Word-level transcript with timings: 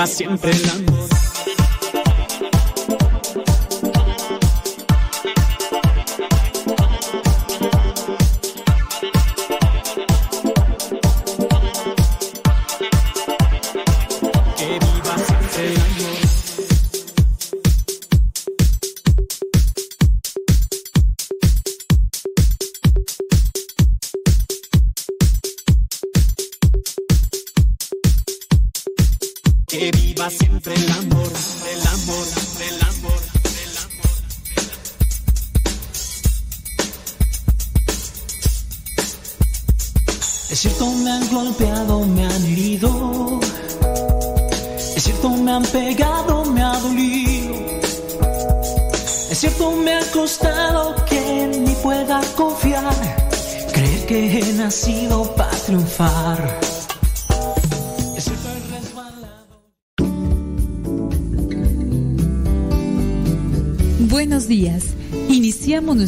va 0.00 0.06
siempre 0.06 0.50
la 0.60 0.89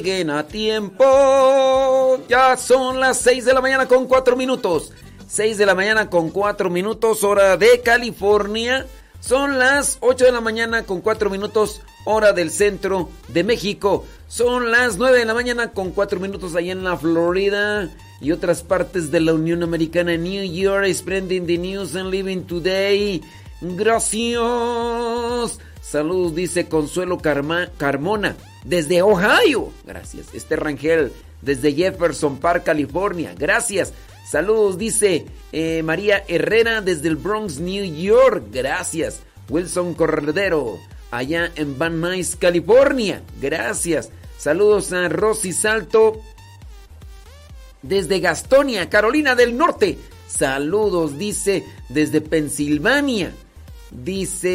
Lleguen 0.00 0.30
a 0.30 0.46
tiempo. 0.46 1.04
Ya 2.28 2.56
son 2.56 3.00
las 3.00 3.18
6 3.18 3.44
de 3.44 3.52
la 3.52 3.60
mañana 3.60 3.86
con 3.86 4.06
4 4.06 4.36
minutos. 4.36 4.92
6 5.26 5.58
de 5.58 5.66
la 5.66 5.74
mañana 5.74 6.08
con 6.08 6.30
4 6.30 6.70
minutos, 6.70 7.24
hora 7.24 7.56
de 7.56 7.80
California. 7.80 8.86
Son 9.20 9.58
las 9.58 9.98
8 10.00 10.26
de 10.26 10.32
la 10.32 10.40
mañana 10.40 10.84
con 10.84 11.00
4 11.00 11.30
minutos, 11.30 11.82
hora 12.04 12.32
del 12.32 12.52
centro 12.52 13.08
de 13.26 13.42
México. 13.42 14.04
Son 14.28 14.70
las 14.70 14.98
9 14.98 15.18
de 15.18 15.24
la 15.24 15.34
mañana 15.34 15.72
con 15.72 15.90
4 15.90 16.20
minutos 16.20 16.54
allá 16.54 16.70
en 16.70 16.84
la 16.84 16.96
Florida 16.96 17.90
y 18.20 18.30
otras 18.30 18.62
partes 18.62 19.10
de 19.10 19.18
la 19.18 19.34
Unión 19.34 19.64
Americana. 19.64 20.16
New 20.16 20.44
York, 20.44 20.86
spreading 20.92 21.46
the 21.46 21.58
news 21.58 21.96
and 21.96 22.10
living 22.10 22.42
today. 22.42 23.20
Gracias. 23.60 25.58
Saludos, 25.82 26.36
dice 26.36 26.68
Consuelo 26.68 27.18
Carmona 27.18 28.36
desde 28.68 29.02
Ohio. 29.02 29.72
Gracias. 29.84 30.26
Este 30.34 30.54
Rangel 30.56 31.12
desde 31.42 31.72
Jefferson 31.72 32.38
Park, 32.38 32.64
California. 32.64 33.34
Gracias. 33.36 33.92
Saludos, 34.30 34.76
dice 34.76 35.26
eh, 35.52 35.82
María 35.82 36.22
Herrera 36.28 36.82
desde 36.82 37.08
el 37.08 37.16
Bronx, 37.16 37.58
New 37.58 37.84
York. 37.84 38.44
Gracias. 38.52 39.20
Wilson 39.48 39.94
Cordero, 39.94 40.78
allá 41.10 41.50
en 41.56 41.78
Van 41.78 41.98
Nuys, 42.00 42.36
California. 42.36 43.22
Gracias. 43.40 44.10
Saludos 44.36 44.92
a 44.92 45.08
Rosy 45.08 45.54
Salto 45.54 46.20
desde 47.80 48.20
Gastonia, 48.20 48.90
Carolina 48.90 49.34
del 49.34 49.56
Norte. 49.56 49.98
Saludos, 50.26 51.16
dice, 51.16 51.64
desde 51.88 52.20
Pensilvania. 52.20 53.32
Dice 53.90 54.52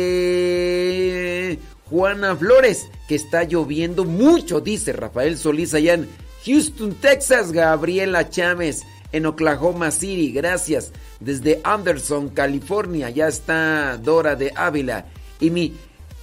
Juana 1.94 2.36
Flores, 2.36 2.90
que 3.08 3.14
está 3.14 3.44
lloviendo 3.44 4.04
mucho, 4.04 4.60
dice 4.60 4.94
Rafael 4.94 5.38
Solís 5.38 5.76
allá 5.76 5.94
en 5.94 6.10
Houston, 6.44 6.96
Texas. 6.96 7.52
Gabriela 7.52 8.32
Chávez 8.32 8.82
en 9.12 9.28
Oklahoma 9.28 9.92
City, 9.92 10.32
gracias. 10.32 10.92
Desde 11.20 11.62
Anderson, 11.64 12.30
California, 12.30 13.12
ya 13.12 13.28
está 13.28 14.00
Dora 14.02 14.36
de 14.36 14.52
Ávila. 14.56 15.06
Y 15.40 15.52
mi 15.52 15.76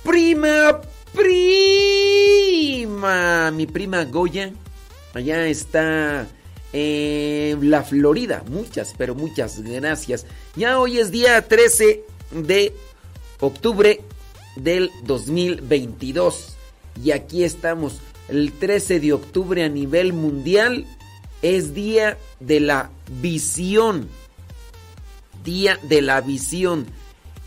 prima, 0.02 0.80
prima, 1.14 1.92
mi 3.52 3.68
prima 3.68 4.04
Goya, 4.06 4.52
allá 5.14 5.46
está 5.46 6.26
en 6.72 7.70
la 7.70 7.84
Florida. 7.84 8.42
Muchas, 8.50 8.92
pero 8.98 9.14
muchas 9.14 9.60
gracias. 9.60 10.26
Ya 10.56 10.80
hoy 10.80 10.98
es 10.98 11.12
día 11.12 11.46
13 11.46 12.02
de 12.32 12.74
octubre 13.38 14.00
del 14.56 14.90
2022. 15.04 16.56
Y 17.02 17.12
aquí 17.12 17.44
estamos, 17.44 18.00
el 18.28 18.52
13 18.52 19.00
de 19.00 19.12
octubre 19.12 19.64
a 19.64 19.68
nivel 19.68 20.12
mundial 20.12 20.86
es 21.42 21.74
día 21.74 22.18
de 22.40 22.60
la 22.60 22.90
visión. 23.20 24.08
Día 25.44 25.78
de 25.82 26.02
la 26.02 26.20
visión. 26.20 26.86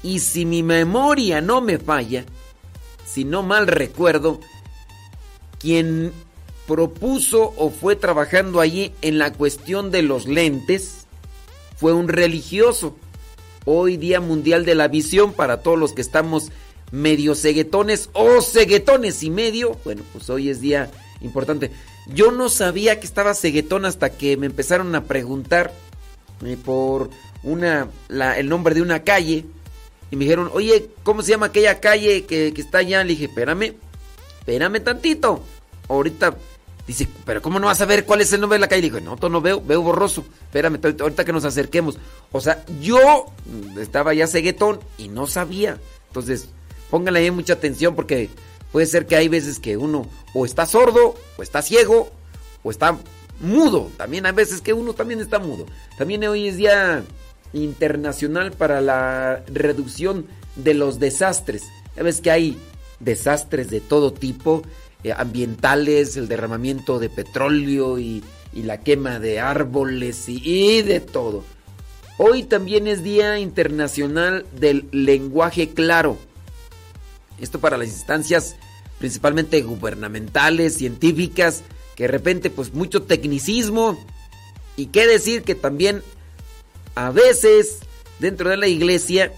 Y 0.02 0.20
si 0.20 0.46
mi 0.46 0.64
memoria 0.64 1.42
no 1.42 1.62
me 1.62 1.78
falla, 1.78 2.26
si 3.06 3.24
no 3.24 3.44
mal 3.44 3.68
recuerdo, 3.68 4.40
quien 5.60 6.12
propuso 6.68 7.54
o 7.58 7.70
fue 7.70 7.96
trabajando 7.96 8.60
allí 8.60 8.94
en 9.02 9.18
la 9.18 9.34
cuestión 9.34 9.92
de 9.92 10.02
los 10.02 10.28
lentes 10.28 11.06
fue 11.78 11.94
un 11.94 12.08
religioso. 12.08 12.96
Hoy 13.66 13.98
Día 13.98 14.20
Mundial 14.20 14.66
de 14.66 14.76
la 14.76 14.88
Visión 14.88 15.34
para 15.34 15.62
todos 15.62 15.80
los 15.80 15.94
que 15.94 16.02
estamos 16.02 16.52
medio 16.94 17.34
ceguetones 17.34 18.12
o 18.14 18.40
ceguetones 18.40 19.24
y 19.24 19.32
medio. 19.32 19.80
Bueno, 19.84 20.04
pues 20.14 20.30
hoy 20.30 20.50
es 20.50 20.62
día 20.62 20.92
importante. 21.22 21.72
Yo 22.08 22.32
no 22.32 22.50
sabía 22.50 23.00
que 23.00 23.08
estaba 23.08 23.34
ceguetón 23.34 23.86
hasta 23.86 24.12
que 24.12 24.38
me 24.38 24.46
empezaron 24.46 24.94
a 24.94 25.06
preguntar 25.06 25.74
eh, 26.46 26.56
por 26.64 27.10
una, 27.42 27.88
el 28.38 28.48
nombre 28.48 28.76
de 28.76 28.84
una 28.84 29.00
calle. 29.04 29.44
Y 30.12 30.16
me 30.16 30.26
dijeron, 30.26 30.52
oye, 30.54 30.92
¿cómo 31.02 31.24
se 31.24 31.32
llama 31.32 31.48
aquella 31.48 31.80
calle 31.80 32.26
que, 32.26 32.54
que 32.54 32.62
está 32.62 32.78
allá? 32.78 33.04
Le 33.04 33.10
dije, 33.10 33.26
espérame, 33.26 33.74
espérame 34.40 34.80
tantito. 34.80 35.44
Ahorita 35.90 36.38
Dice, 36.86 37.08
pero 37.26 37.42
¿cómo 37.42 37.60
no 37.60 37.68
vas 37.68 37.80
a 37.80 37.86
ver 37.86 38.06
cuál 38.06 38.20
es 38.20 38.34
el 38.34 38.42
nombre 38.42 38.58
de 38.58 38.62
la 38.62 38.68
calle? 38.68 38.82
Le 38.82 38.90
digo, 38.90 39.00
no, 39.00 39.30
no 39.30 39.42
veo, 39.42 39.62
veo 39.62 39.82
borroso. 39.82 40.26
Espérame, 40.44 40.80
ahorita 41.00 41.24
que 41.24 41.32
nos 41.32 41.46
acerquemos. 41.46 41.98
O 42.32 42.42
sea, 42.42 42.64
yo 42.82 43.28
estaba 43.80 44.14
ya 44.14 44.28
ceguetón 44.28 44.82
y 44.98 45.08
no 45.08 45.26
sabía. 45.26 45.80
Entonces, 46.10 46.50
pónganle 46.94 47.22
ahí 47.22 47.32
mucha 47.32 47.54
atención 47.54 47.96
porque 47.96 48.30
puede 48.72 48.86
ser 48.86 49.08
que 49.08 49.16
hay 49.16 49.28
veces 49.28 49.58
que 49.58 49.78
uno 49.78 50.08
o 50.36 50.46
está 50.46 50.68
sordo, 50.68 51.16
o 51.38 51.42
está 51.42 51.64
ciego, 51.64 52.12
o 52.62 52.70
está 52.70 53.00
mudo. 53.40 53.90
También 53.98 54.28
hay 54.28 54.32
veces 54.32 54.62
que 54.62 54.74
uno 54.74 54.94
también 54.94 55.20
está 55.20 55.40
mudo. 55.40 55.66
También 55.98 56.24
hoy 56.26 56.48
es 56.48 56.58
día 56.58 57.04
internacional 57.52 58.52
para 58.52 58.80
la 58.80 59.44
reducción 59.48 60.28
de 60.56 60.76
los 60.76 61.00
desastres. 61.00 61.64
Ya 61.96 62.04
ves 62.04 62.22
que 62.22 62.30
hay 62.30 62.60
desastres 63.00 63.72
de 63.72 63.82
todo 63.82 64.14
tipo 64.14 64.62
eh, 65.04 65.14
ambientales, 65.18 66.16
el 66.16 66.28
derramamiento 66.28 67.00
de 67.00 67.10
petróleo 67.10 67.98
y, 67.98 68.24
la 68.54 68.82
quema 68.82 69.18
de 69.18 69.40
árboles 69.40 70.26
y, 70.28 70.84
de 70.84 71.00
todo. 71.00 71.44
Hoy 72.20 72.44
también 72.44 72.86
es 72.86 73.02
Día 73.02 73.40
Internacional 73.40 74.46
del 74.60 74.88
Lenguaje 74.92 75.70
Claro. 75.70 76.20
Esto 77.40 77.60
para 77.60 77.78
las 77.78 77.88
instancias 77.88 78.56
principalmente 79.00 79.62
gubernamentales, 79.62 80.76
científicas, 80.76 81.64
que 81.96 82.04
de 82.04 82.08
repente 82.08 82.50
pues 82.50 82.74
mucho 82.74 83.04
tecnicismo. 83.04 84.00
Y 84.78 84.88
qué 84.88 85.06
decir 85.06 85.44
que 85.44 85.56
también 85.56 86.02
a 86.96 87.12
veces 87.12 87.80
dentro 88.20 88.50
de 88.50 88.58
la 88.58 88.68
iglesia, 88.68 89.34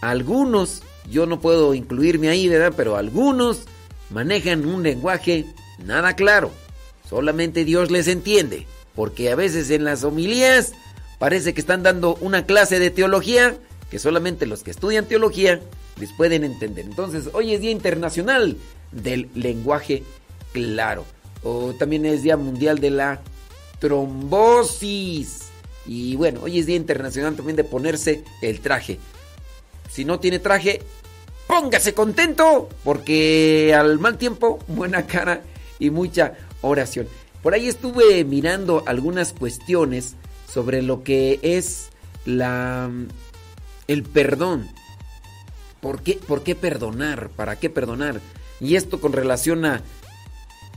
algunos, 0.00 0.82
yo 1.10 1.26
no 1.26 1.40
puedo 1.40 1.74
incluirme 1.74 2.28
ahí, 2.28 2.48
¿verdad? 2.48 2.72
Pero 2.76 2.96
algunos 2.96 3.62
manejan 4.10 4.66
un 4.66 4.82
lenguaje 4.82 5.46
nada 5.84 6.14
claro. 6.14 6.52
Solamente 7.08 7.64
Dios 7.64 7.90
les 7.90 8.08
entiende. 8.08 8.66
Porque 8.94 9.30
a 9.30 9.34
veces 9.34 9.70
en 9.70 9.84
las 9.84 10.04
homilías 10.04 10.72
parece 11.18 11.52
que 11.52 11.60
están 11.60 11.82
dando 11.82 12.16
una 12.20 12.46
clase 12.46 12.78
de 12.78 12.90
teología 12.90 13.56
que 13.90 13.98
solamente 13.98 14.46
los 14.46 14.62
que 14.62 14.70
estudian 14.70 15.06
teología 15.06 15.60
les 15.98 16.12
pueden 16.12 16.44
entender. 16.44 16.84
Entonces, 16.84 17.30
hoy 17.32 17.54
es 17.54 17.60
Día 17.60 17.70
Internacional 17.70 18.56
del 18.92 19.28
Lenguaje 19.34 20.02
Claro. 20.54 21.04
O 21.42 21.74
también 21.74 22.06
es 22.06 22.22
Día 22.22 22.38
Mundial 22.38 22.78
de 22.78 22.90
la 22.90 23.20
Trombosis. 23.80 25.40
Y 25.84 26.16
bueno, 26.16 26.40
hoy 26.44 26.60
es 26.60 26.66
Día 26.66 26.76
Internacional 26.76 27.34
también 27.34 27.56
de 27.56 27.64
ponerse 27.64 28.24
el 28.40 28.60
traje. 28.60 28.98
Si 29.90 30.04
no 30.04 30.20
tiene 30.20 30.38
traje, 30.38 30.80
póngase 31.46 31.92
contento, 31.92 32.68
porque 32.84 33.74
al 33.76 33.98
mal 33.98 34.16
tiempo, 34.16 34.60
buena 34.68 35.06
cara 35.06 35.42
y 35.78 35.90
mucha 35.90 36.34
oración. 36.62 37.08
Por 37.42 37.52
ahí 37.52 37.68
estuve 37.68 38.24
mirando 38.24 38.84
algunas 38.86 39.32
cuestiones 39.32 40.14
sobre 40.50 40.82
lo 40.82 41.02
que 41.02 41.40
es 41.42 41.90
la 42.24 42.90
el 43.88 44.02
perdón. 44.04 44.68
¿Por 45.84 46.00
qué, 46.00 46.14
¿Por 46.14 46.42
qué 46.42 46.54
perdonar? 46.54 47.28
¿Para 47.28 47.56
qué 47.56 47.68
perdonar? 47.68 48.22
Y 48.58 48.76
esto 48.76 49.02
con 49.02 49.12
relación 49.12 49.66
a, 49.66 49.82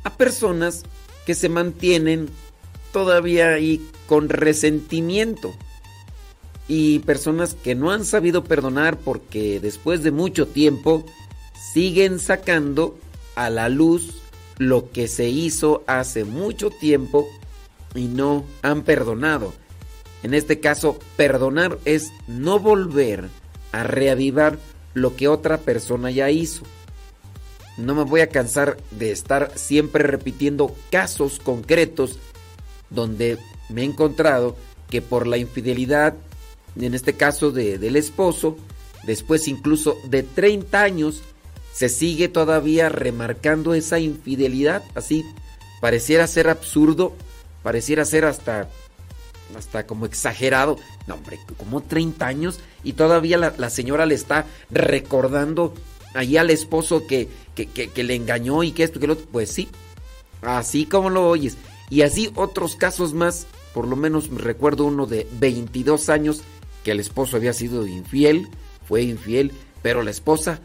a 0.04 0.18
personas 0.18 0.84
que 1.26 1.34
se 1.34 1.48
mantienen 1.48 2.28
todavía 2.92 3.54
ahí 3.54 3.90
con 4.06 4.28
resentimiento 4.28 5.56
y 6.68 7.00
personas 7.00 7.54
que 7.56 7.74
no 7.74 7.92
han 7.92 8.04
sabido 8.04 8.44
perdonar 8.44 8.98
porque 8.98 9.62
después 9.62 10.04
de 10.04 10.12
mucho 10.12 10.46
tiempo 10.46 11.06
siguen 11.74 12.20
sacando 12.20 13.00
a 13.36 13.50
la 13.50 13.70
luz 13.70 14.22
lo 14.58 14.92
que 14.92 15.08
se 15.08 15.30
hizo 15.30 15.86
hace 15.88 16.26
mucho 16.26 16.70
tiempo 16.70 17.26
y 17.96 18.08
no 18.08 18.44
han 18.62 18.82
perdonado. 18.82 19.54
En 20.22 20.34
este 20.34 20.60
caso, 20.60 21.00
perdonar 21.16 21.80
es 21.86 22.12
no 22.28 22.60
volver 22.60 23.30
a 23.72 23.84
reavivar 23.84 24.60
lo 24.94 25.16
que 25.16 25.28
otra 25.28 25.58
persona 25.60 26.12
ya 26.12 26.30
hizo. 26.30 26.64
No 27.78 27.94
me 27.94 28.04
voy 28.04 28.22
a 28.22 28.30
cansar 28.30 28.78
de 28.92 29.12
estar 29.12 29.52
siempre 29.56 30.04
repitiendo 30.04 30.76
casos 30.90 31.40
concretos 31.40 32.18
donde 32.90 33.38
me 33.70 33.82
he 33.82 33.86
encontrado 33.86 34.56
que 34.90 35.02
por 35.02 35.28
la 35.28 35.38
infidelidad 35.38 36.16
en 36.86 36.94
este 36.94 37.14
caso 37.14 37.52
del 37.52 37.96
esposo, 37.96 38.58
después 39.06 39.48
incluso 39.48 39.98
de 40.06 40.24
30 40.24 40.82
años, 40.82 41.22
se 41.74 41.90
sigue 41.90 42.28
todavía 42.28 42.90
remarcando 42.90 43.74
esa 43.74 44.00
infidelidad, 44.00 44.84
así 44.96 45.24
pareciera 45.82 46.28
ser 46.28 46.50
absurdo, 46.50 47.14
pareciera 47.64 48.06
ser 48.06 48.26
hasta, 48.26 48.70
hasta 49.56 49.86
como 49.86 50.06
exagerado. 50.06 50.78
No, 51.06 51.16
hombre, 51.16 51.40
como 51.58 51.82
30 51.82 52.26
años 52.26 52.60
y 52.84 52.94
todavía 52.94 53.38
la, 53.38 53.70
señora 53.70 54.06
le 54.06 54.16
está 54.16 54.46
recordando 54.70 55.74
ahí 56.14 56.38
al 56.38 56.50
esposo 56.50 57.06
que, 57.08 57.30
que, 57.56 57.68
que, 57.68 58.04
le 58.04 58.16
engañó 58.16 58.64
y 58.64 58.72
que 58.72 58.84
esto, 58.84 59.00
que 59.00 59.08
lo 59.08 59.14
otro. 59.14 59.28
Pues 59.32 59.52
sí, 59.52 59.70
así 60.42 60.86
como 60.86 61.10
lo 61.10 61.28
oyes. 61.28 61.58
Y 61.90 62.02
así 62.02 62.32
otros 62.36 62.76
casos 62.76 63.14
más, 63.14 63.48
por 63.74 63.88
lo 63.88 63.96
menos 63.96 64.30
recuerdo 64.30 64.86
uno 64.86 65.06
de 65.06 65.28
22 65.40 66.10
años 66.10 66.42
que 66.84 66.92
el 66.92 67.00
esposo 67.00 67.38
había 67.38 67.54
sido 67.54 67.88
infiel, 67.88 68.48
fue 68.88 69.04
infiel, 69.04 69.52
pero 69.82 70.04
la 70.04 70.12
esposa 70.12 70.60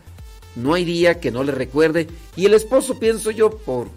no 0.57 0.75
hay 0.75 0.85
día 0.85 1.21
que 1.21 1.31
no 1.31 1.45
le 1.45 1.53
recuerde 1.53 2.09
y 2.37 2.47
el 2.47 2.55
esposo 2.55 2.99
pienso 2.99 3.31
yo 3.31 3.51
por 3.51 3.89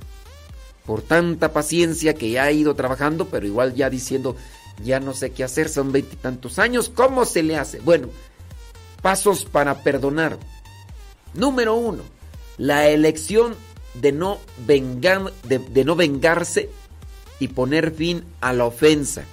por 0.85 1.01
tanta 1.01 1.51
paciencia 1.51 2.13
que 2.13 2.29
ya 2.29 2.43
ha 2.43 2.51
ido 2.51 2.75
trabajando, 2.75 3.27
pero 3.27 3.47
igual 3.47 3.73
ya 3.73 3.89
diciendo 3.89 4.35
ya 4.83 4.99
no 4.99 5.13
sé 5.13 5.31
qué 5.31 5.43
hacer, 5.43 5.69
son 5.69 5.91
veintitantos 5.91 6.59
años, 6.59 6.89
¿cómo 6.89 7.25
se 7.25 7.43
le 7.43 7.57
hace? 7.57 7.79
Bueno, 7.79 8.09
pasos 9.01 9.45
para 9.45 9.83
perdonar. 9.83 10.37
Número 11.33 11.75
uno, 11.75 12.03
la 12.57 12.87
elección 12.87 13.55
de 13.93 14.11
no, 14.11 14.39
vengar, 14.65 15.31
de 15.43 15.85
no 15.85 15.95
vengarse 15.95 16.69
y 17.39 17.49
poner 17.49 17.91
fin 17.91 18.23
a 18.41 18.53
la 18.53 18.65
ofensa. 18.65 19.23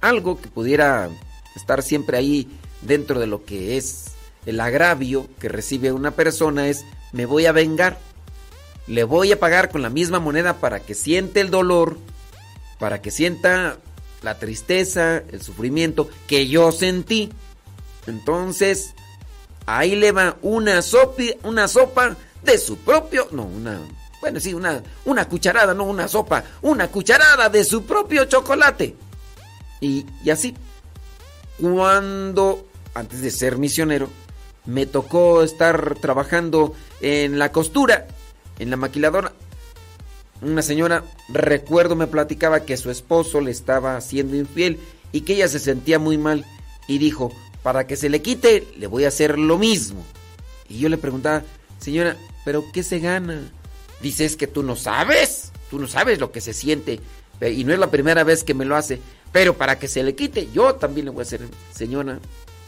Algo 0.00 0.40
que 0.40 0.48
pudiera 0.48 1.08
estar 1.54 1.82
siempre 1.82 2.16
ahí 2.16 2.48
dentro 2.82 3.18
de 3.18 3.26
lo 3.26 3.44
que 3.44 3.76
es 3.76 4.12
el 4.44 4.60
agravio 4.60 5.26
que 5.40 5.48
recibe 5.48 5.92
una 5.92 6.12
persona 6.12 6.68
es 6.68 6.84
me 7.12 7.26
voy 7.26 7.46
a 7.46 7.52
vengar, 7.52 7.98
le 8.86 9.04
voy 9.04 9.32
a 9.32 9.40
pagar 9.40 9.70
con 9.70 9.82
la 9.82 9.90
misma 9.90 10.20
moneda 10.20 10.54
para 10.60 10.80
que 10.80 10.94
siente 10.94 11.40
el 11.40 11.50
dolor, 11.50 11.98
para 12.78 13.02
que 13.02 13.10
sienta 13.10 13.78
la 14.22 14.38
tristeza, 14.38 15.18
el 15.30 15.42
sufrimiento 15.42 16.08
que 16.26 16.48
yo 16.48 16.72
sentí. 16.72 17.30
Entonces, 18.06 18.94
ahí 19.66 19.96
le 19.96 20.12
va 20.12 20.36
una 20.42 20.82
sopa, 20.82 21.22
una 21.42 21.68
sopa 21.68 22.16
de 22.42 22.58
su 22.58 22.78
propio, 22.78 23.28
no, 23.32 23.44
una, 23.44 23.80
bueno, 24.20 24.40
sí, 24.40 24.54
una, 24.54 24.82
una 25.04 25.28
cucharada, 25.28 25.74
no 25.74 25.84
una 25.84 26.08
sopa, 26.08 26.44
una 26.62 26.88
cucharada 26.88 27.48
de 27.48 27.64
su 27.64 27.84
propio 27.84 28.24
chocolate. 28.26 28.94
Y, 29.80 30.06
y 30.24 30.30
así, 30.30 30.54
cuando, 31.60 32.66
antes 32.94 33.20
de 33.20 33.30
ser 33.30 33.58
misionero, 33.58 34.08
me 34.64 34.86
tocó 34.86 35.42
estar 35.42 35.96
trabajando 36.00 36.74
en 37.00 37.38
la 37.38 37.52
costura, 37.52 38.06
en 38.58 38.70
la 38.70 38.76
maquiladora. 38.76 39.32
Una 40.42 40.62
señora, 40.62 41.04
recuerdo, 41.28 41.96
me 41.96 42.06
platicaba 42.06 42.64
que 42.64 42.76
su 42.76 42.90
esposo 42.90 43.40
le 43.40 43.50
estaba 43.50 43.96
haciendo 43.96 44.36
infiel 44.36 44.78
y 45.12 45.22
que 45.22 45.34
ella 45.34 45.48
se 45.48 45.58
sentía 45.58 45.98
muy 45.98 46.18
mal 46.18 46.44
y 46.88 46.98
dijo, 46.98 47.32
para 47.62 47.86
que 47.86 47.96
se 47.96 48.08
le 48.08 48.22
quite, 48.22 48.66
le 48.76 48.86
voy 48.86 49.04
a 49.04 49.08
hacer 49.08 49.38
lo 49.38 49.58
mismo. 49.58 50.04
Y 50.68 50.78
yo 50.78 50.88
le 50.88 50.98
preguntaba, 50.98 51.42
señora, 51.78 52.16
¿pero 52.44 52.64
qué 52.72 52.82
se 52.82 52.98
gana? 52.98 53.40
Dices 54.02 54.36
que 54.36 54.46
tú 54.46 54.62
no 54.62 54.76
sabes, 54.76 55.52
tú 55.70 55.78
no 55.78 55.88
sabes 55.88 56.20
lo 56.20 56.32
que 56.32 56.40
se 56.40 56.52
siente. 56.52 57.00
Y 57.40 57.64
no 57.64 57.72
es 57.72 57.78
la 57.78 57.90
primera 57.90 58.24
vez 58.24 58.44
que 58.44 58.54
me 58.54 58.64
lo 58.64 58.76
hace. 58.76 59.00
Pero 59.32 59.56
para 59.56 59.78
que 59.78 59.88
se 59.88 60.02
le 60.02 60.14
quite, 60.14 60.48
yo 60.52 60.74
también 60.76 61.06
le 61.06 61.10
voy 61.10 61.20
a 61.20 61.22
hacer, 61.22 61.40
señora, 61.72 62.20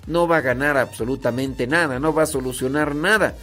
no 0.07 0.27
va 0.27 0.39
a 0.39 0.43
ganar 0.43 0.77
absolutamente 0.77 1.67
nada, 1.67 1.99
no 1.99 2.13
va 2.13 2.25
a 2.25 2.27
solucionar 2.27 2.95
nada. 2.95 3.37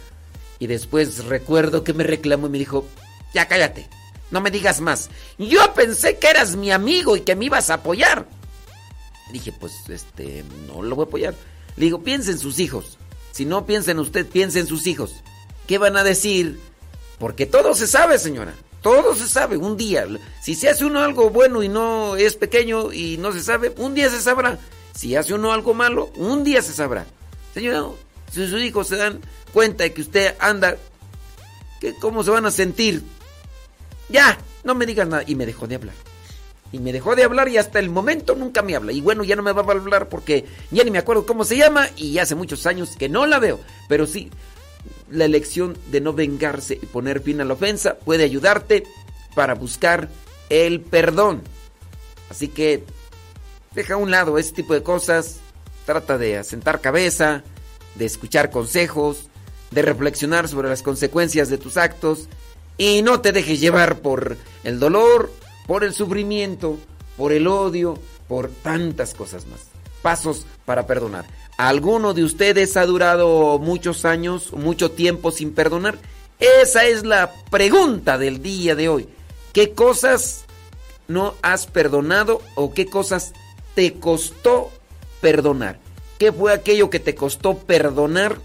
Y 0.58 0.66
después 0.66 1.24
recuerdo 1.24 1.84
que 1.84 1.92
me 1.92 2.04
reclamó 2.04 2.48
y 2.48 2.50
me 2.50 2.58
dijo, 2.58 2.86
ya 3.32 3.46
cállate, 3.46 3.88
no 4.30 4.40
me 4.40 4.50
digas 4.50 4.80
más. 4.80 5.10
Yo 5.38 5.74
pensé 5.74 6.18
que 6.18 6.28
eras 6.28 6.56
mi 6.56 6.70
amigo 6.70 7.16
y 7.16 7.20
que 7.20 7.36
me 7.36 7.46
ibas 7.46 7.70
a 7.70 7.74
apoyar. 7.74 8.26
Dije, 9.32 9.52
pues, 9.52 9.72
este, 9.88 10.44
no 10.66 10.82
lo 10.82 10.96
voy 10.96 11.04
a 11.04 11.08
apoyar. 11.08 11.34
Le 11.76 11.86
digo, 11.86 12.02
piense 12.02 12.30
en 12.30 12.38
sus 12.38 12.58
hijos. 12.58 12.98
Si 13.32 13.44
no 13.44 13.66
piensa 13.66 13.90
en 13.90 13.98
usted, 13.98 14.26
piense 14.26 14.60
en 14.60 14.66
sus 14.66 14.86
hijos. 14.86 15.22
¿Qué 15.66 15.78
van 15.78 15.96
a 15.96 16.04
decir? 16.04 16.58
Porque 17.18 17.46
todo 17.46 17.74
se 17.74 17.86
sabe, 17.86 18.18
señora. 18.18 18.54
Todo 18.82 19.14
se 19.14 19.28
sabe. 19.28 19.56
Un 19.56 19.76
día. 19.76 20.06
Si 20.42 20.54
se 20.54 20.68
hace 20.68 20.84
uno 20.84 21.00
algo 21.00 21.30
bueno 21.30 21.62
y 21.62 21.68
no 21.68 22.16
es 22.16 22.36
pequeño 22.36 22.92
y 22.92 23.18
no 23.18 23.32
se 23.32 23.42
sabe, 23.42 23.74
un 23.78 23.94
día 23.94 24.08
se 24.10 24.20
sabrá. 24.20 24.58
Si 24.94 25.14
hace 25.16 25.34
uno 25.34 25.52
algo 25.52 25.74
malo, 25.74 26.10
un 26.16 26.44
día 26.44 26.62
se 26.62 26.72
sabrá. 26.72 27.04
Señora, 27.52 27.84
si 28.32 28.46
sus 28.48 28.62
hijos 28.62 28.88
se 28.88 28.96
dan 28.96 29.20
cuenta 29.52 29.84
de 29.84 29.92
que 29.92 30.02
usted 30.02 30.34
anda, 30.38 30.76
¿cómo 32.00 32.22
se 32.22 32.30
van 32.30 32.46
a 32.46 32.50
sentir? 32.50 33.02
Ya, 34.08 34.38
no 34.64 34.74
me 34.74 34.86
digas 34.86 35.08
nada. 35.08 35.24
Y 35.26 35.34
me 35.34 35.46
dejó 35.46 35.66
de 35.66 35.76
hablar. 35.76 35.94
Y 36.72 36.78
me 36.78 36.92
dejó 36.92 37.14
de 37.14 37.24
hablar 37.24 37.48
y 37.48 37.58
hasta 37.58 37.78
el 37.78 37.88
momento 37.88 38.34
nunca 38.34 38.62
me 38.62 38.74
habla. 38.74 38.92
Y 38.92 39.00
bueno, 39.00 39.24
ya 39.24 39.36
no 39.36 39.42
me 39.42 39.52
va 39.52 39.62
a 39.62 39.76
hablar 39.76 40.08
porque 40.08 40.44
ya 40.70 40.84
ni 40.84 40.90
me 40.90 40.98
acuerdo 40.98 41.24
cómo 41.24 41.44
se 41.44 41.56
llama 41.56 41.88
y 41.96 42.18
hace 42.18 42.34
muchos 42.34 42.66
años 42.66 42.96
que 42.98 43.08
no 43.08 43.26
la 43.26 43.38
veo. 43.38 43.60
Pero 43.88 44.06
sí, 44.06 44.30
la 45.10 45.24
elección 45.24 45.76
de 45.90 46.00
no 46.00 46.12
vengarse 46.12 46.74
y 46.74 46.86
poner 46.86 47.22
fin 47.22 47.40
a 47.40 47.44
la 47.44 47.54
ofensa 47.54 47.96
puede 47.96 48.24
ayudarte 48.24 48.84
para 49.34 49.54
buscar 49.54 50.08
el 50.50 50.80
perdón. 50.80 51.42
Así 52.30 52.48
que 52.48 52.84
deja 53.74 53.94
a 53.94 53.98
un 53.98 54.10
lado 54.10 54.36
ese 54.38 54.52
tipo 54.52 54.74
de 54.74 54.82
cosas. 54.82 55.38
Trata 55.84 56.18
de 56.18 56.38
asentar 56.38 56.80
cabeza, 56.80 57.44
de 57.94 58.06
escuchar 58.06 58.50
consejos, 58.50 59.28
de 59.70 59.82
reflexionar 59.82 60.48
sobre 60.48 60.68
las 60.68 60.82
consecuencias 60.82 61.48
de 61.48 61.58
tus 61.58 61.76
actos 61.76 62.28
y 62.78 63.02
no 63.02 63.20
te 63.20 63.32
dejes 63.32 63.60
llevar 63.60 64.00
por 64.00 64.36
el 64.64 64.78
dolor 64.78 65.30
por 65.66 65.84
el 65.84 65.92
sufrimiento, 65.92 66.78
por 67.16 67.32
el 67.32 67.46
odio, 67.46 67.98
por 68.28 68.48
tantas 68.48 69.14
cosas 69.14 69.46
más. 69.46 69.60
Pasos 70.02 70.46
para 70.64 70.86
perdonar. 70.86 71.26
¿Alguno 71.58 72.14
de 72.14 72.22
ustedes 72.22 72.76
ha 72.76 72.86
durado 72.86 73.58
muchos 73.58 74.04
años, 74.04 74.52
mucho 74.52 74.90
tiempo 74.90 75.30
sin 75.30 75.52
perdonar? 75.52 75.98
Esa 76.38 76.84
es 76.84 77.04
la 77.04 77.32
pregunta 77.50 78.18
del 78.18 78.42
día 78.42 78.74
de 78.74 78.88
hoy. 78.88 79.08
¿Qué 79.52 79.72
cosas 79.72 80.44
no 81.08 81.34
has 81.42 81.66
perdonado 81.66 82.42
o 82.54 82.74
qué 82.74 82.86
cosas 82.86 83.32
te 83.74 83.94
costó 83.94 84.70
perdonar? 85.20 85.78
¿Qué 86.18 86.30
fue 86.30 86.52
aquello 86.52 86.90
que 86.90 87.00
te 87.00 87.14
costó 87.14 87.58
perdonar 87.58 88.38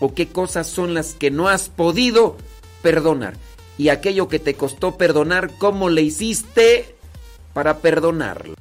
o 0.00 0.12
qué 0.12 0.28
cosas 0.28 0.66
son 0.66 0.92
las 0.92 1.14
que 1.14 1.30
no 1.30 1.48
has 1.48 1.68
podido 1.68 2.36
perdonar? 2.84 3.34
y 3.76 3.88
aquello 3.88 4.28
que 4.28 4.38
te 4.38 4.54
costó 4.54 4.96
perdonar, 4.96 5.50
¿cómo 5.58 5.88
le 5.88 6.02
hiciste 6.02 6.94
para 7.52 7.78
perdonarlo? 7.78 8.54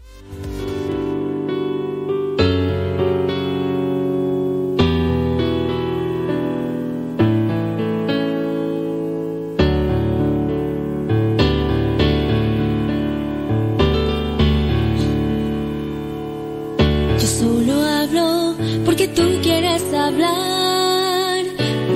Yo 17.20 17.28
solo 17.28 17.74
hablo 17.74 18.56
porque 18.86 19.08
tú 19.10 19.24
quieres 19.44 19.82
hablar. 19.94 20.63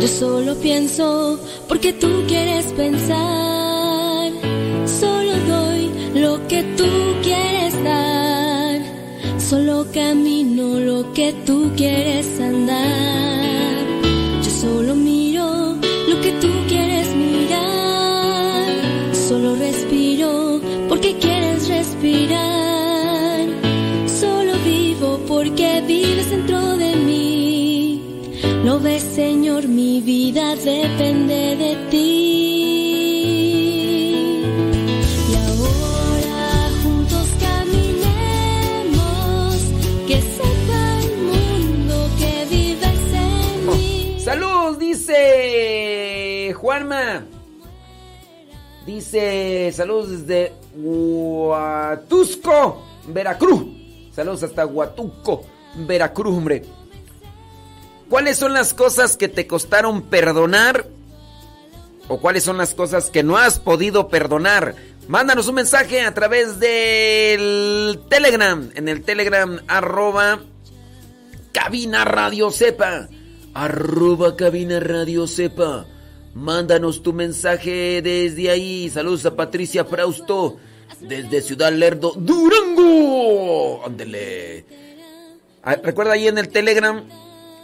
Yo 0.07 0.13
solo 0.13 0.55
pienso 0.55 1.37
porque 1.67 1.91
tú 1.91 2.07
quieres 2.29 2.67
pensar. 2.67 4.31
Solo 4.85 5.33
doy 5.49 5.91
lo 6.15 6.47
que 6.47 6.63
tú 6.77 6.87
quieres 7.21 7.83
dar. 7.83 8.79
Solo 9.37 9.85
camino 9.93 10.79
lo 10.79 11.11
que 11.11 11.33
tú 11.45 11.73
quieres 11.75 12.39
andar. 12.39 13.85
Yo 14.43 14.49
solo 14.49 14.95
miro 14.95 15.75
lo 16.07 16.21
que 16.21 16.31
tú 16.39 16.53
quieres 16.69 17.13
mirar. 17.13 18.63
Solo 19.13 19.57
respiro 19.57 20.61
porque 20.87 21.17
quieres 21.17 21.67
respirar. 21.67 22.56
Señor, 28.77 29.67
mi 29.67 30.01
vida 30.01 30.55
depende 30.55 31.55
de 31.55 31.75
ti. 31.89 31.97
Y 35.29 35.35
ahora 35.35 36.69
juntos 36.83 37.27
caminemos, 37.41 39.55
que 40.07 40.21
sepa 40.21 40.99
el 41.01 41.17
mundo 41.17 42.07
que 42.19 42.45
vives 42.55 43.13
en 43.13 43.67
mí. 43.67 44.19
¡Salud! 44.19 44.77
Dice 44.77 46.53
Juanma. 46.55 47.25
Dice 48.85 49.71
saludos 49.73 50.11
desde 50.11 50.53
Huatusco, 50.75 52.83
Veracruz. 53.07 53.65
Saludos 54.13 54.43
hasta 54.43 54.67
Huatuco, 54.67 55.41
Veracruz, 55.87 56.37
hombre. 56.37 56.76
¿Cuáles 58.09 58.37
son 58.37 58.53
las 58.53 58.73
cosas 58.73 59.17
que 59.17 59.27
te 59.27 59.47
costaron 59.47 60.03
perdonar? 60.03 60.85
¿O 62.07 62.19
cuáles 62.21 62.43
son 62.43 62.57
las 62.57 62.73
cosas 62.73 63.09
que 63.09 63.21
no 63.21 63.37
has 63.37 63.59
podido 63.59 64.07
perdonar? 64.07 64.75
Mándanos 65.09 65.47
un 65.47 65.55
mensaje 65.55 66.01
a 66.01 66.13
través 66.13 66.59
del 66.59 67.99
Telegram. 68.09 68.69
En 68.75 68.87
el 68.87 69.03
Telegram 69.03 69.59
arroba 69.67 70.39
cabina 71.51 72.05
radio 72.05 72.49
sepa. 72.49 73.09
Arroba 73.53 74.37
cabina 74.37 74.79
radio 74.79 75.27
sepa. 75.27 75.85
Mándanos 76.33 77.03
tu 77.03 77.11
mensaje 77.11 78.01
desde 78.01 78.51
ahí. 78.51 78.89
Saludos 78.89 79.25
a 79.25 79.35
Patricia 79.35 79.83
Frausto. 79.83 80.57
Desde 81.01 81.41
Ciudad 81.41 81.73
Lerdo, 81.73 82.13
Durango. 82.15 83.85
Ándele. 83.85 84.65
Ah, 85.61 85.75
Recuerda 85.83 86.13
ahí 86.13 86.27
en 86.27 86.37
el 86.37 86.49
Telegram 86.49 87.03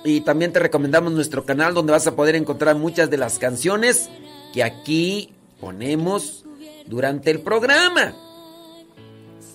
y 0.04 0.22
también 0.22 0.52
te 0.52 0.60
recomendamos 0.60 1.14
nuestro 1.14 1.46
canal 1.46 1.74
donde 1.74 1.94
vas 1.94 2.08
a 2.08 2.16
poder 2.16 2.36
encontrar 2.36 2.76
muchas 2.76 3.10
de 3.10 3.18
las 3.18 3.40
canciones 3.40 4.10
que 4.54 4.64
aquí 4.64 5.34
ponemos 5.60 6.46
durante 6.88 7.32
el 7.32 7.40
programa. 7.40 8.16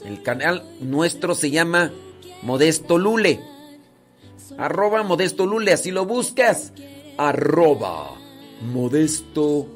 El 0.04 0.22
canal 0.22 0.64
nuestro 0.80 1.34
se 1.34 1.50
llama 1.50 1.92
Modesto 2.42 2.98
Lule. 2.98 3.40
Arroba 4.56 5.02
Modesto 5.02 5.46
Lule, 5.46 5.72
así 5.72 5.90
lo 5.90 6.06
buscas. 6.06 6.72
Arroba 7.18 8.16
Modesto 8.62 9.66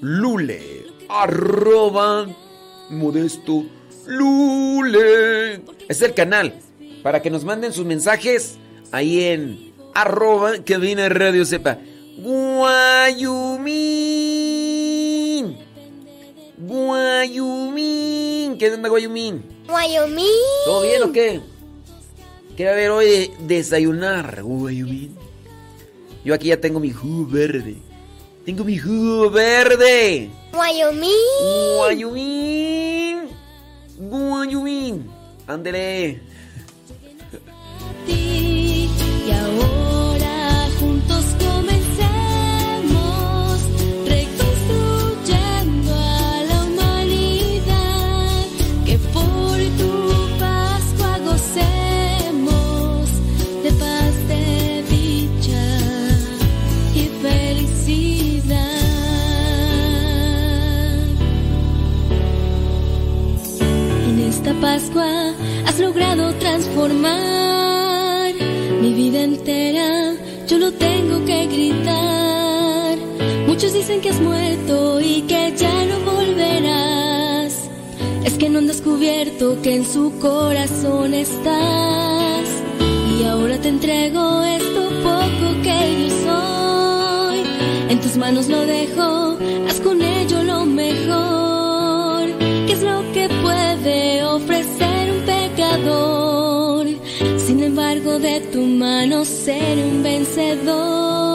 Lule. 0.00 0.86
Arroba 1.08 2.26
Modesto 2.90 3.64
Lule. 4.06 5.62
Es 5.88 6.02
el 6.02 6.14
canal 6.14 6.54
para 7.02 7.22
que 7.22 7.30
nos 7.30 7.44
manden 7.44 7.72
sus 7.72 7.86
mensajes 7.86 8.56
ahí 8.90 9.24
en 9.24 9.65
arroba 9.96 10.58
que 10.58 10.76
viene 10.78 11.08
Radio 11.08 11.46
Sepa. 11.46 11.78
Guayumín. 12.18 13.66
Guayumín. 16.58 18.58
¿Qué 18.58 18.72
onda, 18.72 18.88
Guayumín? 18.88 19.44
Wyoming. 19.68 20.24
¿Todo 20.64 20.82
bien 20.82 21.02
o 21.02 21.10
qué? 21.12 21.40
¿Qué 22.56 22.64
va 22.64 22.70
a 22.70 22.74
haber 22.74 22.90
hoy 22.90 23.30
de 23.40 23.56
desayunar, 23.56 24.42
Guayumín? 24.42 25.14
Yo 26.24 26.34
aquí 26.34 26.48
ya 26.48 26.60
tengo 26.60 26.80
mi 26.80 26.90
jugo 26.90 27.30
verde. 27.30 27.76
Tengo 28.44 28.64
mi 28.64 28.76
jugo 28.78 29.30
verde. 29.30 30.30
Wyoming. 30.52 31.10
Guayumín. 31.76 33.28
Guayumín. 33.98 35.08
Ándele. 35.46 36.20
Pascua 64.60 65.34
has 65.64 65.78
logrado 65.78 66.32
transformar 66.38 67.65
vida 69.10 69.22
entera. 69.22 70.14
Yo 70.48 70.58
lo 70.58 70.72
tengo 70.72 71.24
que 71.24 71.46
gritar. 71.46 72.96
Muchos 73.46 73.72
dicen 73.72 74.00
que 74.00 74.10
has 74.10 74.20
muerto 74.20 75.00
y 75.00 75.22
que 75.22 75.54
ya 75.56 75.76
no 75.90 75.96
volverás. 76.12 77.52
Es 78.24 78.34
que 78.34 78.48
no 78.48 78.58
han 78.58 78.66
descubierto 78.66 79.62
que 79.62 79.76
en 79.76 79.84
su 79.84 80.18
corazón 80.18 81.14
estás. 81.14 82.46
Y 83.14 83.24
ahora 83.24 83.56
te 83.58 83.68
entrego 83.68 84.42
esto 84.42 84.82
poco 85.08 85.46
que 85.66 85.78
yo 86.00 86.08
soy. 86.26 87.40
En 87.90 88.00
tus 88.00 88.16
manos 88.16 88.48
lo 88.48 88.60
dejo, 88.66 89.38
haz 89.68 89.80
con 89.80 90.02
de 98.18 98.40
tu 98.52 98.62
mano 98.62 99.24
ser 99.24 99.78
un 99.78 100.02
vencedor. 100.02 101.25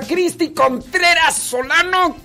Cristi 0.00 0.52
Contreras 0.52 1.36
Solano, 1.36 2.16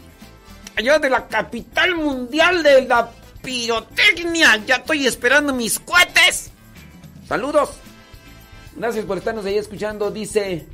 allá 0.75 0.99
de 0.99 1.09
la 1.09 1.27
capital 1.27 1.95
mundial 1.95 2.63
de 2.63 2.83
la 2.83 3.11
pirotecnia. 3.41 4.57
Ya 4.65 4.75
estoy 4.75 5.07
esperando 5.07 5.53
mis 5.53 5.79
cohetes. 5.79 6.51
Saludos. 7.27 7.69
Gracias 8.75 9.05
por 9.05 9.17
estarnos 9.17 9.45
ahí 9.45 9.57
escuchando. 9.57 10.11
Dice 10.11 10.65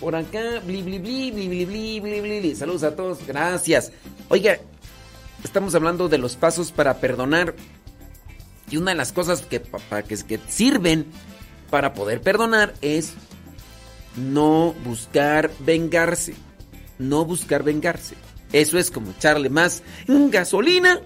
por 0.00 0.16
acá, 0.16 0.60
bli 0.64 0.82
bli 0.82 0.98
bli, 0.98 1.30
bli 1.30 1.48
bli 1.48 1.64
bli 1.64 2.00
bli 2.00 2.40
bli 2.40 2.54
Saludos 2.54 2.82
a 2.82 2.96
todos. 2.96 3.26
Gracias. 3.26 3.92
Oiga, 4.28 4.58
estamos 5.42 5.74
hablando 5.74 6.08
de 6.08 6.18
los 6.18 6.36
pasos 6.36 6.72
para 6.72 6.98
perdonar. 6.98 7.54
Y 8.70 8.76
una 8.76 8.92
de 8.92 8.96
las 8.96 9.12
cosas 9.12 9.42
que, 9.42 9.60
que 9.60 10.40
sirven 10.48 11.06
para 11.70 11.92
poder 11.94 12.20
perdonar 12.20 12.74
es 12.80 13.14
no 14.16 14.74
buscar 14.84 15.50
vengarse. 15.60 16.34
No 16.98 17.24
buscar 17.24 17.62
vengarse. 17.62 18.14
Eso 18.52 18.78
es 18.78 18.90
como 18.90 19.10
echarle 19.10 19.50
más 19.50 19.82
gasolina 20.06 21.00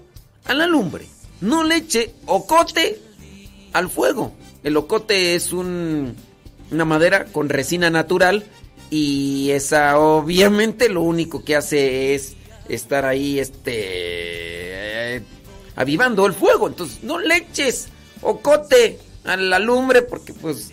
a 0.45 0.53
la 0.53 0.67
lumbre. 0.67 1.07
No 1.41 1.63
le 1.63 1.77
eche 1.77 2.13
ocote 2.25 3.01
al 3.73 3.89
fuego. 3.89 4.33
El 4.63 4.77
ocote 4.77 5.35
es 5.35 5.53
un, 5.53 6.15
una 6.71 6.85
madera 6.85 7.25
con 7.25 7.49
resina 7.49 7.89
natural 7.89 8.45
y 8.89 9.51
esa 9.51 9.97
obviamente 9.97 10.89
lo 10.89 11.01
único 11.01 11.43
que 11.43 11.55
hace 11.55 12.13
es 12.13 12.35
estar 12.67 13.05
ahí 13.05 13.39
este 13.39 13.73
eh, 15.15 15.21
avivando 15.75 16.25
el 16.25 16.33
fuego. 16.33 16.67
Entonces 16.67 17.03
no 17.03 17.19
le 17.19 17.37
eches 17.37 17.87
ocote 18.21 18.99
a 19.23 19.37
la 19.37 19.59
lumbre 19.59 20.01
porque 20.01 20.33
pues 20.33 20.71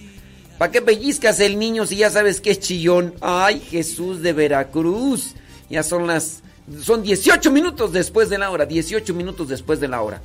¿Para 0.58 0.72
qué 0.72 0.80
pellizcas 0.80 1.40
el 1.40 1.58
niño 1.58 1.86
si 1.86 1.96
ya 1.96 2.10
sabes 2.10 2.40
que 2.40 2.50
es 2.50 2.60
chillón? 2.60 3.14
Ay, 3.20 3.60
Jesús 3.60 4.22
de 4.22 4.32
Veracruz. 4.32 5.34
Ya 5.68 5.82
son 5.82 6.06
las... 6.06 6.42
Son 6.82 7.02
18 7.02 7.50
minutos 7.50 7.92
después 7.92 8.28
de 8.30 8.38
la 8.38 8.50
hora. 8.50 8.64
18 8.64 9.12
minutos 9.12 9.48
después 9.48 9.80
de 9.80 9.88
la 9.88 10.00
hora. 10.00 10.22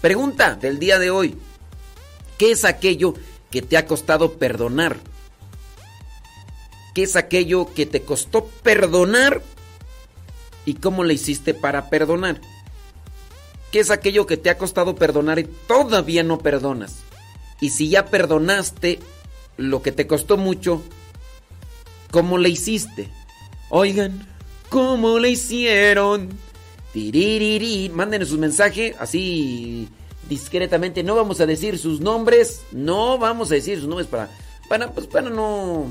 Pregunta 0.00 0.54
del 0.54 0.78
día 0.78 0.98
de 0.98 1.10
hoy. 1.10 1.36
¿Qué 2.38 2.52
es 2.52 2.64
aquello 2.64 3.14
que 3.50 3.60
te 3.60 3.76
ha 3.76 3.86
costado 3.86 4.34
perdonar? 4.34 4.96
¿Qué 6.94 7.02
es 7.02 7.16
aquello 7.16 7.72
que 7.74 7.86
te 7.86 8.02
costó 8.02 8.46
perdonar? 8.62 9.42
¿Y 10.64 10.74
cómo 10.74 11.02
le 11.04 11.14
hiciste 11.14 11.54
para 11.54 11.90
perdonar? 11.90 12.40
¿Qué 13.72 13.80
es 13.80 13.90
aquello 13.90 14.26
que 14.26 14.36
te 14.36 14.50
ha 14.50 14.58
costado 14.58 14.94
perdonar 14.94 15.38
y 15.38 15.44
todavía 15.44 16.22
no 16.22 16.38
perdonas? 16.38 16.96
Y 17.60 17.70
si 17.70 17.88
ya 17.88 18.06
perdonaste 18.06 19.00
lo 19.68 19.82
que 19.82 19.92
te 19.92 20.06
costó 20.06 20.36
mucho, 20.36 20.82
¿cómo 22.10 22.38
le 22.38 22.48
hiciste? 22.48 23.08
Oigan, 23.70 24.26
¿cómo 24.68 25.18
le 25.18 25.30
hicieron? 25.30 26.28
Tiririri. 26.92 27.88
Mándenos 27.88 28.32
un 28.32 28.40
mensaje 28.40 28.94
así 28.98 29.88
discretamente. 30.28 31.02
No 31.02 31.14
vamos 31.14 31.40
a 31.40 31.46
decir 31.46 31.78
sus 31.78 32.00
nombres. 32.00 32.62
No 32.72 33.18
vamos 33.18 33.50
a 33.50 33.54
decir 33.54 33.78
sus 33.78 33.88
nombres 33.88 34.08
para, 34.08 34.28
para, 34.68 34.90
pues, 34.90 35.06
para 35.06 35.30
no, 35.30 35.86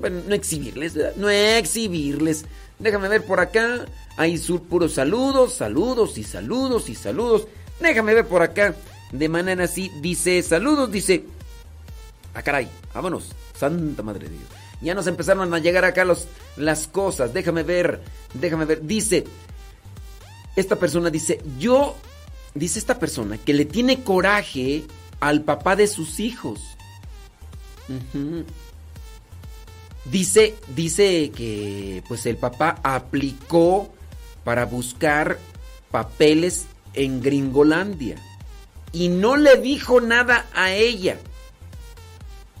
para 0.00 0.14
no 0.14 0.34
exhibirles. 0.34 0.94
No 1.16 1.30
exhibirles. 1.30 2.44
Déjame 2.78 3.08
ver 3.08 3.24
por 3.24 3.40
acá. 3.40 3.86
Hay 4.16 4.36
sur 4.36 4.62
puros 4.62 4.94
saludos, 4.94 5.54
saludos 5.54 6.18
y 6.18 6.24
saludos 6.24 6.88
y 6.88 6.94
saludos. 6.94 7.46
Déjame 7.80 8.14
ver 8.14 8.26
por 8.26 8.42
acá. 8.42 8.74
De 9.12 9.28
manera 9.28 9.64
así, 9.64 9.90
dice 10.02 10.42
saludos, 10.42 10.90
dice. 10.90 11.24
Ah, 12.38 12.42
caray, 12.42 12.68
vámonos. 12.94 13.32
Santa 13.58 14.04
Madre 14.04 14.28
de 14.28 14.36
Dios. 14.36 14.48
Ya 14.80 14.94
nos 14.94 15.08
empezaron 15.08 15.52
a 15.52 15.58
llegar 15.58 15.84
acá 15.84 16.04
los, 16.04 16.28
las 16.56 16.86
cosas. 16.86 17.34
Déjame 17.34 17.64
ver, 17.64 18.00
déjame 18.32 18.64
ver. 18.64 18.86
Dice, 18.86 19.24
esta 20.54 20.76
persona 20.76 21.10
dice, 21.10 21.42
yo, 21.58 21.96
dice 22.54 22.78
esta 22.78 23.00
persona, 23.00 23.38
que 23.38 23.54
le 23.54 23.64
tiene 23.64 24.04
coraje 24.04 24.84
al 25.18 25.42
papá 25.42 25.74
de 25.74 25.88
sus 25.88 26.20
hijos. 26.20 26.60
Dice, 30.04 30.54
dice 30.76 31.32
que 31.34 32.04
pues 32.06 32.24
el 32.26 32.36
papá 32.36 32.78
aplicó 32.84 33.92
para 34.44 34.64
buscar 34.64 35.40
papeles 35.90 36.66
en 36.94 37.20
Gringolandia 37.20 38.14
y 38.92 39.08
no 39.08 39.36
le 39.36 39.56
dijo 39.56 40.00
nada 40.00 40.46
a 40.54 40.70
ella. 40.70 41.18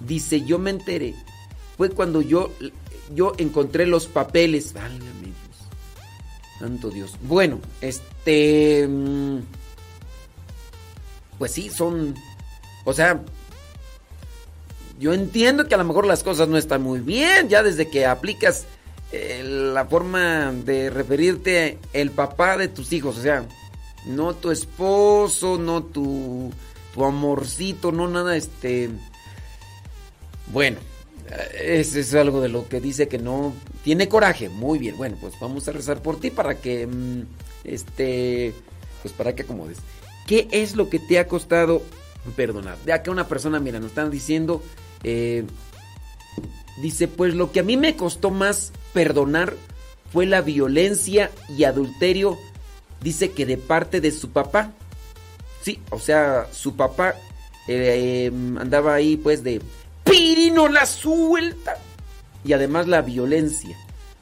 Dice, 0.00 0.42
yo 0.42 0.58
me 0.58 0.70
enteré. 0.70 1.14
Fue 1.76 1.90
cuando 1.90 2.20
yo, 2.22 2.50
yo 3.14 3.32
encontré 3.38 3.86
los 3.86 4.06
papeles. 4.06 4.72
Válgame 4.72 5.04
Dios. 5.22 5.36
Santo 6.58 6.90
Dios. 6.90 7.12
Bueno, 7.22 7.60
este... 7.80 8.86
mm, 8.88 9.38
Pues 11.38 11.52
sí, 11.52 11.70
son... 11.70 12.14
O 12.84 12.92
sea... 12.92 13.22
Yo 14.98 15.12
entiendo 15.12 15.68
que 15.68 15.76
a 15.76 15.78
lo 15.78 15.84
mejor 15.84 16.06
las 16.06 16.24
cosas 16.24 16.48
no 16.48 16.56
están 16.58 16.82
muy 16.82 16.98
bien. 16.98 17.48
Ya 17.48 17.62
desde 17.62 17.88
que 17.88 18.04
aplicas 18.04 18.66
eh, 19.12 19.42
la 19.44 19.84
forma 19.86 20.52
de 20.52 20.90
referirte 20.90 21.78
el 21.92 22.10
papá 22.10 22.56
de 22.56 22.66
tus 22.66 22.92
hijos. 22.92 23.16
O 23.16 23.22
sea, 23.22 23.46
no 24.06 24.34
tu 24.34 24.50
esposo, 24.50 25.56
no 25.56 25.84
tu, 25.84 26.52
tu 26.94 27.04
amorcito, 27.04 27.92
no 27.92 28.08
nada, 28.08 28.36
este... 28.36 28.90
Bueno, 30.52 30.78
eso 31.62 31.98
es 31.98 32.14
algo 32.14 32.40
de 32.40 32.48
lo 32.48 32.68
que 32.68 32.80
dice 32.80 33.08
que 33.08 33.18
no 33.18 33.52
tiene 33.84 34.08
coraje. 34.08 34.48
Muy 34.48 34.78
bien, 34.78 34.96
bueno, 34.96 35.16
pues 35.20 35.34
vamos 35.40 35.68
a 35.68 35.72
rezar 35.72 36.02
por 36.02 36.18
ti 36.20 36.30
para 36.30 36.56
que, 36.56 36.86
mm, 36.86 37.22
este, 37.64 38.54
pues 39.02 39.12
para 39.14 39.34
que 39.34 39.42
acomodes. 39.42 39.78
¿Qué 40.26 40.48
es 40.50 40.76
lo 40.76 40.88
que 40.88 40.98
te 40.98 41.18
ha 41.18 41.26
costado 41.26 41.82
perdonar? 42.36 42.78
De 42.84 42.92
acá 42.92 43.10
una 43.10 43.28
persona, 43.28 43.60
mira, 43.60 43.78
nos 43.80 43.90
están 43.90 44.10
diciendo, 44.10 44.62
eh, 45.04 45.44
dice, 46.80 47.08
pues 47.08 47.34
lo 47.34 47.52
que 47.52 47.60
a 47.60 47.62
mí 47.64 47.76
me 47.76 47.96
costó 47.96 48.30
más 48.30 48.72
perdonar 48.92 49.54
fue 50.12 50.26
la 50.26 50.40
violencia 50.40 51.30
y 51.48 51.64
adulterio, 51.64 52.38
dice 53.02 53.32
que 53.32 53.46
de 53.46 53.58
parte 53.58 54.00
de 54.00 54.10
su 54.10 54.30
papá. 54.30 54.72
Sí, 55.62 55.80
o 55.90 55.98
sea, 55.98 56.46
su 56.52 56.76
papá 56.76 57.14
eh, 57.66 58.30
eh, 58.30 58.32
andaba 58.58 58.94
ahí 58.94 59.16
pues 59.16 59.42
de 59.42 59.60
Pirino 60.08 60.68
la 60.68 60.86
suelta. 60.86 61.78
Y 62.44 62.52
además 62.52 62.86
la 62.86 63.02
violencia. 63.02 63.76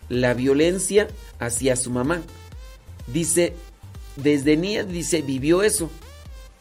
la 0.09 0.35
violencia 0.35 1.09
hacia 1.39 1.77
su 1.77 1.91
mamá. 1.91 2.23
Dice, 3.07 3.55
desde 4.17 4.57
niña, 4.57 4.85
dice, 4.85 5.23
vivió 5.23 5.63
eso. 5.63 5.91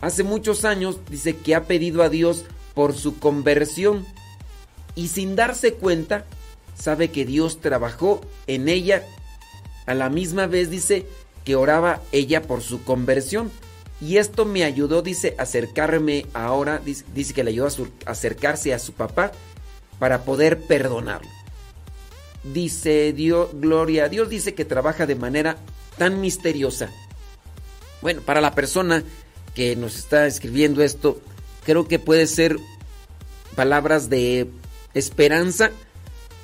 Hace 0.01 0.23
muchos 0.23 0.65
años, 0.65 0.99
dice 1.09 1.37
que 1.37 1.55
ha 1.55 1.65
pedido 1.65 2.03
a 2.03 2.09
Dios 2.09 2.43
por 2.73 2.93
su 2.93 3.17
conversión 3.19 4.05
y 4.95 5.09
sin 5.09 5.35
darse 5.35 5.73
cuenta, 5.73 6.25
sabe 6.75 7.09
que 7.11 7.25
Dios 7.25 7.61
trabajó 7.61 8.21
en 8.47 8.69
ella. 8.69 9.03
A 9.85 9.93
la 9.93 10.09
misma 10.09 10.47
vez 10.47 10.69
dice 10.69 11.05
que 11.43 11.55
oraba 11.55 12.01
ella 12.11 12.41
por 12.41 12.61
su 12.61 12.83
conversión. 12.83 13.51
Y 14.01 14.17
esto 14.17 14.45
me 14.45 14.63
ayudó, 14.63 15.01
dice, 15.01 15.35
acercarme 15.37 16.25
ahora, 16.33 16.79
dice, 16.79 17.33
que 17.33 17.43
le 17.43 17.51
ayudó 17.51 17.67
a, 17.67 18.11
acercarse 18.11 18.73
a 18.73 18.79
su 18.79 18.93
papá 18.93 19.31
para 19.99 20.23
poder 20.23 20.61
perdonarlo. 20.61 21.29
Dice 22.43 23.13
Dios, 23.13 23.49
gloria 23.53 24.05
a 24.05 24.09
Dios, 24.09 24.29
dice 24.29 24.53
que 24.53 24.65
trabaja 24.65 25.05
de 25.05 25.15
manera 25.15 25.57
tan 25.97 26.21
misteriosa. 26.21 26.89
Bueno, 28.01 28.21
para 28.21 28.41
la 28.41 28.53
persona 28.53 29.03
que 29.55 29.75
nos 29.75 29.95
está 29.95 30.27
escribiendo 30.27 30.83
esto, 30.83 31.21
creo 31.63 31.87
que 31.87 31.97
puede 31.97 32.27
ser 32.27 32.57
palabras 33.55 34.09
de 34.09 34.49
esperanza 34.93 35.71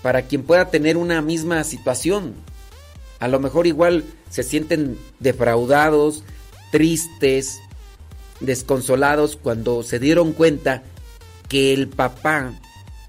para 0.02 0.24
quien 0.24 0.44
pueda 0.44 0.72
tener 0.72 0.98
una 0.98 1.22
misma 1.22 1.64
situación. 1.64 2.34
A 3.20 3.28
lo 3.28 3.40
mejor 3.40 3.68
igual 3.68 4.06
se 4.30 4.42
sienten 4.42 4.98
defraudados, 5.20 6.24
tristes, 6.72 7.62
desconsolados 8.40 9.36
cuando 9.36 9.84
se 9.84 10.00
dieron 10.00 10.34
cuenta 10.34 10.84
que 11.48 11.74
el 11.74 11.88
papá, 11.88 12.54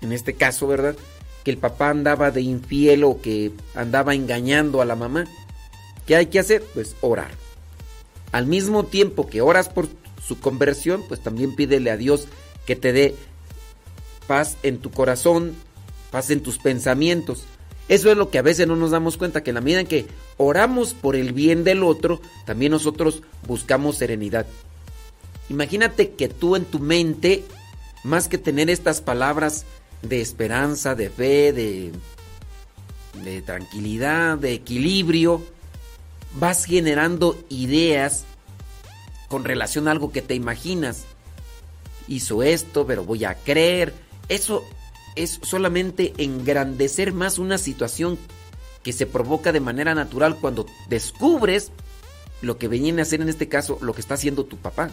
en 0.01 0.13
este 0.13 0.35
caso, 0.35 0.67
¿verdad? 0.67 0.97
Que 1.45 1.51
el 1.51 1.59
papá 1.59 1.91
andaba 1.91 2.31
de 2.31 2.43
infiel 2.43 3.05
o 3.05 3.21
que 3.21 3.53
andaba 3.75 4.15
engañando 4.15 4.81
a 4.81 4.85
la 4.85 4.97
mamá. 4.97 5.25
¿Qué 6.07 6.17
hay 6.17 6.27
que 6.27 6.39
hacer? 6.39 6.63
Pues 6.75 6.97
orar. 7.01 7.31
Al 8.33 8.47
mismo 8.47 8.85
tiempo 8.85 9.29
que 9.29 9.41
oras 9.41 9.69
por 9.69 9.89
su 10.27 10.39
conversión, 10.41 11.03
pues 11.09 11.21
también 11.21 11.55
pídele 11.55 11.91
a 11.91 11.97
Dios 11.97 12.27
que 12.67 12.77
te 12.77 12.93
dé 12.93 13.15
paz 14.27 14.57
en 14.63 14.79
tu 14.79 14.91
corazón, 14.91 15.55
paz 16.11 16.31
en 16.31 16.43
tus 16.43 16.59
pensamientos. 16.59 17.45
Eso 17.89 18.11
es 18.11 18.17
lo 18.17 18.31
que 18.31 18.39
a 18.39 18.43
veces 18.43 18.67
no 18.67 18.77
nos 18.77 18.93
damos 18.93 19.17
cuenta, 19.17 19.43
que 19.43 19.51
en 19.51 19.57
la 19.57 19.61
medida 19.61 19.81
en 19.81 19.87
que 19.87 20.07
oramos 20.37 20.95
por 20.95 21.17
el 21.17 21.33
bien 21.33 21.65
del 21.65 21.83
otro, 21.83 22.21
también 22.47 22.73
nosotros 22.73 23.23
buscamos 23.47 23.97
serenidad. 23.97 24.47
Imagínate 25.49 26.11
que 26.13 26.29
tú 26.29 26.57
en 26.57 26.65
tu 26.65 26.79
mente, 26.79 27.45
más 28.05 28.29
que 28.29 28.39
tener 28.39 28.71
estas 28.71 29.01
palabras 29.01 29.65
de 30.03 30.21
esperanza, 30.21 30.95
de 30.95 31.11
fe, 31.11 31.53
de, 31.53 31.93
de 33.25 33.43
tranquilidad, 33.43 34.39
de 34.39 34.55
equilibrio, 34.55 35.43
vas 36.39 36.65
generando 36.65 37.39
ideas 37.49 38.25
con 39.29 39.45
relación 39.45 39.89
a 39.89 39.91
algo 39.91 40.13
que 40.13 40.23
te 40.23 40.35
imaginas. 40.35 41.05
Hizo 42.09 42.43
esto, 42.43 42.87
pero 42.87 43.05
voy 43.05 43.25
a 43.25 43.35
creer. 43.35 43.93
Eso 44.29 44.65
es 45.17 45.41
solamente 45.43 46.13
engrandecer 46.19 47.13
más 47.13 47.39
una 47.39 47.59
situación 47.59 48.19
que 48.83 48.93
se 48.93 49.07
provoca 49.07 49.53
de 49.53 49.61
manera 49.61 49.95
natural 49.95 50.37
cuando 50.41 50.67
descubres 50.89 51.71
lo 52.41 52.59
que 52.59 52.69
viene 52.69 53.01
a 53.01 53.05
hacer 53.05 53.21
en 53.21 53.29
este 53.29 53.49
caso, 53.49 53.79
lo 53.81 53.95
que 53.95 54.01
está 54.01 54.15
haciendo 54.15 54.45
tu 54.45 54.57
papá. 54.57 54.91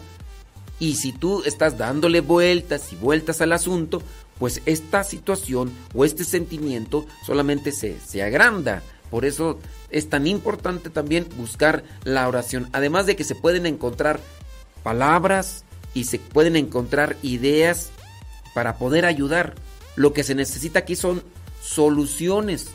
Y 0.78 0.94
si 0.94 1.12
tú 1.12 1.42
estás 1.44 1.76
dándole 1.76 2.20
vueltas 2.20 2.92
y 2.92 2.96
vueltas 2.96 3.40
al 3.40 3.52
asunto, 3.52 4.02
pues 4.38 4.62
esta 4.64 5.04
situación 5.04 5.70
o 5.94 6.04
este 6.04 6.24
sentimiento 6.24 7.06
solamente 7.26 7.72
se, 7.72 7.98
se 8.00 8.22
agranda. 8.22 8.82
Por 9.10 9.24
eso 9.24 9.58
es 9.90 10.08
tan 10.08 10.26
importante 10.26 10.88
también 10.88 11.26
buscar 11.36 11.84
la 12.04 12.26
oración. 12.28 12.68
Además 12.72 13.06
de 13.06 13.16
que 13.16 13.24
se 13.24 13.34
pueden 13.34 13.66
encontrar 13.66 14.20
palabras 14.82 15.64
y 15.92 16.04
se 16.04 16.18
pueden 16.18 16.56
encontrar 16.56 17.16
ideas 17.22 17.90
para 18.54 18.78
poder 18.78 19.04
ayudar. 19.04 19.54
Lo 19.96 20.12
que 20.12 20.24
se 20.24 20.34
necesita 20.34 20.80
aquí 20.80 20.96
son 20.96 21.22
soluciones. 21.62 22.68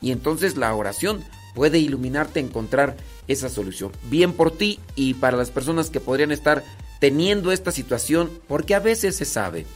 Y 0.00 0.12
entonces 0.12 0.56
la 0.56 0.74
oración 0.74 1.24
puede 1.54 1.78
iluminarte 1.78 2.40
a 2.40 2.42
encontrar 2.42 2.96
esa 3.28 3.48
solución. 3.48 3.92
Bien 4.10 4.32
por 4.32 4.50
ti 4.50 4.78
y 4.94 5.14
para 5.14 5.36
las 5.36 5.50
personas 5.50 5.90
que 5.90 6.00
podrían 6.00 6.32
estar 6.32 6.64
teniendo 7.00 7.52
esta 7.52 7.72
situación, 7.72 8.30
porque 8.48 8.74
a 8.74 8.80
veces 8.80 9.16
se 9.16 9.24
sabe. 9.24 9.66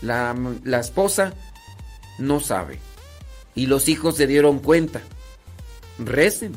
La, 0.00 0.36
la 0.64 0.80
esposa 0.80 1.34
no 2.18 2.40
sabe. 2.40 2.78
Y 3.54 3.66
los 3.66 3.88
hijos 3.88 4.16
se 4.16 4.26
dieron 4.26 4.58
cuenta. 4.58 5.02
Recen, 5.98 6.54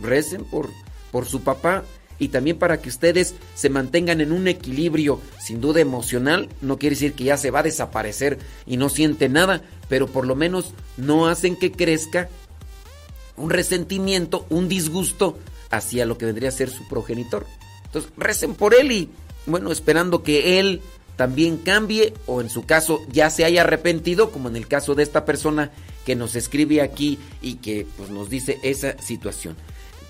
recen 0.00 0.44
por, 0.44 0.68
por 1.10 1.26
su 1.26 1.42
papá 1.42 1.84
y 2.22 2.28
también 2.28 2.56
para 2.56 2.80
que 2.80 2.88
ustedes 2.88 3.34
se 3.56 3.68
mantengan 3.68 4.20
en 4.20 4.30
un 4.30 4.46
equilibrio 4.46 5.20
sin 5.40 5.60
duda 5.60 5.80
emocional. 5.80 6.48
No 6.60 6.78
quiere 6.78 6.94
decir 6.94 7.14
que 7.14 7.24
ya 7.24 7.36
se 7.36 7.50
va 7.50 7.58
a 7.58 7.64
desaparecer 7.64 8.38
y 8.64 8.76
no 8.76 8.90
siente 8.90 9.28
nada, 9.28 9.62
pero 9.88 10.06
por 10.06 10.24
lo 10.24 10.36
menos 10.36 10.72
no 10.96 11.26
hacen 11.26 11.56
que 11.56 11.72
crezca 11.72 12.28
un 13.36 13.50
resentimiento, 13.50 14.46
un 14.50 14.68
disgusto 14.68 15.36
hacia 15.72 16.06
lo 16.06 16.16
que 16.16 16.26
vendría 16.26 16.50
a 16.50 16.52
ser 16.52 16.70
su 16.70 16.86
progenitor. 16.86 17.44
Entonces, 17.86 18.12
recen 18.16 18.54
por 18.54 18.72
él 18.72 18.92
y, 18.92 19.10
bueno, 19.46 19.72
esperando 19.72 20.22
que 20.22 20.60
él 20.60 20.80
también 21.16 21.56
cambie 21.56 22.14
o 22.26 22.40
en 22.40 22.50
su 22.50 22.64
caso 22.66 23.00
ya 23.10 23.30
se 23.30 23.44
haya 23.44 23.62
arrepentido, 23.62 24.30
como 24.30 24.48
en 24.48 24.54
el 24.54 24.68
caso 24.68 24.94
de 24.94 25.02
esta 25.02 25.24
persona 25.24 25.72
que 26.06 26.14
nos 26.14 26.36
escribe 26.36 26.82
aquí 26.82 27.18
y 27.40 27.56
que 27.56 27.84
pues, 27.96 28.10
nos 28.10 28.30
dice 28.30 28.60
esa 28.62 28.96
situación. 29.02 29.56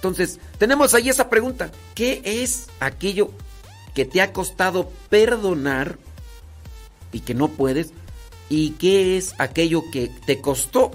Entonces, 0.03 0.41
tenemos 0.59 0.95
ahí 0.95 1.09
esa 1.09 1.31
pregunta. 1.31 1.71
¿Qué 1.95 2.23
es 2.25 2.67
aquello 2.81 3.31
que 3.95 4.05
te 4.05 4.21
ha 4.21 4.33
costado 4.33 4.91
perdonar 5.09 5.97
y 7.13 7.21
que 7.21 7.35
no 7.35 7.47
puedes? 7.47 7.93
¿Y 8.49 8.71
qué 8.73 9.17
es 9.17 9.33
aquello 9.39 9.85
que 9.93 10.11
te 10.27 10.41
costó 10.41 10.91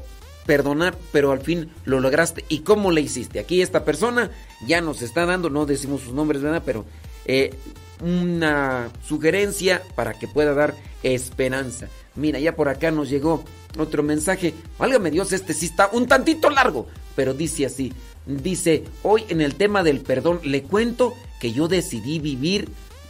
perdonar, 0.46 0.98
pero 1.14 1.32
al 1.32 1.40
fin 1.40 1.72
lo 1.86 2.02
lograste? 2.02 2.44
¿Y 2.50 2.60
cómo 2.60 2.92
le 2.92 3.00
hiciste? 3.00 3.40
Aquí 3.40 3.62
esta 3.62 3.86
persona 3.86 4.30
ya 4.66 4.82
nos 4.82 5.02
está 5.02 5.26
dando, 5.26 5.50
no 5.50 5.66
decimos 5.66 6.02
sus 6.02 6.12
nombres, 6.12 6.42
¿verdad? 6.42 6.64
Pero 6.66 6.84
eh, 7.24 7.56
una 8.02 8.90
sugerencia 9.08 9.84
para 9.96 10.16
que 10.16 10.28
pueda 10.28 10.54
dar 10.54 10.76
esperanza. 11.02 11.88
Mira, 12.16 12.40
ya 12.40 12.58
por 12.58 12.68
acá 12.68 12.92
nos 12.92 13.10
llegó 13.10 13.46
otro 13.78 14.04
mensaje. 14.04 14.54
Válgame 14.78 15.12
Dios, 15.12 15.32
este 15.32 15.54
sí 15.54 15.68
está 15.68 15.92
un 15.94 16.08
tantito 16.08 16.50
largo, 16.50 16.88
pero 17.16 17.34
dice 17.34 17.66
así. 17.66 17.94
Dice, 18.28 18.84
hoy 19.04 19.24
en 19.30 19.40
el 19.40 19.56
tema 19.56 19.84
del 19.84 20.02
perdón, 20.02 20.42
le 20.44 20.64
cuento 20.64 21.14
que 21.40 21.54
yo 21.54 21.70
decidí 21.70 22.20
vivir, 22.20 22.70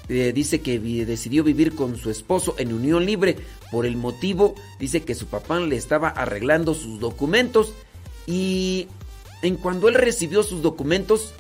eh, 0.10 0.32
dice 0.34 0.62
que 0.62 0.80
decidió 0.80 1.44
vivir 1.44 1.74
con 1.74 1.98
su 1.98 2.12
esposo 2.12 2.54
en 2.60 2.72
unión 2.72 3.04
libre 3.04 3.38
por 3.72 3.88
el 3.88 3.98
motivo, 3.98 4.54
dice 4.80 5.02
que 5.02 5.16
su 5.16 5.26
papá 5.26 5.60
le 5.60 5.76
estaba 5.76 6.10
arreglando 6.10 6.76
sus 6.76 7.00
documentos 7.00 7.74
y 8.28 8.88
en 9.42 9.56
cuando 9.56 9.90
él 9.90 9.96
recibió 9.96 10.44
sus 10.44 10.62
documentos, 10.62 11.34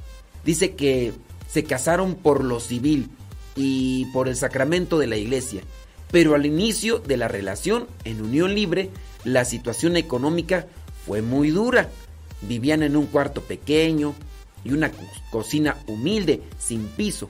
dice 0.43 0.73
que 0.73 1.13
se 1.47 1.63
casaron 1.63 2.15
por 2.15 2.43
lo 2.43 2.59
civil 2.59 3.09
y 3.55 4.05
por 4.05 4.27
el 4.27 4.35
sacramento 4.35 4.97
de 4.97 5.07
la 5.07 5.17
iglesia. 5.17 5.61
Pero 6.09 6.33
al 6.33 6.47
inicio 6.47 6.97
de 6.99 7.17
la 7.17 7.27
relación 7.27 7.87
en 8.05 8.21
unión 8.21 8.55
libre, 8.55 8.89
la 9.23 9.45
situación 9.45 9.97
económica 9.97 10.65
fue 11.05 11.21
muy 11.21 11.51
dura 11.51 11.89
Vivían 12.41 12.83
en 12.83 12.95
un 12.95 13.07
cuarto 13.07 13.41
pequeño 13.41 14.13
y 14.63 14.71
una 14.71 14.91
cocina 15.31 15.77
humilde, 15.87 16.41
sin 16.59 16.87
piso. 16.87 17.29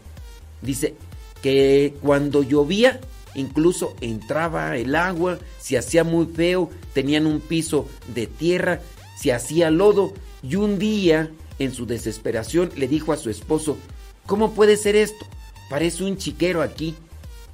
Dice 0.62 0.96
que 1.42 1.96
cuando 2.02 2.44
llovía, 2.44 3.00
incluso 3.36 3.96
entraba 4.02 4.76
el 4.78 4.96
agua, 4.96 5.40
se 5.60 5.78
hacía 5.78 6.04
muy 6.04 6.26
feo, 6.26 6.70
tenían 6.94 7.26
un 7.26 7.40
piso 7.40 7.88
de 8.14 8.28
tierra, 8.28 8.82
se 9.18 9.34
hacía 9.34 9.70
lodo 9.70 10.14
y 10.44 10.56
un 10.56 10.80
día, 10.80 11.32
en 11.60 11.74
su 11.74 11.86
desesperación, 11.86 12.72
le 12.76 12.88
dijo 12.88 13.14
a 13.14 13.18
su 13.18 13.30
esposo, 13.30 13.78
¿cómo 14.26 14.54
puede 14.54 14.78
ser 14.78 14.96
esto? 14.96 15.26
Parece 15.70 16.04
un 16.04 16.18
chiquero 16.18 16.62
aquí. 16.62 16.96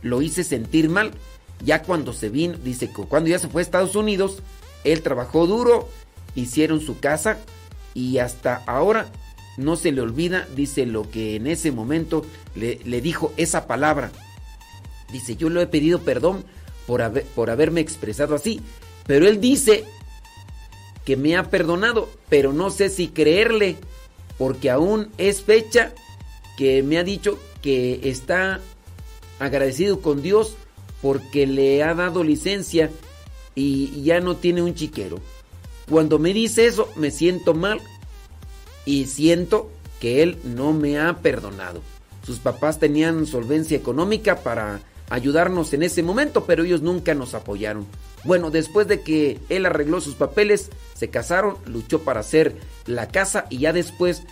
Lo 0.02 0.22
hice 0.22 0.44
sentir 0.44 0.90
mal. 0.90 1.12
Ya 1.64 1.82
cuando 1.82 2.12
se 2.12 2.30
vino, 2.30 2.58
dice 2.58 2.90
que 2.90 3.04
cuando 3.04 3.30
ya 3.30 3.40
se 3.40 3.48
fue 3.48 3.62
a 3.62 3.64
Estados 3.64 3.96
Unidos, 3.96 4.40
él 4.84 5.02
trabajó 5.02 5.48
duro 5.48 5.88
hicieron 6.36 6.82
su 6.82 7.00
casa 7.00 7.38
y 7.94 8.18
hasta 8.18 8.64
ahora 8.66 9.08
no 9.58 9.76
se 9.76 9.92
le 9.92 10.02
olvida, 10.02 10.48
dice 10.56 10.86
lo 10.86 11.10
que 11.10 11.36
en 11.36 11.48
ese 11.48 11.72
momento 11.72 12.26
le, 12.56 12.78
dijo 13.02 13.34
esa 13.38 13.68
palabra. 13.68 14.12
Dice, 15.12 15.36
yo 15.36 15.50
le 15.50 15.62
he 15.62 15.68
pedido 15.68 16.00
perdón 16.00 16.44
por, 16.88 17.02
haber, 17.02 17.26
por 17.26 17.50
haberme 17.50 17.82
expresado 17.82 18.34
así, 18.36 18.62
pero 19.06 19.28
él 19.28 19.40
dice 19.40 19.86
que 21.06 21.18
me 21.18 21.36
ha 21.36 21.50
perdonado, 21.50 22.10
pero 22.30 22.54
no 22.54 22.72
sé 22.72 22.90
si 22.90 23.10
creerle, 23.10 23.78
porque 24.38 24.72
aún 24.72 25.10
es 25.18 25.44
fecha 25.44 25.94
que 26.58 26.82
me 26.82 26.98
ha 26.98 27.04
dicho 27.04 27.38
que 27.62 28.10
está 28.10 28.60
agradecido 29.40 30.02
con 30.02 30.22
Dios 30.22 30.56
porque 31.02 31.46
le 31.46 31.84
ha 31.84 31.94
dado 31.94 32.24
licencia 32.24 32.90
y 33.56 34.02
ya 34.04 34.20
no 34.20 34.38
tiene 34.38 34.62
un 34.62 34.74
chiquero. 34.74 35.20
Cuando 35.90 36.20
me 36.20 36.34
dice 36.34 36.66
eso, 36.66 36.90
me 36.96 37.12
siento 37.12 37.54
mal 37.54 37.82
y 38.86 39.06
siento 39.06 39.70
que 40.00 40.24
él 40.24 40.38
no 40.44 40.74
me 40.74 41.00
ha 41.00 41.20
perdonado. 41.20 41.82
Sus 42.26 42.40
papás 42.40 42.80
tenían 42.80 43.26
solvencia 43.26 43.78
económica 43.78 44.38
para 44.44 44.82
ayudarnos 45.10 45.74
en 45.74 45.84
ese 45.84 46.04
momento, 46.04 46.46
pero 46.46 46.64
ellos 46.64 46.82
nunca 46.82 47.14
nos 47.14 47.34
apoyaron. 47.34 47.86
Bueno, 48.24 48.52
después 48.52 48.88
de 48.88 49.02
que 49.02 49.40
él 49.50 49.66
arregló 49.66 50.00
sus 50.00 50.16
papeles, 50.16 50.70
se 50.94 51.10
casaron, 51.10 51.58
luchó 51.66 52.02
para 52.04 52.22
hacer 52.22 52.56
la 52.86 53.10
casa 53.10 53.46
y 53.50 53.60
ya 53.60 53.74
después 53.74 54.24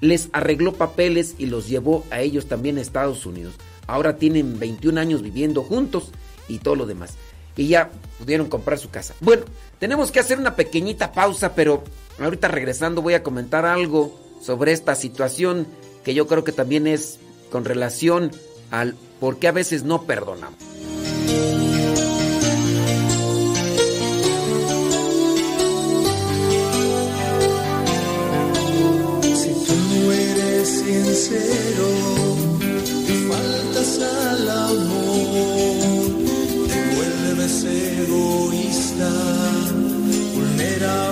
les 0.00 0.28
arregló 0.32 0.74
papeles 0.74 1.34
y 1.38 1.46
los 1.46 1.68
llevó 1.68 2.04
a 2.10 2.20
ellos 2.20 2.46
también 2.46 2.78
a 2.78 2.80
Estados 2.80 3.26
Unidos. 3.26 3.54
Ahora 3.86 4.16
tienen 4.16 4.58
21 4.58 5.00
años 5.00 5.22
viviendo 5.22 5.62
juntos 5.62 6.10
y 6.48 6.58
todo 6.58 6.76
lo 6.76 6.86
demás. 6.86 7.14
Y 7.56 7.68
ya 7.68 7.90
pudieron 8.18 8.48
comprar 8.48 8.78
su 8.78 8.90
casa. 8.90 9.14
Bueno, 9.20 9.44
tenemos 9.78 10.10
que 10.10 10.20
hacer 10.20 10.38
una 10.38 10.56
pequeñita 10.56 11.12
pausa, 11.12 11.54
pero 11.54 11.82
ahorita 12.18 12.48
regresando 12.48 13.02
voy 13.02 13.14
a 13.14 13.22
comentar 13.22 13.66
algo 13.66 14.18
sobre 14.40 14.72
esta 14.72 14.94
situación 14.94 15.66
que 16.04 16.14
yo 16.14 16.26
creo 16.26 16.44
que 16.44 16.52
también 16.52 16.86
es 16.86 17.18
con 17.50 17.64
relación 17.64 18.30
al 18.70 18.94
por 19.20 19.38
qué 19.38 19.48
a 19.48 19.52
veces 19.52 19.82
no 19.84 20.02
perdonamos. 20.02 20.58
sincero, 31.16 32.25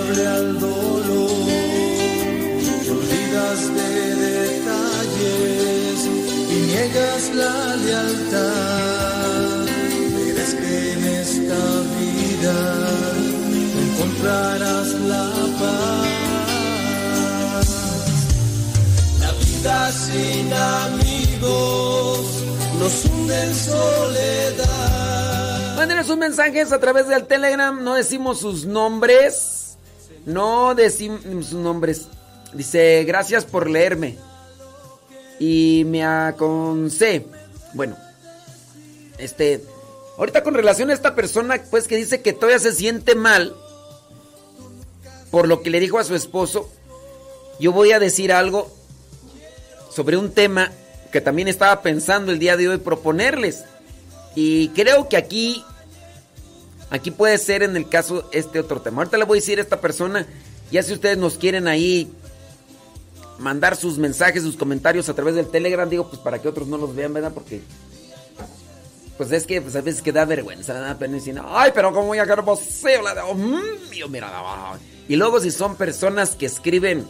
vulnerable 0.05 0.27
al 0.27 0.59
dolor, 0.59 1.29
olvidas 2.89 3.59
de 3.75 4.15
detalles 4.15 5.97
y 6.51 6.55
niegas 6.67 7.23
la 7.35 7.75
lealtad. 7.75 9.65
Verás 10.15 10.53
que 10.53 10.93
en 10.93 11.05
esta 11.05 11.61
vida 11.99 12.57
encontrarás 13.81 14.87
la 15.07 15.31
paz. 15.59 16.05
sin 19.91 20.53
amigos 20.53 22.19
nos 22.79 23.05
hunde 23.05 23.53
soledad. 23.53 24.65
Mándenos 25.75 26.05
sus 26.05 26.17
mensajes 26.17 26.71
a 26.71 26.79
través 26.79 27.07
del 27.07 27.25
Telegram, 27.25 27.83
no 27.83 27.95
decimos 27.95 28.39
sus 28.39 28.65
nombres. 28.65 29.64
No 30.25 30.75
decimos 30.75 31.21
sus 31.23 31.53
nombres. 31.53 32.07
Dice, 32.53 33.03
gracias 33.05 33.45
por 33.45 33.69
leerme. 33.69 34.17
Y 35.39 35.83
me 35.87 36.03
aconse. 36.03 37.25
Bueno, 37.73 37.95
este. 39.17 39.63
Ahorita 40.17 40.43
con 40.43 40.53
relación 40.53 40.89
a 40.89 40.93
esta 40.93 41.13
persona, 41.13 41.61
pues 41.69 41.87
que 41.87 41.97
dice 41.97 42.21
que 42.21 42.31
todavía 42.31 42.59
se 42.59 42.71
siente 42.71 43.15
mal 43.15 43.53
por 45.29 45.49
lo 45.49 45.61
que 45.61 45.69
le 45.69 45.81
dijo 45.81 45.99
a 45.99 46.05
su 46.05 46.15
esposo, 46.15 46.69
yo 47.59 47.73
voy 47.73 47.91
a 47.91 47.99
decir 47.99 48.31
algo 48.31 48.71
sobre 49.91 50.15
un 50.15 50.31
tema 50.31 50.71
que 51.11 51.19
también 51.19 51.49
estaba 51.49 51.81
pensando 51.81 52.31
el 52.31 52.39
día 52.39 52.55
de 52.55 52.69
hoy 52.69 52.77
proponerles. 52.77 53.65
Y 54.33 54.69
creo 54.69 55.09
que 55.09 55.17
aquí, 55.17 55.63
aquí 56.89 57.11
puede 57.11 57.37
ser 57.37 57.63
en 57.63 57.75
el 57.75 57.89
caso 57.89 58.29
este 58.31 58.59
otro 58.59 58.81
tema. 58.81 59.01
Ahorita 59.01 59.17
le 59.17 59.25
voy 59.25 59.39
a 59.39 59.41
decir 59.41 59.59
a 59.59 59.61
esta 59.61 59.81
persona, 59.81 60.25
ya 60.71 60.83
si 60.83 60.93
ustedes 60.93 61.17
nos 61.17 61.37
quieren 61.37 61.67
ahí 61.67 62.11
mandar 63.39 63.75
sus 63.75 63.97
mensajes, 63.97 64.43
sus 64.43 64.55
comentarios 64.55 65.09
a 65.09 65.13
través 65.13 65.35
del 65.35 65.47
Telegram, 65.47 65.89
digo, 65.89 66.09
pues 66.09 66.21
para 66.21 66.41
que 66.41 66.47
otros 66.47 66.67
no 66.67 66.77
los 66.77 66.95
vean, 66.95 67.13
¿verdad? 67.13 67.33
Porque 67.33 67.61
pues 69.17 69.31
es 69.31 69.45
que 69.45 69.61
pues, 69.61 69.75
a 69.75 69.81
veces 69.81 70.01
que 70.01 70.11
da 70.11 70.25
vergüenza, 70.25 70.73
pena 70.99 71.15
decir, 71.15 71.39
ay, 71.43 71.71
pero 71.73 71.93
cómo 71.93 72.07
voy 72.07 72.19
a 72.19 72.23
quedar 72.23 72.43
mira, 74.09 74.31
y 75.07 75.15
luego 75.15 75.39
si 75.39 75.51
son 75.51 75.75
personas 75.75 76.35
que 76.35 76.47
escriben 76.47 77.07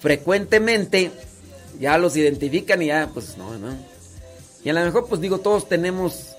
frecuentemente, 0.00 1.10
ya 1.78 1.98
los 1.98 2.16
identifican 2.16 2.82
y 2.82 2.86
ya, 2.86 3.10
pues 3.12 3.36
no, 3.36 3.58
no. 3.58 3.76
Y 4.62 4.68
a 4.68 4.72
lo 4.74 4.84
mejor, 4.84 5.06
pues 5.08 5.20
digo, 5.20 5.38
todos 5.38 5.68
tenemos 5.68 6.36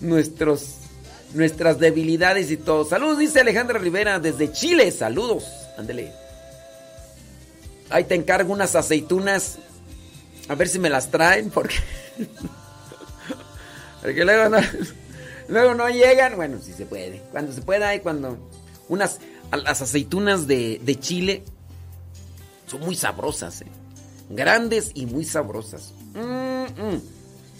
nuestros, 0.00 0.76
nuestras 1.34 1.78
debilidades 1.78 2.50
y 2.50 2.56
todo. 2.56 2.84
Saludos, 2.84 3.18
dice 3.18 3.40
Alejandra 3.40 3.78
Rivera 3.78 4.18
desde 4.18 4.52
Chile. 4.52 4.90
Saludos. 4.90 5.44
Ándele. 5.76 6.12
Ahí 7.90 8.04
te 8.04 8.14
encargo 8.14 8.52
unas 8.52 8.74
aceitunas. 8.74 9.58
A 10.48 10.54
ver 10.54 10.68
si 10.68 10.78
me 10.78 10.90
las 10.90 11.10
traen, 11.10 11.50
porque. 11.50 11.74
porque 14.02 14.24
luego 14.24 14.48
no, 14.48 14.58
luego 15.48 15.74
no 15.74 15.88
llegan. 15.88 16.36
Bueno, 16.36 16.58
si 16.62 16.72
se 16.72 16.86
puede. 16.86 17.22
Cuando 17.32 17.52
se 17.52 17.62
pueda, 17.62 17.94
y 17.94 18.00
cuando. 18.00 18.38
Unas. 18.88 19.18
Las 19.52 19.80
aceitunas 19.80 20.48
de, 20.48 20.80
de 20.82 20.98
Chile 20.98 21.44
son 22.66 22.80
muy 22.80 22.96
sabrosas, 22.96 23.60
¿eh? 23.62 23.66
grandes 24.30 24.90
y 24.94 25.06
muy 25.06 25.24
sabrosas. 25.24 25.92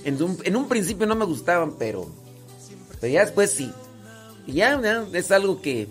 En, 0.04 0.22
un, 0.22 0.68
principio 0.68 1.06
no 1.06 1.14
me 1.14 1.24
gustaban, 1.24 1.72
pero, 1.78 2.10
pero 3.00 3.12
ya 3.12 3.24
después 3.24 3.50
sí. 3.50 3.72
Y 4.46 4.54
ya, 4.54 4.80
es 5.12 5.30
algo 5.30 5.60
que 5.60 5.88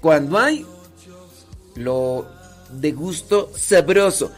cuando 0.00 0.38
hay, 0.38 0.66
lo 1.74 2.26
de 2.70 2.92
gusto 2.92 3.50
sabroso. 3.56 4.32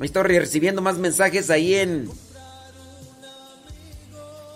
Estoy 0.00 0.22
recibiendo 0.22 0.82
más 0.82 0.98
mensajes 0.98 1.50
ahí 1.50 1.74
en... 1.74 2.10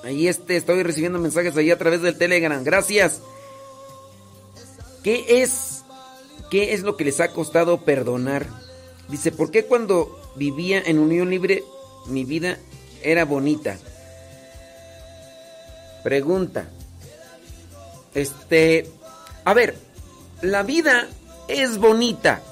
Ahí 0.02 0.28
este, 0.28 0.56
estoy 0.56 0.82
recibiendo 0.82 1.18
mensajes 1.18 1.56
ahí 1.56 1.70
a 1.70 1.78
través 1.78 2.02
del 2.02 2.16
Telegram. 2.16 2.62
Gracias. 2.64 3.20
¿Qué 5.02 5.42
es? 5.42 5.82
¿Qué 6.50 6.72
es 6.72 6.82
lo 6.82 6.96
que 6.96 7.04
les 7.04 7.20
ha 7.20 7.32
costado 7.32 7.84
perdonar? 7.84 8.46
Dice, 9.08 9.32
¿por 9.32 9.50
qué 9.50 9.64
cuando 9.64 10.20
vivía 10.36 10.82
en 10.84 10.98
unión 10.98 11.30
libre, 11.30 11.64
mi 12.06 12.24
vida 12.24 12.58
era 13.02 13.24
bonita. 13.24 13.78
Pregunta. 16.02 16.68
Este, 18.14 18.90
a 19.44 19.54
ver, 19.54 19.76
la 20.42 20.62
vida 20.62 21.08
es 21.48 21.78
bonita 21.78 22.42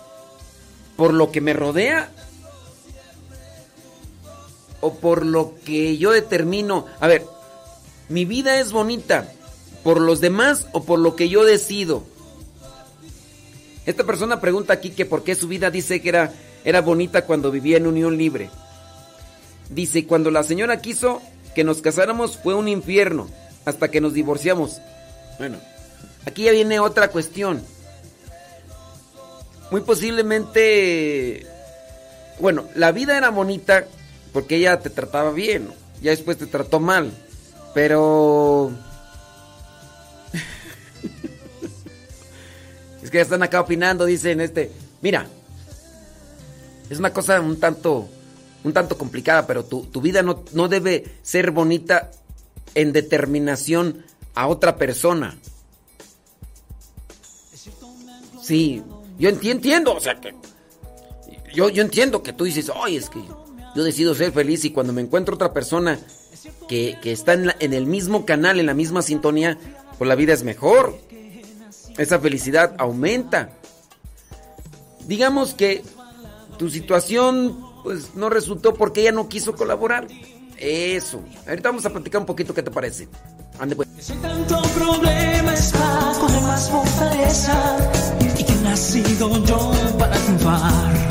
por 0.96 1.14
lo 1.14 1.30
que 1.30 1.40
me 1.40 1.52
rodea 1.52 2.10
o 4.80 4.94
por 4.94 5.24
lo 5.24 5.54
que 5.64 5.98
yo 5.98 6.12
determino. 6.12 6.86
A 7.00 7.06
ver, 7.06 7.24
mi 8.08 8.24
vida 8.24 8.60
es 8.60 8.72
bonita 8.72 9.32
por 9.82 10.00
los 10.00 10.20
demás 10.20 10.66
o 10.72 10.84
por 10.84 10.98
lo 10.98 11.16
que 11.16 11.28
yo 11.28 11.44
decido. 11.44 12.02
Esta 13.86 14.04
persona 14.04 14.40
pregunta 14.40 14.74
aquí 14.74 14.90
que 14.90 15.06
por 15.06 15.24
qué 15.24 15.34
su 15.34 15.48
vida 15.48 15.70
dice 15.70 16.02
que 16.02 16.10
era 16.10 16.32
era 16.64 16.80
bonita 16.80 17.24
cuando 17.24 17.50
vivía 17.50 17.76
en 17.76 17.86
unión 17.86 18.18
libre. 18.18 18.50
Dice, 19.70 20.06
cuando 20.06 20.30
la 20.30 20.42
señora 20.42 20.80
quiso 20.80 21.22
que 21.58 21.64
nos 21.64 21.82
casáramos 21.82 22.36
fue 22.36 22.54
un 22.54 22.68
infierno 22.68 23.28
hasta 23.64 23.90
que 23.90 24.00
nos 24.00 24.14
divorciamos. 24.14 24.80
Bueno, 25.40 25.58
aquí 26.24 26.44
ya 26.44 26.52
viene 26.52 26.78
otra 26.78 27.08
cuestión. 27.08 27.60
Muy 29.72 29.80
posiblemente, 29.80 31.44
bueno, 32.38 32.68
la 32.76 32.92
vida 32.92 33.16
era 33.16 33.30
bonita 33.30 33.86
porque 34.32 34.54
ella 34.54 34.78
te 34.78 34.88
trataba 34.88 35.32
bien, 35.32 35.68
ya 36.00 36.12
después 36.12 36.38
te 36.38 36.46
trató 36.46 36.78
mal, 36.78 37.10
pero... 37.74 38.70
es 43.02 43.10
que 43.10 43.18
ya 43.18 43.22
están 43.22 43.42
acá 43.42 43.62
opinando, 43.62 44.04
dicen 44.04 44.40
este, 44.40 44.70
mira, 45.02 45.26
es 46.88 47.00
una 47.00 47.12
cosa 47.12 47.40
un 47.40 47.58
tanto, 47.58 48.08
un 48.68 48.74
tanto 48.74 48.96
complicada, 48.96 49.46
pero 49.46 49.64
tu, 49.64 50.00
vida 50.00 50.22
no, 50.22 50.44
no 50.52 50.68
debe 50.68 51.04
ser 51.22 51.50
bonita 51.50 52.10
en 52.74 52.92
determinación 52.92 54.04
a 54.34 54.46
otra 54.46 54.76
persona. 54.76 55.36
Sí, 58.42 58.82
yo 59.18 59.28
entiendo, 59.28 59.94
o 59.94 60.00
sea 60.00 60.20
que 60.20 60.34
yo, 61.54 61.68
yo 61.68 61.82
entiendo 61.82 62.22
que 62.22 62.32
tú 62.32 62.44
dices, 62.44 62.70
ay, 62.74 62.96
es 62.96 63.10
que 63.10 63.20
yo 63.74 63.84
decido 63.84 64.14
ser 64.14 64.32
feliz 64.32 64.64
y 64.64 64.70
cuando 64.70 64.92
me 64.92 65.02
encuentro 65.02 65.34
otra 65.34 65.52
persona 65.52 65.98
que, 66.68 66.98
está 67.04 67.34
en, 67.34 67.52
en, 67.58 67.72
el 67.72 67.86
mismo 67.86 68.24
canal, 68.24 68.60
en 68.60 68.66
la 68.66 68.74
misma 68.74 69.02
sintonía, 69.02 69.58
pues 69.98 70.08
la 70.08 70.14
vida 70.14 70.32
es 70.32 70.44
mejor. 70.44 70.98
Esa 71.96 72.18
felicidad 72.20 72.74
aumenta. 72.78 73.50
Digamos 75.06 75.54
que 75.54 75.82
tu 76.58 76.70
situación 76.70 77.67
pues 77.82 78.14
no 78.14 78.30
resultó 78.30 78.74
porque 78.74 79.02
ella 79.02 79.12
no 79.12 79.28
quiso 79.28 79.54
colaborar. 79.54 80.06
Eso. 80.56 81.22
Ahorita 81.46 81.68
vamos 81.68 81.86
a 81.86 81.90
platicar 81.90 82.20
un 82.20 82.26
poquito 82.26 82.52
qué 82.52 82.62
te 82.62 82.70
parece. 82.70 83.08
Ande 83.58 83.76
pues. 83.76 83.88
tanto 84.20 84.62
problema 84.76 85.54
es 85.54 85.74
más, 85.74 86.18
con 86.18 86.42
más 86.42 86.70
fortaleza. 86.70 87.76
nacido 88.62 89.44
yo 89.44 89.72
para 89.98 90.16
triunfar. 90.16 91.07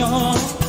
Cansancio. 0.00 0.59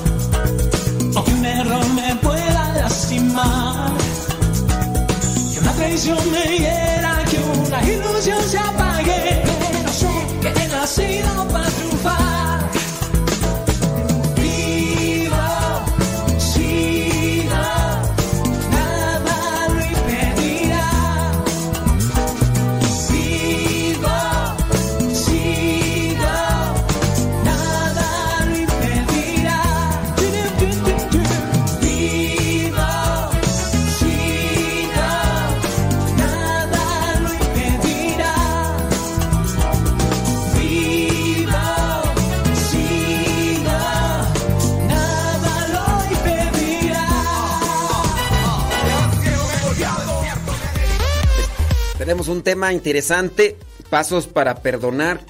Un 52.31 52.43
tema 52.43 52.73
interesante, 52.73 53.57
pasos 53.89 54.27
para 54.27 54.61
perdonar. 54.61 55.25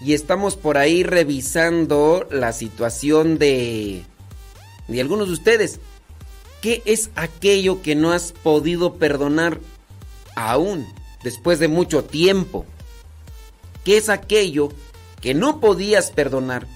Y 0.00 0.14
estamos 0.14 0.56
por 0.56 0.78
ahí 0.78 1.04
revisando 1.04 2.26
la 2.30 2.52
situación 2.52 3.38
de, 3.38 4.02
de 4.88 5.00
algunos 5.00 5.28
de 5.28 5.34
ustedes. 5.34 5.78
¿Qué 6.60 6.82
es 6.84 7.10
aquello 7.14 7.82
que 7.82 7.94
no 7.94 8.12
has 8.12 8.32
podido 8.32 8.94
perdonar 8.94 9.60
aún 10.34 10.86
después 11.22 11.58
de 11.60 11.68
mucho 11.68 12.04
tiempo? 12.04 12.66
¿Qué 13.84 13.96
es 13.96 14.08
aquello 14.08 14.70
que 15.20 15.34
no 15.34 15.60
podías 15.60 16.10
perdonar, 16.10 16.66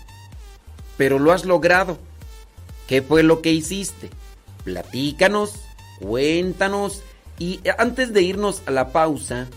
pero 0.97 1.19
lo 1.19 1.33
has 1.33 1.45
logrado? 1.45 1.99
¿Qué 2.87 3.03
fue 3.03 3.23
lo 3.23 3.43
que 3.43 3.53
hiciste? 3.53 4.11
Platícanos, 4.65 5.55
cuéntanos 6.01 7.03
y 7.39 7.61
antes 7.79 8.13
de 8.13 8.23
irnos 8.23 8.63
a 8.67 8.71
la 8.71 8.93
pausa, 8.93 9.49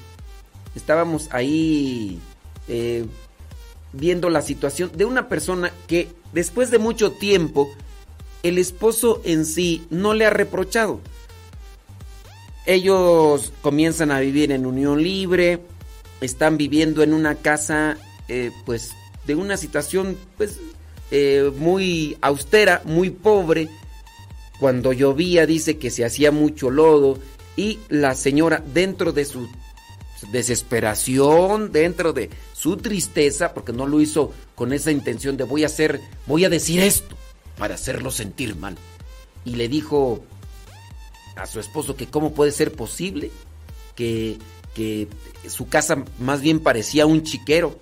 estábamos 0.76 1.30
ahí 1.32 2.20
eh, 2.68 3.06
viendo 3.94 4.30
la 4.30 4.42
situación 4.42 4.92
de 4.96 5.06
una 5.06 5.30
persona 5.30 5.72
que 5.88 6.10
después 6.34 6.72
de 6.72 6.80
mucho 6.80 7.12
tiempo, 7.14 7.70
el 8.44 8.58
esposo 8.58 9.22
en 9.24 9.46
sí 9.46 9.86
no 9.90 10.14
le 10.14 10.26
ha 10.26 10.30
reprochado. 10.30 11.00
Ellos 12.66 13.54
comienzan 13.62 14.12
a 14.12 14.20
vivir 14.20 14.52
en 14.52 14.66
unión 14.66 15.02
libre, 15.02 15.62
están 16.22 16.58
viviendo 16.58 17.02
en 17.02 17.14
una 17.14 17.36
casa, 17.36 17.98
eh, 18.28 18.52
pues, 18.66 18.92
de 19.26 19.36
una 19.36 19.58
situación, 19.58 20.18
pues, 20.38 20.60
eh, 21.12 21.52
muy 21.58 22.18
austera, 22.22 22.82
muy 22.86 23.10
pobre. 23.10 23.70
Cuando 24.60 24.94
llovía 24.94 25.46
dice 25.46 25.78
que 25.78 25.90
se 25.90 26.06
hacía 26.06 26.32
mucho 26.32 26.70
lodo 26.70 27.18
y 27.60 27.78
la 27.90 28.16
señora 28.16 28.64
dentro 28.74 29.12
de 29.12 29.26
su 29.26 29.50
desesperación, 30.32 31.74
dentro 31.74 32.14
de 32.14 32.30
su 32.54 32.78
tristeza, 32.78 33.54
porque 33.54 33.74
no 33.74 33.86
lo 33.86 34.00
hizo 34.00 34.32
con 34.56 34.72
esa 34.72 34.92
intención 34.92 35.36
de 35.36 35.44
voy 35.44 35.64
a 35.64 35.66
hacer, 35.66 36.00
voy 36.26 36.46
a 36.46 36.50
decir 36.50 36.80
esto 36.80 37.18
para 37.58 37.76
hacerlo 37.76 38.12
sentir 38.12 38.56
mal. 38.56 38.78
Y 39.44 39.56
le 39.56 39.68
dijo 39.68 40.24
a 41.36 41.46
su 41.48 41.60
esposo 41.60 41.98
que 41.98 42.08
cómo 42.08 42.34
puede 42.34 42.54
ser 42.54 42.72
posible 42.72 43.30
que, 43.94 44.38
que 44.74 45.10
su 45.50 45.68
casa 45.68 46.06
más 46.18 46.40
bien 46.40 46.62
parecía 46.62 47.06
un 47.06 47.24
chiquero. 47.24 47.78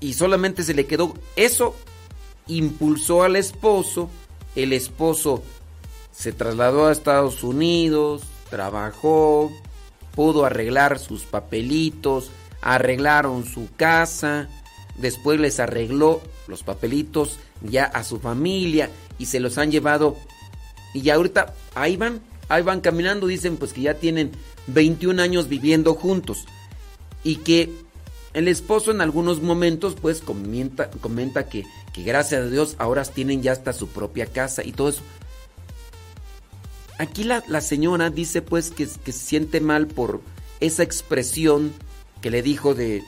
Y 0.00 0.14
solamente 0.14 0.62
se 0.62 0.72
le 0.72 0.86
quedó 0.86 1.12
eso, 1.36 1.76
impulsó 2.46 3.22
al 3.22 3.36
esposo, 3.36 4.08
el 4.56 4.72
esposo 4.72 5.42
se 6.10 6.32
trasladó 6.32 6.86
a 6.86 6.92
Estados 6.92 7.44
Unidos, 7.44 8.22
trabajó, 8.50 9.50
pudo 10.14 10.44
arreglar 10.44 10.98
sus 10.98 11.22
papelitos, 11.22 12.30
arreglaron 12.60 13.46
su 13.46 13.68
casa, 13.76 14.48
después 14.96 15.40
les 15.40 15.60
arregló 15.60 16.20
los 16.46 16.62
papelitos 16.62 17.38
ya 17.62 17.84
a 17.84 18.04
su 18.04 18.20
familia 18.20 18.90
y 19.18 19.26
se 19.26 19.40
los 19.40 19.58
han 19.58 19.70
llevado 19.70 20.16
y 20.92 21.02
ya 21.02 21.14
ahorita 21.14 21.54
ahí 21.74 21.96
van, 21.96 22.20
ahí 22.48 22.62
van 22.62 22.80
caminando, 22.80 23.26
dicen 23.26 23.56
pues 23.56 23.72
que 23.72 23.82
ya 23.82 23.94
tienen 23.94 24.32
21 24.66 25.22
años 25.22 25.48
viviendo 25.48 25.94
juntos 25.94 26.44
y 27.22 27.36
que 27.36 27.70
el 28.32 28.48
esposo 28.48 28.90
en 28.90 29.00
algunos 29.00 29.42
momentos 29.42 29.96
pues 30.00 30.20
comenta, 30.20 30.90
comenta 30.90 31.48
que, 31.48 31.64
que 31.92 32.02
gracias 32.02 32.42
a 32.42 32.48
Dios 32.48 32.76
ahora 32.78 33.04
tienen 33.04 33.42
ya 33.42 33.52
hasta 33.52 33.72
su 33.72 33.88
propia 33.88 34.26
casa 34.26 34.64
y 34.64 34.72
todo 34.72 34.90
eso. 34.90 35.02
Aquí 37.00 37.24
la, 37.24 37.60
señora 37.62 38.10
dice 38.10 38.42
pues 38.42 38.70
que, 38.70 38.86
se 38.86 39.12
siente 39.12 39.62
mal 39.62 39.86
por 39.86 40.20
esa 40.60 40.82
expresión 40.82 41.72
que 42.20 42.28
le 42.28 42.42
dijo 42.42 42.74
de 42.74 43.02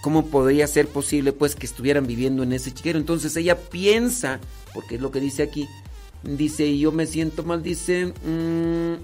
cómo 0.00 0.28
podría 0.28 0.66
ser 0.66 0.88
posible 0.88 1.34
pues 1.34 1.54
que 1.54 1.66
estuvieran 1.66 2.06
viviendo 2.06 2.42
en 2.42 2.54
ese 2.54 2.72
chiquero. 2.72 2.98
Entonces 2.98 3.36
ella 3.36 3.58
piensa, 3.68 4.40
porque 4.72 4.94
es 4.94 5.02
lo 5.02 5.10
que 5.10 5.20
dice 5.20 5.42
aquí, 5.42 5.68
dice, 6.22 6.64
y 6.64 6.78
yo 6.78 6.90
me 6.90 7.04
siento 7.04 7.42
mal, 7.42 7.62
dice, 7.62 8.14
mm, 8.24 8.94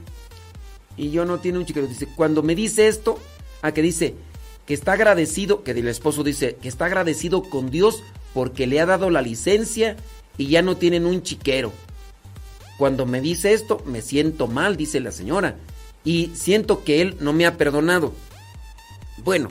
y 0.96 1.10
yo 1.10 1.26
no 1.26 1.38
tiene 1.40 1.58
un 1.58 1.66
chiquero. 1.66 1.86
Dice, 1.86 2.08
cuando 2.16 2.42
me 2.42 2.54
dice 2.54 2.88
esto, 2.88 3.18
a 3.60 3.72
que 3.72 3.82
dice 3.82 4.14
que 4.64 4.72
está 4.72 4.94
agradecido, 4.94 5.62
que 5.64 5.72
el 5.72 5.86
esposo 5.86 6.24
dice 6.24 6.56
que 6.62 6.68
está 6.68 6.86
agradecido 6.86 7.42
con 7.42 7.70
Dios 7.70 8.02
porque 8.32 8.66
le 8.66 8.80
ha 8.80 8.86
dado 8.86 9.10
la 9.10 9.20
licencia 9.20 9.98
y 10.38 10.46
ya 10.46 10.62
no 10.62 10.78
tienen 10.78 11.04
un 11.04 11.22
chiquero. 11.22 11.74
Cuando 12.80 13.04
me 13.04 13.20
dice 13.20 13.52
esto, 13.52 13.82
me 13.84 14.00
siento 14.00 14.46
mal, 14.46 14.78
dice 14.78 15.00
la 15.00 15.12
señora, 15.12 15.58
y 16.02 16.30
siento 16.32 16.82
que 16.82 17.02
él 17.02 17.14
no 17.20 17.34
me 17.34 17.44
ha 17.44 17.58
perdonado. 17.58 18.14
Bueno, 19.22 19.50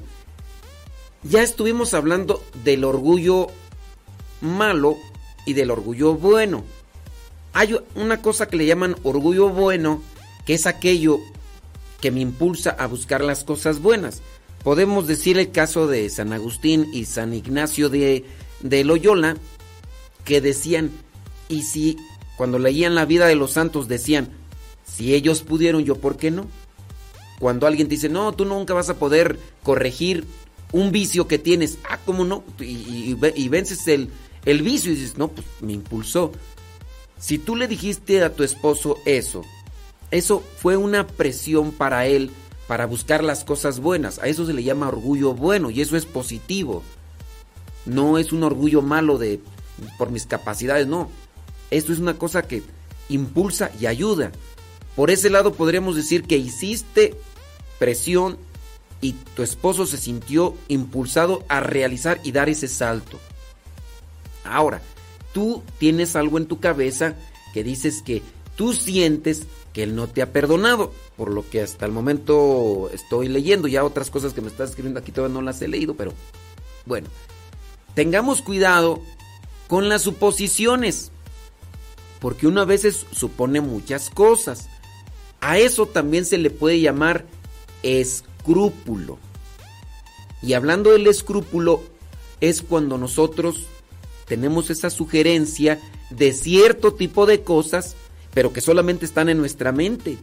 ya 1.21 1.43
estuvimos 1.43 1.93
hablando 1.93 2.43
del 2.63 2.83
orgullo 2.83 3.49
malo 4.41 4.97
y 5.45 5.53
del 5.53 5.69
orgullo 5.69 6.15
bueno. 6.15 6.63
Hay 7.53 7.77
una 7.93 8.19
cosa 8.19 8.47
que 8.47 8.57
le 8.57 8.65
llaman 8.65 8.95
orgullo 9.03 9.49
bueno, 9.49 10.01
que 10.47 10.55
es 10.55 10.65
aquello 10.65 11.19
que 12.01 12.09
me 12.09 12.21
impulsa 12.21 12.71
a 12.71 12.87
buscar 12.87 13.23
las 13.23 13.43
cosas 13.43 13.79
buenas. 13.79 14.23
Podemos 14.63 15.05
decir 15.05 15.37
el 15.37 15.51
caso 15.51 15.85
de 15.85 16.09
San 16.09 16.33
Agustín 16.33 16.89
y 16.91 17.05
San 17.05 17.35
Ignacio 17.35 17.89
de, 17.89 18.25
de 18.61 18.83
Loyola, 18.83 19.37
que 20.25 20.41
decían, 20.41 20.89
y 21.47 21.61
si 21.61 21.95
cuando 22.39 22.57
leían 22.57 22.95
la 22.95 23.03
vida 23.03 23.27
de 23.27 23.35
los 23.35 23.51
santos 23.51 23.89
decían, 23.89 24.29
si 24.85 25.13
ellos 25.13 25.41
pudieron, 25.41 25.83
yo 25.83 25.95
por 25.95 26.15
qué 26.15 26.31
no. 26.31 26.47
Cuando 27.37 27.67
alguien 27.67 27.89
dice, 27.89 28.07
no, 28.07 28.31
tú 28.31 28.45
nunca 28.45 28.73
vas 28.73 28.89
a 28.89 28.97
poder 28.97 29.37
corregir 29.61 30.23
un 30.71 30.93
vicio 30.93 31.27
que 31.27 31.37
tienes, 31.37 31.79
ah, 31.89 31.99
¿cómo 32.05 32.23
no? 32.23 32.45
Y, 32.61 33.13
vences 33.49 33.85
el, 33.89 34.09
el 34.45 34.61
vicio 34.61 34.93
y 34.93 34.95
dices, 34.95 35.17
no, 35.17 35.27
pues 35.27 35.45
me 35.59 35.73
impulsó. 35.73 36.31
Si 37.17 37.39
tú 37.39 37.57
le 37.57 37.67
dijiste 37.67 38.23
a 38.23 38.33
tu 38.33 38.43
esposo 38.43 38.95
eso, 39.03 39.43
eso 40.09 40.41
fue 40.59 40.77
una 40.77 41.07
presión 41.07 41.73
para 41.73 42.07
él 42.07 42.31
para 42.69 42.85
buscar 42.85 43.21
las 43.21 43.43
cosas 43.43 43.81
buenas. 43.81 44.17
A 44.19 44.27
eso 44.27 44.45
se 44.45 44.53
le 44.53 44.63
llama 44.63 44.87
orgullo 44.87 45.33
bueno 45.33 45.71
y 45.71 45.81
eso 45.81 45.97
es 45.97 46.05
positivo. 46.05 46.83
No 47.85 48.17
es 48.17 48.31
un 48.31 48.43
orgullo 48.43 48.81
malo 48.81 49.17
de 49.17 49.41
por 49.97 50.09
mis 50.09 50.25
capacidades, 50.25 50.87
no. 50.87 51.09
Esto 51.71 51.93
es 51.93 51.99
una 51.99 52.17
cosa 52.17 52.43
que, 52.43 52.63
impulsa 53.09 53.71
y 53.79 53.85
ayuda. 53.85 54.31
Por 54.95 55.11
ese 55.11 55.29
lado 55.29 55.53
podríamos 55.53 55.95
decir 55.95 56.23
que 56.23 56.37
hiciste 56.37 57.15
presión 57.77 58.37
y 59.01 59.13
tu 59.13 59.43
esposo 59.43 59.85
se 59.85 59.97
sintió 59.97 60.55
impulsado 60.67 61.43
a 61.47 61.59
realizar 61.59 62.19
y 62.23 62.31
dar 62.31 62.49
ese 62.49 62.67
salto. 62.67 63.19
Ahora, 64.43 64.81
tú 65.33 65.63
tienes 65.77 66.15
algo 66.15 66.37
en 66.37 66.47
tu 66.47 66.59
cabeza 66.59 67.15
que 67.53 67.63
dices 67.63 68.01
que 68.01 68.21
tú 68.55 68.73
sientes 68.73 69.43
que 69.73 69.83
él 69.83 69.95
no 69.95 70.07
te 70.07 70.21
ha 70.21 70.33
perdonado, 70.33 70.91
por 71.15 71.31
lo 71.31 71.47
que 71.47 71.61
hasta 71.61 71.85
el 71.85 71.91
momento 71.91 72.89
estoy 72.93 73.27
leyendo, 73.27 73.67
ya 73.67 73.83
otras 73.83 74.09
cosas 74.09 74.33
que 74.33 74.41
me 74.41 74.47
estás 74.47 74.71
escribiendo 74.71 74.99
aquí 74.99 75.11
todavía 75.11 75.35
no 75.35 75.41
las 75.41 75.61
he 75.61 75.67
leído, 75.67 75.93
pero 75.95 76.13
bueno, 76.85 77.07
tengamos 77.93 78.41
cuidado 78.41 79.01
con 79.67 79.87
las 79.87 80.01
suposiciones, 80.01 81.11
porque 82.19 82.47
uno 82.47 82.61
a 82.61 82.65
veces 82.65 83.05
supone 83.11 83.61
muchas 83.61 84.09
cosas. 84.09 84.69
A 85.41 85.57
eso 85.57 85.85
también 85.85 86.25
se 86.25 86.37
le 86.37 86.49
puede 86.49 86.81
llamar 86.81 87.25
escrúpulo. 87.83 89.17
Y 90.41 90.53
hablando 90.53 90.91
del 90.91 91.07
escrúpulo, 91.07 91.81
es 92.41 92.61
cuando 92.61 92.97
nosotros 92.97 93.67
tenemos 94.25 94.69
esa 94.69 94.89
sugerencia 94.89 95.79
de 96.09 96.33
cierto 96.33 96.93
tipo 96.93 97.25
de 97.25 97.41
cosas, 97.41 97.95
pero 98.33 98.53
que 98.53 98.61
solamente 98.61 99.05
están 99.05 99.29
en 99.29 99.37
nuestra 99.37 99.71
mente. 99.71 100.17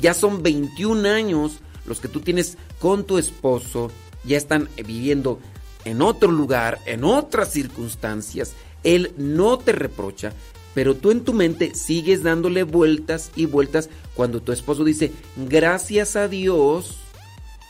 Ya 0.00 0.14
son 0.14 0.42
21 0.42 1.08
años 1.08 1.60
los 1.86 2.00
que 2.00 2.08
tú 2.08 2.20
tienes 2.20 2.56
con 2.78 3.04
tu 3.04 3.18
esposo, 3.18 3.90
ya 4.24 4.36
están 4.36 4.68
viviendo 4.76 5.40
en 5.84 6.02
otro 6.02 6.30
lugar, 6.30 6.78
en 6.86 7.04
otras 7.04 7.52
circunstancias. 7.52 8.52
Él 8.84 9.12
no 9.16 9.58
te 9.58 9.72
reprocha, 9.72 10.32
pero 10.74 10.94
tú 10.94 11.10
en 11.10 11.24
tu 11.24 11.32
mente 11.32 11.74
sigues 11.74 12.22
dándole 12.22 12.62
vueltas 12.62 13.30
y 13.36 13.46
vueltas 13.46 13.90
cuando 14.14 14.40
tu 14.40 14.52
esposo 14.52 14.84
dice, 14.84 15.12
gracias 15.36 16.16
a 16.16 16.28
Dios 16.28 16.96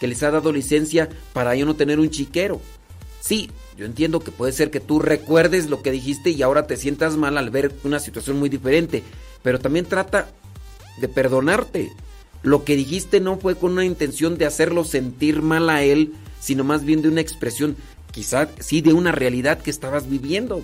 que 0.00 0.06
les 0.06 0.22
ha 0.22 0.30
dado 0.30 0.52
licencia 0.52 1.08
para 1.32 1.54
yo 1.54 1.66
no 1.66 1.76
tener 1.76 2.00
un 2.00 2.10
chiquero. 2.10 2.60
Sí, 3.20 3.50
yo 3.76 3.86
entiendo 3.86 4.20
que 4.20 4.30
puede 4.30 4.52
ser 4.52 4.70
que 4.70 4.80
tú 4.80 4.98
recuerdes 4.98 5.70
lo 5.70 5.82
que 5.82 5.90
dijiste 5.90 6.30
y 6.30 6.42
ahora 6.42 6.66
te 6.66 6.76
sientas 6.76 7.16
mal 7.16 7.38
al 7.38 7.50
ver 7.50 7.74
una 7.84 8.00
situación 8.00 8.38
muy 8.38 8.48
diferente, 8.48 9.02
pero 9.42 9.58
también 9.58 9.84
trata 9.84 10.30
de 11.00 11.08
perdonarte. 11.08 11.92
Lo 12.42 12.64
que 12.64 12.76
dijiste 12.76 13.20
no 13.20 13.38
fue 13.38 13.54
con 13.54 13.72
una 13.72 13.84
intención 13.84 14.38
de 14.38 14.46
hacerlo 14.46 14.84
sentir 14.84 15.42
mal 15.42 15.68
a 15.68 15.82
él, 15.82 16.14
sino 16.40 16.64
más 16.64 16.84
bien 16.84 17.02
de 17.02 17.08
una 17.08 17.20
expresión, 17.20 17.76
quizá 18.12 18.48
sí, 18.58 18.80
de 18.80 18.94
una 18.94 19.12
realidad 19.12 19.60
que 19.60 19.70
estabas 19.70 20.08
viviendo. 20.08 20.62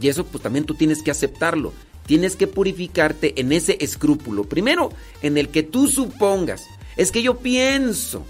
Y 0.00 0.08
eso 0.08 0.24
pues 0.24 0.42
también 0.42 0.64
tú 0.64 0.74
tienes 0.74 1.02
que 1.02 1.10
aceptarlo. 1.10 1.72
Tienes 2.06 2.36
que 2.36 2.46
purificarte 2.46 3.40
en 3.40 3.52
ese 3.52 3.78
escrúpulo. 3.80 4.44
Primero, 4.44 4.90
en 5.22 5.36
el 5.38 5.48
que 5.48 5.62
tú 5.62 5.88
supongas. 5.88 6.66
Es 6.96 7.10
que 7.10 7.22
yo 7.22 7.38
pienso 7.38 8.24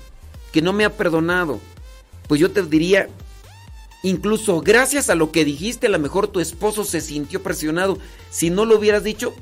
que 0.52 0.62
no 0.62 0.72
me 0.72 0.84
ha 0.84 0.96
perdonado. 0.96 1.60
Pues 2.26 2.40
yo 2.40 2.50
te 2.50 2.62
diría, 2.62 3.08
incluso 4.02 4.60
gracias 4.60 5.10
a 5.10 5.14
lo 5.14 5.30
que 5.30 5.44
dijiste, 5.44 5.86
a 5.86 5.90
lo 5.90 5.98
mejor 5.98 6.28
tu 6.28 6.40
esposo 6.40 6.84
se 6.84 7.00
sintió 7.00 7.42
presionado. 7.42 7.98
Si 8.30 8.50
no 8.50 8.64
lo 8.64 8.78
hubieras 8.78 9.04
dicho, 9.04 9.34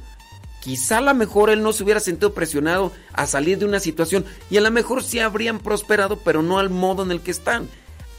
quizá 0.61 0.99
a 0.99 1.03
lo 1.03 1.15
mejor 1.15 1.51
él 1.51 1.63
no 1.63 1.73
se 1.73 1.85
hubiera 1.85 2.01
sentido 2.01 2.35
presionado 2.35 2.93
a 3.13 3.27
salir 3.27 3.59
de 3.59 3.67
una 3.67 3.81
situación 3.81 4.25
y 4.51 4.57
a 4.57 4.61
lo 4.61 4.71
mejor 4.71 5.03
sí 5.03 5.21
habrían 5.21 5.61
prosperado, 5.61 6.19
pero 6.19 6.43
no 6.43 6.59
al 6.59 6.71
modo 6.71 7.05
en 7.05 7.13
el 7.13 7.21
que 7.21 7.31
están 7.31 7.69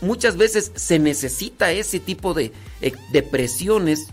muchas 0.02 0.38
veces 0.38 0.72
se 0.76 1.00
necesita 1.00 1.72
ese 1.72 2.00
tipo 2.00 2.34
de, 2.34 2.52
eh, 2.82 2.93
de 3.12 3.24
presiones. 3.24 4.08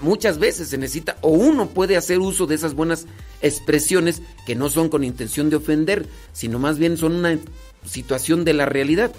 Muchas 0.00 0.38
veces 0.38 0.68
se 0.68 0.78
necesita, 0.78 1.16
o 1.20 1.30
uno 1.30 1.68
puede 1.68 1.96
hacer 1.96 2.18
uso 2.18 2.46
de 2.46 2.56
esas 2.56 2.74
buenas 2.74 3.06
expresiones 3.42 4.22
que 4.46 4.54
no 4.54 4.68
son 4.68 4.88
con 4.88 5.04
intención 5.04 5.50
de 5.50 5.56
ofender, 5.56 6.06
sino 6.32 6.58
más 6.58 6.78
bien 6.78 6.96
son 6.96 7.14
una 7.14 7.38
situación 7.86 8.44
de 8.44 8.54
la 8.54 8.66
realidad. 8.66 9.12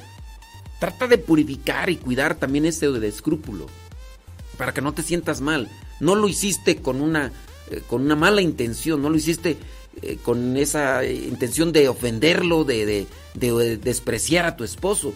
Trata 0.79 1.07
de 1.07 1.17
purificar 1.17 1.89
y 1.89 1.95
cuidar 1.95 2.35
también 2.35 2.65
ese 2.65 2.89
de 2.89 3.07
escrúpulo, 3.07 3.67
para 4.57 4.73
que 4.73 4.81
no 4.81 4.93
te 4.93 5.01
sientas 5.01 5.41
mal. 5.41 5.69
No 5.99 6.13
lo 6.13 6.27
hiciste 6.27 6.77
con 6.77 7.01
una, 7.01 7.31
eh, 7.71 7.81
con 7.87 8.01
una 8.01 8.15
mala 8.15 8.41
intención, 8.41 9.01
no 9.01 9.09
lo 9.09 9.15
hiciste 9.15 9.57
eh, 10.01 10.17
con 10.21 10.57
esa 10.57 11.05
intención 11.05 11.71
de 11.71 11.87
ofenderlo, 11.87 12.65
de, 12.65 12.85
de, 12.85 13.07
de 13.33 13.77
despreciar 13.77 14.45
a 14.45 14.57
tu 14.57 14.65
esposo 14.65 15.13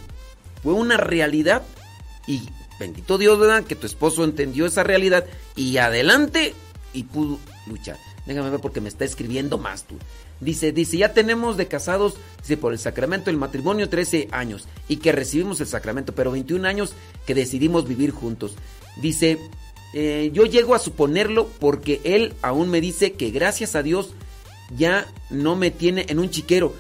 fue 0.64 0.74
una 0.74 0.98
realidad 0.98 1.64
y 2.28 2.42
bendito 2.80 3.18
Dios, 3.18 3.40
¿verdad? 3.40 3.64
Que 3.64 3.76
tu 3.76 3.86
esposo 3.86 4.24
entendió 4.24 4.66
esa 4.66 4.84
realidad 4.84 5.26
y 5.56 5.78
adelante 5.78 6.54
y 6.94 7.04
pudo 7.04 7.40
luchar. 7.68 7.98
Déjame 8.26 8.50
ver 8.50 8.60
porque 8.60 8.82
me 8.82 8.90
está 8.90 9.06
escribiendo 9.06 9.58
más 9.58 9.84
tú. 9.84 9.96
Dice, 10.40 10.72
dice, 10.72 10.98
ya 10.98 11.14
tenemos 11.14 11.58
de 11.58 11.68
casados, 11.68 12.16
dice, 12.42 12.56
por 12.56 12.72
el 12.72 12.80
sacramento 12.80 13.26
del 13.26 13.38
matrimonio 13.38 13.90
13 13.90 14.30
años 14.32 14.68
y 14.88 14.98
que 14.98 15.12
recibimos 15.12 15.60
el 15.60 15.68
sacramento, 15.68 16.14
pero 16.16 16.32
21 16.32 16.68
años 16.68 16.94
que 17.26 17.36
decidimos 17.36 17.88
vivir 17.88 18.12
juntos. 18.12 18.54
Dice, 19.02 19.38
eh, 19.94 20.30
yo 20.34 20.46
llego 20.46 20.76
a 20.76 20.80
suponerlo 20.80 21.48
porque 21.60 22.00
él 22.04 22.34
aún 22.42 22.70
me 22.70 22.80
dice 22.80 23.14
que 23.14 23.32
gracias 23.32 23.76
a 23.76 23.84
Dios 23.84 24.12
ya 24.78 25.08
no 25.30 25.56
me 25.56 25.72
tiene 25.72 26.06
en 26.08 26.20
un 26.20 26.30
chiquero. 26.30 26.74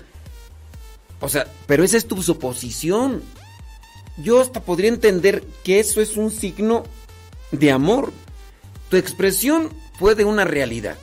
O 1.19 1.27
sea, 1.27 1.47
pero 1.67 1.83
esa 1.83 1.97
es 1.97 2.05
tu 2.05 2.21
suposición 2.23 3.21
yo 4.21 4.41
hasta 4.41 4.61
podría 4.61 4.89
entender 4.89 5.43
que 5.63 5.79
eso 5.79 6.01
es 6.01 6.17
un 6.17 6.31
signo 6.31 6.83
de 7.51 7.71
amor. 7.71 8.11
Tu 8.89 8.97
expresión 8.97 9.69
fue 9.97 10.15
de 10.15 10.25
una 10.25 10.45
realidad. 10.45 10.97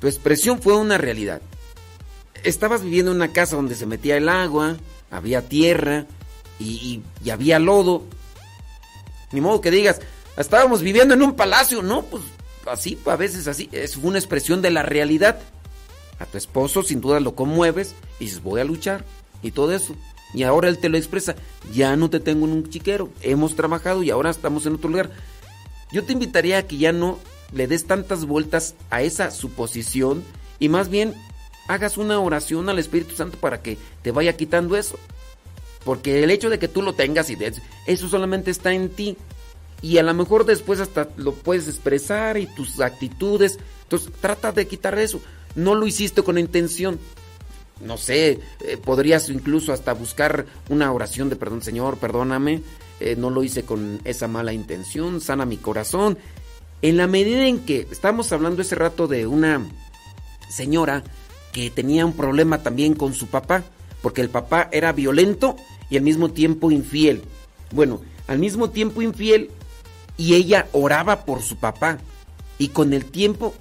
Tu 0.00 0.06
expresión 0.06 0.60
fue 0.60 0.76
una 0.76 0.98
realidad. 0.98 1.42
Estabas 2.44 2.82
viviendo 2.82 3.10
en 3.10 3.16
una 3.16 3.32
casa 3.32 3.56
donde 3.56 3.74
se 3.74 3.86
metía 3.86 4.16
el 4.16 4.28
agua, 4.28 4.76
había 5.10 5.48
tierra 5.48 6.06
y, 6.58 7.02
había 7.30 7.58
lodo. 7.58 8.04
Ni 9.32 9.40
modo 9.40 9.60
que 9.60 9.70
digas, 9.70 10.00
estábamos 10.36 10.82
viviendo 10.82 11.14
en 11.14 11.22
un 11.22 11.34
palacio. 11.34 11.82
No, 11.82 12.02
pues 12.04 12.22
así, 12.66 12.98
a 13.06 13.16
veces 13.16 13.48
así. 13.48 13.68
Es 13.72 13.96
una 13.96 14.18
expresión 14.18 14.62
de 14.62 14.70
la 14.70 14.82
realidad. 14.82 15.40
A 16.20 16.26
tu 16.26 16.38
esposo 16.38 16.82
sin 16.82 17.00
duda 17.00 17.20
lo 17.20 17.34
conmueves 17.34 17.94
y 18.18 18.24
dices, 18.24 18.42
voy 18.42 18.60
a 18.60 18.64
luchar 18.64 19.04
y 19.42 19.50
todo 19.50 19.72
eso. 19.72 19.94
Y 20.34 20.42
ahora 20.42 20.68
él 20.68 20.78
te 20.78 20.88
lo 20.88 20.98
expresa, 20.98 21.36
ya 21.72 21.96
no 21.96 22.10
te 22.10 22.20
tengo 22.20 22.46
en 22.46 22.52
un 22.52 22.68
chiquero, 22.68 23.10
hemos 23.22 23.56
trabajado 23.56 24.02
y 24.02 24.10
ahora 24.10 24.30
estamos 24.30 24.66
en 24.66 24.74
otro 24.74 24.90
lugar. 24.90 25.10
Yo 25.90 26.04
te 26.04 26.12
invitaría 26.12 26.58
a 26.58 26.62
que 26.64 26.76
ya 26.76 26.92
no 26.92 27.18
le 27.52 27.66
des 27.66 27.86
tantas 27.86 28.26
vueltas 28.26 28.74
a 28.90 29.02
esa 29.02 29.30
suposición 29.30 30.22
y 30.58 30.68
más 30.68 30.90
bien 30.90 31.14
hagas 31.66 31.96
una 31.96 32.20
oración 32.20 32.68
al 32.68 32.78
Espíritu 32.78 33.14
Santo 33.14 33.38
para 33.38 33.62
que 33.62 33.78
te 34.02 34.10
vaya 34.10 34.36
quitando 34.36 34.76
eso. 34.76 34.98
Porque 35.84 36.22
el 36.22 36.30
hecho 36.30 36.50
de 36.50 36.58
que 36.58 36.68
tú 36.68 36.82
lo 36.82 36.94
tengas 36.94 37.30
y 37.30 37.38
eso 37.86 38.08
solamente 38.08 38.50
está 38.50 38.72
en 38.72 38.90
ti. 38.90 39.16
Y 39.80 39.98
a 39.98 40.02
lo 40.02 40.12
mejor 40.12 40.44
después 40.44 40.80
hasta 40.80 41.08
lo 41.16 41.32
puedes 41.32 41.68
expresar 41.68 42.36
y 42.36 42.46
tus 42.46 42.80
actitudes. 42.80 43.58
Entonces 43.84 44.10
trata 44.20 44.52
de 44.52 44.66
quitar 44.66 44.98
eso. 44.98 45.20
No 45.54 45.74
lo 45.74 45.86
hiciste 45.86 46.22
con 46.22 46.36
intención 46.36 46.98
no 47.80 47.96
sé, 47.96 48.40
eh, 48.60 48.76
podrías 48.82 49.28
incluso 49.28 49.72
hasta 49.72 49.92
buscar 49.92 50.46
una 50.68 50.92
oración 50.92 51.28
de 51.28 51.36
perdón, 51.36 51.62
Señor, 51.62 51.98
perdóname, 51.98 52.62
eh, 53.00 53.14
no 53.16 53.30
lo 53.30 53.42
hice 53.44 53.64
con 53.64 54.00
esa 54.04 54.28
mala 54.28 54.52
intención, 54.52 55.20
sana 55.20 55.46
mi 55.46 55.56
corazón. 55.56 56.18
En 56.82 56.96
la 56.96 57.06
medida 57.06 57.46
en 57.46 57.60
que 57.60 57.86
estamos 57.90 58.32
hablando 58.32 58.62
ese 58.62 58.74
rato 58.74 59.06
de 59.06 59.26
una 59.26 59.66
señora 60.48 61.04
que 61.52 61.70
tenía 61.70 62.06
un 62.06 62.12
problema 62.12 62.62
también 62.62 62.94
con 62.94 63.14
su 63.14 63.26
papá, 63.26 63.64
porque 64.02 64.20
el 64.20 64.30
papá 64.30 64.68
era 64.72 64.92
violento 64.92 65.56
y 65.90 65.96
al 65.96 66.02
mismo 66.02 66.30
tiempo 66.30 66.70
infiel. 66.70 67.22
Bueno, 67.72 68.00
al 68.26 68.38
mismo 68.38 68.70
tiempo 68.70 69.02
infiel 69.02 69.50
y 70.16 70.34
ella 70.34 70.68
oraba 70.72 71.24
por 71.24 71.42
su 71.42 71.56
papá. 71.56 71.98
Y 72.58 72.68
con 72.68 72.92
el 72.92 73.04
tiempo 73.04 73.54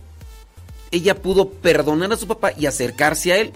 ella 0.92 1.22
pudo 1.22 1.50
perdonar 1.50 2.12
a 2.12 2.18
su 2.18 2.28
papá 2.28 2.52
y 2.58 2.66
acercarse 2.66 3.32
a 3.32 3.38
él. 3.38 3.54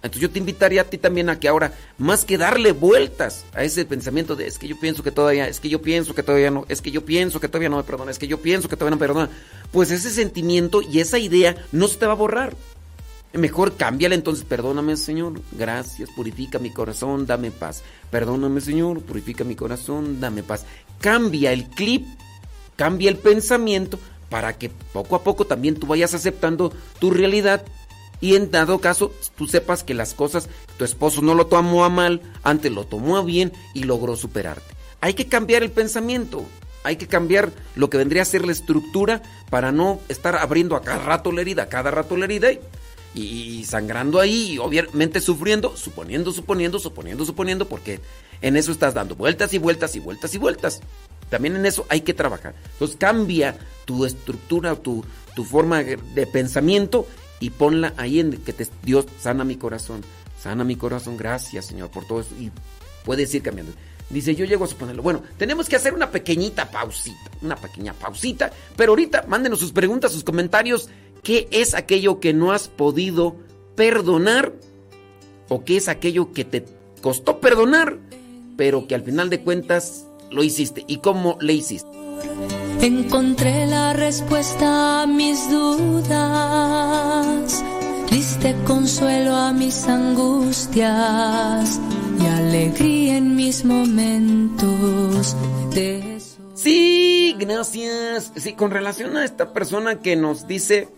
Entonces 0.00 0.22
yo 0.22 0.30
te 0.30 0.38
invitaría 0.38 0.82
a 0.82 0.84
ti 0.84 0.96
también 0.96 1.28
a 1.28 1.40
que 1.40 1.48
ahora, 1.48 1.72
más 1.98 2.24
que 2.24 2.38
darle 2.38 2.70
vueltas 2.70 3.44
a 3.52 3.64
ese 3.64 3.84
pensamiento 3.84 4.36
de 4.36 4.46
es 4.46 4.56
que 4.58 4.68
yo 4.68 4.78
pienso 4.78 5.02
que 5.02 5.10
todavía, 5.10 5.48
es 5.48 5.58
que 5.58 5.68
yo 5.68 5.82
pienso 5.82 6.14
que 6.14 6.22
todavía 6.22 6.52
no, 6.52 6.64
es 6.68 6.80
que 6.80 6.92
yo 6.92 7.04
pienso 7.04 7.40
que 7.40 7.48
todavía 7.48 7.68
no 7.68 7.78
me 7.78 7.82
perdona, 7.82 8.12
es 8.12 8.18
que 8.18 8.28
yo 8.28 8.40
pienso 8.40 8.68
que 8.68 8.76
todavía 8.76 8.96
no 8.96 9.00
me 9.00 9.06
perdona, 9.06 9.30
pues 9.72 9.90
ese 9.90 10.10
sentimiento 10.10 10.82
y 10.82 11.00
esa 11.00 11.18
idea 11.18 11.56
no 11.72 11.88
se 11.88 11.96
te 11.96 12.06
va 12.06 12.12
a 12.12 12.16
borrar. 12.16 12.54
Mejor 13.32 13.76
cámbiala 13.76 14.14
entonces, 14.14 14.44
perdóname 14.44 14.96
Señor, 14.96 15.42
gracias, 15.52 16.08
purifica 16.14 16.58
mi 16.58 16.70
corazón, 16.70 17.26
dame 17.26 17.50
paz. 17.50 17.82
Perdóname 18.10 18.60
Señor, 18.60 19.02
purifica 19.02 19.44
mi 19.44 19.56
corazón, 19.56 20.20
dame 20.20 20.42
paz. 20.42 20.64
Cambia 21.00 21.52
el 21.52 21.68
clip, 21.68 22.06
cambia 22.76 23.10
el 23.10 23.18
pensamiento 23.18 23.98
para 24.30 24.56
que 24.56 24.70
poco 24.70 25.16
a 25.16 25.24
poco 25.24 25.44
también 25.46 25.74
tú 25.74 25.86
vayas 25.86 26.14
aceptando 26.14 26.72
tu 27.00 27.10
realidad 27.10 27.64
y 28.20 28.34
en 28.34 28.50
dado 28.50 28.80
caso 28.80 29.12
tú 29.36 29.46
sepas 29.46 29.84
que 29.84 29.94
las 29.94 30.14
cosas, 30.14 30.48
tu 30.76 30.84
esposo 30.84 31.22
no 31.22 31.34
lo 31.34 31.46
tomó 31.46 31.84
a 31.84 31.88
mal, 31.88 32.20
antes 32.42 32.72
lo 32.72 32.84
tomó 32.84 33.16
a 33.16 33.22
bien 33.22 33.52
y 33.74 33.84
logró 33.84 34.16
superarte. 34.16 34.74
Hay 35.00 35.14
que 35.14 35.26
cambiar 35.26 35.62
el 35.62 35.70
pensamiento. 35.70 36.44
Hay 36.84 36.96
que 36.96 37.06
cambiar 37.06 37.50
lo 37.74 37.90
que 37.90 37.98
vendría 37.98 38.22
a 38.22 38.24
ser 38.24 38.46
la 38.46 38.52
estructura 38.52 39.22
para 39.50 39.72
no 39.72 40.00
estar 40.08 40.36
abriendo 40.36 40.76
a 40.76 40.82
cada 40.82 41.02
rato 41.02 41.32
la 41.32 41.40
herida, 41.40 41.64
a 41.64 41.68
cada 41.68 41.90
rato 41.90 42.16
la 42.16 42.24
herida 42.24 42.50
y, 42.52 42.60
y 43.14 43.64
sangrando 43.64 44.20
ahí 44.20 44.52
y 44.52 44.58
obviamente 44.58 45.20
sufriendo, 45.20 45.76
suponiendo, 45.76 46.32
suponiendo, 46.32 46.78
suponiendo, 46.78 47.24
suponiendo, 47.24 47.68
porque 47.68 48.00
en 48.40 48.56
eso 48.56 48.72
estás 48.72 48.94
dando 48.94 49.16
vueltas 49.16 49.52
y 49.54 49.58
vueltas 49.58 49.96
y 49.96 50.00
vueltas 50.00 50.34
y 50.34 50.38
vueltas. 50.38 50.80
También 51.30 51.56
en 51.56 51.66
eso 51.66 51.84
hay 51.88 52.00
que 52.00 52.14
trabajar. 52.14 52.54
Entonces 52.72 52.96
cambia 52.96 53.58
tu 53.84 54.04
estructura, 54.04 54.76
tu, 54.76 55.04
tu 55.34 55.44
forma 55.44 55.82
de 55.82 56.26
pensamiento 56.26 57.06
y 57.40 57.50
ponla 57.50 57.94
ahí 57.96 58.20
en 58.20 58.32
que 58.38 58.52
te, 58.52 58.66
Dios 58.82 59.06
sana 59.20 59.44
mi 59.44 59.56
corazón. 59.56 60.02
Sana 60.40 60.64
mi 60.64 60.76
corazón, 60.76 61.16
gracias 61.16 61.66
Señor 61.66 61.90
por 61.90 62.06
todo 62.06 62.20
eso. 62.20 62.34
Y 62.38 62.50
puedes 63.04 63.34
ir 63.34 63.42
cambiando. 63.42 63.72
Dice, 64.10 64.34
yo 64.34 64.46
llego 64.46 64.64
a 64.64 64.68
suponerlo. 64.68 65.02
Bueno, 65.02 65.22
tenemos 65.36 65.68
que 65.68 65.76
hacer 65.76 65.92
una 65.92 66.10
pequeñita 66.10 66.70
pausita, 66.70 67.30
una 67.42 67.56
pequeña 67.56 67.92
pausita, 67.92 68.50
pero 68.76 68.92
ahorita 68.92 69.24
mándenos 69.28 69.58
sus 69.58 69.72
preguntas, 69.72 70.12
sus 70.12 70.24
comentarios. 70.24 70.88
¿Qué 71.22 71.48
es 71.50 71.74
aquello 71.74 72.20
que 72.20 72.32
no 72.32 72.52
has 72.52 72.68
podido 72.68 73.36
perdonar? 73.74 74.54
¿O 75.48 75.64
qué 75.64 75.76
es 75.76 75.88
aquello 75.88 76.32
que 76.32 76.44
te 76.44 76.64
costó 77.02 77.40
perdonar, 77.40 77.98
pero 78.56 78.86
que 78.86 78.94
al 78.94 79.02
final 79.02 79.28
de 79.28 79.42
cuentas 79.42 80.06
lo 80.30 80.42
hiciste? 80.42 80.84
¿Y 80.86 80.98
cómo 80.98 81.36
le 81.40 81.54
hiciste? 81.54 81.88
Encontré 82.80 83.66
la 83.66 83.92
respuesta 83.92 85.02
a 85.02 85.06
mis 85.06 85.50
dudas, 85.50 86.14
diste 88.10 88.54
consuelo 88.64 89.34
a 89.34 89.52
mis 89.52 89.86
angustias 89.88 91.80
y 92.20 92.26
alegría 92.26 93.16
en 93.16 93.36
mis 93.36 93.64
momentos 93.64 95.36
de 95.74 96.18
Sí, 96.58 97.36
gracias. 97.38 98.32
Sí, 98.34 98.54
con 98.54 98.72
relación 98.72 99.16
a 99.16 99.24
esta 99.24 99.52
persona 99.52 100.00
que 100.00 100.16
nos 100.16 100.48
dice 100.48 100.88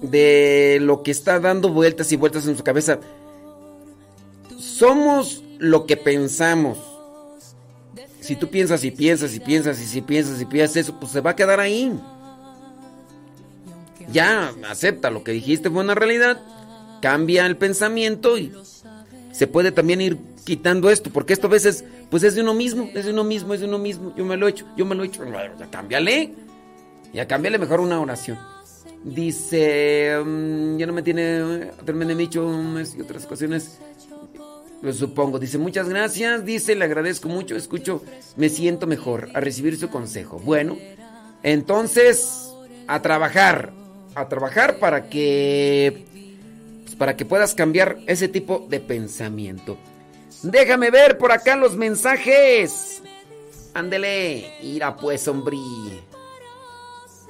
de 0.00 0.78
lo 0.80 1.02
que 1.02 1.10
está 1.10 1.40
dando 1.40 1.70
vueltas 1.70 2.12
y 2.12 2.16
vueltas 2.16 2.46
en 2.46 2.56
su 2.56 2.62
cabeza, 2.62 3.00
somos 4.58 5.42
lo 5.58 5.86
que 5.86 5.96
pensamos. 5.96 6.91
Si 8.22 8.36
tú 8.36 8.48
piensas 8.48 8.84
y 8.84 8.92
piensas 8.92 9.34
y 9.34 9.40
piensas 9.40 9.80
y 9.80 9.84
si 9.84 10.00
piensas 10.00 10.40
y 10.40 10.46
piensas 10.46 10.76
eso, 10.76 10.98
pues 10.98 11.10
se 11.10 11.20
va 11.20 11.30
a 11.30 11.36
quedar 11.36 11.58
ahí. 11.58 11.92
Ya, 14.12 14.52
acepta 14.68 15.10
lo 15.10 15.24
que 15.24 15.32
dijiste 15.32 15.70
fue 15.70 15.82
una 15.82 15.96
realidad, 15.96 16.40
cambia 17.00 17.46
el 17.46 17.56
pensamiento 17.56 18.38
y 18.38 18.52
se 19.32 19.46
puede 19.48 19.72
también 19.72 20.00
ir 20.00 20.18
quitando 20.44 20.88
esto, 20.88 21.10
porque 21.10 21.32
esto 21.32 21.48
a 21.48 21.50
veces, 21.50 21.84
pues 22.10 22.22
es 22.22 22.36
de 22.36 22.42
uno 22.42 22.54
mismo, 22.54 22.88
es 22.94 23.06
de 23.06 23.10
uno 23.10 23.24
mismo, 23.24 23.54
es 23.54 23.60
de 23.60 23.66
uno 23.66 23.78
mismo. 23.78 24.14
Yo 24.16 24.24
me 24.24 24.36
lo 24.36 24.46
he 24.46 24.50
hecho, 24.50 24.66
yo 24.76 24.86
me 24.86 24.94
lo 24.94 25.02
he 25.02 25.06
hecho. 25.06 25.24
Ya 25.58 25.68
cámbiale, 25.70 26.32
ya 27.12 27.26
cámbiale 27.26 27.58
mejor 27.58 27.80
una 27.80 28.00
oración. 28.00 28.38
Dice, 29.02 30.16
um, 30.22 30.78
ya 30.78 30.86
no 30.86 30.92
me 30.92 31.02
tiene, 31.02 31.72
terminé 31.84 32.14
dicho 32.14 32.48
y 32.96 33.00
otras 33.00 33.24
ocasiones. 33.24 33.80
Lo 34.82 34.92
supongo. 34.92 35.38
Dice, 35.38 35.58
muchas 35.58 35.88
gracias. 35.88 36.44
Dice, 36.44 36.74
le 36.74 36.84
agradezco 36.84 37.28
mucho. 37.28 37.56
Escucho, 37.56 38.02
me 38.36 38.48
siento 38.48 38.86
mejor 38.86 39.30
a 39.32 39.40
recibir 39.40 39.78
su 39.78 39.88
consejo. 39.88 40.40
Bueno, 40.40 40.76
entonces, 41.42 42.52
a 42.88 43.00
trabajar. 43.00 43.72
A 44.14 44.28
trabajar 44.28 44.78
para 44.78 45.08
que. 45.08 46.04
Pues, 46.82 46.96
para 46.96 47.16
que 47.16 47.24
puedas 47.24 47.54
cambiar 47.54 47.98
ese 48.06 48.28
tipo 48.28 48.66
de 48.68 48.80
pensamiento. 48.80 49.78
Déjame 50.42 50.90
ver 50.90 51.16
por 51.16 51.30
acá 51.30 51.54
los 51.56 51.76
mensajes. 51.76 53.02
Ándele. 53.74 54.52
Ira 54.62 54.96
pues, 54.96 55.28
hombre. 55.28 55.56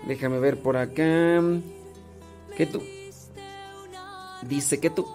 Déjame 0.06 0.40
ver 0.40 0.56
por 0.60 0.78
acá. 0.78 1.40
¿Qué 2.56 2.66
tú? 2.66 2.82
Dice 4.42 4.80
que 4.80 4.90
tú. 4.90 5.06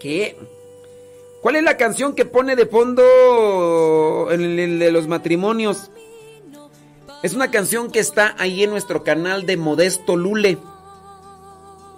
¿Qué? 0.00 0.36
¿Cuál 1.42 1.56
es 1.56 1.62
la 1.62 1.76
canción 1.76 2.14
que 2.14 2.24
pone 2.24 2.56
de 2.56 2.66
fondo 2.66 4.28
en 4.30 4.58
el 4.58 4.78
de 4.78 4.90
los 4.90 5.06
matrimonios? 5.06 5.90
Es 7.22 7.34
una 7.34 7.50
canción 7.50 7.90
que 7.90 7.98
está 7.98 8.34
ahí 8.38 8.64
en 8.64 8.70
nuestro 8.70 9.04
canal 9.04 9.44
de 9.44 9.58
Modesto 9.58 10.16
Lule. 10.16 10.58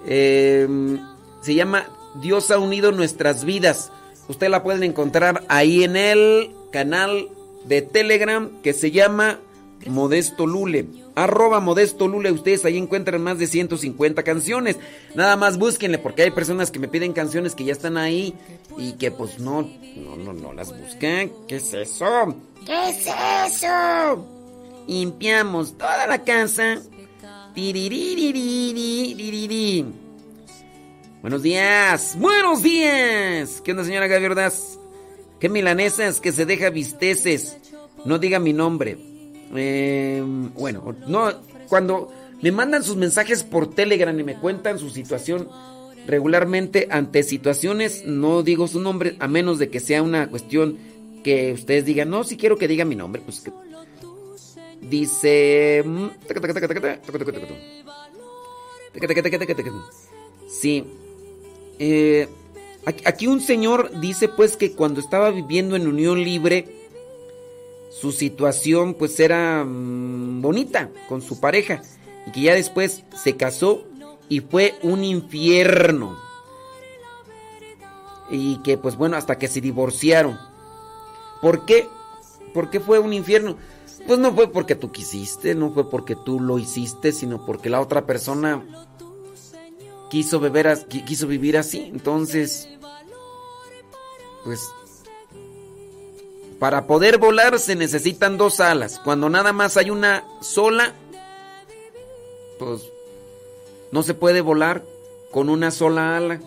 Em, 0.07 1.01
se 1.43 1.55
llama 1.55 1.87
Dios 2.21 2.51
ha 2.51 2.59
unido 2.59 2.91
nuestras 2.91 3.45
vidas. 3.45 3.93
Usted 4.29 4.49
la 4.49 4.65
pueden 4.65 4.83
encontrar 4.83 5.45
ahí 5.49 5.85
en 5.85 5.97
el 5.97 6.51
canal 6.73 7.29
de 7.65 7.83
Telegram 7.83 8.51
que 8.63 8.73
se 8.73 8.91
llama 8.91 9.39
Modesto 9.87 10.47
Lule. 10.47 10.87
Arroba 11.15 11.61
Modesto 11.61 12.09
Lule. 12.09 12.33
Ustedes 12.33 12.65
ahí 12.65 12.79
encuentran 12.79 13.23
más 13.23 13.39
de 13.39 13.47
150 13.47 14.23
canciones. 14.23 14.79
Nada 15.15 15.37
más 15.37 15.59
búsquenle 15.59 15.99
porque 15.99 16.23
hay 16.23 16.31
personas 16.31 16.71
que 16.71 16.79
me 16.79 16.89
piden 16.89 17.13
canciones 17.13 17.55
que 17.55 17.65
ya 17.65 17.73
están 17.73 17.97
ahí 17.97 18.35
y 18.79 18.93
que 18.93 19.11
pues 19.11 19.39
no, 19.39 19.63
no, 19.97 20.17
no, 20.17 20.33
no 20.33 20.53
las 20.53 20.69
buscan. 20.77 21.31
¿Qué 21.47 21.57
es 21.57 21.75
eso? 21.75 22.37
¿Qué 22.65 22.91
es 22.91 23.07
eso? 23.47 24.27
Limpiamos 24.87 25.77
toda 25.77 26.07
la 26.07 26.23
casa. 26.23 26.81
Buenos 31.21 31.43
días. 31.43 32.17
Buenos 32.19 32.63
días. 32.63 33.61
¿Qué 33.63 33.73
onda, 33.73 33.85
señora 33.85 34.07
Gaby 34.07 34.27
Ordaz? 34.27 34.79
¿Qué 35.39 35.49
milanesas 35.49 36.21
que 36.21 36.33
se 36.33 36.47
deja 36.47 36.71
visteces? 36.71 37.59
No 38.05 38.19
diga 38.19 38.39
mi 38.39 38.53
nombre. 38.53 39.12
Eh, 39.55 40.23
bueno, 40.55 40.95
no, 41.07 41.31
cuando 41.69 42.13
me 42.41 42.53
mandan 42.53 42.83
sus 42.83 42.97
mensajes 42.97 43.45
por 43.45 43.75
Telegram 43.75 44.19
y 44.19 44.25
me 44.25 44.39
cuentan 44.39 44.79
su 44.79 44.91
situación 44.91 45.49
regularmente 46.07 46.89
ante 46.91 47.23
situaciones, 47.23 48.05
no 48.07 48.43
digo 48.43 48.67
su 48.67 48.81
nombre, 48.81 49.17
a 49.21 49.29
menos 49.29 49.59
de 49.59 49.69
que 49.69 49.81
sea 49.81 50.03
una 50.03 50.29
cuestión 50.29 50.79
que 51.23 51.53
ustedes 51.53 51.85
digan, 51.85 52.11
no, 52.11 52.25
si 52.25 52.37
quiero 52.37 52.59
que 52.59 52.69
diga 52.69 52.85
mi 52.85 52.97
nombre, 52.97 53.23
pues 53.25 53.41
que... 53.41 53.53
Dice... 54.81 55.85
Sí. 60.49 60.85
Eh, 61.79 62.29
aquí 62.85 63.27
un 63.29 63.41
señor 63.41 64.01
dice 64.01 64.29
pues 64.29 64.57
que 64.57 64.73
cuando 64.73 65.01
estaba 65.01 65.31
viviendo 65.31 65.77
en 65.77 65.87
unión 65.87 66.23
libre, 66.23 66.82
su 68.01 68.13
situación 68.13 68.95
pues 68.95 69.21
era 69.21 69.65
mm, 69.65 70.41
bonita 70.41 70.91
con 71.09 71.23
su 71.23 71.39
pareja 71.41 71.83
y 72.27 72.33
que 72.33 72.41
ya 72.41 72.55
después 72.55 73.05
se 73.15 73.37
casó 73.37 73.85
y 74.29 74.41
fue 74.41 74.75
un 74.83 75.05
infierno. 75.05 76.17
Y 78.31 78.57
que 78.63 78.79
pues 78.79 78.97
bueno, 78.97 79.17
hasta 79.17 79.37
que 79.37 79.49
se 79.49 79.61
divorciaron. 79.61 80.39
¿Por 81.43 81.67
qué? 81.67 81.87
¿Por 82.55 82.71
qué 82.71 82.81
fue 82.81 82.99
un 82.99 83.13
infierno? 83.13 83.57
Pues 84.07 84.19
no 84.19 84.33
fue 84.33 84.51
porque 84.51 84.75
tú 84.75 84.91
quisiste, 84.91 85.55
no 85.55 85.73
fue 85.73 85.91
porque 85.91 86.17
tú 86.17 86.41
lo 86.41 86.59
hiciste, 86.59 87.13
sino 87.13 87.45
porque 87.45 87.69
la 87.69 87.81
otra 87.81 88.07
persona 88.07 88.65
quiso 90.11 90.41
beber, 90.41 90.87
quiso 90.89 91.27
vivir 91.27 91.59
así. 91.59 91.91
Entonces, 91.93 92.69
pues 94.45 94.61
para 96.63 96.87
poder 96.87 97.19
volar 97.19 97.59
se 97.59 97.75
necesitan 97.75 98.39
dos 98.39 98.61
alas. 98.61 99.01
Cuando 99.03 99.29
nada 99.29 99.53
más 99.53 99.77
hay 99.77 99.91
una 99.91 100.23
sola, 100.41 100.95
pues 102.57 102.83
no 103.91 104.05
se 104.05 104.15
puede 104.15 104.43
volar 104.43 104.85
con 105.33 105.49
una 105.49 105.73
sola 105.73 106.17
ala. 106.17 106.41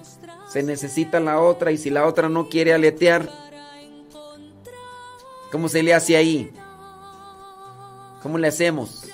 Se 0.50 0.64
necesita 0.64 1.20
la 1.20 1.42
otra 1.42 1.74
y 1.74 1.78
si 1.78 1.90
la 1.90 2.06
otra 2.06 2.30
no 2.30 2.48
quiere 2.48 2.74
aletear, 2.74 3.30
¿cómo 5.52 5.68
se 5.68 5.84
le 5.84 5.94
hace 5.94 6.16
ahí? 6.16 6.50
¿Cómo 8.24 8.38
le 8.38 8.48
hacemos? 8.48 9.10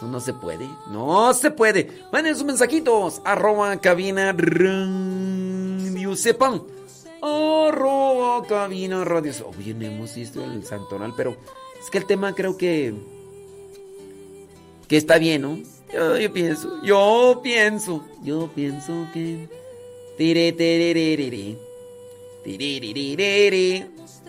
No, 0.00 0.08
no 0.08 0.20
se 0.20 0.32
puede. 0.32 0.66
No 0.90 1.34
se 1.34 1.50
puede. 1.50 2.02
Manden 2.10 2.34
sus 2.34 2.46
mensajitos. 2.46 3.20
Arroba 3.26 3.76
cabina 3.76 4.34
sepan 6.16 6.62
arroba 7.24 8.46
cabina 8.46 9.04
radio. 9.04 9.32
Oye, 9.58 9.74
no 9.74 9.86
hemos 9.86 10.14
visto 10.14 10.44
el 10.44 10.64
santonal, 10.64 11.14
pero 11.16 11.36
es 11.80 11.90
que 11.90 11.98
el 11.98 12.06
tema 12.06 12.34
creo 12.34 12.56
que. 12.56 12.94
que 14.88 14.96
está 14.96 15.18
bien, 15.18 15.42
¿no? 15.42 15.58
Yo, 15.92 16.32
pienso, 16.32 16.82
yo 16.82 17.40
pienso, 17.42 18.04
yo 18.22 18.50
pienso 18.54 19.06
que. 19.12 19.48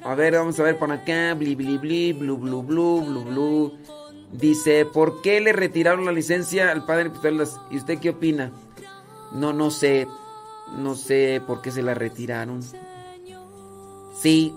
A 0.03 0.15
ver, 0.15 0.33
vamos 0.35 0.59
a 0.59 0.63
ver 0.63 0.77
por 0.77 0.91
acá. 0.91 1.33
Bli, 1.33 1.55
bli, 1.55 1.77
bli, 1.77 2.13
blu, 2.13 2.37
blu, 2.37 2.63
blu, 2.63 3.01
blu, 3.01 3.23
blu. 3.23 3.73
Dice, 4.31 4.85
¿por 4.85 5.21
qué 5.21 5.41
le 5.41 5.53
retiraron 5.53 6.05
la 6.05 6.11
licencia 6.11 6.71
al 6.71 6.85
padre 6.85 7.09
Pistolas? 7.09 7.59
¿Y 7.71 7.77
usted 7.77 7.99
qué 7.99 8.09
opina? 8.09 8.51
No, 9.31 9.53
no 9.53 9.71
sé. 9.71 10.07
No 10.73 10.95
sé 10.95 11.41
por 11.45 11.61
qué 11.61 11.71
se 11.71 11.81
la 11.81 11.93
retiraron. 11.93 12.61
Sí. 14.21 14.53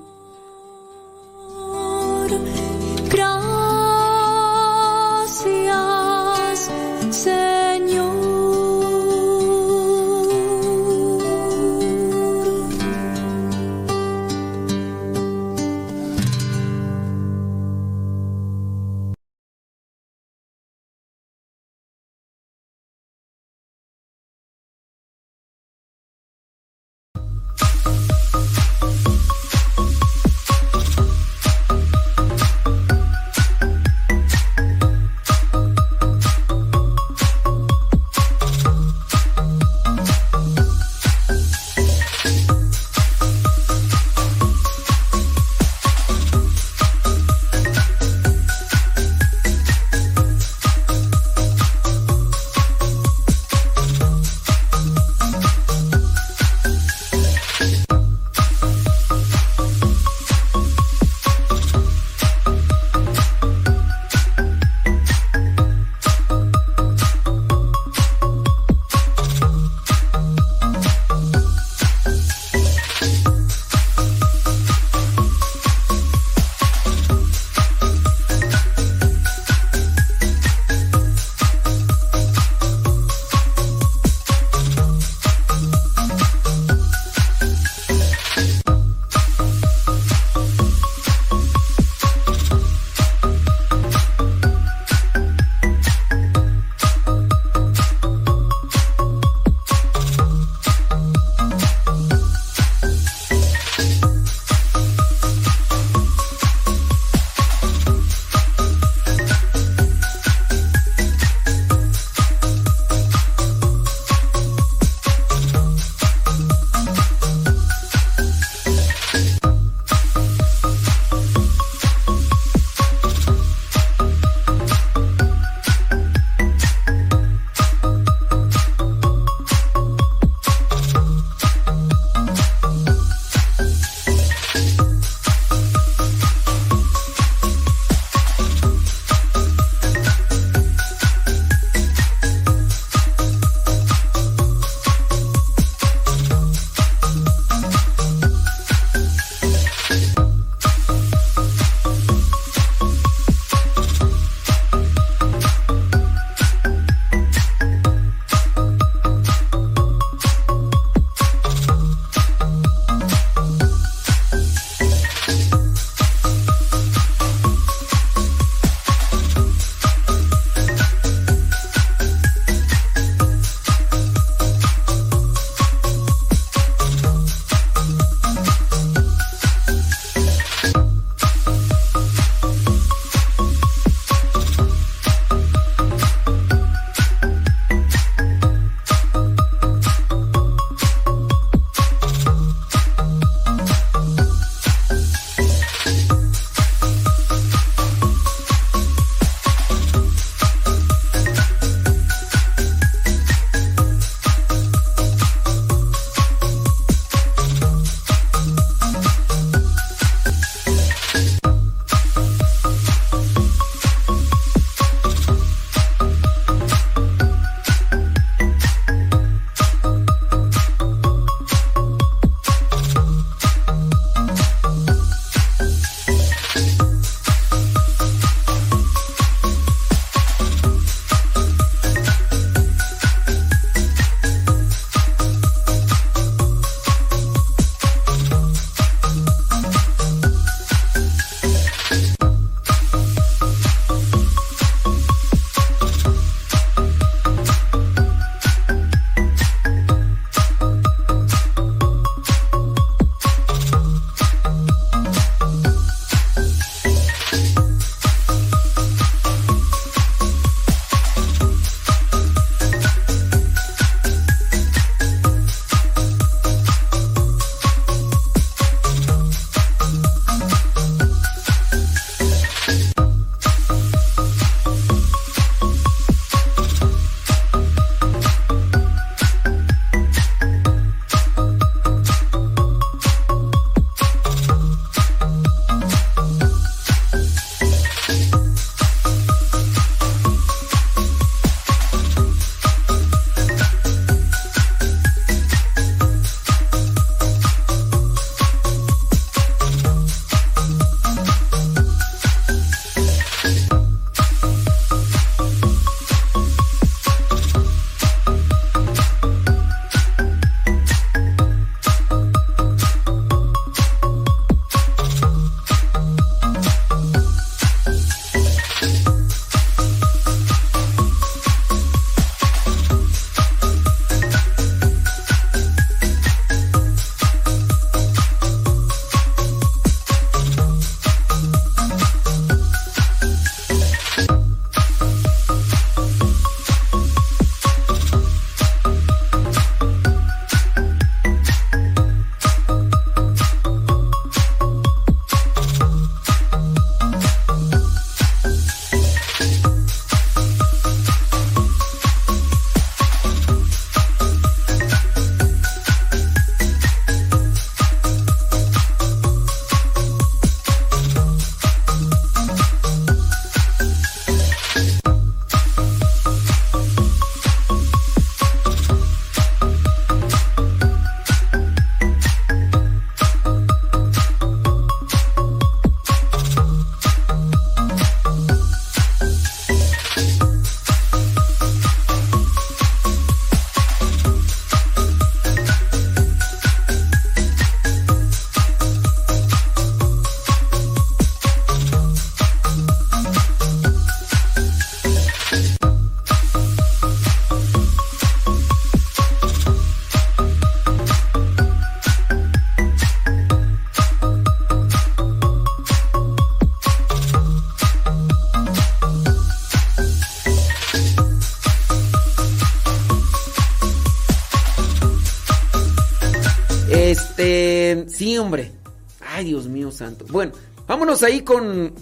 Sí, 418.18 418.36
hombre. 418.36 418.72
Ay, 419.20 419.44
Dios 419.44 419.68
mío 419.68 419.92
santo. 419.92 420.24
Bueno, 420.28 420.50
vámonos 420.88 421.22
ahí 421.22 421.42
con, 421.42 421.94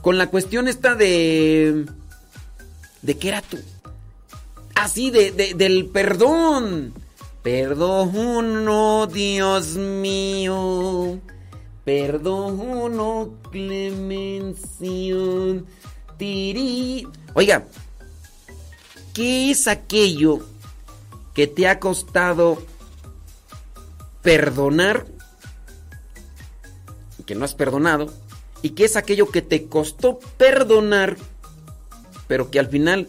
con 0.00 0.16
la 0.16 0.30
cuestión 0.30 0.68
esta 0.68 0.94
de... 0.94 1.84
¿De 3.02 3.18
qué 3.18 3.28
era 3.28 3.42
tú? 3.42 3.58
Así, 4.74 5.10
de, 5.10 5.32
del 5.54 5.84
perdón. 5.84 6.94
Perdón, 7.42 9.12
Dios 9.12 9.76
mío. 9.76 11.20
Perdón, 11.84 13.36
clemención. 13.50 14.56
Tiri. 16.16 17.06
Oiga, 17.34 17.66
¿qué 19.12 19.50
es 19.50 19.68
aquello 19.68 20.38
que 21.34 21.46
te 21.46 21.68
ha 21.68 21.78
costado 21.78 22.62
perdonar? 24.22 25.03
Que 27.64 27.70
perdonado. 27.70 28.12
¿Y 28.62 28.70
qué 28.70 28.84
es 28.84 28.96
aquello 28.96 29.30
que 29.30 29.42
te 29.42 29.66
costó 29.66 30.18
perdonar, 30.36 31.16
pero 32.26 32.50
que 32.50 32.58
al 32.58 32.68
final 32.68 33.08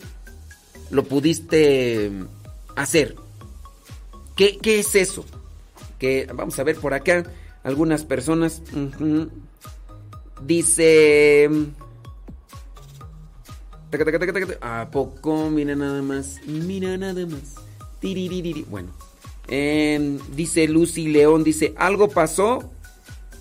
lo 0.90 1.04
pudiste 1.04 2.12
hacer? 2.76 3.16
¿Qué, 4.36 4.58
qué 4.58 4.80
es 4.80 4.96
eso? 4.96 5.26
Que 6.00 6.28
vamos 6.34 6.58
a 6.60 6.64
ver 6.64 6.78
por 6.78 6.94
acá 6.94 7.26
algunas 7.64 8.06
personas. 8.06 8.62
Dice... 10.42 11.50
¿A 14.62 14.90
poco? 14.92 15.50
Mira 15.50 15.76
nada 15.76 16.02
más. 16.02 16.40
Mira 16.46 16.98
nada 16.98 17.26
más. 17.26 17.56
Bueno. 18.70 18.90
Em, 19.48 20.20
dice 20.36 20.68
Lucy 20.68 21.08
León, 21.08 21.44
dice, 21.44 21.74
¿algo 21.78 22.10
pasó? 22.10 22.72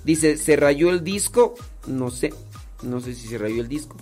Dice, 0.05 0.37
¿se 0.37 0.57
rayó 0.57 0.91
el 0.91 1.03
disco? 1.03 1.55
No 1.87 2.11
sé. 2.11 2.33
No 2.83 3.01
sé 3.01 3.15
si 3.15 3.27
se 3.27 3.39
rayó 3.39 3.61
el 3.61 3.69
disco. 3.69 3.97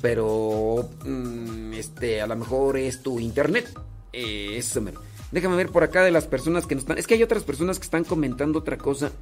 Pero... 0.00 0.88
Mm, 1.04 1.72
este, 1.74 2.20
a 2.20 2.26
lo 2.26 2.36
mejor 2.36 2.76
es 2.76 3.02
tu 3.02 3.20
internet. 3.20 3.68
eso 4.12 4.80
me... 4.80 4.92
Déjame 5.30 5.56
ver 5.56 5.70
por 5.70 5.82
acá 5.82 6.04
de 6.04 6.10
las 6.10 6.26
personas 6.26 6.66
que 6.66 6.74
nos 6.74 6.82
están... 6.82 6.98
Es 6.98 7.06
que 7.06 7.14
hay 7.14 7.22
otras 7.22 7.42
personas 7.42 7.78
que 7.78 7.84
están 7.84 8.04
comentando 8.04 8.58
otra 8.58 8.78
cosa. 8.78 9.12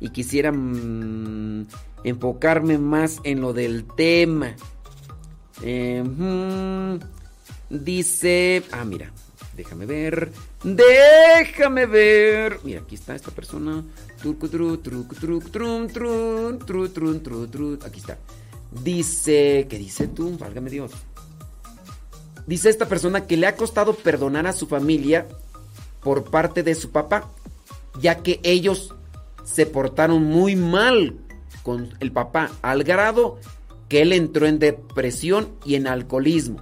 Y 0.00 0.10
quisiera 0.10 0.52
mm, 0.52 1.66
enfocarme 2.04 2.78
más 2.78 3.20
en 3.24 3.40
lo 3.40 3.52
del 3.52 3.84
tema. 3.96 4.54
Em, 5.62 6.98
dice... 7.70 8.62
Ah, 8.72 8.84
mira. 8.84 9.12
Déjame 9.56 9.86
ver. 9.86 10.32
Déjame 10.62 11.86
ver. 11.86 12.60
Mira, 12.62 12.80
aquí 12.80 12.94
está 12.94 13.14
esta 13.14 13.30
persona. 13.30 13.82
Aquí 17.84 18.00
está. 18.00 18.18
Dice... 18.70 19.66
¿Qué 19.68 19.78
dice 19.78 20.08
tú? 20.08 20.36
Válgame 20.38 20.70
Dios. 20.70 20.92
Dice 22.46 22.68
esta 22.68 22.86
persona 22.86 23.26
que 23.26 23.36
le 23.36 23.46
ha 23.46 23.56
costado 23.56 23.94
perdonar 23.94 24.46
a 24.46 24.52
su 24.52 24.66
familia 24.66 25.26
por 26.00 26.30
parte 26.30 26.62
de 26.62 26.76
su 26.76 26.90
papá, 26.90 27.30
ya 28.00 28.22
que 28.22 28.38
ellos 28.44 28.94
se 29.44 29.66
portaron 29.66 30.22
muy 30.22 30.54
mal 30.54 31.16
con 31.64 31.92
el 31.98 32.12
papá, 32.12 32.52
al 32.62 32.84
grado 32.84 33.40
que 33.88 34.02
él 34.02 34.12
entró 34.12 34.46
en 34.46 34.60
depresión 34.60 35.48
y 35.64 35.74
en 35.74 35.88
alcoholismo. 35.88 36.60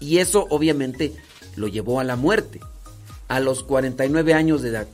Y 0.00 0.18
eso 0.18 0.48
obviamente 0.50 1.14
lo 1.56 1.68
llevó 1.68 2.00
a 2.00 2.04
la 2.04 2.16
muerte, 2.16 2.60
a 3.28 3.40
los 3.40 3.62
49 3.62 4.34
años 4.34 4.62
de 4.62 4.70
edad. 4.70 4.88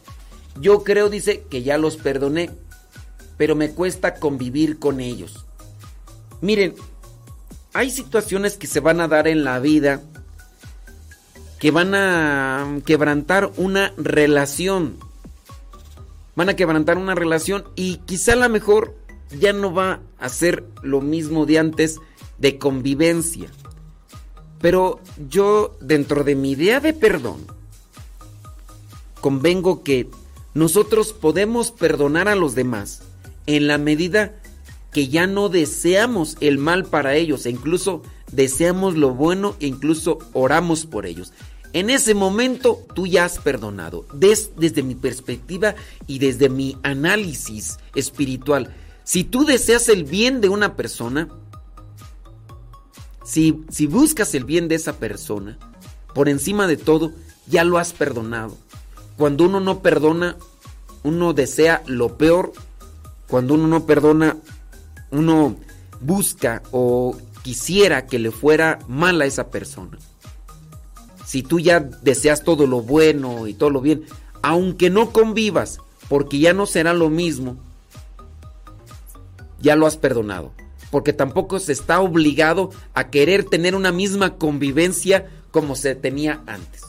Yo 0.61 0.83
creo, 0.85 1.09
dice, 1.09 1.45
que 1.49 1.63
ya 1.63 1.79
los 1.79 1.97
perdoné, 1.97 2.51
pero 3.37 3.55
me 3.55 3.71
cuesta 3.71 4.15
convivir 4.15 4.79
con 4.79 5.01
ellos. 5.01 5.45
Miren, 6.41 6.75
hay 7.73 7.91
situaciones 7.91 8.57
que 8.57 8.67
se 8.67 8.81
van 8.81 9.01
a 9.01 9.09
dar 9.09 9.29
en 9.29 9.45
la 9.45 9.59
vida 9.61 10.03
que 11.59 11.71
van 11.71 11.95
a 11.95 12.79
quebrantar 12.85 13.51
una 13.57 13.93
relación. 13.97 14.97
Van 16.37 16.49
a 16.49 16.57
quebrantar 16.57 16.99
una 16.99 17.15
relación 17.15 17.65
y 17.75 17.97
quizá 18.07 18.35
a 18.35 18.37
lo 18.37 18.49
mejor 18.49 18.95
ya 19.39 19.53
no 19.53 19.75
va 19.75 20.01
a 20.19 20.29
ser 20.29 20.65
lo 20.83 21.01
mismo 21.01 21.47
de 21.47 21.59
antes 21.59 21.99
de 22.39 22.59
convivencia. 22.59 23.51
Pero 24.61 25.01
yo, 25.29 25.77
dentro 25.81 26.25
de 26.25 26.35
mi 26.35 26.53
idea 26.53 26.81
de 26.81 26.93
perdón, 26.93 27.47
convengo 29.21 29.83
que 29.83 30.09
nosotros 30.55 31.13
podemos 31.13 31.71
perdonar 31.71 32.29
a 32.29 32.35
los 32.35 32.55
demás 32.55 33.03
en 33.47 33.67
la 33.67 33.79
medida 33.79 34.35
que 34.93 35.09
ya 35.09 35.27
no 35.27 35.49
deseamos 35.49 36.37
el 36.41 36.59
mal 36.59 36.85
para 36.85 37.15
ellos 37.15 37.47
e 37.47 37.51
incluso 37.51 38.03
deseamos 38.33 38.97
lo 38.97 39.15
bueno 39.15 39.55
e 39.61 39.67
incluso 39.67 40.19
oramos 40.33 40.87
por 40.87 41.07
ellos. 41.07 41.33
En 41.73 41.91
ese 41.91 42.15
momento 42.15 42.87
tú 42.95 43.07
ya 43.07 43.25
has 43.25 43.39
perdonado. 43.39 44.07
desde 44.13 44.83
mi 44.83 44.95
perspectiva 44.95 45.75
y 46.07 46.19
desde 46.19 46.49
mi 46.49 46.79
análisis 46.83 47.79
espiritual, 47.95 48.75
si 49.05 49.25
tú 49.25 49.45
deseas 49.45 49.89
el 49.89 50.05
bien 50.05 50.41
de 50.41 50.49
una 50.49 50.77
persona, 50.77 51.29
si, 53.29 53.87
buscas 53.87 54.35
el 54.35 54.45
bien 54.45 54.69
de 54.69 54.75
esa 54.75 54.95
persona, 54.95 55.59
por 56.15 56.31
encima 56.31 56.67
de 56.67 56.79
todo, 56.79 57.13
ya 57.47 57.63
lo 57.63 57.77
has 57.77 57.93
perdonado. 57.93 58.57
Cuando 59.19 59.45
uno 59.45 59.61
no 59.61 59.83
perdona, 59.83 60.37
uno 61.03 61.35
desea 61.35 61.83
lo 61.87 62.17
peor. 62.17 62.53
Cuando 63.29 63.55
uno 63.55 63.67
no 63.67 63.85
perdona, 63.85 64.39
uno 65.11 65.57
busca 66.01 66.63
o 66.71 67.19
quisiera 67.43 68.07
que 68.07 68.19
le 68.19 68.31
fuera 68.31 68.79
mal 68.89 69.21
a 69.21 69.27
esa 69.27 69.51
persona. 69.51 69.99
Si 71.27 71.43
tú 71.43 71.61
ya 71.61 71.81
deseas 71.81 72.43
todo 72.43 72.67
lo 72.67 72.81
bueno 72.81 73.47
y 73.47 73.53
todo 73.53 73.69
lo 73.69 73.83
bien, 73.83 74.07
aunque 74.41 74.89
no 74.89 75.13
convivas, 75.13 75.81
porque 76.09 76.39
ya 76.39 76.55
no 76.55 76.65
será 76.65 76.95
lo 76.95 77.11
mismo, 77.11 77.59
ya 79.61 79.77
lo 79.77 79.87
has 79.87 79.99
perdonado. 79.99 80.55
Porque 80.91 81.13
tampoco 81.13 81.59
se 81.59 81.73
está 81.73 82.01
obligado 82.01 82.71
a 82.95 83.11
querer 83.11 83.45
tener 83.45 83.75
una 83.75 83.93
misma 83.93 84.37
convivencia 84.37 85.27
como 85.51 85.77
se 85.77 85.95
tenía 85.95 86.41
antes. 86.47 86.83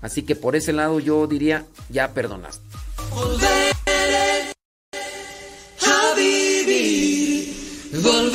Así 0.00 0.22
que 0.22 0.36
por 0.36 0.56
ese 0.56 0.72
lado 0.72 1.00
yo 1.00 1.26
diría, 1.26 1.66
ya 1.90 2.12
perdonaste. 2.14 2.64
volveré 8.02 8.29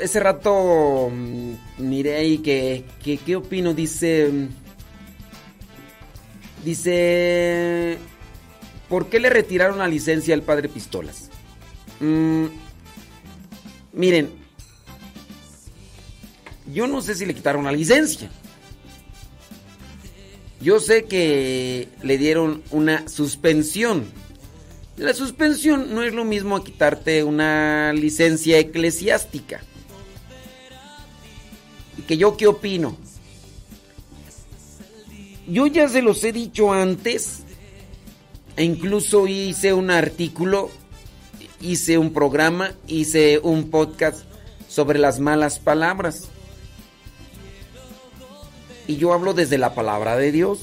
ese 0.00 0.20
rato 0.20 1.10
mm, 1.12 1.52
miré 1.78 2.42
que, 2.42 2.84
que, 3.02 3.18
¿qué 3.18 3.36
opino? 3.36 3.74
Dice, 3.74 4.28
mm, 4.32 4.48
dice, 6.64 7.98
¿por 8.88 9.08
qué 9.08 9.20
le 9.20 9.30
retiraron 9.30 9.78
la 9.78 9.88
licencia 9.88 10.34
al 10.34 10.42
padre 10.42 10.68
Pistolas? 10.68 11.30
Mm, 12.00 12.46
miren, 13.92 14.30
yo 16.72 16.86
no 16.86 17.00
sé 17.00 17.14
si 17.14 17.26
le 17.26 17.34
quitaron 17.34 17.64
la 17.64 17.72
licencia. 17.72 18.30
Yo 20.60 20.80
sé 20.80 21.04
que 21.04 21.88
le 22.02 22.18
dieron 22.18 22.62
una 22.70 23.08
suspensión. 23.08 24.04
La 24.96 25.12
suspensión 25.12 25.94
no 25.94 26.02
es 26.02 26.14
lo 26.14 26.24
mismo 26.24 26.56
a 26.56 26.64
quitarte 26.64 27.22
una 27.22 27.92
licencia 27.92 28.58
eclesiástica. 28.58 29.60
¿Y 32.06 32.08
que 32.08 32.16
yo 32.18 32.36
qué 32.36 32.46
opino? 32.46 32.96
Yo 35.48 35.66
ya 35.66 35.88
se 35.88 36.02
los 36.02 36.22
he 36.22 36.30
dicho 36.30 36.72
antes, 36.72 37.40
e 38.56 38.62
incluso 38.62 39.26
hice 39.26 39.72
un 39.72 39.90
artículo, 39.90 40.70
hice 41.60 41.98
un 41.98 42.12
programa, 42.12 42.74
hice 42.86 43.40
un 43.42 43.70
podcast 43.70 44.20
sobre 44.68 45.00
las 45.00 45.18
malas 45.18 45.58
palabras. 45.58 46.28
Y 48.86 48.98
yo 48.98 49.12
hablo 49.12 49.34
desde 49.34 49.58
la 49.58 49.74
palabra 49.74 50.16
de 50.16 50.30
Dios. 50.30 50.60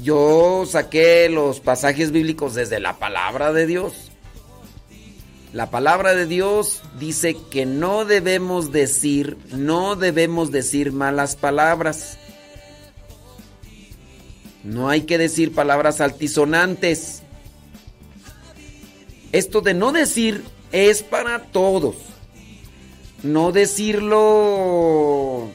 Yo 0.00 0.64
saqué 0.66 1.28
los 1.28 1.60
pasajes 1.60 2.10
bíblicos 2.10 2.56
desde 2.56 2.80
la 2.80 2.98
palabra 2.98 3.52
de 3.52 3.68
Dios. 3.68 4.09
La 5.52 5.68
palabra 5.68 6.14
de 6.14 6.26
Dios 6.26 6.80
dice 7.00 7.36
que 7.50 7.66
no 7.66 8.04
debemos 8.04 8.70
decir, 8.70 9.36
no 9.50 9.96
debemos 9.96 10.52
decir 10.52 10.92
malas 10.92 11.34
palabras. 11.34 12.18
No 14.62 14.88
hay 14.88 15.02
que 15.02 15.18
decir 15.18 15.52
palabras 15.52 16.00
altisonantes. 16.00 17.22
Esto 19.32 19.60
de 19.60 19.74
no 19.74 19.90
decir 19.90 20.44
es 20.70 21.02
para 21.02 21.42
todos. 21.46 21.96
No 23.24 23.50
decirlo 23.50 25.48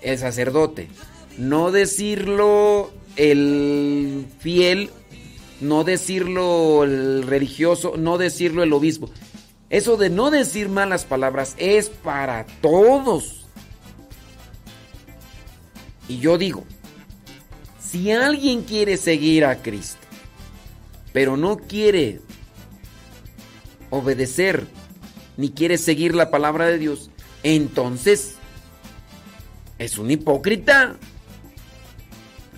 el 0.00 0.18
sacerdote. 0.18 0.88
No 1.36 1.72
decirlo 1.72 2.90
el 3.16 4.26
fiel, 4.38 4.90
no 5.60 5.84
decirlo 5.84 6.84
el 6.84 7.22
religioso, 7.22 7.94
no 7.98 8.16
decirlo 8.16 8.62
el 8.62 8.72
obispo. 8.72 9.10
Eso 9.72 9.96
de 9.96 10.10
no 10.10 10.30
decir 10.30 10.68
malas 10.68 11.06
palabras 11.06 11.54
es 11.56 11.88
para 11.88 12.44
todos. 12.60 13.46
Y 16.08 16.18
yo 16.18 16.36
digo, 16.36 16.64
si 17.80 18.10
alguien 18.10 18.64
quiere 18.64 18.98
seguir 18.98 19.46
a 19.46 19.62
Cristo, 19.62 20.06
pero 21.14 21.38
no 21.38 21.56
quiere 21.56 22.20
obedecer 23.88 24.66
ni 25.38 25.50
quiere 25.50 25.78
seguir 25.78 26.14
la 26.14 26.30
palabra 26.30 26.66
de 26.66 26.76
Dios, 26.76 27.10
entonces 27.42 28.34
es 29.78 29.96
un 29.96 30.10
hipócrita. 30.10 30.96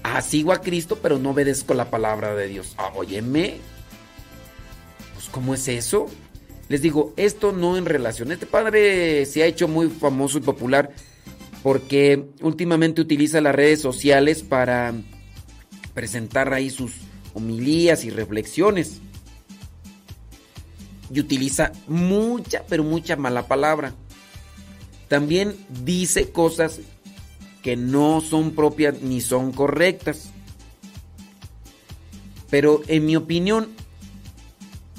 Ah, 0.03 0.21
sigo 0.21 0.51
a 0.51 0.63
Cristo, 0.63 0.99
pero 1.01 1.21
no 1.21 1.31
obedezco 1.31 1.75
la 1.75 1.91
palabra 1.91 2.35
de 2.35 2.49
Dios. 2.49 2.75
Ah, 2.77 2.91
óyeme. 2.97 3.59
Pues, 5.15 5.29
¿cómo 5.29 5.55
es 5.55 5.69
eso? 5.69 6.09
Les 6.75 6.83
digo, 6.83 7.15
esto 7.17 7.53
no 7.53 7.77
en 7.77 7.87
relación. 7.87 8.33
Este 8.33 8.47
padre 8.47 9.27
se 9.27 9.45
ha 9.45 9.47
hecho 9.47 9.69
muy 9.69 9.89
famoso 9.89 10.39
y 10.39 10.41
popular 10.41 10.91
porque 11.63 12.25
últimamente 12.41 13.01
utiliza 13.01 13.41
las 13.41 13.55
redes 13.55 13.81
sociales 13.81 14.43
para 14.43 14.93
presentar 15.95 16.53
ahí 16.53 16.71
sus 16.71 16.95
homilías 17.33 18.05
y 18.05 18.11
reflexiones. 18.11 18.99
Y 21.13 21.21
utiliza 21.21 21.71
mucha, 21.87 22.65
pero 22.69 22.83
mucha 22.83 23.15
mala 23.15 23.47
palabra. 23.47 23.95
También 25.07 25.55
dice 25.85 26.31
cosas 26.31 26.81
que 27.63 27.77
no 27.77 28.21
son 28.21 28.51
propias 28.51 29.01
ni 29.01 29.21
son 29.21 29.53
correctas. 29.53 30.33
Pero 32.51 32.83
en 32.89 33.07
mi 33.07 33.15
opinión, 33.15 33.69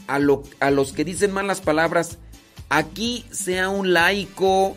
a, 0.08 0.20
a 0.60 0.72
los 0.72 0.93
que 0.93 1.06
dicen 1.06 1.32
malas 1.32 1.62
palabras, 1.62 2.18
aquí 2.70 3.26
sea 3.32 3.70
un 3.70 3.93
laico, 3.93 4.76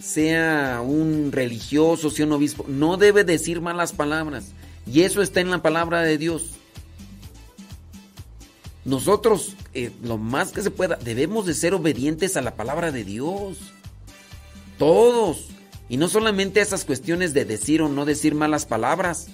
sea 0.00 0.82
un 0.84 1.32
religioso, 1.32 2.10
sea 2.10 2.26
un 2.26 2.32
obispo, 2.32 2.64
no 2.68 2.96
debe 2.96 3.24
decir 3.24 3.60
malas 3.60 3.92
palabras. 3.92 4.52
Y 4.86 5.02
eso 5.02 5.20
está 5.20 5.40
en 5.40 5.50
la 5.50 5.62
palabra 5.62 6.02
de 6.02 6.16
Dios. 6.16 6.52
Nosotros, 8.84 9.56
eh, 9.74 9.90
lo 10.04 10.16
más 10.16 10.52
que 10.52 10.62
se 10.62 10.70
pueda, 10.70 10.94
debemos 10.94 11.44
de 11.44 11.54
ser 11.54 11.74
obedientes 11.74 12.36
a 12.36 12.40
la 12.40 12.54
palabra 12.54 12.92
de 12.92 13.02
Dios. 13.02 13.58
Todos. 14.78 15.48
Y 15.88 15.96
no 15.96 16.08
solamente 16.08 16.60
esas 16.60 16.84
cuestiones 16.84 17.34
de 17.34 17.44
decir 17.44 17.82
o 17.82 17.88
no 17.88 18.04
decir 18.04 18.36
malas 18.36 18.64
palabras. 18.64 19.26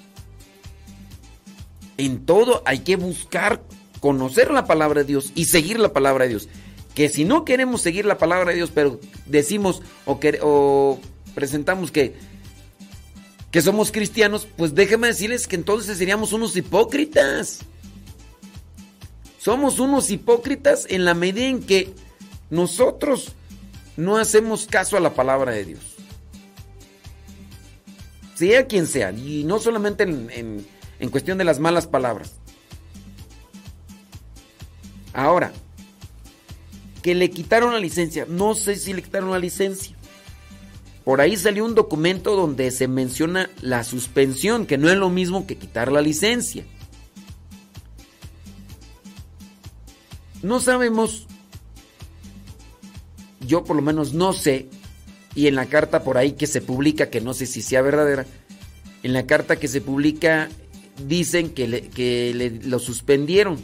En 1.98 2.24
todo 2.24 2.62
hay 2.64 2.78
que 2.78 2.96
buscar 2.96 3.62
conocer 4.03 4.50
la 4.50 4.66
palabra 4.66 5.00
de 5.00 5.07
Dios 5.07 5.32
y 5.34 5.46
seguir 5.46 5.80
la 5.80 5.94
palabra 5.94 6.24
de 6.24 6.30
Dios. 6.30 6.48
Que 6.94 7.09
si 7.09 7.24
no 7.24 7.46
queremos 7.46 7.80
seguir 7.80 8.05
la 8.05 8.18
palabra 8.18 8.50
de 8.50 8.57
Dios, 8.57 8.70
pero 8.74 9.00
decimos 9.24 9.80
o, 10.05 10.20
o 10.42 11.00
presentamos 11.34 11.90
que, 11.90 12.14
que 13.50 13.62
somos 13.62 13.90
cristianos, 13.90 14.46
pues 14.59 14.74
déjenme 14.74 15.07
decirles 15.07 15.46
que 15.46 15.57
entonces 15.57 15.96
seríamos 15.96 16.34
unos 16.34 16.55
hipócritas. 16.55 17.61
Somos 19.38 19.80
unos 19.80 20.11
hipócritas 20.11 20.86
en 20.90 21.07
la 21.07 21.14
medida 21.14 21.46
en 21.46 21.62
que 21.62 21.94
nosotros 22.50 23.32
no 23.96 24.18
hacemos 24.18 24.66
caso 24.66 24.98
a 24.98 25.00
la 25.00 25.14
palabra 25.14 25.53
de 25.53 25.64
Dios 25.64 25.92
sea 28.42 28.66
quien 28.66 28.88
sea, 28.88 29.12
y 29.12 29.44
no 29.44 29.61
solamente 29.61 30.03
en, 30.03 31.11
cuestión 31.11 31.38
de 31.38 31.44
las 31.44 31.61
malas 31.61 31.86
palabras. 31.86 32.32
Ahora, 35.12 35.52
que 37.02 37.14
le 37.14 37.30
quitaron 37.30 37.72
la 37.72 37.80
licencia, 37.80 38.26
no 38.28 38.54
sé 38.54 38.76
si 38.76 38.92
le 38.92 39.02
quitaron 39.02 39.30
la 39.30 39.38
licencia. 39.38 39.96
Por 41.04 41.20
ahí 41.20 41.36
salió 41.36 41.64
un 41.64 41.74
documento 41.74 42.36
donde 42.36 42.70
se 42.70 42.86
menciona 42.86 43.50
la 43.60 43.82
suspensión, 43.82 44.66
que 44.66 44.78
no 44.78 44.88
es 44.88 44.96
lo 44.96 45.10
mismo 45.10 45.46
que 45.46 45.56
quitar 45.56 45.90
la 45.90 46.00
licencia. 46.00 46.64
No 50.42 50.60
sabemos, 50.60 51.26
yo 53.40 53.64
por 53.64 53.76
lo 53.76 53.82
menos 53.82 54.12
no 54.12 54.32
sé 54.32 54.68
y 55.34 55.46
en 55.46 55.54
la 55.54 55.66
carta 55.66 56.02
por 56.04 56.18
ahí 56.18 56.32
que 56.32 56.46
se 56.46 56.60
publica, 56.60 57.10
que 57.10 57.20
no 57.20 57.34
sé 57.34 57.46
si 57.46 57.62
sea 57.62 57.82
verdadera, 57.82 58.26
en 59.02 59.12
la 59.12 59.26
carta 59.26 59.56
que 59.56 59.68
se 59.68 59.80
publica 59.80 60.48
dicen 61.06 61.50
que, 61.50 61.66
le, 61.68 62.50
lo 62.68 62.78
suspendieron. 62.78 63.58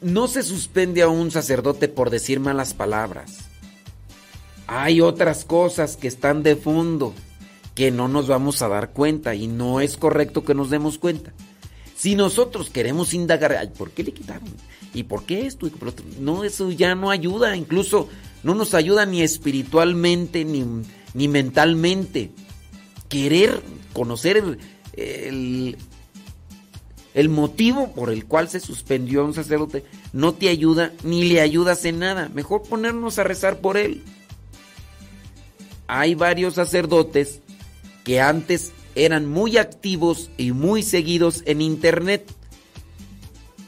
No 0.00 0.28
se 0.28 0.42
suspende 0.42 1.02
a 1.02 1.08
un 1.08 1.30
sacerdote 1.30 1.88
por 1.88 2.10
decir 2.10 2.40
malas 2.40 2.74
palabras. 2.74 3.38
Hay 4.66 5.00
otras 5.00 5.44
cosas 5.44 5.96
que 5.96 6.08
están 6.08 6.42
de 6.42 6.56
fondo 6.56 7.14
que 7.74 7.90
no 7.90 8.08
nos 8.08 8.26
vamos 8.26 8.62
a 8.62 8.68
dar 8.68 8.90
cuenta 8.90 9.34
y 9.34 9.46
no 9.46 9.80
es 9.80 9.96
correcto 9.96 10.44
que 10.44 10.54
nos 10.54 10.70
demos 10.70 10.98
cuenta. 10.98 11.32
Si 11.96 12.14
nosotros 12.14 12.70
queremos 12.70 13.14
indagar, 13.14 13.72
¿por 13.72 13.90
qué 13.90 14.02
le 14.02 14.12
quitaron? 14.12 14.48
¿Y 14.94 15.04
por 15.04 15.24
qué 15.24 15.46
esto? 15.46 15.70
No, 16.20 16.42
eso 16.42 16.70
ya 16.70 16.94
no 16.94 17.10
ayuda. 17.10 17.56
Incluso 17.56 18.08
no 18.42 18.54
nos 18.54 18.74
ayuda 18.74 19.06
ni 19.06 19.22
espiritualmente 19.22 20.44
ni, 20.44 21.28
mentalmente. 21.28 22.30
Querer 23.08 23.62
conocer 23.92 24.58
el, 24.94 25.76
motivo 27.30 27.92
por 27.94 28.10
el 28.10 28.26
cual 28.26 28.50
se 28.50 28.60
suspendió 28.60 29.22
a 29.22 29.24
un 29.24 29.32
sacerdote 29.32 29.84
no 30.12 30.34
te 30.34 30.50
ayuda 30.50 30.92
ni 31.02 31.24
le 31.24 31.40
ayudas 31.40 31.84
en 31.86 31.98
nada. 31.98 32.28
Mejor 32.28 32.62
ponernos 32.62 33.18
a 33.18 33.24
rezar 33.24 33.60
por 33.60 33.78
él. 33.78 34.02
Hay 35.88 36.14
varios 36.14 36.54
sacerdotes 36.54 37.40
que 38.04 38.20
antes 38.20 38.72
eran 38.94 39.26
muy 39.26 39.56
activos 39.56 40.30
y 40.36 40.52
muy 40.52 40.82
seguidos 40.82 41.42
en 41.46 41.62
internet. 41.62 42.30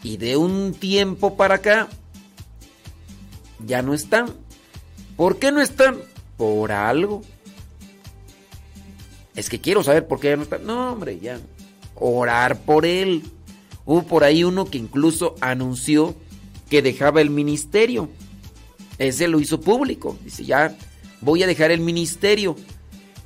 Y 0.03 0.19
de 0.19 0.37
un 0.37 0.75
tiempo 0.75 1.37
para 1.37 1.57
acá 1.57 1.89
ya 3.67 3.81
no 3.83 3.95
están. 3.95 4.35
¿Por 5.17 5.39
qué 5.39 5.53
no 5.53 5.61
están? 5.63 5.97
Por 6.37 6.71
algo. 6.71 7.23
Es 9.35 9.49
que 9.49 9.61
quiero 9.61 9.83
saber 9.83 10.07
por 10.07 10.21
qué 10.21 10.29
ya 10.29 10.37
no 10.37 10.43
están. 10.43 10.67
No, 10.67 10.93
hombre, 10.93 11.19
ya. 11.19 11.41
Orar 11.95 12.61
por 12.61 12.85
él. 12.85 13.23
Hubo 13.89 14.03
por 14.03 14.23
ahí 14.23 14.45
uno 14.45 14.67
que 14.67 14.77
incluso 14.77 15.35
anunció 15.41 16.15
que 16.69 16.83
dejaba 16.83 17.23
el 17.23 17.31
ministerio. 17.31 18.11
ese 18.99 19.29
lo 19.29 19.41
hizo 19.41 19.63
público. 19.63 20.19
Dice, 20.23 20.45
ya 20.45 20.77
voy 21.23 21.43
a 21.43 21.47
dejar 21.47 21.71
el 21.71 21.81
ministerio. 21.81 22.55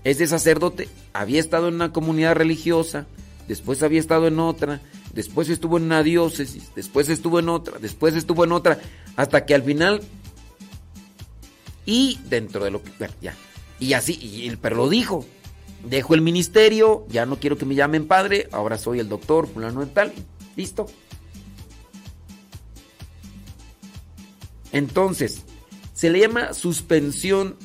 Ese 0.04 0.28
sacerdote 0.28 0.88
había 1.12 1.40
estado 1.40 1.66
en 1.66 1.74
una 1.74 1.92
comunidad 1.92 2.36
religiosa, 2.36 3.06
después 3.48 3.82
había 3.82 3.98
estado 3.98 4.28
en 4.28 4.38
otra, 4.38 4.80
después 5.12 5.48
estuvo 5.48 5.78
en 5.78 5.82
una 5.82 6.04
diócesis, 6.04 6.70
después 6.76 7.08
estuvo 7.08 7.40
en 7.40 7.48
otra, 7.48 7.80
después 7.80 8.14
estuvo 8.14 8.44
en 8.44 8.52
otra, 8.52 8.78
hasta 9.16 9.44
que 9.44 9.56
al 9.56 9.64
final... 9.64 10.00
Y 11.84 12.20
dentro 12.28 12.64
de 12.64 12.70
lo 12.70 12.84
que... 12.84 12.92
ya. 13.20 13.34
Y 13.80 13.94
así, 13.94 14.12
y, 14.12 14.54
pero 14.62 14.76
lo 14.76 14.88
dijo. 14.88 15.26
Dejo 15.84 16.14
el 16.14 16.20
ministerio, 16.20 17.04
ya 17.08 17.26
no 17.26 17.40
quiero 17.40 17.58
que 17.58 17.66
me 17.66 17.74
llamen 17.74 18.06
padre, 18.06 18.48
ahora 18.52 18.78
soy 18.78 19.00
el 19.00 19.08
doctor 19.08 19.48
fulano 19.48 19.80
de 19.80 19.86
tal. 19.86 20.12
Listo. 20.56 20.86
Entonces, 24.72 25.42
se 25.92 26.10
le 26.10 26.20
llama 26.20 26.54
suspensión 26.54 27.56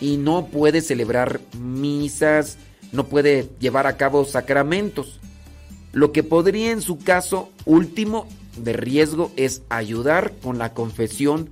y 0.00 0.16
no 0.16 0.46
puede 0.46 0.80
celebrar 0.80 1.40
misas, 1.58 2.58
no 2.92 3.06
puede 3.06 3.48
llevar 3.60 3.86
a 3.86 3.96
cabo 3.96 4.24
sacramentos. 4.24 5.20
Lo 5.92 6.12
que 6.12 6.22
podría 6.22 6.72
en 6.72 6.82
su 6.82 6.98
caso 6.98 7.50
último 7.64 8.26
de 8.56 8.72
riesgo 8.72 9.30
es 9.36 9.62
ayudar 9.68 10.32
con 10.42 10.58
la 10.58 10.74
confesión 10.74 11.50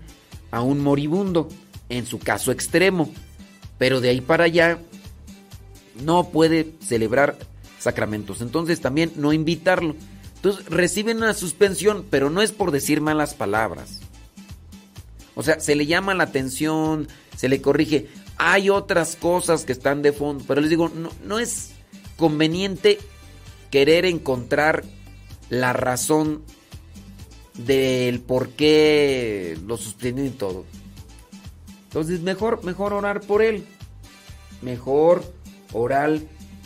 a 0.50 0.62
un 0.62 0.80
moribundo, 0.80 1.48
en 1.88 2.06
su 2.06 2.18
caso 2.18 2.52
extremo. 2.52 3.10
Pero 3.78 4.00
de 4.00 4.10
ahí 4.10 4.20
para 4.20 4.44
allá 4.44 4.78
no 6.02 6.30
puede 6.30 6.72
celebrar 6.80 7.36
sacramentos. 7.78 8.40
Entonces 8.40 8.80
también 8.80 9.12
no 9.16 9.32
invitarlo. 9.32 9.94
Entonces 10.44 10.66
reciben 10.66 11.16
una 11.16 11.32
suspensión, 11.32 12.04
pero 12.10 12.28
no 12.28 12.42
es 12.42 12.52
por 12.52 12.70
decir 12.70 13.00
malas 13.00 13.32
palabras. 13.32 14.00
O 15.34 15.42
sea, 15.42 15.58
se 15.58 15.74
le 15.74 15.86
llama 15.86 16.12
la 16.12 16.24
atención, 16.24 17.08
se 17.34 17.48
le 17.48 17.62
corrige. 17.62 18.08
Hay 18.36 18.68
otras 18.68 19.16
cosas 19.16 19.64
que 19.64 19.72
están 19.72 20.02
de 20.02 20.12
fondo, 20.12 20.44
pero 20.46 20.60
les 20.60 20.68
digo, 20.68 20.92
no, 21.24 21.38
es 21.38 21.70
conveniente 22.18 22.98
querer 23.70 24.04
encontrar 24.04 24.84
la 25.48 25.72
razón 25.72 26.42
del 27.54 28.20
por 28.20 28.50
qué 28.50 29.58
lo 29.66 29.78
suspenden 29.78 30.26
y 30.26 30.30
todo. 30.30 30.66
Entonces, 31.84 32.20
mejor, 32.20 32.62
mejor 32.64 32.92
orar 32.92 33.22
por 33.22 33.40
él. 33.40 33.64
Mejor 34.60 35.24
orar, 35.72 36.20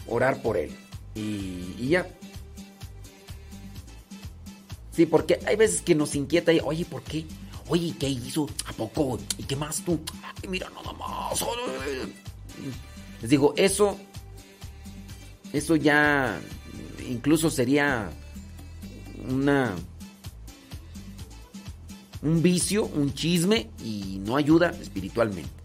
orar 0.08 0.42
por 0.42 0.56
él. 0.56 0.72
Y 1.14 1.90
ya. 1.90 2.08
Sí, 4.98 5.06
porque 5.06 5.38
hay 5.46 5.54
veces 5.54 5.80
que 5.80 5.94
nos 5.94 6.16
inquieta 6.16 6.52
y, 6.52 6.58
oye, 6.58 6.84
¿por 6.84 7.04
qué? 7.04 7.24
Oye, 7.68 7.94
¿qué 8.00 8.08
hizo? 8.08 8.48
¿A 8.66 8.72
poco? 8.72 9.20
¿Y 9.38 9.44
qué 9.44 9.54
más 9.54 9.80
tú? 9.84 10.00
Ay, 10.24 10.48
mira, 10.48 10.68
nada 10.70 10.92
más. 10.92 11.40
Les 13.22 13.30
digo, 13.30 13.54
eso, 13.56 13.96
eso 15.52 15.76
ya 15.76 16.40
incluso 17.08 17.48
sería 17.48 18.10
una 19.28 19.76
un 22.20 22.42
vicio, 22.42 22.86
un 22.86 23.14
chisme 23.14 23.70
y 23.84 24.20
no 24.26 24.34
ayuda 24.34 24.70
espiritualmente. 24.82 25.62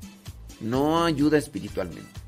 No 0.61 1.03
ayuda 1.05 1.39
espiritualmente. 1.39 2.21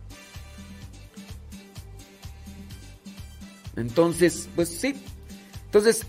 Entonces, 3.75 4.49
pues 4.55 4.69
sí. 4.69 4.95
Entonces, 5.65 6.07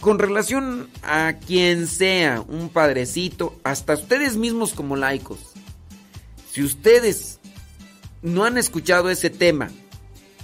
con 0.00 0.18
relación 0.18 0.88
a 1.02 1.34
quien 1.46 1.86
sea 1.86 2.42
un 2.48 2.70
padrecito, 2.70 3.54
hasta 3.64 3.94
ustedes 3.94 4.36
mismos 4.36 4.72
como 4.72 4.96
laicos, 4.96 5.38
si 6.50 6.62
ustedes 6.62 7.38
no 8.22 8.44
han 8.44 8.58
escuchado 8.58 9.10
ese 9.10 9.30
tema 9.30 9.70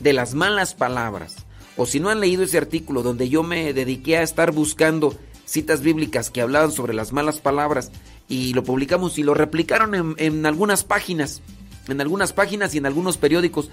de 0.01 0.13
las 0.13 0.35
malas 0.35 0.75
palabras, 0.75 1.37
o 1.77 1.87
si 1.87 2.01
no 2.01 2.11
han 2.11 2.21
leído 2.21 2.43
ese 2.43 2.59
artículo 2.59 3.03
donde 3.03 3.29
yo 3.29 3.43
me 3.43 3.73
dediqué 3.73 4.19
a 4.19 4.23
estar 4.23 4.53
buscando 4.53 5.19
citas 5.45 5.81
bíblicas 5.81 6.31
que 6.31 6.41
hablaban 6.41 6.73
sobre 6.73 6.95
las 6.95 7.13
malas 7.13 7.41
palabras 7.41 7.91
y 8.29 8.55
lo 8.55 8.65
publicamos 8.65 9.19
y 9.19 9.23
lo 9.23 9.35
replicaron 9.35 10.17
en, 10.19 10.47
algunas 10.47 10.85
páginas, 10.85 11.43
en 11.89 12.01
algunas 12.01 12.33
páginas 12.33 12.75
y 12.75 12.79
en 12.79 12.87
algunos 12.87 13.17
periódicos 13.17 13.71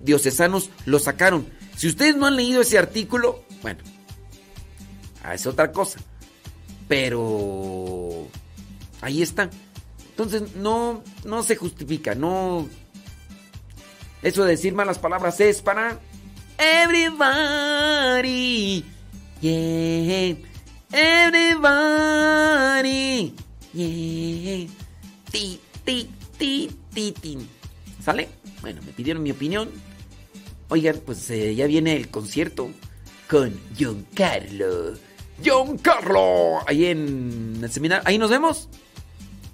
diocesanos 0.00 0.70
lo 0.84 0.98
sacaron. 0.98 1.46
Si 1.76 1.88
ustedes 1.88 2.16
no 2.16 2.26
han 2.26 2.36
leído 2.36 2.62
ese 2.62 2.78
artículo, 2.78 3.44
bueno, 3.62 3.80
Ah, 5.22 5.34
es 5.34 5.46
otra 5.46 5.72
cosa. 5.72 6.00
Pero 6.88 8.26
ahí 9.00 9.22
está. 9.22 9.48
Entonces 10.10 10.56
no, 10.56 11.02
no 11.24 11.42
se 11.42 11.56
justifica, 11.56 12.14
no... 12.14 12.68
Eso 14.22 14.44
de 14.44 14.52
decir 14.52 14.74
malas 14.74 14.98
palabras 14.98 15.40
es 15.40 15.62
para 15.62 15.98
everybody. 16.58 18.04
Yeah. 19.40 20.36
Everybody. 20.92 22.22
Yeah. 23.72 24.68
Ti, 25.32 25.60
ti, 25.84 26.10
ti, 26.38 26.70
ti, 26.94 27.12
ti. 27.12 27.38
¿Sale? 28.04 28.28
Bueno, 28.60 28.80
me 28.86 28.92
pidieron 28.92 29.22
mi 29.22 29.30
opinión. 29.32 29.70
Oigan, 30.68 31.00
pues 31.04 31.28
eh, 31.30 31.54
ya 31.54 31.66
viene 31.66 31.96
el 31.96 32.08
concierto 32.08 32.70
con 33.28 33.58
John 33.78 34.06
Carlos. 34.14 35.00
John 35.44 35.78
Carlos. 35.78 36.62
Ahí 36.66 36.86
en 36.86 37.60
el 37.62 37.70
seminario. 37.70 38.02
Ahí 38.06 38.18
nos 38.18 38.30
vemos. 38.30 38.68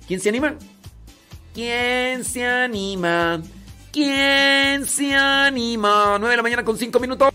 ¿Quién 0.07 0.21
se 0.21 0.29
anima? 0.29 0.55
¿Quién 1.55 2.25
se 2.25 2.47
anima? 2.47 3.43
¿Quién 3.93 4.87
se 4.87 5.15
anima? 5.15 6.17
9 6.19 6.31
de 6.31 6.37
la 6.37 6.43
mañana 6.43 6.65
con 6.65 6.79
5 6.79 7.01
minutos. 7.01 7.31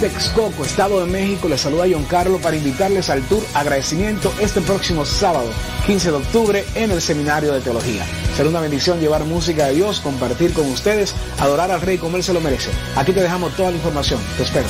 Texcoco, 0.00 0.64
Estado 0.64 1.04
de 1.04 1.10
México, 1.10 1.48
les 1.48 1.60
saluda 1.60 1.86
John 1.90 2.04
Carlos 2.04 2.40
para 2.40 2.56
invitarles 2.56 3.10
al 3.10 3.22
tour 3.22 3.42
agradecimiento 3.54 4.32
este 4.40 4.60
próximo 4.60 5.04
sábado, 5.04 5.50
15 5.86 6.10
de 6.10 6.16
octubre, 6.16 6.64
en 6.76 6.92
el 6.92 7.02
Seminario 7.02 7.52
de 7.52 7.60
Teología. 7.60 8.06
Será 8.36 8.48
una 8.48 8.60
bendición 8.60 9.00
llevar 9.00 9.24
música 9.24 9.66
de 9.66 9.74
Dios, 9.74 9.98
compartir 10.00 10.52
con 10.52 10.70
ustedes, 10.70 11.12
adorar 11.40 11.72
al 11.72 11.80
Rey 11.80 11.98
como 11.98 12.16
Él 12.16 12.22
se 12.22 12.32
lo 12.32 12.40
merece. 12.40 12.70
Aquí 12.96 13.12
te 13.12 13.20
dejamos 13.20 13.56
toda 13.56 13.70
la 13.70 13.76
información. 13.76 14.20
Te 14.36 14.44
espero. 14.44 14.68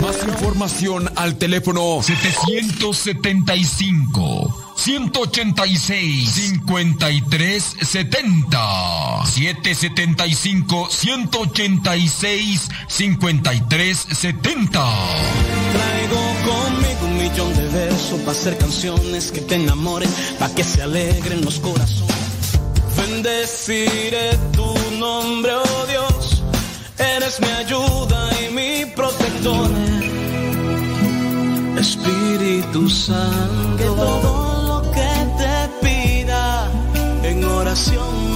Más 0.00 0.24
información 0.26 1.10
al 1.16 1.34
teléfono 1.36 2.00
775. 2.02 4.65
186 4.86 6.30
53 6.30 7.76
70 7.82 9.26
775 9.26 10.88
186 10.88 12.68
53 12.86 14.06
70 14.12 14.70
Traigo 15.72 16.20
conmigo 16.44 17.00
un 17.02 17.18
millón 17.18 17.52
de 17.56 17.66
versos 17.70 18.20
para 18.20 18.30
hacer 18.30 18.56
canciones 18.58 19.32
que 19.32 19.40
te 19.40 19.56
enamoren, 19.56 20.08
para 20.38 20.54
que 20.54 20.62
se 20.62 20.82
alegren 20.82 21.44
los 21.44 21.58
corazones. 21.58 22.60
Bendeciré 22.96 24.38
tu 24.52 24.72
nombre, 25.00 25.52
oh 25.52 25.86
Dios, 25.88 26.44
eres 26.96 27.40
mi 27.40 27.48
ayuda 27.48 28.30
y 28.40 28.54
mi 28.54 28.86
protector. 28.94 29.68
Espíritu 31.76 32.88
Santo 32.88 34.45
me 37.76 38.35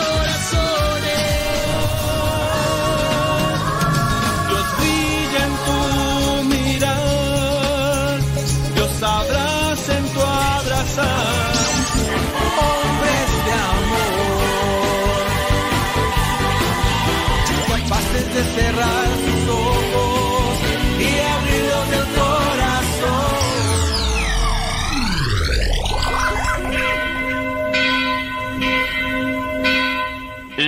De 18.33 18.43
cerrar 18.43 19.07
sus 19.25 19.49
ojos 19.49 20.59
y 20.99 21.19
abrirlos 21.19 21.89
del 21.89 22.05
corazón. 22.15 23.31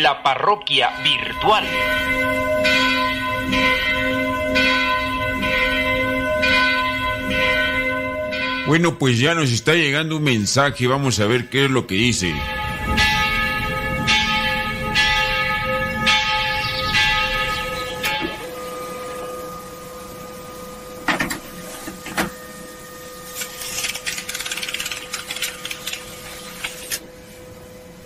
La 0.02 0.24
parroquia 0.24 0.90
virtual. 1.04 1.66
Bueno, 8.66 8.98
pues 8.98 9.20
ya 9.20 9.36
nos 9.36 9.52
está 9.52 9.74
llegando 9.74 10.18
un 10.18 10.24
mensaje, 10.24 10.88
vamos 10.88 11.20
a 11.20 11.28
ver 11.28 11.50
qué 11.50 11.66
es 11.66 11.72
lo 11.72 11.86
que 11.86 11.96
dice. 11.96 12.34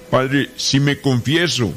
Padre, 0.10 0.50
si 0.56 0.80
me 0.80 1.02
confieso 1.02 1.74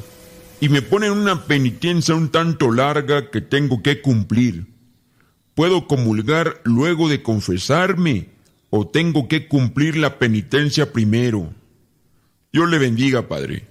y 0.61 0.69
me 0.69 0.83
ponen 0.83 1.13
una 1.13 1.47
penitencia 1.47 2.15
un 2.15 2.31
tanto 2.31 2.71
larga 2.71 3.31
que 3.31 3.41
tengo 3.41 3.83
que 3.83 4.01
cumplir, 4.01 4.67
¿puedo 5.55 5.89
comulgar 5.89 6.61
luego 6.65 7.09
de 7.09 7.23
confesarme 7.23 8.29
o 8.71 8.87
tengo 8.87 9.27
que 9.27 9.49
cumplir 9.49 9.97
la 9.97 10.19
penitencia 10.19 10.93
primero? 10.93 11.53
Dios 12.53 12.69
le 12.69 12.79
bendiga, 12.79 13.27
Padre. 13.27 13.65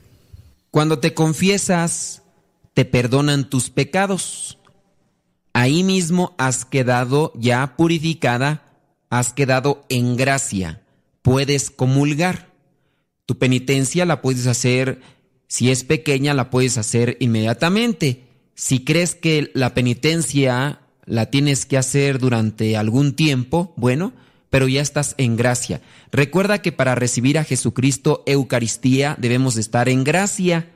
Cuando 0.72 1.00
te 1.00 1.14
confiesas, 1.14 2.22
te 2.74 2.86
perdonan 2.86 3.50
tus 3.50 3.70
pecados. 3.70 4.58
Ahí 5.54 5.84
mismo 5.84 6.36
has 6.38 6.66
quedado 6.66 7.32
ya 7.36 7.76
purificada, 7.76 8.64
has 9.10 9.34
quedado 9.34 9.86
en 9.90 10.16
gracia. 10.16 10.82
Puedes 11.22 11.72
comulgar. 11.72 12.49
Tu 13.30 13.38
penitencia 13.38 14.08
la 14.08 14.24
puedes 14.24 14.48
hacer, 14.48 15.02
si 15.48 15.70
es 15.70 15.84
pequeña, 15.84 16.34
la 16.34 16.50
puedes 16.50 16.80
hacer 16.80 17.16
inmediatamente. 17.20 18.24
Si 18.56 18.84
crees 18.84 19.14
que 19.14 19.52
la 19.54 19.76
penitencia 19.76 20.80
la 21.06 21.28
tienes 21.28 21.68
que 21.68 21.78
hacer 21.78 22.18
durante 22.18 22.76
algún 22.76 23.14
tiempo, 23.14 23.72
bueno, 23.78 24.14
pero 24.50 24.68
ya 24.68 24.82
estás 24.82 25.14
en 25.20 25.38
gracia. 25.38 25.80
Recuerda 26.12 26.64
que 26.64 26.72
para 26.72 26.96
recibir 26.96 27.38
a 27.38 27.44
Jesucristo 27.44 28.24
Eucaristía 28.26 29.16
debemos 29.20 29.54
de 29.54 29.62
estar 29.62 29.90
en 29.90 30.04
gracia. 30.04 30.72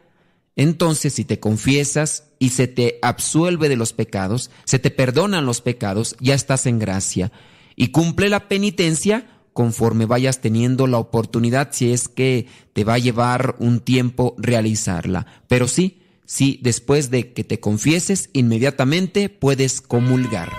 Entonces, 0.55 1.13
si 1.13 1.25
te 1.25 1.39
confiesas 1.39 2.25
y 2.37 2.49
se 2.49 2.67
te 2.67 2.99
absuelve 3.01 3.67
de 3.67 3.77
los 3.77 3.93
pecados, 3.93 4.51
se 4.65 4.77
te 4.77 4.91
perdonan 4.91 5.47
los 5.47 5.61
pecados, 5.61 6.15
ya 6.19 6.35
estás 6.35 6.67
en 6.67 6.77
gracia. 6.77 7.31
Y 7.75 7.87
cumple 7.87 8.29
la 8.29 8.47
penitencia 8.47 9.25
conforme 9.53 10.05
vayas 10.05 10.41
teniendo 10.41 10.87
la 10.87 10.97
oportunidad, 10.97 11.69
si 11.71 11.93
es 11.93 12.07
que 12.07 12.47
te 12.73 12.83
va 12.83 12.95
a 12.95 12.99
llevar 12.99 13.55
un 13.59 13.79
tiempo 13.79 14.35
realizarla. 14.37 15.27
Pero 15.47 15.67
sí, 15.67 16.01
sí, 16.25 16.59
después 16.61 17.09
de 17.11 17.33
que 17.33 17.43
te 17.43 17.59
confieses, 17.59 18.29
inmediatamente 18.33 19.29
puedes 19.29 19.81
comulgar. 19.81 20.51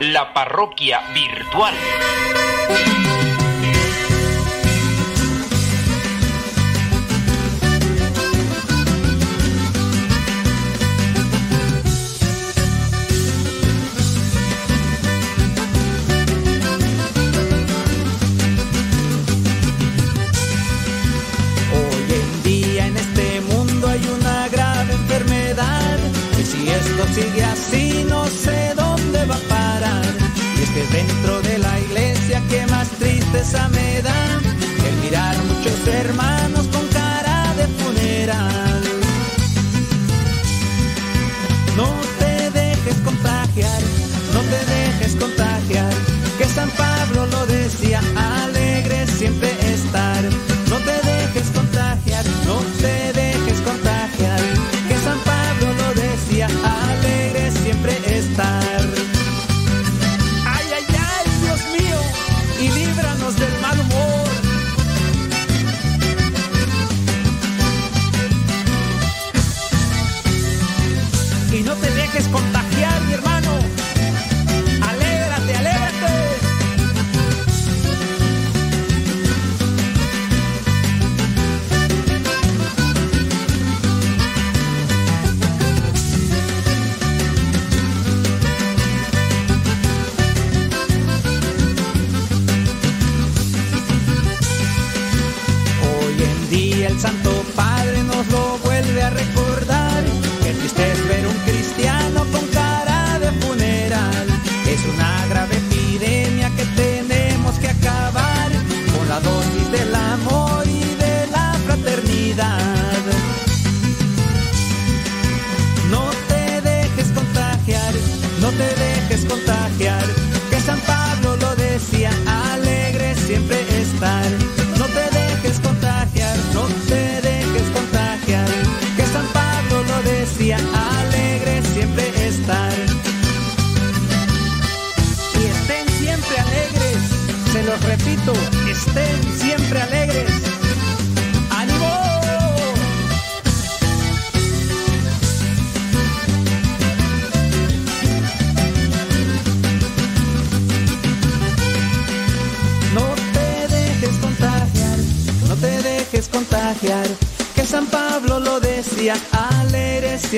La 0.00 0.32
parroquia 0.34 1.00
virtual. 1.14 1.74
Dentro 31.06 31.40
de 31.42 31.58
la 31.58 31.80
iglesia 31.80 32.42
que 32.48 32.66
más 32.66 32.88
tristeza 32.98 33.68
me 33.68 34.02
da 34.02 34.40
el 34.88 34.96
mirar 35.02 35.36
muchos 35.44 35.86
hermanos 35.86 36.66
con 36.68 36.86
cara 36.88 37.54
de 37.56 37.66
funeral. 37.78 38.59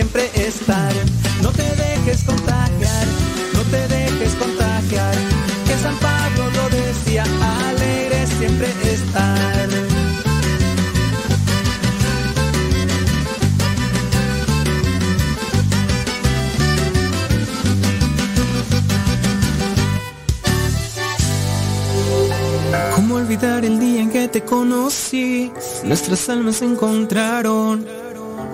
Siempre 0.02 0.30
estar. 0.34 0.92
No 1.42 1.50
te 1.52 1.62
dejes 1.62 2.24
contagiar, 2.24 3.06
no 3.54 3.62
te 3.70 3.86
dejes 3.86 4.34
contagiar. 4.34 5.14
Que 5.66 5.76
San 5.78 5.96
Pablo 5.98 6.50
lo 6.50 6.68
decía, 6.70 7.24
alegre 7.68 8.26
siempre 8.26 8.66
estar. 8.82 9.68
¿Cómo 22.96 23.14
olvidar 23.16 23.64
el 23.64 23.78
día 23.78 24.00
en 24.02 24.10
que 24.10 24.26
te 24.26 24.42
conocí? 24.42 25.52
Nuestras 25.84 26.28
almas 26.28 26.56
se 26.56 26.64
encontraron. 26.64 28.01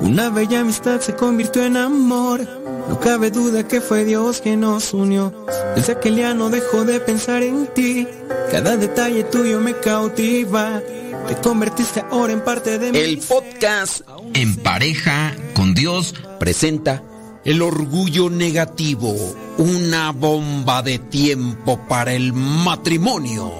Una 0.08 0.30
bella 0.30 0.60
amistad 0.60 1.02
se 1.02 1.14
convirtió 1.14 1.66
en 1.66 1.76
amor. 1.76 2.40
No 2.88 2.98
cabe 2.98 3.30
duda 3.30 3.68
que 3.68 3.82
fue 3.82 4.06
Dios 4.06 4.40
quien 4.40 4.60
nos 4.60 4.94
unió. 4.94 5.34
Desde 5.76 5.92
aquel 5.92 6.16
día 6.16 6.32
no 6.32 6.48
dejo 6.48 6.86
de 6.86 6.98
pensar 6.98 7.42
en 7.42 7.66
ti. 7.74 8.08
Cada 8.50 8.78
detalle 8.78 9.24
tuyo 9.24 9.60
me 9.60 9.78
cautiva. 9.78 10.80
Te 11.28 11.34
convertiste 11.42 12.02
ahora 12.10 12.32
en 12.32 12.40
parte 12.42 12.78
de 12.78 12.90
mi 12.90 12.98
El 12.98 13.18
podcast 13.18 14.00
En 14.32 14.56
pareja 14.56 15.36
con 15.52 15.74
Dios 15.74 16.14
presenta 16.40 17.02
El 17.44 17.60
orgullo 17.60 18.30
negativo, 18.30 19.14
una 19.58 20.12
bomba 20.12 20.82
de 20.82 20.98
tiempo 20.98 21.78
para 21.86 22.14
el 22.14 22.32
matrimonio. 22.32 23.52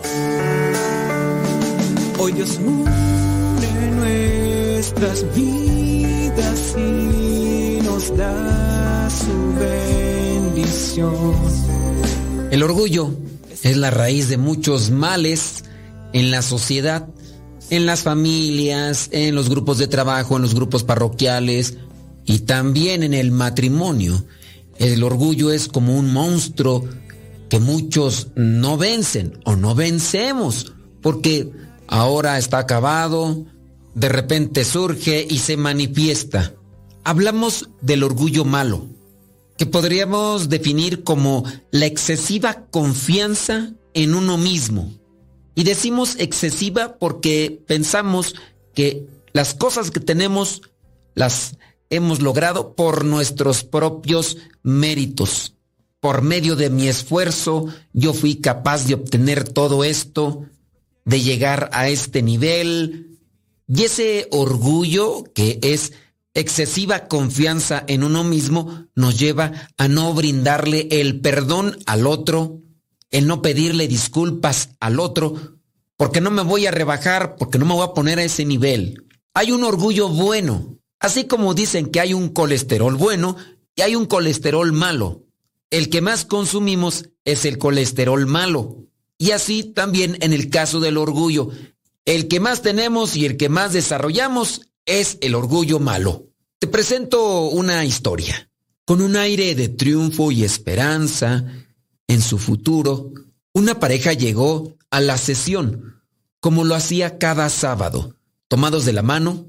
Hoy 2.18 2.32
Dios 2.32 2.58
une 2.58 3.90
nuestras 3.96 5.26
vidas 5.34 5.67
El 12.50 12.62
orgullo 12.62 13.10
es 13.62 13.76
la 13.76 13.90
raíz 13.90 14.28
de 14.28 14.36
muchos 14.36 14.90
males 14.90 15.64
en 16.12 16.30
la 16.30 16.42
sociedad, 16.42 17.08
en 17.70 17.86
las 17.86 18.02
familias, 18.02 19.08
en 19.12 19.34
los 19.34 19.48
grupos 19.48 19.78
de 19.78 19.86
trabajo, 19.88 20.36
en 20.36 20.42
los 20.42 20.54
grupos 20.54 20.84
parroquiales 20.84 21.76
y 22.24 22.40
también 22.40 23.02
en 23.02 23.14
el 23.14 23.30
matrimonio. 23.30 24.24
El 24.78 25.02
orgullo 25.02 25.50
es 25.50 25.68
como 25.68 25.96
un 25.96 26.12
monstruo 26.12 26.88
que 27.48 27.60
muchos 27.60 28.28
no 28.34 28.76
vencen 28.76 29.38
o 29.44 29.56
no 29.56 29.74
vencemos 29.74 30.72
porque 31.02 31.50
ahora 31.86 32.38
está 32.38 32.58
acabado, 32.58 33.46
de 33.94 34.08
repente 34.08 34.64
surge 34.64 35.26
y 35.28 35.38
se 35.38 35.56
manifiesta. 35.56 36.54
Hablamos 37.08 37.70
del 37.80 38.02
orgullo 38.02 38.44
malo, 38.44 38.86
que 39.56 39.64
podríamos 39.64 40.50
definir 40.50 41.04
como 41.04 41.42
la 41.70 41.86
excesiva 41.86 42.66
confianza 42.70 43.72
en 43.94 44.14
uno 44.14 44.36
mismo. 44.36 44.92
Y 45.54 45.64
decimos 45.64 46.16
excesiva 46.18 46.98
porque 46.98 47.62
pensamos 47.66 48.34
que 48.74 49.06
las 49.32 49.54
cosas 49.54 49.90
que 49.90 50.00
tenemos 50.00 50.60
las 51.14 51.56
hemos 51.88 52.20
logrado 52.20 52.74
por 52.74 53.06
nuestros 53.06 53.64
propios 53.64 54.36
méritos. 54.62 55.54
Por 56.00 56.20
medio 56.20 56.56
de 56.56 56.68
mi 56.68 56.88
esfuerzo, 56.88 57.68
yo 57.94 58.12
fui 58.12 58.36
capaz 58.36 58.86
de 58.86 58.92
obtener 58.92 59.48
todo 59.48 59.82
esto, 59.82 60.44
de 61.06 61.22
llegar 61.22 61.70
a 61.72 61.88
este 61.88 62.20
nivel. 62.20 63.18
Y 63.66 63.84
ese 63.84 64.28
orgullo 64.30 65.24
que 65.32 65.58
es 65.62 65.92
excesiva 66.38 67.08
confianza 67.08 67.82
en 67.88 68.04
uno 68.04 68.22
mismo 68.22 68.86
nos 68.94 69.18
lleva 69.18 69.68
a 69.76 69.88
no 69.88 70.14
brindarle 70.14 70.86
el 70.90 71.20
perdón 71.20 71.76
al 71.86 72.06
otro, 72.06 72.60
el 73.10 73.26
no 73.26 73.42
pedirle 73.42 73.88
disculpas 73.88 74.70
al 74.78 75.00
otro, 75.00 75.58
porque 75.96 76.20
no 76.20 76.30
me 76.30 76.42
voy 76.42 76.66
a 76.66 76.70
rebajar, 76.70 77.34
porque 77.36 77.58
no 77.58 77.64
me 77.64 77.74
voy 77.74 77.84
a 77.84 77.92
poner 77.92 78.20
a 78.20 78.24
ese 78.24 78.44
nivel. 78.44 79.04
Hay 79.34 79.50
un 79.50 79.64
orgullo 79.64 80.08
bueno, 80.08 80.78
así 81.00 81.24
como 81.24 81.54
dicen 81.54 81.90
que 81.90 81.98
hay 82.00 82.14
un 82.14 82.28
colesterol 82.28 82.94
bueno 82.94 83.36
y 83.74 83.82
hay 83.82 83.96
un 83.96 84.06
colesterol 84.06 84.72
malo. 84.72 85.24
el 85.70 85.90
que 85.90 86.00
más 86.00 86.24
consumimos 86.24 87.10
es 87.24 87.44
el 87.44 87.58
colesterol 87.58 88.26
malo. 88.26 88.86
Y 89.18 89.32
así 89.32 89.64
también 89.64 90.16
en 90.20 90.32
el 90.32 90.48
caso 90.48 90.80
del 90.80 90.96
orgullo. 90.96 91.50
El 92.06 92.28
que 92.28 92.40
más 92.40 92.62
tenemos 92.62 93.16
y 93.16 93.26
el 93.26 93.36
que 93.36 93.50
más 93.50 93.74
desarrollamos 93.74 94.62
es 94.86 95.18
el 95.20 95.34
orgullo 95.34 95.78
malo. 95.78 96.27
Te 96.60 96.66
presento 96.66 97.50
una 97.50 97.84
historia. 97.84 98.50
Con 98.84 99.00
un 99.00 99.14
aire 99.14 99.54
de 99.54 99.68
triunfo 99.68 100.32
y 100.32 100.42
esperanza 100.42 101.44
en 102.08 102.20
su 102.20 102.36
futuro, 102.36 103.12
una 103.52 103.78
pareja 103.78 104.12
llegó 104.12 104.74
a 104.90 105.00
la 105.00 105.18
sesión, 105.18 106.02
como 106.40 106.64
lo 106.64 106.74
hacía 106.74 107.18
cada 107.18 107.48
sábado. 107.48 108.16
Tomados 108.48 108.84
de 108.84 108.92
la 108.92 109.02
mano, 109.02 109.46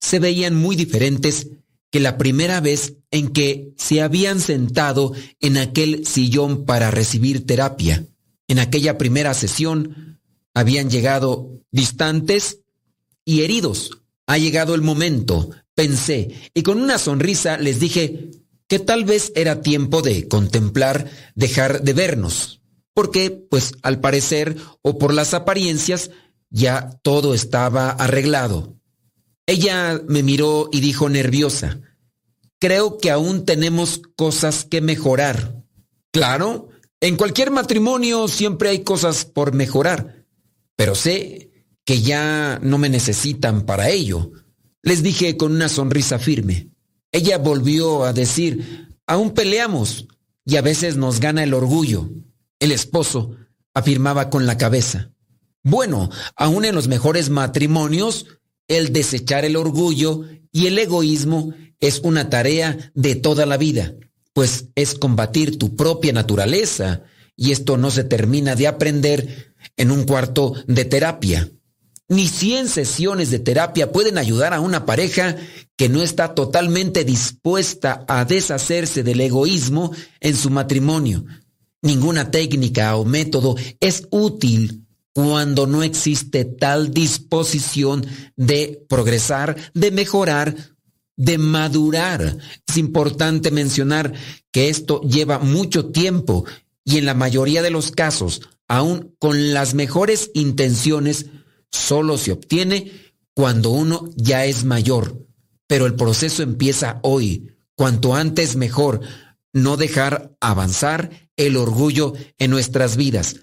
se 0.00 0.18
veían 0.18 0.56
muy 0.56 0.74
diferentes 0.74 1.46
que 1.92 2.00
la 2.00 2.18
primera 2.18 2.60
vez 2.60 2.94
en 3.12 3.28
que 3.28 3.72
se 3.76 4.02
habían 4.02 4.40
sentado 4.40 5.12
en 5.38 5.58
aquel 5.58 6.06
sillón 6.06 6.64
para 6.64 6.90
recibir 6.90 7.46
terapia. 7.46 8.04
En 8.48 8.58
aquella 8.58 8.98
primera 8.98 9.32
sesión 9.32 10.18
habían 10.54 10.90
llegado 10.90 11.52
distantes 11.70 12.62
y 13.24 13.42
heridos. 13.42 14.02
Ha 14.26 14.38
llegado 14.38 14.74
el 14.74 14.82
momento, 14.82 15.50
pensé, 15.78 16.34
y 16.54 16.64
con 16.64 16.82
una 16.82 16.98
sonrisa 16.98 17.56
les 17.56 17.78
dije 17.78 18.32
que 18.66 18.80
tal 18.80 19.04
vez 19.04 19.30
era 19.36 19.62
tiempo 19.62 20.02
de 20.02 20.26
contemplar 20.26 21.08
dejar 21.36 21.82
de 21.82 21.92
vernos, 21.92 22.62
porque, 22.94 23.30
pues, 23.30 23.74
al 23.82 24.00
parecer 24.00 24.56
o 24.82 24.98
por 24.98 25.14
las 25.14 25.34
apariencias, 25.34 26.10
ya 26.50 26.98
todo 27.04 27.32
estaba 27.32 27.90
arreglado. 27.90 28.74
Ella 29.46 30.02
me 30.08 30.24
miró 30.24 30.68
y 30.72 30.80
dijo 30.80 31.08
nerviosa, 31.08 31.78
creo 32.58 32.98
que 32.98 33.12
aún 33.12 33.44
tenemos 33.44 34.02
cosas 34.16 34.64
que 34.64 34.80
mejorar. 34.80 35.62
Claro, 36.10 36.70
en 37.00 37.16
cualquier 37.16 37.52
matrimonio 37.52 38.26
siempre 38.26 38.70
hay 38.70 38.82
cosas 38.82 39.24
por 39.24 39.54
mejorar, 39.54 40.26
pero 40.74 40.96
sé 40.96 41.52
que 41.84 42.02
ya 42.02 42.58
no 42.64 42.78
me 42.78 42.88
necesitan 42.88 43.64
para 43.64 43.90
ello. 43.90 44.32
Les 44.82 45.02
dije 45.02 45.36
con 45.36 45.52
una 45.52 45.68
sonrisa 45.68 46.18
firme. 46.18 46.70
Ella 47.12 47.38
volvió 47.38 48.04
a 48.04 48.12
decir, 48.12 48.96
aún 49.06 49.32
peleamos 49.32 50.06
y 50.44 50.56
a 50.56 50.62
veces 50.62 50.96
nos 50.96 51.20
gana 51.20 51.42
el 51.42 51.54
orgullo. 51.54 52.10
El 52.60 52.72
esposo 52.72 53.36
afirmaba 53.74 54.30
con 54.30 54.46
la 54.46 54.56
cabeza. 54.56 55.12
Bueno, 55.62 56.10
aún 56.36 56.64
en 56.64 56.74
los 56.74 56.88
mejores 56.88 57.30
matrimonios 57.30 58.26
el 58.68 58.92
desechar 58.92 59.44
el 59.44 59.56
orgullo 59.56 60.24
y 60.52 60.66
el 60.66 60.78
egoísmo 60.78 61.54
es 61.80 62.00
una 62.00 62.30
tarea 62.30 62.92
de 62.94 63.14
toda 63.14 63.46
la 63.46 63.56
vida, 63.56 63.94
pues 64.32 64.66
es 64.74 64.94
combatir 64.94 65.58
tu 65.58 65.76
propia 65.76 66.12
naturaleza 66.12 67.02
y 67.36 67.52
esto 67.52 67.76
no 67.76 67.90
se 67.90 68.04
termina 68.04 68.54
de 68.56 68.66
aprender 68.66 69.54
en 69.76 69.90
un 69.90 70.04
cuarto 70.04 70.54
de 70.66 70.84
terapia. 70.84 71.50
Ni 72.10 72.26
100 72.26 72.68
sesiones 72.68 73.30
de 73.30 73.38
terapia 73.38 73.92
pueden 73.92 74.16
ayudar 74.16 74.54
a 74.54 74.60
una 74.60 74.86
pareja 74.86 75.36
que 75.76 75.90
no 75.90 76.02
está 76.02 76.34
totalmente 76.34 77.04
dispuesta 77.04 78.06
a 78.08 78.24
deshacerse 78.24 79.02
del 79.02 79.20
egoísmo 79.20 79.92
en 80.20 80.34
su 80.34 80.48
matrimonio. 80.48 81.26
Ninguna 81.82 82.30
técnica 82.30 82.96
o 82.96 83.04
método 83.04 83.56
es 83.80 84.08
útil 84.10 84.86
cuando 85.12 85.66
no 85.66 85.82
existe 85.82 86.44
tal 86.44 86.94
disposición 86.94 88.06
de 88.36 88.84
progresar, 88.88 89.56
de 89.74 89.90
mejorar, 89.90 90.56
de 91.16 91.36
madurar. 91.36 92.38
Es 92.66 92.76
importante 92.78 93.50
mencionar 93.50 94.14
que 94.50 94.70
esto 94.70 95.02
lleva 95.02 95.40
mucho 95.40 95.86
tiempo 95.86 96.46
y 96.84 96.96
en 96.96 97.04
la 97.04 97.14
mayoría 97.14 97.60
de 97.62 97.70
los 97.70 97.90
casos, 97.90 98.40
aun 98.66 99.14
con 99.18 99.52
las 99.52 99.74
mejores 99.74 100.30
intenciones, 100.32 101.26
solo 101.70 102.18
se 102.18 102.32
obtiene 102.32 102.92
cuando 103.34 103.70
uno 103.70 104.10
ya 104.16 104.44
es 104.44 104.64
mayor. 104.64 105.26
Pero 105.66 105.86
el 105.86 105.94
proceso 105.94 106.42
empieza 106.42 107.00
hoy, 107.02 107.56
cuanto 107.74 108.14
antes 108.14 108.56
mejor, 108.56 109.00
no 109.52 109.76
dejar 109.76 110.36
avanzar 110.40 111.30
el 111.36 111.56
orgullo 111.56 112.14
en 112.38 112.50
nuestras 112.50 112.96
vidas 112.96 113.36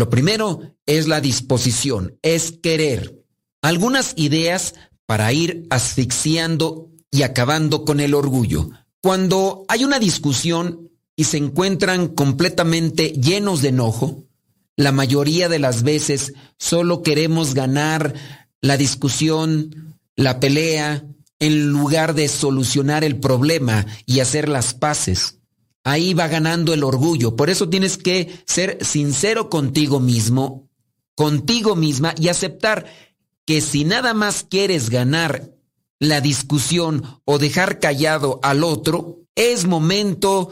lo 0.00 0.08
primero 0.08 0.76
es 0.86 1.08
la 1.08 1.20
disposición, 1.20 2.18
es 2.22 2.52
querer. 2.52 3.22
Algunas 3.60 4.14
ideas 4.16 4.74
para 5.06 5.32
ir 5.32 5.66
asfixiando 5.70 6.90
y 7.10 7.22
acabando 7.22 7.84
con 7.84 8.00
el 8.00 8.14
orgullo. 8.14 8.70
Cuando 9.02 9.64
hay 9.68 9.84
una 9.84 9.98
discusión 9.98 10.90
y 11.16 11.24
se 11.24 11.36
encuentran 11.36 12.08
completamente 12.08 13.08
llenos 13.10 13.62
de 13.62 13.68
enojo, 13.68 14.24
la 14.82 14.92
mayoría 14.92 15.48
de 15.48 15.58
las 15.58 15.82
veces 15.82 16.32
solo 16.58 17.02
queremos 17.02 17.54
ganar 17.54 18.14
la 18.60 18.76
discusión, 18.76 19.96
la 20.16 20.40
pelea, 20.40 21.04
en 21.38 21.68
lugar 21.68 22.14
de 22.14 22.28
solucionar 22.28 23.04
el 23.04 23.18
problema 23.18 23.86
y 24.04 24.20
hacer 24.20 24.48
las 24.48 24.74
paces 24.74 25.40
ahí 25.84 26.14
va 26.14 26.28
ganando 26.28 26.74
el 26.74 26.84
orgullo. 26.84 27.36
Por 27.36 27.50
eso 27.50 27.68
tienes 27.68 27.96
que 27.96 28.42
ser 28.46 28.78
sincero 28.84 29.48
contigo 29.48 30.00
mismo, 30.00 30.68
contigo 31.14 31.76
misma 31.76 32.14
y 32.18 32.28
aceptar 32.28 32.86
que 33.46 33.60
si 33.60 33.84
nada 33.84 34.14
más 34.14 34.46
quieres 34.48 34.90
ganar 34.90 35.50
la 35.98 36.20
discusión 36.20 37.20
o 37.24 37.38
dejar 37.38 37.78
callado 37.78 38.40
al 38.42 38.64
otro, 38.64 39.18
es 39.34 39.66
momento 39.66 40.50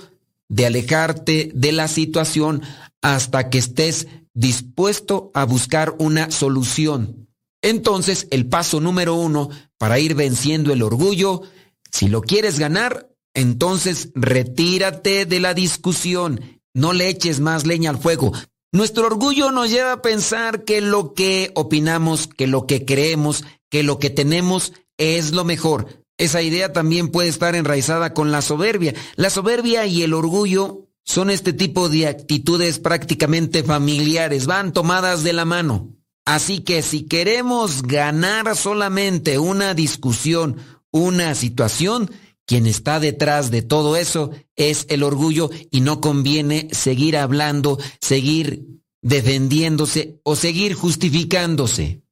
de 0.48 0.66
alejarte 0.66 1.50
de 1.54 1.72
la 1.72 1.88
situación 1.88 2.62
hasta 3.02 3.50
que 3.50 3.58
estés 3.58 4.08
dispuesto 4.34 5.30
a 5.34 5.44
buscar 5.44 5.94
una 5.98 6.30
solución. 6.30 7.28
Entonces, 7.62 8.28
el 8.30 8.46
paso 8.46 8.80
número 8.80 9.14
uno 9.14 9.50
para 9.78 9.98
ir 9.98 10.14
venciendo 10.14 10.72
el 10.72 10.82
orgullo, 10.82 11.42
si 11.90 12.08
lo 12.08 12.20
quieres 12.22 12.58
ganar, 12.58 13.08
entonces 13.34 14.10
retírate 14.14 15.26
de 15.26 15.40
la 15.40 15.54
discusión, 15.54 16.60
no 16.74 16.92
le 16.92 17.08
eches 17.08 17.40
más 17.40 17.66
leña 17.66 17.90
al 17.90 17.98
fuego. 17.98 18.32
Nuestro 18.72 19.06
orgullo 19.06 19.50
nos 19.50 19.70
lleva 19.70 19.92
a 19.92 20.02
pensar 20.02 20.64
que 20.64 20.80
lo 20.80 21.14
que 21.14 21.52
opinamos, 21.54 22.26
que 22.28 22.46
lo 22.46 22.66
que 22.66 22.84
creemos, 22.84 23.44
que 23.70 23.82
lo 23.82 23.98
que 23.98 24.10
tenemos 24.10 24.72
es 24.98 25.32
lo 25.32 25.44
mejor. 25.44 26.04
Esa 26.18 26.42
idea 26.42 26.72
también 26.72 27.08
puede 27.08 27.28
estar 27.28 27.54
enraizada 27.54 28.12
con 28.12 28.30
la 28.30 28.42
soberbia. 28.42 28.94
La 29.16 29.30
soberbia 29.30 29.86
y 29.86 30.02
el 30.02 30.12
orgullo 30.12 30.87
son 31.08 31.30
este 31.30 31.54
tipo 31.54 31.88
de 31.88 32.06
actitudes 32.06 32.78
prácticamente 32.78 33.62
familiares, 33.62 34.44
van 34.44 34.74
tomadas 34.74 35.22
de 35.22 35.32
la 35.32 35.46
mano. 35.46 35.96
Así 36.26 36.60
que 36.60 36.82
si 36.82 37.04
queremos 37.04 37.82
ganar 37.82 38.54
solamente 38.54 39.38
una 39.38 39.72
discusión, 39.72 40.58
una 40.90 41.34
situación, 41.34 42.10
quien 42.44 42.66
está 42.66 43.00
detrás 43.00 43.50
de 43.50 43.62
todo 43.62 43.96
eso 43.96 44.32
es 44.54 44.84
el 44.90 45.02
orgullo 45.02 45.48
y 45.70 45.80
no 45.80 46.02
conviene 46.02 46.68
seguir 46.72 47.16
hablando, 47.16 47.78
seguir 48.02 48.66
defendiéndose 49.00 50.20
o 50.24 50.36
seguir 50.36 50.74
justificándose. 50.74 52.02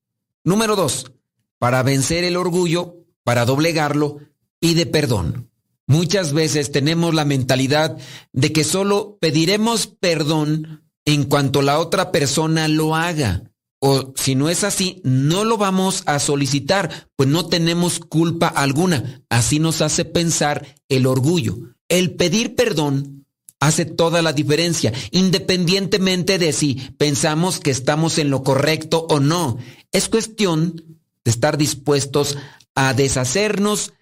Número 0.43 0.75
dos, 0.75 1.13
para 1.59 1.83
vencer 1.83 2.25
el 2.25 2.39
orgullo, 2.39 2.97
para 3.25 3.45
doblegarlo, 3.45 4.21
pide 4.59 4.87
perdón. 4.87 5.51
Muchas 5.87 6.33
veces 6.33 6.73
tenemos 6.73 7.15
la 7.15 7.25
mentalidad 7.25 7.97
de 8.33 8.53
que 8.53 8.65
solo 8.65 9.19
pediremos 9.21 9.87
perdón 9.87 10.83
en 11.05 11.25
cuanto 11.25 11.63
la 11.63 11.79
otra 11.79 12.11
persona 12.11 12.67
lo 12.67 12.97
haga. 12.97 13.45
O 13.79 14.13
si 14.17 14.35
no 14.35 14.49
es 14.49 14.65
así, 14.65 15.01
no 15.05 15.45
lo 15.45 15.59
vamos 15.59 16.03
a 16.07 16.19
solicitar, 16.19 17.09
pues 17.15 17.29
no 17.29 17.47
tenemos 17.47 18.01
culpa 18.01 18.49
alguna. 18.49 19.23
Así 19.29 19.61
nos 19.61 19.81
hace 19.81 20.05
pensar 20.05 20.67
el 20.89 21.07
orgullo. 21.07 21.57
El 21.89 22.17
pedir 22.17 22.57
perdón 22.57 23.27
hace 23.61 23.85
toda 23.85 24.23
la 24.23 24.33
diferencia, 24.33 24.93
independientemente 25.13 26.39
de 26.39 26.53
si 26.53 26.75
pensamos 26.99 27.61
que 27.61 27.71
estamos 27.71 28.19
en 28.19 28.31
lo 28.31 28.43
correcto 28.43 29.07
o 29.09 29.21
no. 29.21 29.59
Es 29.93 30.09
cuestión 30.09 30.99
de 31.25 31.31
estar 31.31 31.57
dispuestos 31.57 32.37
a 32.75 32.93
deshacernos 32.93 33.93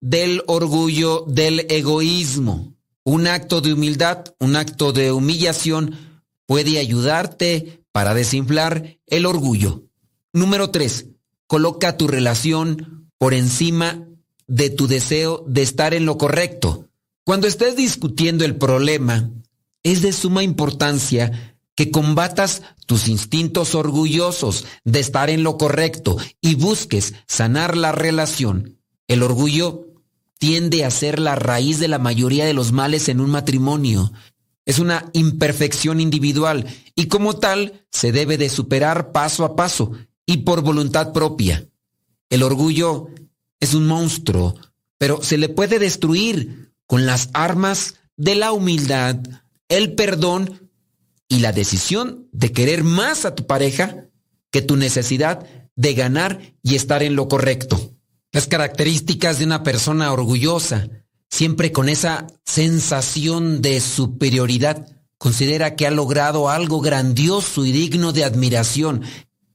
del 0.00 0.42
orgullo, 0.46 1.24
del 1.26 1.66
egoísmo. 1.68 2.74
Un 3.04 3.26
acto 3.26 3.60
de 3.60 3.72
humildad, 3.72 4.24
un 4.38 4.56
acto 4.56 4.92
de 4.92 5.12
humillación 5.12 5.96
puede 6.46 6.78
ayudarte 6.78 7.82
para 7.92 8.14
desinflar 8.14 8.98
el 9.06 9.26
orgullo. 9.26 9.84
Número 10.32 10.70
3. 10.70 11.06
Coloca 11.46 11.96
tu 11.96 12.06
relación 12.06 13.10
por 13.18 13.34
encima 13.34 14.06
de 14.46 14.70
tu 14.70 14.86
deseo 14.86 15.44
de 15.46 15.62
estar 15.62 15.94
en 15.94 16.06
lo 16.06 16.18
correcto. 16.18 16.88
Cuando 17.24 17.46
estés 17.46 17.76
discutiendo 17.76 18.44
el 18.44 18.56
problema, 18.56 19.30
es 19.82 20.02
de 20.02 20.12
suma 20.12 20.42
importancia 20.42 21.56
que 21.74 21.90
combatas 21.90 22.62
tus 22.86 23.08
instintos 23.08 23.74
orgullosos 23.74 24.66
de 24.84 25.00
estar 25.00 25.30
en 25.30 25.42
lo 25.42 25.58
correcto 25.58 26.16
y 26.40 26.54
busques 26.54 27.14
sanar 27.26 27.76
la 27.76 27.92
relación. 27.92 28.78
El 29.06 29.22
orgullo 29.22 29.87
tiende 30.38 30.84
a 30.84 30.90
ser 30.90 31.18
la 31.18 31.34
raíz 31.34 31.78
de 31.78 31.88
la 31.88 31.98
mayoría 31.98 32.46
de 32.46 32.54
los 32.54 32.72
males 32.72 33.08
en 33.08 33.20
un 33.20 33.30
matrimonio. 33.30 34.12
es 34.64 34.78
una 34.78 35.08
imperfección 35.14 35.98
individual 35.98 36.66
y 36.94 37.06
como 37.06 37.38
tal 37.38 37.86
se 37.90 38.12
debe 38.12 38.36
de 38.36 38.50
superar 38.50 39.12
paso 39.12 39.46
a 39.46 39.56
paso 39.56 39.92
y 40.26 40.38
por 40.38 40.60
voluntad 40.60 41.14
propia. 41.14 41.66
El 42.28 42.42
orgullo 42.42 43.08
es 43.60 43.72
un 43.72 43.86
monstruo, 43.86 44.54
pero 44.98 45.22
se 45.22 45.38
le 45.38 45.48
puede 45.48 45.78
destruir 45.78 46.74
con 46.86 47.06
las 47.06 47.30
armas 47.32 47.94
de 48.18 48.34
la 48.34 48.52
humildad, 48.52 49.16
el 49.70 49.94
perdón 49.94 50.70
y 51.28 51.38
la 51.38 51.52
decisión 51.52 52.28
de 52.32 52.52
querer 52.52 52.84
más 52.84 53.24
a 53.24 53.34
tu 53.34 53.46
pareja 53.46 54.04
que 54.50 54.60
tu 54.60 54.76
necesidad 54.76 55.46
de 55.76 55.94
ganar 55.94 56.40
y 56.62 56.74
estar 56.74 57.02
en 57.02 57.16
lo 57.16 57.28
correcto. 57.28 57.94
Las 58.32 58.46
características 58.46 59.38
de 59.38 59.46
una 59.46 59.62
persona 59.62 60.12
orgullosa, 60.12 60.88
siempre 61.30 61.72
con 61.72 61.88
esa 61.88 62.26
sensación 62.44 63.62
de 63.62 63.80
superioridad, 63.80 64.86
considera 65.16 65.76
que 65.76 65.86
ha 65.86 65.90
logrado 65.90 66.48
algo 66.48 66.80
grandioso 66.80 67.64
y 67.64 67.72
digno 67.72 68.12
de 68.12 68.24
admiración. 68.24 69.02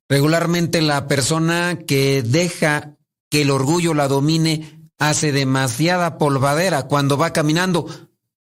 Regularmente 0.09 0.81
la 0.81 1.07
persona 1.07 1.79
que 1.87 2.23
deja 2.23 2.97
que 3.29 3.43
el 3.43 3.51
orgullo 3.51 3.93
la 3.93 4.07
domine 4.07 4.89
hace 4.99 5.31
demasiada 5.31 6.17
polvadera 6.17 6.83
cuando 6.83 7.17
va 7.17 7.33
caminando, 7.33 7.87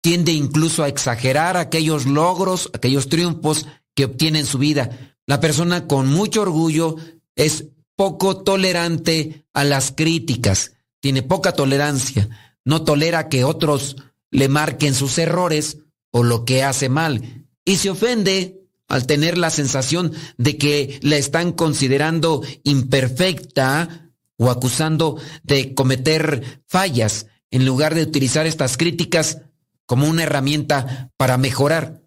tiende 0.01 0.33
incluso 0.33 0.83
a 0.83 0.89
exagerar 0.89 1.57
aquellos 1.57 2.07
logros, 2.07 2.71
aquellos 2.73 3.09
triunfos 3.09 3.67
que 3.95 4.07
obtiene 4.07 4.41
en 4.41 4.47
su 4.47 4.59
vida. 4.59 5.17
La 5.27 5.41
persona 5.41 5.87
con 5.87 6.07
mucho 6.09 6.43
orgullo 6.43 6.97
es 7.37 7.67
poco 8.01 8.43
tolerante 8.43 9.45
a 9.53 9.63
las 9.63 9.93
críticas, 9.93 10.73
tiene 11.01 11.23
poca 11.23 11.53
tolerancia, 11.53 12.31
no 12.65 12.83
tolera 12.83 13.29
que 13.29 13.45
otros 13.45 13.97
le 14.31 14.49
marquen 14.49 14.95
sus 14.95 15.19
errores 15.19 15.81
o 16.11 16.23
lo 16.23 16.47
que 16.47 16.65
hace 16.65 16.89
mal. 16.89 17.45
Y 17.63 17.77
se 17.77 17.91
ofende 17.91 18.63
al 18.89 19.07
tener 19.07 19.37
la 19.37 19.51
sensación 19.51 20.15
de 20.39 20.57
que 20.57 20.99
la 21.03 21.19
están 21.19 21.53
considerando 21.53 22.41
imperfecta 22.65 24.09
o 24.39 24.51
acusando 24.51 25.19
de 25.43 25.75
cometer 25.75 26.63
fallas 26.67 27.27
en 27.51 27.67
lugar 27.67 27.95
de 27.95 28.05
utilizar 28.05 28.47
estas 28.47 28.79
críticas 28.79 29.43
como 29.85 30.09
una 30.09 30.23
herramienta 30.23 31.11
para 31.19 31.37
mejorar. 31.37 32.01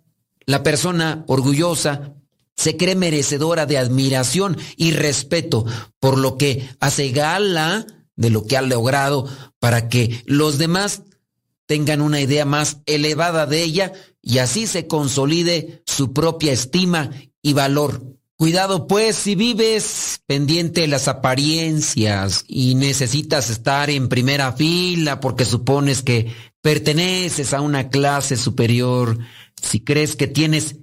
La 0.47 0.63
persona 0.63 1.23
orgullosa 1.27 2.15
se 2.63 2.77
cree 2.77 2.95
merecedora 2.95 3.65
de 3.65 3.77
admiración 3.77 4.57
y 4.77 4.91
respeto 4.91 5.65
por 5.99 6.17
lo 6.17 6.37
que 6.37 6.69
hace 6.79 7.11
gala 7.11 7.85
de 8.15 8.29
lo 8.29 8.45
que 8.45 8.55
ha 8.55 8.61
logrado 8.61 9.27
para 9.59 9.89
que 9.89 10.23
los 10.25 10.57
demás 10.57 11.01
tengan 11.65 12.01
una 12.01 12.21
idea 12.21 12.45
más 12.45 12.77
elevada 12.85 13.47
de 13.47 13.63
ella 13.63 13.91
y 14.21 14.37
así 14.37 14.65
se 14.65 14.87
consolide 14.87 15.83
su 15.85 16.13
propia 16.13 16.53
estima 16.53 17.11
y 17.41 17.51
valor. 17.51 18.01
Cuidado 18.37 18.87
pues 18.87 19.17
si 19.17 19.35
vives 19.35 20.21
pendiente 20.25 20.81
de 20.81 20.87
las 20.87 21.09
apariencias 21.09 22.45
y 22.47 22.75
necesitas 22.75 23.49
estar 23.49 23.89
en 23.89 24.07
primera 24.07 24.53
fila 24.53 25.19
porque 25.19 25.43
supones 25.43 26.01
que 26.01 26.33
perteneces 26.61 27.53
a 27.53 27.59
una 27.59 27.89
clase 27.89 28.37
superior, 28.37 29.19
si 29.61 29.81
crees 29.81 30.15
que 30.15 30.27
tienes 30.27 30.77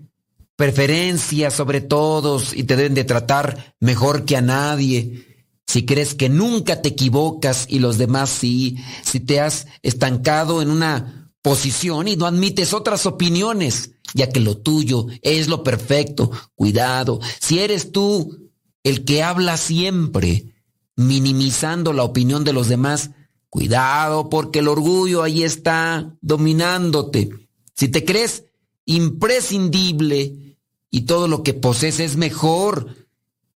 preferencia 0.60 1.50
sobre 1.50 1.80
todos 1.80 2.54
y 2.54 2.64
te 2.64 2.76
deben 2.76 2.92
de 2.92 3.04
tratar 3.04 3.74
mejor 3.80 4.26
que 4.26 4.36
a 4.36 4.42
nadie, 4.42 5.48
si 5.66 5.86
crees 5.86 6.14
que 6.14 6.28
nunca 6.28 6.82
te 6.82 6.90
equivocas 6.90 7.64
y 7.66 7.78
los 7.78 7.96
demás 7.96 8.28
sí, 8.28 8.76
si 9.02 9.20
te 9.20 9.40
has 9.40 9.68
estancado 9.80 10.60
en 10.60 10.68
una 10.68 11.32
posición 11.40 12.08
y 12.08 12.16
no 12.16 12.26
admites 12.26 12.74
otras 12.74 13.06
opiniones, 13.06 13.92
ya 14.12 14.28
que 14.28 14.40
lo 14.40 14.58
tuyo 14.58 15.06
es 15.22 15.48
lo 15.48 15.64
perfecto, 15.64 16.30
cuidado, 16.54 17.20
si 17.40 17.60
eres 17.60 17.90
tú 17.90 18.50
el 18.84 19.06
que 19.06 19.22
habla 19.22 19.56
siempre, 19.56 20.52
minimizando 20.94 21.94
la 21.94 22.04
opinión 22.04 22.44
de 22.44 22.52
los 22.52 22.68
demás, 22.68 23.12
Cuidado 23.50 24.30
porque 24.30 24.60
el 24.60 24.68
orgullo 24.68 25.24
ahí 25.24 25.42
está 25.42 26.16
dominándote. 26.20 27.30
Si 27.74 27.88
te 27.88 28.04
crees 28.04 28.44
imprescindible 28.86 30.49
y 30.90 31.02
todo 31.02 31.28
lo 31.28 31.42
que 31.42 31.54
posees 31.54 32.00
es 32.00 32.16
mejor 32.16 33.08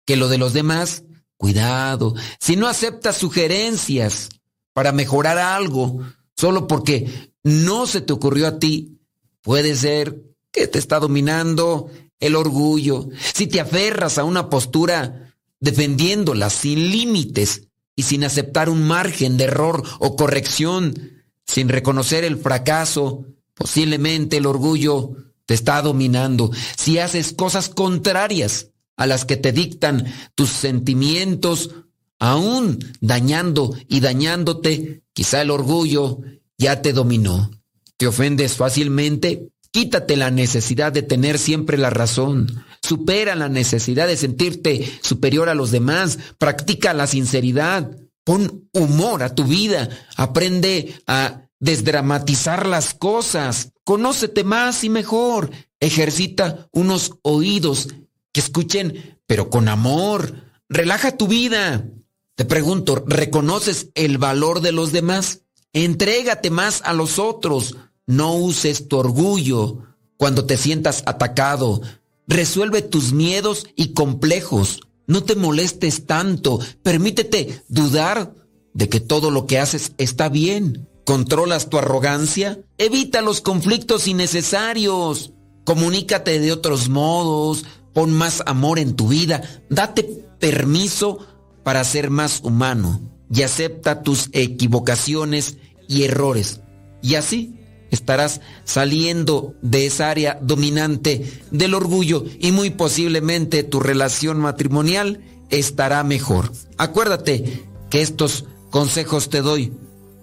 que 0.05 0.17
lo 0.17 0.29
de 0.29 0.39
los 0.39 0.53
demás, 0.53 1.05
cuidado. 1.37 2.15
Si 2.39 2.57
no 2.57 2.69
aceptas 2.69 3.17
sugerencias 3.17 4.29
para 4.73 4.93
mejorar 4.93 5.39
algo 5.39 6.01
solo 6.37 6.67
porque 6.67 7.33
no 7.43 7.87
se 7.87 8.01
te 8.01 8.13
ocurrió 8.13 8.47
a 8.47 8.59
ti, 8.59 8.99
puede 9.43 9.77
ser 9.77 10.23
que 10.51 10.67
te 10.67 10.79
está 10.79 11.01
dominando 11.01 11.91
el 12.21 12.37
orgullo. 12.37 13.09
Si 13.35 13.47
te 13.47 13.61
aferras 13.61 14.19
a 14.19 14.25
una 14.25 14.49
postura 14.49 15.35
defendiéndola 15.61 16.51
sin 16.51 16.91
límites, 16.91 17.63
y 17.97 18.03
sin 18.03 18.25
aceptar 18.25 18.69
un 18.69 18.83
margen 18.87 19.37
de 19.37 19.45
error 19.45 19.83
o 19.99 20.17
corrección, 20.17 21.23
sin 21.47 21.69
reconocer 21.69 22.25
el 22.25 22.39
fracaso, 22.39 23.25
posiblemente 23.55 24.39
el 24.39 24.47
orgullo 24.47 25.13
te 25.47 25.55
está 25.55 25.83
dominando. 25.83 26.51
Si 26.77 26.99
haces 26.99 27.33
cosas 27.33 27.69
contrarias 27.69 28.71
a 28.97 29.07
las 29.07 29.25
que 29.25 29.37
te 29.37 29.53
dictan 29.53 30.07
tus 30.35 30.51
sentimientos, 30.51 31.71
aún 32.19 32.79
dañando 33.01 33.77
y 33.89 34.01
dañándote, 34.01 35.03
quizá 35.13 35.43
el 35.43 35.51
orgullo 35.51 36.21
ya 36.59 36.83
te 36.83 36.93
dominó. 36.93 37.51
Te 37.97 38.07
ofendes 38.07 38.55
fácilmente, 38.55 39.49
quítate 39.71 40.17
la 40.17 40.31
necesidad 40.31 40.93
de 40.93 41.03
tener 41.03 41.39
siempre 41.39 41.79
la 41.79 41.91
razón. 41.91 42.65
Supera 42.83 43.35
la 43.35 43.49
necesidad 43.49 44.07
de 44.07 44.17
sentirte 44.17 44.91
superior 45.03 45.49
a 45.49 45.55
los 45.55 45.71
demás. 45.71 46.19
Practica 46.39 46.93
la 46.93 47.07
sinceridad. 47.07 47.91
Pon 48.25 48.69
humor 48.73 49.23
a 49.23 49.35
tu 49.35 49.45
vida. 49.45 49.89
Aprende 50.17 50.95
a 51.07 51.44
desdramatizar 51.65 52.67
las 52.67 52.93
cosas. 52.93 53.73
Conócete 53.85 54.45
más 54.45 54.85
y 54.85 54.91
mejor. 54.91 55.51
Ejercita 55.81 56.69
unos 56.73 57.13
oídos 57.23 57.89
que 58.33 58.41
escuchen, 58.41 59.19
pero 59.27 59.49
con 59.49 59.69
amor. 59.69 60.35
Relaja 60.69 61.17
tu 61.17 61.27
vida. 61.27 61.89
Te 62.35 62.45
pregunto, 62.45 63.03
¿reconoces 63.07 63.89
el 63.95 64.19
valor 64.19 64.61
de 64.61 64.73
los 64.73 64.93
demás? 64.93 65.41
Entrégate 65.73 66.51
más 66.51 66.83
a 66.85 66.93
los 66.93 67.19
otros. 67.19 67.77
No 68.07 68.35
uses 68.35 68.87
tu 68.87 68.99
orgullo 68.99 69.79
cuando 70.19 70.45
te 70.45 70.59
sientas 70.59 71.03
atacado. 71.07 71.81
Resuelve 72.27 72.83
tus 72.83 73.13
miedos 73.13 73.67
y 73.75 73.95
complejos. 73.95 74.81
No 75.07 75.25
te 75.25 75.35
molestes 75.35 76.05
tanto. 76.05 76.61
Permítete 76.83 77.63
dudar 77.69 78.35
de 78.75 78.91
que 78.91 79.01
todo 79.01 79.31
lo 79.31 79.47
que 79.47 79.59
haces 79.59 79.93
está 79.97 80.29
bien. 80.29 80.89
¿Controlas 81.05 81.69
tu 81.69 81.79
arrogancia? 81.79 82.61
Evita 82.79 83.21
los 83.21 83.41
conflictos 83.41 84.09
innecesarios. 84.09 85.33
Comunícate 85.65 86.41
de 86.41 86.53
otros 86.53 86.89
modos. 86.89 87.67
Pon 87.93 88.11
más 88.11 88.43
amor 88.47 88.79
en 88.79 88.97
tu 88.97 89.09
vida. 89.09 89.43
Date 89.69 90.05
permiso 90.41 91.19
para 91.63 91.85
ser 91.85 92.11
más 92.11 92.41
humano. 92.43 93.01
Y 93.31 93.43
acepta 93.43 94.03
tus 94.03 94.31
equivocaciones 94.33 95.59
y 95.89 96.05
errores. 96.05 96.61
Y 97.03 97.17
así 97.17 97.55
estarás 97.91 98.41
saliendo 98.65 99.55
de 99.63 99.87
esa 99.87 100.11
área 100.11 100.39
dominante 100.41 101.43
del 101.51 101.75
orgullo 101.75 102.25
y 102.41 102.53
muy 102.53 102.71
posiblemente 102.71 103.63
tu 103.63 103.81
relación 103.81 104.39
matrimonial 104.39 105.21
estará 105.51 106.03
mejor. 106.03 106.51
Acuérdate 106.77 107.65
que 107.91 108.01
estos 108.01 108.47
consejos 108.71 109.29
te 109.29 109.43
doy 109.43 109.73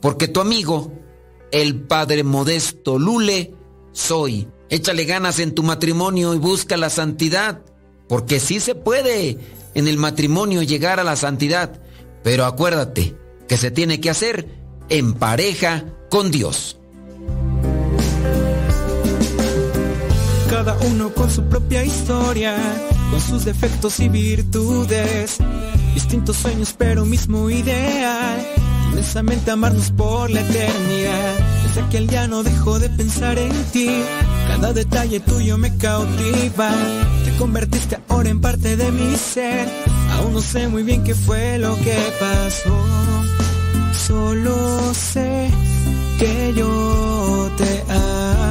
porque 0.02 0.28
tu 0.28 0.40
amigo, 0.40 0.92
el 1.52 1.82
padre 1.82 2.24
modesto 2.24 2.98
Lule, 3.00 3.54
soy. 3.92 4.48
Échale 4.70 5.06
ganas 5.06 5.40
en 5.40 5.54
tu 5.54 5.64
matrimonio 5.64 6.34
y 6.34 6.38
busca 6.38 6.78
la 6.78 6.90
santidad, 6.90 7.62
porque 8.08 8.40
sí 8.40 8.60
se 8.60 8.76
puede 8.76 9.38
en 9.74 9.88
el 9.88 9.98
matrimonio 9.98 10.62
llegar 10.64 11.00
a 11.00 11.04
la 11.04 11.16
santidad, 11.16 11.82
pero 12.24 12.46
acuérdate 12.46 13.16
que 13.48 13.58
se 13.58 13.72
tiene 13.72 14.00
que 14.00 14.10
hacer 14.10 14.48
en 14.90 15.14
pareja 15.14 15.86
con 16.10 16.32
Dios. 16.32 16.78
cada 20.64 20.78
uno 20.86 21.12
con 21.12 21.32
su 21.32 21.42
propia 21.46 21.84
historia, 21.84 22.56
con 23.10 23.20
sus 23.20 23.46
defectos 23.46 24.00
y 24.00 24.10
virtudes. 24.10 25.38
Distintos 25.96 26.38
sueños, 26.38 26.76
pero 26.78 27.04
mismo 27.04 27.50
ideal. 27.50 28.46
Inmensamente 28.92 29.52
amarnos 29.52 29.90
por 29.92 30.30
la 30.30 30.42
eternidad. 30.42 31.36
Desde 31.64 31.82
aquel 31.82 32.08
día 32.08 32.28
no 32.28 32.44
dejo 32.44 32.78
de 32.78 32.90
pensar 32.90 33.40
en 33.40 33.52
ti. 33.72 33.90
Cada 34.48 34.74
detalle 34.74 35.22
tuyo 35.22 35.58
me 35.58 35.76
cautiva. 35.78 36.72
Te 37.24 37.32
convertiste 37.38 37.98
ahora 38.10 38.30
en 38.30 38.42
parte 38.42 38.76
de 38.76 38.92
mi 38.92 39.16
ser. 39.16 39.70
Aún 40.12 40.34
no 40.34 40.42
sé 40.42 40.68
muy 40.68 40.84
bien 40.84 41.04
qué 41.04 41.16
fue 41.16 41.58
lo 41.58 41.76
que 41.78 41.98
pasó. 42.20 42.86
Solo 44.08 44.94
sé 44.94 45.50
que 46.20 46.54
yo 46.56 47.50
te 47.58 47.84
amo. 47.90 48.51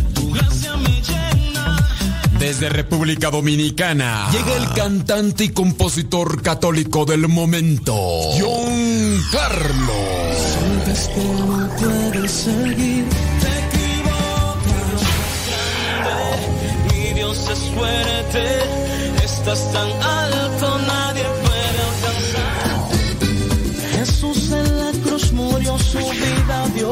Desde 2.41 2.69
República 2.69 3.29
Dominicana 3.29 4.27
llega 4.31 4.57
el 4.57 4.73
cantante 4.73 5.43
y 5.43 5.49
compositor 5.49 6.41
católico 6.41 7.05
del 7.05 7.27
momento, 7.27 7.93
John 7.93 9.21
Carlos. 9.31 9.95
Sientes 10.57 11.07
que 11.09 11.23
no 11.23 11.69
puedes 11.77 12.31
seguir, 12.31 13.05
te 13.41 13.77
equivocas. 13.77 15.01
Grande, 16.01 16.95
Mi 16.95 17.13
Dios 17.13 17.47
es 17.47 17.59
fuerte, 17.75 18.43
estás 19.23 19.71
tan 19.71 19.91
alto, 20.01 20.79
nadie 20.87 21.23
puede 21.43 21.79
alcanzar. 21.91 22.89
Jesús 23.99 24.51
en 24.51 24.77
la 24.79 24.91
cruz 25.03 25.31
murió, 25.31 25.77
su 25.77 25.99
vida 25.99 26.67
dio 26.73 26.91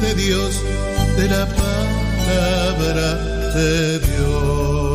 De 0.00 0.14
Dios, 0.14 0.62
de 1.16 1.28
la 1.28 1.46
palabra 1.46 3.14
de 3.54 3.98
Dios. 3.98 4.89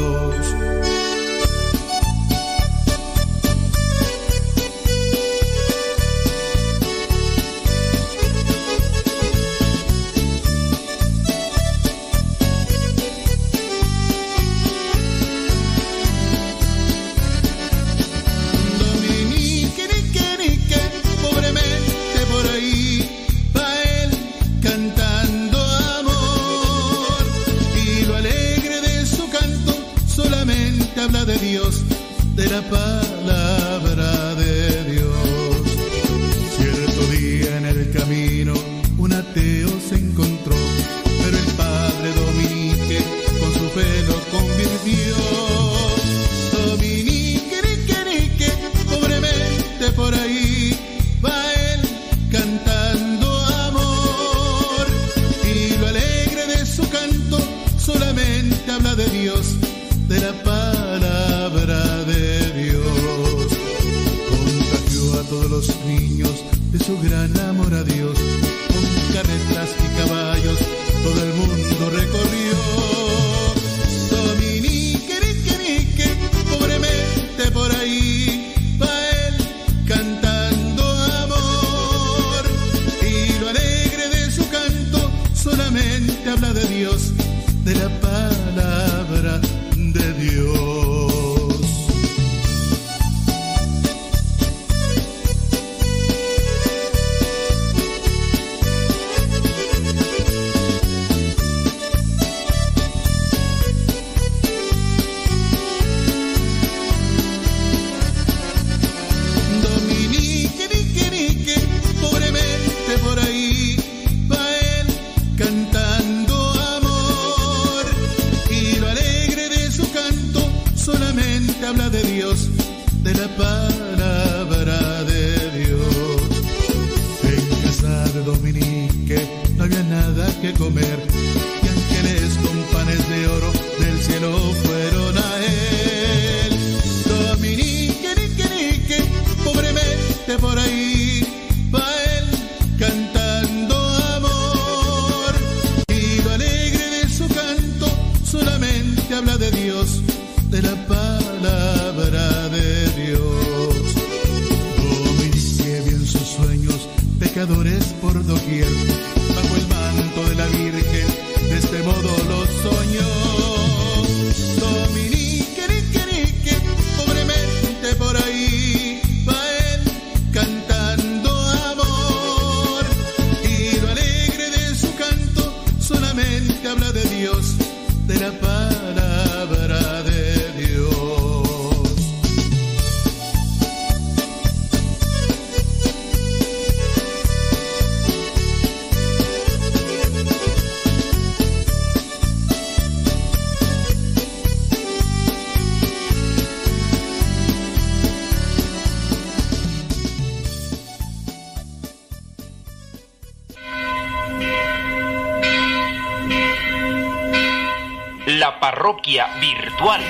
Parroquia 208.86 209.26
virtual. 209.42 210.02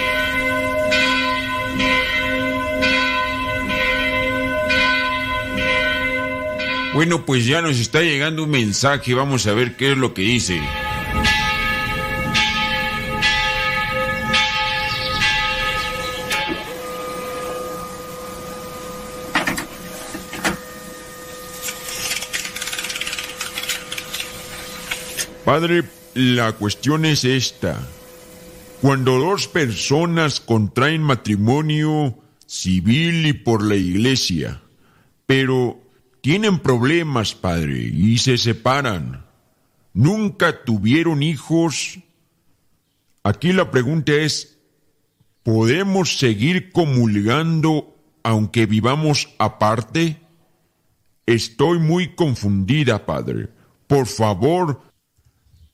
Bueno, 6.94 7.26
pues 7.26 7.46
ya 7.46 7.62
nos 7.62 7.80
está 7.80 8.02
llegando 8.02 8.44
un 8.44 8.50
mensaje, 8.50 9.14
vamos 9.14 9.48
a 9.48 9.54
ver 9.54 9.78
qué 9.78 9.94
es 9.94 9.98
lo 9.98 10.14
que 10.14 10.24
dice. 10.24 10.62
Padre, 25.46 25.84
la 26.14 26.52
cuestión 26.54 27.06
es 27.06 27.24
esta. 27.24 27.80
Cuando 28.86 29.18
dos 29.18 29.48
personas 29.48 30.40
contraen 30.40 31.02
matrimonio 31.02 32.20
civil 32.46 33.26
y 33.26 33.34
por 33.34 33.64
la 33.64 33.76
iglesia, 33.76 34.62
pero 35.26 35.82
tienen 36.22 36.60
problemas, 36.60 37.34
padre, 37.34 37.80
y 37.80 38.20
se 38.20 38.38
separan, 38.38 39.26
nunca 39.92 40.64
tuvieron 40.64 41.24
hijos, 41.24 41.98
aquí 43.24 43.54
la 43.54 43.72
pregunta 43.72 44.14
es, 44.14 44.60
¿podemos 45.42 46.20
seguir 46.20 46.72
comulgando 46.72 47.98
aunque 48.22 48.68
vivamos 48.68 49.30
aparte? 49.40 50.22
Estoy 51.26 51.80
muy 51.80 52.14
confundida, 52.14 53.08
padre. 53.08 53.50
Por 53.88 54.06
favor, 54.06 54.84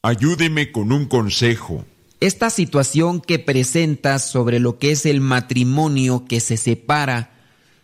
ayúdeme 0.01 0.71
con 0.71 0.93
un 0.93 1.07
consejo. 1.07 1.85
Esta 2.21 2.51
situación 2.51 3.19
que 3.19 3.39
presentas 3.39 4.23
sobre 4.29 4.59
lo 4.59 4.77
que 4.77 4.91
es 4.91 5.07
el 5.07 5.21
matrimonio 5.21 6.25
que 6.25 6.39
se 6.39 6.55
separa, 6.55 7.31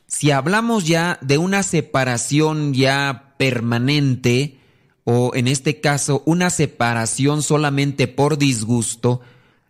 si 0.06 0.30
hablamos 0.30 0.86
ya 0.86 1.18
de 1.24 1.40
una 1.40 1.64
separación 1.64 2.76
ya 2.76 3.34
permanente, 3.40 4.60
o 5.06 5.32
en 5.34 5.48
este 5.48 5.82
caso 5.82 6.22
una 6.28 6.52
separación 6.52 7.42
solamente 7.42 8.08
por 8.08 8.38
disgusto, 8.38 9.22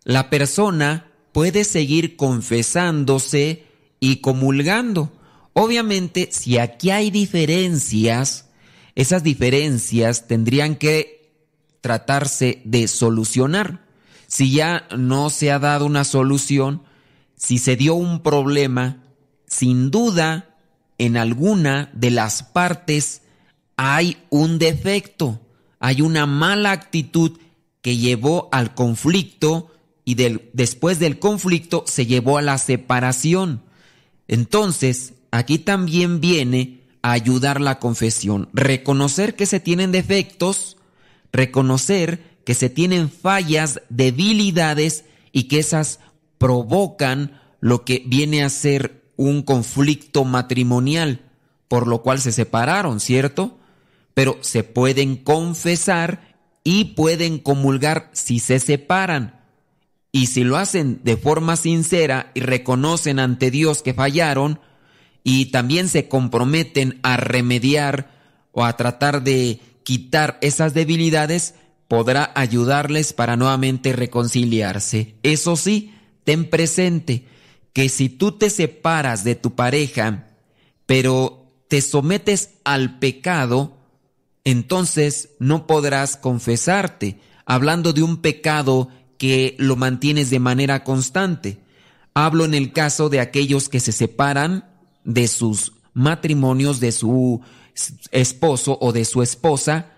la 0.03 0.29
persona 0.29 1.11
puede 1.31 1.63
seguir 1.63 2.17
confesándose 2.17 3.63
y 4.01 4.17
comulgando. 4.17 5.13
Obviamente, 5.53 6.27
si 6.33 6.57
aquí 6.57 6.91
hay 6.91 7.09
diferencias, 7.09 8.49
esas 8.95 9.23
diferencias 9.23 10.27
tendrían 10.27 10.75
que 10.75 11.31
tratarse 11.79 12.61
de 12.65 12.89
solucionar. 12.89 13.86
Si 14.27 14.51
ya 14.51 14.87
no 14.95 15.29
se 15.29 15.51
ha 15.51 15.59
dado 15.59 15.85
una 15.85 16.03
solución, 16.03 16.83
si 17.35 17.57
se 17.57 17.75
dio 17.75 17.95
un 17.95 18.21
problema, 18.21 19.03
sin 19.47 19.89
duda, 19.89 20.55
en 20.97 21.17
alguna 21.17 21.89
de 21.93 22.11
las 22.11 22.43
partes 22.43 23.21
hay 23.77 24.17
un 24.29 24.59
defecto, 24.59 25.39
hay 25.79 26.01
una 26.01 26.25
mala 26.25 26.71
actitud 26.71 27.39
que 27.81 27.97
llevó 27.97 28.49
al 28.51 28.73
conflicto 28.73 29.71
y 30.03 30.15
después 30.15 30.99
del 30.99 31.19
conflicto 31.19 31.83
se 31.85 32.05
llevó 32.05 32.37
a 32.37 32.41
la 32.41 32.57
separación. 32.57 33.61
Entonces, 34.27 35.13
aquí 35.31 35.59
también 35.59 36.19
viene 36.19 36.81
a 37.01 37.11
ayudar 37.11 37.61
la 37.61 37.79
confesión, 37.79 38.49
reconocer 38.53 39.35
que 39.35 39.45
se 39.45 39.59
tienen 39.59 39.91
defectos, 39.91 40.77
reconocer 41.31 42.26
que 42.47 42.53
se 42.53 42.69
tienen 42.69 43.11
fallas, 43.11 43.81
debilidades 43.89 45.03
y 45.33 45.49
que 45.49 45.59
esas 45.59 45.99
provocan 46.37 47.41
lo 47.59 47.83
que 47.83 48.03
viene 48.05 48.41
a 48.41 48.49
ser 48.49 49.03
un 49.17 49.41
conflicto 49.41 50.23
matrimonial, 50.23 51.29
por 51.67 51.87
lo 51.87 52.01
cual 52.03 52.21
se 52.21 52.31
separaron, 52.31 53.01
¿cierto? 53.01 53.57
Pero 54.13 54.37
se 54.39 54.63
pueden 54.63 55.17
confesar 55.17 56.37
y 56.63 56.95
pueden 56.95 57.37
comulgar 57.37 58.09
si 58.13 58.39
se 58.39 58.59
separan. 58.59 59.41
Y 60.13 60.27
si 60.27 60.45
lo 60.45 60.55
hacen 60.55 61.01
de 61.03 61.17
forma 61.17 61.57
sincera 61.57 62.31
y 62.33 62.39
reconocen 62.39 63.19
ante 63.19 63.51
Dios 63.51 63.81
que 63.81 63.93
fallaron, 63.93 64.61
y 65.21 65.47
también 65.47 65.89
se 65.89 66.07
comprometen 66.07 67.01
a 67.03 67.17
remediar 67.17 68.09
o 68.53 68.63
a 68.63 68.77
tratar 68.77 69.21
de 69.21 69.59
quitar 69.83 70.37
esas 70.39 70.73
debilidades, 70.73 71.55
podrá 71.87 72.31
ayudarles 72.35 73.13
para 73.13 73.35
nuevamente 73.35 73.93
reconciliarse. 73.93 75.15
Eso 75.23 75.55
sí, 75.55 75.93
ten 76.23 76.49
presente 76.49 77.25
que 77.73 77.89
si 77.89 78.09
tú 78.09 78.31
te 78.31 78.49
separas 78.49 79.23
de 79.23 79.35
tu 79.35 79.55
pareja, 79.55 80.27
pero 80.85 81.51
te 81.67 81.81
sometes 81.81 82.51
al 82.63 82.99
pecado, 82.99 83.77
entonces 84.43 85.29
no 85.39 85.67
podrás 85.67 86.17
confesarte, 86.17 87.19
hablando 87.45 87.93
de 87.93 88.03
un 88.03 88.17
pecado 88.17 88.89
que 89.17 89.55
lo 89.59 89.75
mantienes 89.75 90.29
de 90.29 90.39
manera 90.39 90.83
constante. 90.83 91.59
Hablo 92.13 92.45
en 92.45 92.53
el 92.53 92.71
caso 92.73 93.09
de 93.09 93.19
aquellos 93.19 93.69
que 93.69 93.79
se 93.79 93.91
separan 93.91 94.65
de 95.03 95.27
sus 95.27 95.73
matrimonios, 95.93 96.79
de 96.79 96.91
su 96.91 97.41
esposo 98.11 98.77
o 98.81 98.91
de 98.91 99.05
su 99.05 99.21
esposa, 99.21 99.96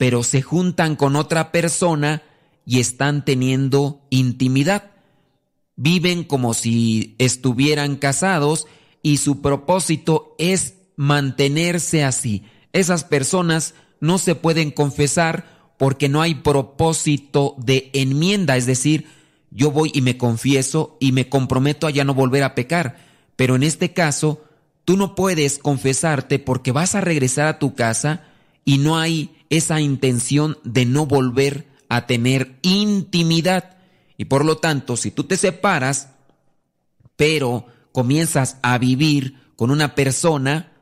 pero 0.00 0.22
se 0.22 0.40
juntan 0.40 0.96
con 0.96 1.14
otra 1.14 1.52
persona 1.52 2.22
y 2.64 2.80
están 2.80 3.22
teniendo 3.22 4.00
intimidad. 4.08 4.92
Viven 5.76 6.24
como 6.24 6.54
si 6.54 7.16
estuvieran 7.18 7.96
casados 7.96 8.66
y 9.02 9.18
su 9.18 9.42
propósito 9.42 10.34
es 10.38 10.76
mantenerse 10.96 12.02
así. 12.02 12.44
Esas 12.72 13.04
personas 13.04 13.74
no 14.00 14.16
se 14.16 14.34
pueden 14.34 14.70
confesar 14.70 15.74
porque 15.76 16.08
no 16.08 16.22
hay 16.22 16.36
propósito 16.36 17.54
de 17.58 17.90
enmienda, 17.92 18.56
es 18.56 18.64
decir, 18.64 19.04
yo 19.50 19.70
voy 19.70 19.90
y 19.92 20.00
me 20.00 20.16
confieso 20.16 20.96
y 20.98 21.12
me 21.12 21.28
comprometo 21.28 21.86
a 21.86 21.90
ya 21.90 22.04
no 22.04 22.14
volver 22.14 22.42
a 22.42 22.54
pecar, 22.54 22.96
pero 23.36 23.54
en 23.54 23.64
este 23.64 23.92
caso 23.92 24.46
tú 24.86 24.96
no 24.96 25.14
puedes 25.14 25.58
confesarte 25.58 26.38
porque 26.38 26.72
vas 26.72 26.94
a 26.94 27.02
regresar 27.02 27.48
a 27.48 27.58
tu 27.58 27.74
casa 27.74 28.24
y 28.64 28.78
no 28.78 28.98
hay 28.98 29.36
esa 29.50 29.80
intención 29.80 30.58
de 30.64 30.86
no 30.86 31.06
volver 31.06 31.66
a 31.88 32.06
tener 32.06 32.56
intimidad. 32.62 33.76
Y 34.16 34.26
por 34.26 34.44
lo 34.44 34.56
tanto, 34.56 34.96
si 34.96 35.10
tú 35.10 35.24
te 35.24 35.36
separas, 35.36 36.10
pero 37.16 37.66
comienzas 37.92 38.56
a 38.62 38.78
vivir 38.78 39.52
con 39.56 39.70
una 39.70 39.94
persona, 39.94 40.72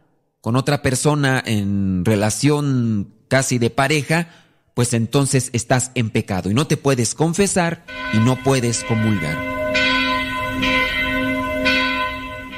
con 0.40 0.54
otra 0.54 0.82
persona 0.82 1.42
en 1.44 2.04
relación 2.04 3.14
casi 3.26 3.58
de 3.58 3.70
pareja, 3.70 4.28
pues 4.74 4.92
entonces 4.92 5.50
estás 5.52 5.90
en 5.96 6.10
pecado 6.10 6.50
y 6.50 6.54
no 6.54 6.68
te 6.68 6.76
puedes 6.76 7.14
confesar 7.14 7.84
y 8.12 8.18
no 8.18 8.36
puedes 8.44 8.84
comulgar. 8.84 9.36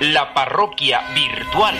La 0.00 0.34
parroquia 0.34 1.00
virtual. 1.14 1.74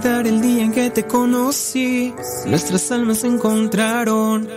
Te 0.00 1.04
conocí, 1.06 2.12
nuestras 2.46 2.90
almas 2.90 3.18
se 3.18 3.28
encontraron. 3.28 4.48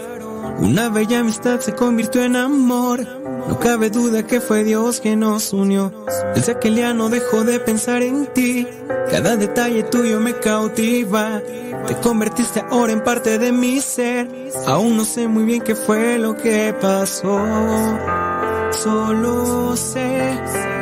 Una 0.60 0.90
bella 0.90 1.20
amistad 1.20 1.60
se 1.60 1.74
convirtió 1.76 2.24
en 2.24 2.36
amor. 2.36 3.06
No 3.48 3.60
cabe 3.60 3.90
duda 3.90 4.26
que 4.26 4.42
fue 4.42 4.64
Dios 4.64 5.00
quien 5.00 5.20
nos 5.20 5.54
unió. 5.54 5.92
Desde 6.34 6.54
aquel 6.54 6.76
día 6.76 6.94
no 6.94 7.10
dejo 7.10 7.44
de 7.44 7.60
pensar 7.60 8.02
en 8.02 8.26
ti. 8.34 8.68
Cada 9.12 9.38
detalle 9.38 9.84
tuyo 9.84 10.20
me 10.20 10.34
cautiva. 10.34 11.42
Te 11.88 11.96
convertiste 11.96 12.64
ahora 12.70 12.94
en 12.94 13.04
parte 13.04 13.38
de 13.38 13.52
mi 13.52 13.80
ser. 13.80 14.28
Aún 14.66 14.98
no 14.98 15.06
sé 15.06 15.28
muy 15.28 15.44
bien 15.44 15.62
qué 15.62 15.76
fue 15.76 16.18
lo 16.18 16.36
que 16.36 16.74
pasó. 16.82 17.40
Solo 18.72 19.78
sé 19.78 20.40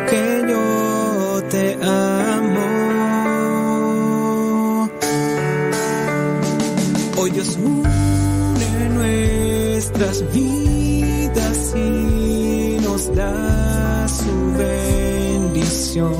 que 0.09 0.45
yo 0.47 1.43
te 1.49 1.77
amo. 1.83 2.64
Hoy 7.25 7.31
Dios 7.31 7.57
une 7.57 8.89
nuestras 8.89 10.31
vidas 10.31 11.73
y 11.75 12.77
nos 12.83 13.15
da 13.15 14.07
su 14.07 14.53
bendición. 14.55 16.13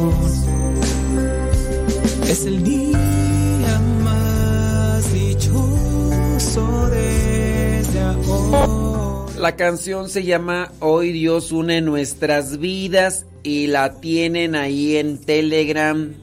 Es 2.27 2.47
el 2.47 2.63
día 2.63 3.79
más 4.03 5.13
dichoso 5.13 6.89
desde 6.89 7.99
ahora. 7.99 9.31
La 9.37 9.55
canción 9.55 10.09
se 10.09 10.23
llama 10.23 10.71
Hoy 10.79 11.11
Dios 11.11 11.51
une 11.51 11.81
nuestras 11.81 12.57
vidas 12.57 13.27
y 13.43 13.67
la 13.67 14.01
tienen 14.01 14.55
ahí 14.55 14.97
en 14.97 15.19
Telegram 15.19 16.15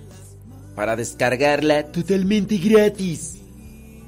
para 0.75 0.97
descargarla 0.97 1.85
totalmente 1.93 2.57
gratis. 2.57 3.42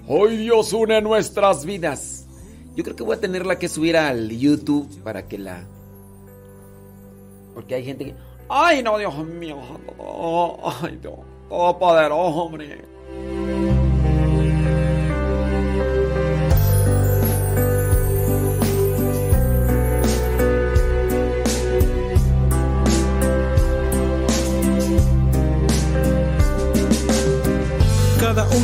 Hoy 0.06 0.36
Dios 0.36 0.72
une 0.72 1.00
nuestras 1.00 1.64
vidas. 1.64 2.26
Yo 2.74 2.84
creo 2.84 2.96
que 2.96 3.02
voy 3.02 3.16
a 3.16 3.20
tenerla 3.20 3.58
que 3.58 3.68
subir 3.68 3.96
al 3.96 4.28
YouTube 4.28 4.88
para 5.02 5.26
que 5.26 5.38
la... 5.38 5.64
Porque 7.54 7.76
hay 7.76 7.84
gente 7.84 8.04
que... 8.06 8.14
Ay, 8.48 8.82
no, 8.82 8.98
Dios 8.98 9.16
mío. 9.24 9.56
Ay, 10.82 10.98
Dios. 11.00 11.14
Todopoderoso, 11.48 12.42
hombre. 12.42 12.93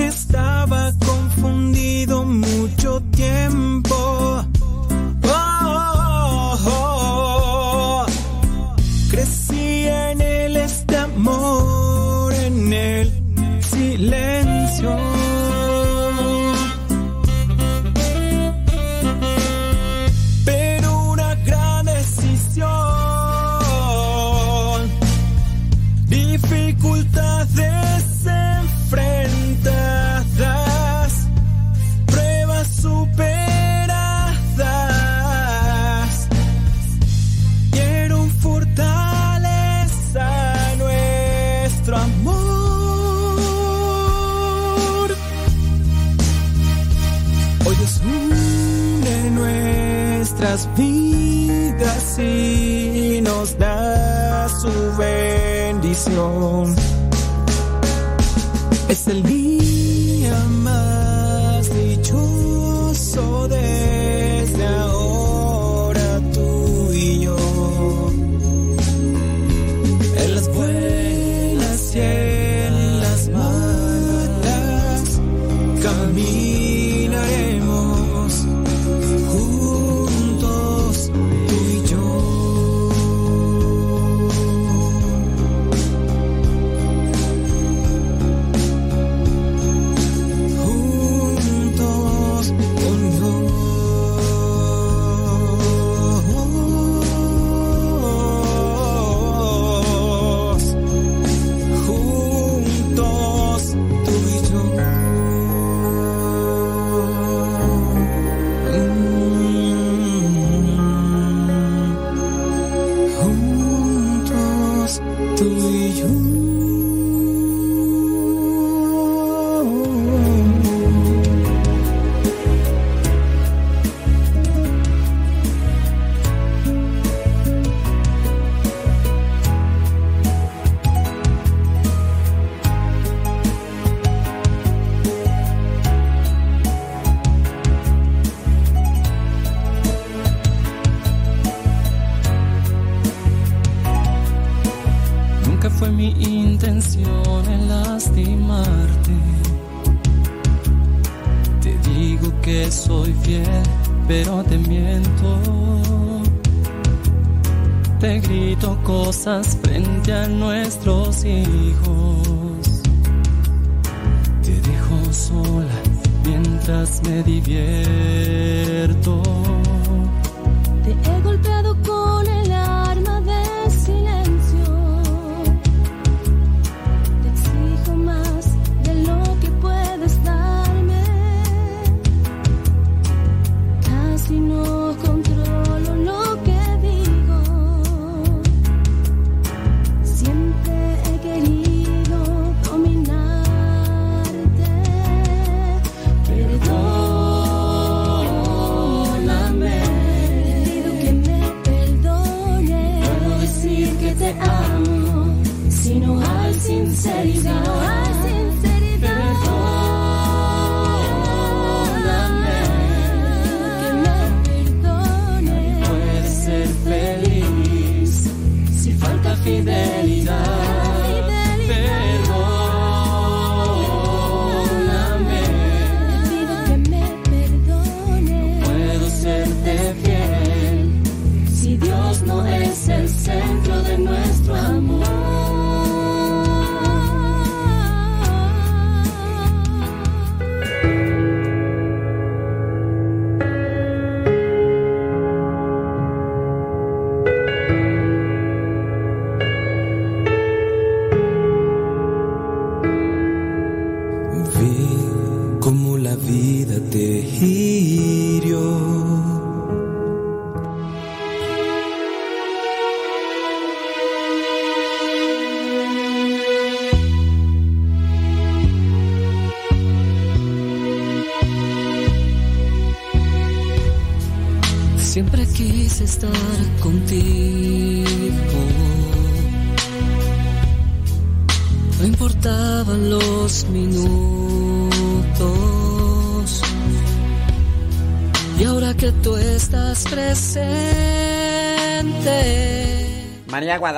Estaba 0.00 0.90
confundido 1.04 2.24
mucho 2.24 3.02
tiempo. 3.10 3.93
Es 58.88 59.08
el 59.08 59.22
día 59.24 59.43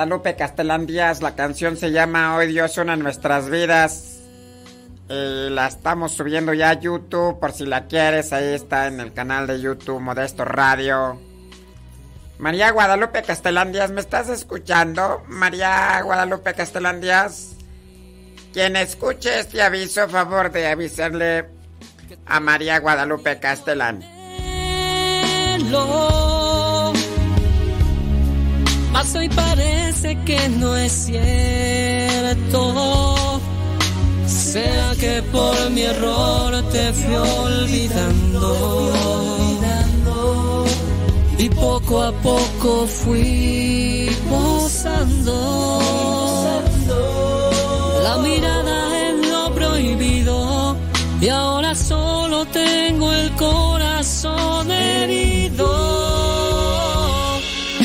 Guadalupe 0.07 0.37
Castelán 0.37 0.85
Díaz, 0.85 1.21
la 1.21 1.35
canción 1.35 1.75
se 1.75 1.91
llama 1.91 2.37
Hoy 2.37 2.47
Dios 2.47 2.77
una 2.77 2.95
nuestras 2.95 3.49
vidas. 3.49 4.21
Y 5.09 5.49
la 5.49 5.67
estamos 5.67 6.13
subiendo 6.13 6.53
ya 6.53 6.69
a 6.69 6.79
YouTube, 6.79 7.41
por 7.41 7.51
si 7.51 7.65
la 7.65 7.87
quieres, 7.87 8.31
ahí 8.31 8.53
está 8.53 8.87
en 8.87 9.01
el 9.01 9.11
canal 9.11 9.47
de 9.47 9.59
YouTube 9.59 9.99
Modesto 9.99 10.45
Radio. 10.45 11.19
María 12.39 12.71
Guadalupe 12.71 13.21
Castelán 13.21 13.73
Díaz, 13.73 13.91
¿me 13.91 13.99
estás 13.99 14.29
escuchando? 14.29 15.23
María 15.27 16.01
Guadalupe 16.01 16.53
Castelán 16.53 17.01
Díaz. 17.01 17.57
Quien 18.53 18.77
escuche 18.77 19.41
este 19.41 19.61
aviso, 19.61 20.07
favor 20.07 20.53
de 20.53 20.67
avisarle 20.67 21.49
a 22.25 22.39
María 22.39 22.79
Guadalupe 22.79 23.41
Castelán. 23.41 24.05
Mas 28.91 29.15
hoy 29.15 29.29
parece 29.29 30.17
que 30.25 30.49
no 30.49 30.75
es 30.75 30.91
cierto. 30.91 32.63
Sea 34.25 34.93
que 34.99 35.21
por 35.31 35.69
mi 35.69 35.81
error 35.81 36.63
te 36.71 36.91
fui 36.93 37.15
olvidando. 37.15 38.47
Y 41.37 41.49
poco 41.49 42.01
a 42.01 42.11
poco 42.11 42.87
fui 42.87 44.09
posando. 44.29 45.79
La 48.03 48.17
mirada 48.17 49.09
en 49.09 49.29
lo 49.29 49.53
prohibido. 49.53 50.75
Y 51.21 51.29
ahora 51.29 51.75
solo 51.75 52.45
tengo 52.47 53.11
el 53.11 53.31
corazón 53.35 54.71
herido. 54.71 56.06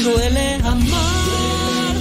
Duele 0.02 0.54
amar 0.64 1.96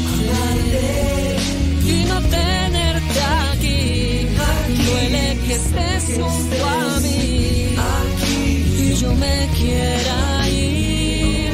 y 1.86 2.04
no 2.06 2.20
tenerte 2.22 3.22
aquí. 3.52 4.28
Duele 4.86 5.38
que 5.46 5.54
estés 5.54 6.04
junto 6.18 6.66
a 6.66 7.00
mí 7.02 7.76
y 8.80 8.94
yo 8.96 9.14
me 9.14 9.50
quiera 9.56 10.50
ir. 10.50 11.52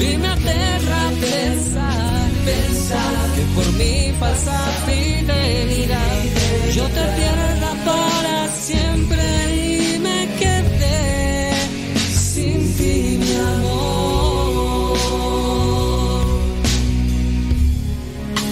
Y 0.00 0.16
me 0.16 0.28
aterra 0.28 1.02
pensar, 1.20 2.30
que 3.36 3.42
por 3.54 3.72
mi 3.74 4.12
falsa 4.18 4.58
fidelidad 4.86 6.24
yo 6.74 6.84
te 6.88 7.04
pierda 7.16 7.70
para 7.84 8.48
siempre 8.48 9.55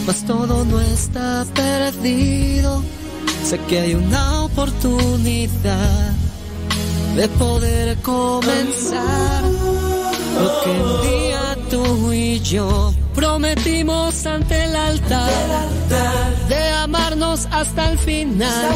Mas 0.07 0.23
todo 0.27 0.65
no 0.65 0.81
está 0.81 1.45
perdido. 1.55 2.83
Sé 3.45 3.59
que 3.69 3.81
hay 3.81 3.95
una 3.95 4.43
oportunidad 4.45 6.13
de 7.17 7.29
poder 7.29 7.97
comenzar 7.99 9.43
lo 10.35 10.61
que 10.63 10.71
un 10.71 11.03
día 11.03 11.57
tú 11.71 12.13
y 12.13 12.41
yo 12.41 12.93
prometimos 13.15 14.27
ante 14.27 14.65
el 14.65 14.75
altar 14.75 15.31
de 16.49 16.69
amarnos 16.71 17.47
hasta 17.51 17.91
el 17.93 17.99
final. 17.99 18.75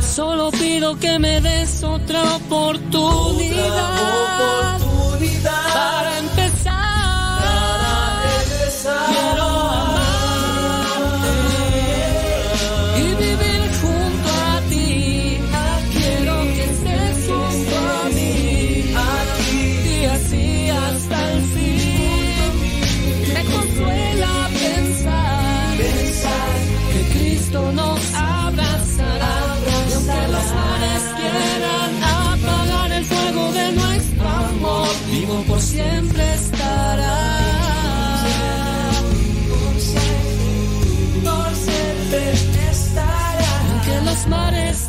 Solo 0.00 0.50
pido 0.50 0.96
que 0.98 1.18
me 1.18 1.40
des 1.40 1.82
otra 1.82 2.36
oportunidad, 2.36 3.58
para 5.74 6.15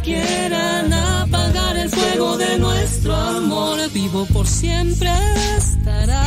quieran 0.07 0.93
apagar 0.93 1.75
el 1.75 1.89
fuego 1.89 2.37
de 2.37 2.57
nuestro 2.59 3.13
amor, 3.13 3.77
vivo 3.91 4.25
por 4.33 4.47
siempre 4.47 5.11
estará. 5.57 6.26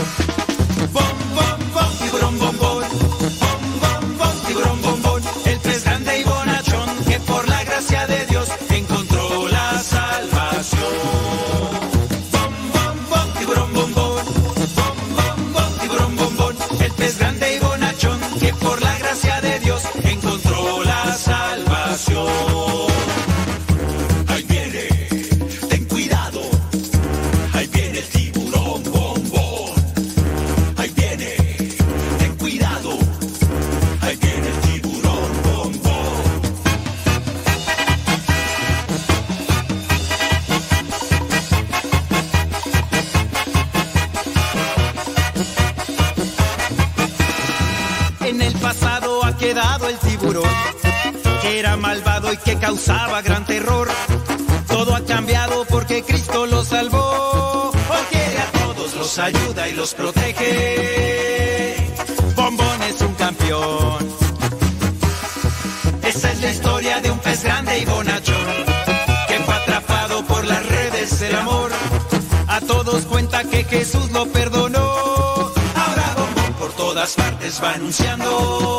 Anunciando 77.81 78.70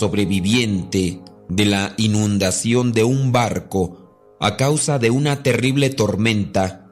sobreviviente 0.00 1.20
de 1.50 1.64
la 1.66 1.94
inundación 1.98 2.92
de 2.92 3.04
un 3.04 3.32
barco 3.32 4.36
a 4.40 4.56
causa 4.56 4.98
de 4.98 5.10
una 5.10 5.42
terrible 5.42 5.90
tormenta 5.90 6.86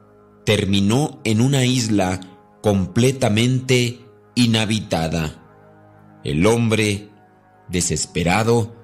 terminó 0.45 1.19
en 1.23 1.41
una 1.41 1.65
isla 1.65 2.19
completamente 2.61 3.99
inhabitada. 4.35 6.19
El 6.23 6.45
hombre, 6.45 7.09
desesperado, 7.67 8.75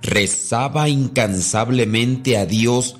rezaba 0.00 0.88
incansablemente 0.88 2.38
a 2.38 2.46
Dios 2.46 2.96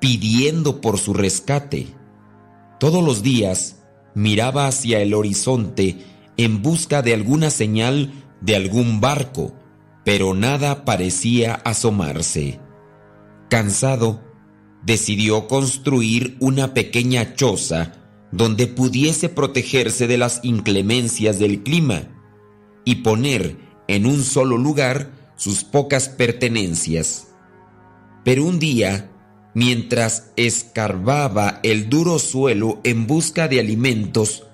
pidiendo 0.00 0.80
por 0.80 0.98
su 0.98 1.14
rescate. 1.14 1.86
Todos 2.80 3.04
los 3.04 3.22
días 3.22 3.84
miraba 4.14 4.66
hacia 4.66 5.00
el 5.00 5.14
horizonte 5.14 5.98
en 6.36 6.62
busca 6.62 7.02
de 7.02 7.14
alguna 7.14 7.50
señal 7.50 8.12
de 8.40 8.56
algún 8.56 9.00
barco, 9.00 9.54
pero 10.06 10.34
nada 10.34 10.84
parecía 10.84 11.54
asomarse. 11.56 12.60
Cansado, 13.50 14.22
decidió 14.84 15.48
construir 15.48 16.36
una 16.38 16.74
pequeña 16.74 17.34
choza 17.34 17.94
donde 18.30 18.68
pudiese 18.68 19.28
protegerse 19.28 20.06
de 20.06 20.16
las 20.16 20.38
inclemencias 20.44 21.40
del 21.40 21.64
clima 21.64 22.02
y 22.84 23.02
poner 23.02 23.56
en 23.88 24.06
un 24.06 24.22
solo 24.22 24.58
lugar 24.58 25.10
sus 25.34 25.64
pocas 25.64 26.08
pertenencias. 26.08 27.26
Pero 28.24 28.44
un 28.44 28.60
día, 28.60 29.10
mientras 29.54 30.30
escarbaba 30.36 31.58
el 31.64 31.90
duro 31.90 32.20
suelo 32.20 32.78
en 32.84 33.08
busca 33.08 33.48
de 33.48 33.58
alimentos, 33.58 34.44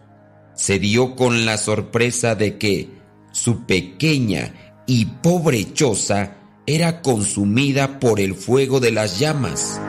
se 0.55 0.79
dio 0.79 1.15
con 1.15 1.45
la 1.45 1.59
sorpresa 1.59 2.37
de 2.37 2.57
que 2.57 2.89
su 3.33 3.67
pequeña 3.67 4.72
y 4.95 5.07
pobre 5.07 5.73
choza 5.73 6.37
era 6.67 7.01
consumida 7.01 7.99
por 7.99 8.21
el 8.21 8.35
fuego 8.35 8.79
de 8.79 8.91
las 8.91 9.19
llamas. 9.19 9.81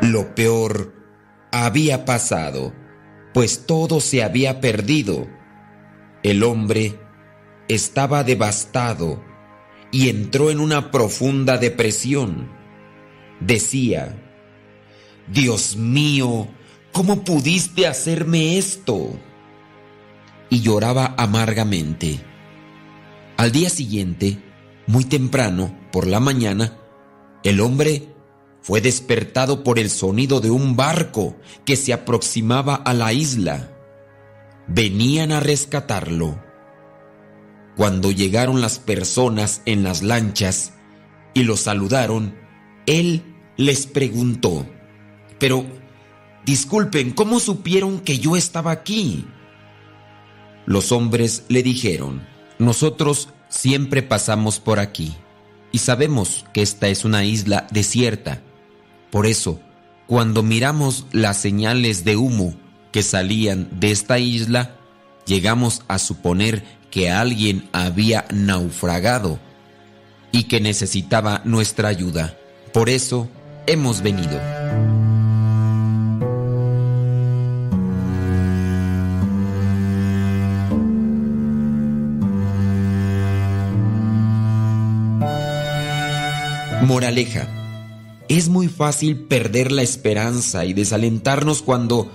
Lo 0.00 0.34
peor 0.34 0.94
había 1.50 2.06
pasado, 2.06 2.72
pues 3.34 3.66
todo 3.66 4.00
se 4.00 4.22
había 4.22 4.62
perdido. 4.62 5.28
El 6.22 6.44
hombre 6.44 6.98
estaba 7.68 8.24
devastado 8.24 9.22
y 9.90 10.08
entró 10.08 10.50
en 10.50 10.60
una 10.60 10.90
profunda 10.90 11.58
depresión. 11.58 12.48
Decía, 13.40 14.16
Dios 15.30 15.76
mío, 15.76 16.48
¿cómo 16.90 17.22
pudiste 17.22 17.86
hacerme 17.86 18.56
esto? 18.56 19.20
Y 20.52 20.60
lloraba 20.60 21.14
amargamente. 21.16 22.20
Al 23.38 23.52
día 23.52 23.70
siguiente, 23.70 24.36
muy 24.86 25.06
temprano, 25.06 25.74
por 25.90 26.06
la 26.06 26.20
mañana, 26.20 26.76
el 27.42 27.58
hombre 27.58 28.14
fue 28.60 28.82
despertado 28.82 29.64
por 29.64 29.78
el 29.78 29.88
sonido 29.88 30.42
de 30.42 30.50
un 30.50 30.76
barco 30.76 31.38
que 31.64 31.74
se 31.74 31.94
aproximaba 31.94 32.74
a 32.74 32.92
la 32.92 33.14
isla. 33.14 33.72
Venían 34.66 35.32
a 35.32 35.40
rescatarlo. 35.40 36.38
Cuando 37.74 38.10
llegaron 38.10 38.60
las 38.60 38.78
personas 38.78 39.62
en 39.64 39.82
las 39.82 40.02
lanchas 40.02 40.74
y 41.32 41.44
lo 41.44 41.56
saludaron, 41.56 42.36
él 42.84 43.22
les 43.56 43.86
preguntó, 43.86 44.66
pero, 45.38 45.64
disculpen, 46.44 47.12
¿cómo 47.12 47.40
supieron 47.40 48.00
que 48.00 48.18
yo 48.18 48.36
estaba 48.36 48.70
aquí? 48.70 49.24
Los 50.66 50.92
hombres 50.92 51.44
le 51.48 51.62
dijeron, 51.62 52.26
nosotros 52.58 53.28
siempre 53.48 54.02
pasamos 54.02 54.60
por 54.60 54.78
aquí 54.78 55.14
y 55.72 55.78
sabemos 55.78 56.44
que 56.52 56.62
esta 56.62 56.88
es 56.88 57.04
una 57.04 57.24
isla 57.24 57.66
desierta. 57.70 58.42
Por 59.10 59.26
eso, 59.26 59.60
cuando 60.06 60.42
miramos 60.42 61.06
las 61.12 61.38
señales 61.38 62.04
de 62.04 62.16
humo 62.16 62.54
que 62.92 63.02
salían 63.02 63.68
de 63.80 63.90
esta 63.90 64.18
isla, 64.18 64.76
llegamos 65.26 65.82
a 65.88 65.98
suponer 65.98 66.64
que 66.90 67.10
alguien 67.10 67.68
había 67.72 68.26
naufragado 68.32 69.40
y 70.30 70.44
que 70.44 70.60
necesitaba 70.60 71.42
nuestra 71.44 71.88
ayuda. 71.88 72.36
Por 72.72 72.88
eso 72.88 73.28
hemos 73.66 74.02
venido. 74.02 74.40
Moraleja. 86.82 87.48
Es 88.28 88.48
muy 88.48 88.66
fácil 88.66 89.16
perder 89.20 89.70
la 89.70 89.82
esperanza 89.82 90.64
y 90.64 90.72
desalentarnos 90.72 91.62
cuando 91.62 92.10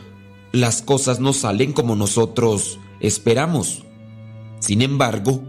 las 0.51 0.81
cosas 0.81 1.21
no 1.21 1.31
salen 1.31 1.71
como 1.71 1.95
nosotros 1.95 2.77
esperamos. 2.99 3.85
Sin 4.59 4.81
embargo, 4.81 5.41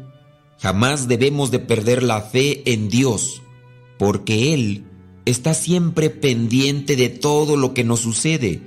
jamás 0.61 1.09
debemos 1.09 1.51
de 1.51 1.59
perder 1.59 2.05
la 2.05 2.21
fe 2.21 2.73
en 2.73 2.89
Dios, 2.89 3.43
porque 3.99 4.55
Él 4.55 4.85
está 5.25 5.53
siempre 5.53 6.11
pendiente 6.11 6.95
de 6.95 7.09
todo 7.09 7.57
lo 7.57 7.75
que 7.75 7.83
nos 7.83 8.01
sucede, 8.01 8.63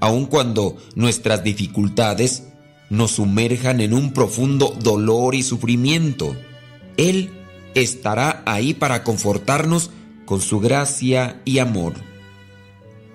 aun 0.00 0.24
cuando 0.24 0.78
nuestras 0.94 1.44
dificultades 1.44 2.44
nos 2.88 3.12
sumerjan 3.12 3.82
en 3.82 3.92
un 3.92 4.14
profundo 4.14 4.74
dolor 4.82 5.34
y 5.34 5.42
sufrimiento. 5.42 6.34
Él 6.96 7.30
estará 7.74 8.42
ahí 8.46 8.74
para 8.74 9.04
confortarnos 9.04 9.90
con 10.24 10.40
su 10.40 10.60
gracia 10.60 11.40
y 11.44 11.58
amor. 11.58 11.94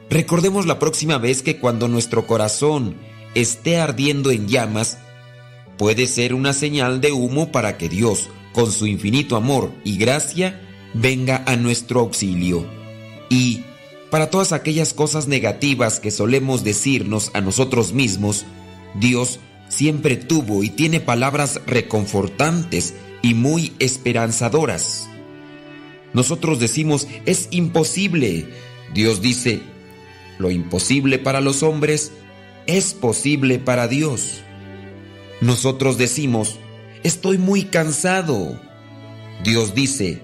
Recordemos 0.09 0.65
la 0.65 0.79
próxima 0.79 1.17
vez 1.17 1.41
que 1.41 1.57
cuando 1.57 1.87
nuestro 1.87 2.27
corazón 2.27 2.95
esté 3.35 3.77
ardiendo 3.77 4.31
en 4.31 4.47
llamas, 4.47 4.97
puede 5.77 6.07
ser 6.07 6.33
una 6.33 6.53
señal 6.53 7.01
de 7.01 7.11
humo 7.11 7.51
para 7.51 7.77
que 7.77 7.89
Dios, 7.89 8.29
con 8.53 8.71
su 8.71 8.87
infinito 8.87 9.35
amor 9.35 9.71
y 9.83 9.97
gracia, 9.97 10.61
venga 10.93 11.43
a 11.45 11.55
nuestro 11.55 11.99
auxilio. 11.99 12.65
Y 13.29 13.63
para 14.09 14.29
todas 14.29 14.53
aquellas 14.53 14.93
cosas 14.93 15.27
negativas 15.27 15.99
que 15.99 16.11
solemos 16.11 16.63
decirnos 16.63 17.31
a 17.33 17.41
nosotros 17.41 17.93
mismos, 17.93 18.45
Dios 18.95 19.39
siempre 19.67 20.15
tuvo 20.15 20.63
y 20.63 20.69
tiene 20.69 21.01
palabras 21.01 21.61
reconfortantes 21.67 22.95
y 23.21 23.33
muy 23.33 23.73
esperanzadoras. 23.79 25.09
Nosotros 26.13 26.59
decimos, 26.59 27.07
es 27.25 27.47
imposible. 27.51 28.47
Dios 28.93 29.21
dice, 29.21 29.61
lo 30.39 30.51
imposible 30.51 31.19
para 31.19 31.41
los 31.41 31.63
hombres 31.63 32.11
es 32.65 32.93
posible 32.93 33.59
para 33.59 33.87
Dios. 33.87 34.41
Nosotros 35.41 35.97
decimos, 35.97 36.57
estoy 37.03 37.37
muy 37.37 37.63
cansado. 37.63 38.59
Dios 39.43 39.75
dice, 39.75 40.21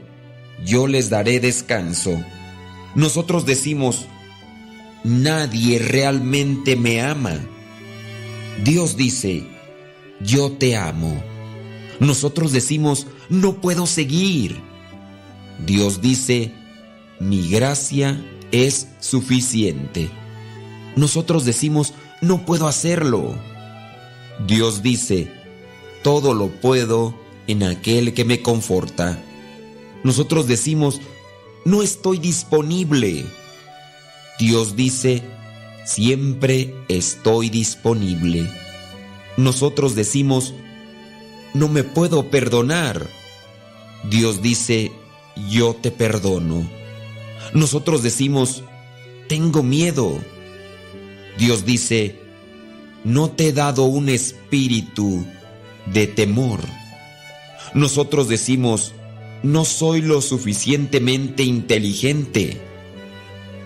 yo 0.66 0.88
les 0.88 1.10
daré 1.10 1.40
descanso. 1.40 2.24
Nosotros 2.96 3.46
decimos, 3.46 4.08
nadie 5.04 5.80
realmente 5.80 6.76
me 6.76 7.02
ama. 7.02 7.40
Dios 8.64 8.98
dice, 8.98 9.46
yo 10.22 10.52
te 10.54 10.76
amo. 10.76 11.33
Nosotros 12.00 12.52
decimos, 12.52 13.08
no 13.30 13.62
puedo 13.62 13.86
seguir. 13.86 14.62
Dios 15.66 16.02
dice, 16.02 16.52
mi 17.20 17.50
gracia 17.50 18.24
es 18.52 18.88
suficiente. 19.00 20.10
Nosotros 20.96 21.46
decimos, 21.46 21.94
no 22.22 22.46
puedo 22.46 22.68
hacerlo. 22.68 23.36
Dios 24.48 24.82
dice, 24.82 25.32
todo 26.04 26.34
lo 26.34 26.50
puedo 26.50 27.16
en 27.48 27.64
aquel 27.64 28.14
que 28.14 28.26
me 28.26 28.42
conforta. 28.42 29.22
Nosotros 30.04 30.48
decimos, 30.48 31.02
no 31.66 31.82
estoy 31.82 32.18
disponible. 32.20 33.26
Dios 34.40 34.76
dice, 34.76 35.24
siempre 35.86 36.76
estoy 36.90 37.50
disponible. 37.50 38.50
Nosotros 39.38 39.96
decimos, 39.96 40.54
no 41.54 41.68
me 41.68 41.84
puedo 41.84 42.30
perdonar. 42.30 43.08
Dios 44.10 44.42
dice, 44.42 44.92
yo 45.50 45.76
te 45.76 45.92
perdono. 45.92 46.70
Nosotros 47.54 48.04
decimos, 48.04 48.64
tengo 49.28 49.64
miedo. 49.64 50.18
Dios 51.38 51.66
dice, 51.66 52.20
no 53.04 53.30
te 53.30 53.50
he 53.50 53.54
dado 53.54 53.84
un 53.84 54.10
espíritu 54.10 55.26
de 55.86 56.08
temor. 56.08 56.62
Nosotros 57.74 58.28
decimos, 58.28 58.94
no 59.42 59.66
soy 59.66 60.02
lo 60.02 60.22
suficientemente 60.22 61.44
inteligente. 61.44 62.62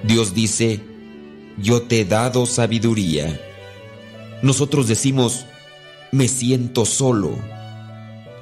Dios 0.04 0.34
dice, 0.34 0.80
yo 1.58 1.84
te 1.84 2.02
he 2.02 2.06
dado 2.06 2.46
sabiduría. 2.46 3.40
Nosotros 4.42 4.88
decimos, 4.88 5.46
me 6.12 6.28
siento 6.28 6.86
solo. 6.86 7.38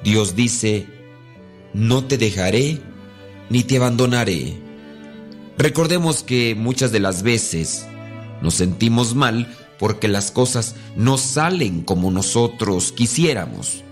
Dios 0.06 0.36
dice, 0.36 0.86
no 1.74 2.04
te 2.04 2.16
dejaré 2.16 2.80
ni 3.50 3.64
te 3.64 3.78
abandonaré. 3.78 4.56
Recordemos 5.58 6.22
que 6.22 6.54
muchas 6.54 6.92
de 6.92 7.00
las 7.00 7.24
veces 7.24 7.88
nos 8.40 8.54
sentimos 8.54 9.16
mal 9.16 9.52
porque 9.80 10.06
las 10.06 10.30
cosas 10.30 10.76
no 10.94 11.18
salen 11.18 11.82
como 11.82 12.12
nosotros 12.12 12.92
quisiéramos. 12.92 13.82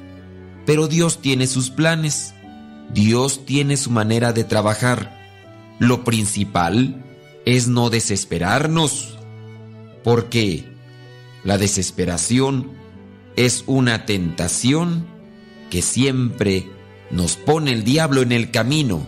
Pero 0.64 0.86
Dios 0.86 1.20
tiene 1.20 1.48
sus 1.48 1.70
planes, 1.70 2.32
Dios 2.92 3.44
tiene 3.44 3.76
su 3.76 3.90
manera 3.90 4.32
de 4.32 4.44
trabajar. 4.44 5.20
Lo 5.80 6.04
principal 6.04 7.04
es 7.44 7.66
no 7.66 7.90
desesperarnos, 7.90 9.18
porque 10.04 10.64
la 11.42 11.58
desesperación 11.58 12.70
es 13.34 13.64
una 13.66 14.06
tentación 14.06 15.12
que 15.74 15.82
siempre 15.82 16.70
nos 17.10 17.34
pone 17.34 17.72
el 17.72 17.82
diablo 17.82 18.22
en 18.22 18.30
el 18.30 18.52
camino 18.52 19.04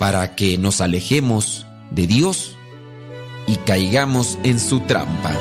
para 0.00 0.34
que 0.34 0.58
nos 0.58 0.80
alejemos 0.80 1.68
de 1.92 2.08
Dios 2.08 2.56
y 3.46 3.54
caigamos 3.58 4.40
en 4.42 4.58
su 4.58 4.80
trampa. 4.80 5.36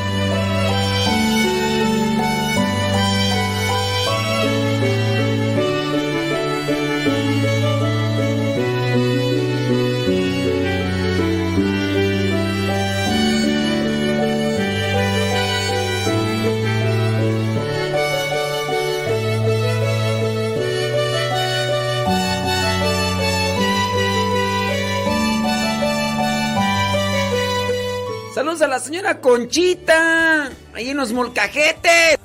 A 28.67 28.69
la 28.69 28.79
señora 28.79 29.21
Conchita, 29.21 30.51
ahí 30.73 30.89
en 30.89 30.97
los 30.97 31.13
molcajetes. 31.13 32.17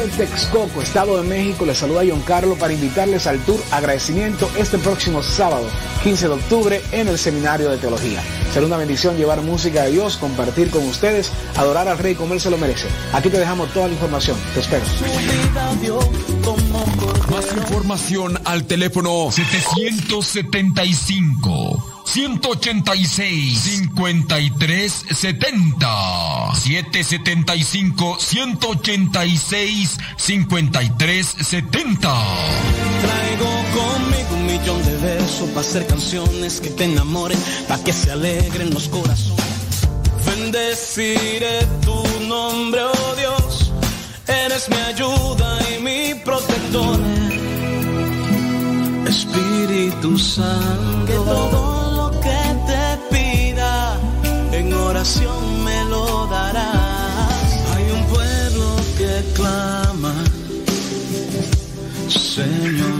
Cordero. 0.00 0.10
Gente 0.10 0.22
de 0.22 0.26
Texcoco, 0.26 0.82
Estado 0.82 1.22
de 1.22 1.28
México, 1.28 1.64
les 1.66 1.78
saluda 1.78 2.02
John 2.08 2.22
Carlos 2.22 2.58
para 2.58 2.72
invitarles 2.72 3.26
al 3.26 3.38
tour 3.40 3.60
agradecimiento 3.70 4.50
este 4.56 4.78
próximo 4.78 5.22
sábado, 5.22 5.66
15 6.02 6.28
de 6.28 6.34
octubre, 6.34 6.82
en 6.92 7.08
el 7.08 7.18
Seminario 7.18 7.70
de 7.70 7.78
Teología. 7.78 8.22
Será 8.52 8.66
una 8.66 8.76
bendición 8.76 9.16
llevar 9.16 9.42
música 9.42 9.84
de 9.84 9.92
Dios, 9.92 10.16
compartir 10.16 10.70
con 10.70 10.86
ustedes, 10.86 11.30
adorar 11.56 11.88
al 11.88 11.98
Rey 11.98 12.14
como 12.14 12.34
Él 12.34 12.40
se 12.40 12.50
lo 12.50 12.58
merece. 12.58 12.88
Aquí 13.12 13.28
te 13.28 13.38
dejamos 13.38 13.72
toda 13.72 13.86
la 13.88 13.94
información. 13.94 14.36
Te 14.54 14.60
espero. 14.60 14.84
Más 17.40 17.56
información 17.56 18.38
al 18.44 18.66
teléfono 18.66 19.30
775 19.32 22.02
186 22.04 23.58
53 23.58 25.04
70 25.10 26.54
775 26.54 28.18
186 28.20 29.98
53 30.18 31.26
70 31.40 32.14
Traigo 33.00 33.48
conmigo 33.72 34.34
un 34.34 34.44
millón 34.46 34.84
de 34.84 34.98
besos 34.98 35.48
para 35.48 35.62
hacer 35.62 35.86
canciones 35.86 36.60
que 36.60 36.68
te 36.68 36.84
enamoren, 36.84 37.38
para 37.66 37.82
que 37.82 37.94
se 37.94 38.10
alegren 38.10 38.74
los 38.74 38.86
corazones. 38.88 39.88
Bendeciré 40.26 41.64
tu 41.86 42.04
nombre, 42.26 42.82
oh 42.82 43.14
Dios, 43.16 43.72
eres 44.26 44.68
mi 44.68 44.76
ayuda 44.76 45.58
y 45.74 45.78
mi 45.82 46.12
protector. 46.22 47.00
Espíritu 49.90 50.18
Santo, 50.18 51.06
que 51.06 51.14
todo 51.14 51.90
lo 51.96 52.20
que 52.20 52.40
te 52.68 52.84
pida 53.10 53.98
en 54.52 54.72
oración 54.72 55.64
me 55.64 55.84
lo 55.86 56.26
darás. 56.28 57.42
Hay 57.74 57.90
un 57.90 58.04
pueblo 58.04 58.76
que 58.96 59.24
clama. 59.34 60.14
Señor, 62.08 62.99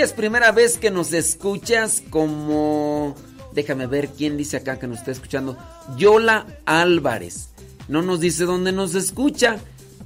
es 0.00 0.12
primera 0.12 0.52
vez 0.52 0.78
que 0.78 0.90
nos 0.90 1.12
escuchas 1.12 2.02
como... 2.10 3.14
Déjame 3.52 3.86
ver 3.86 4.08
quién 4.08 4.36
dice 4.36 4.56
acá 4.56 4.78
que 4.78 4.86
nos 4.86 4.98
está 4.98 5.10
escuchando. 5.10 5.58
Yola 5.96 6.46
Álvarez. 6.64 7.48
No 7.88 8.00
nos 8.00 8.20
dice 8.20 8.44
dónde 8.44 8.72
nos 8.72 8.94
escucha, 8.94 9.58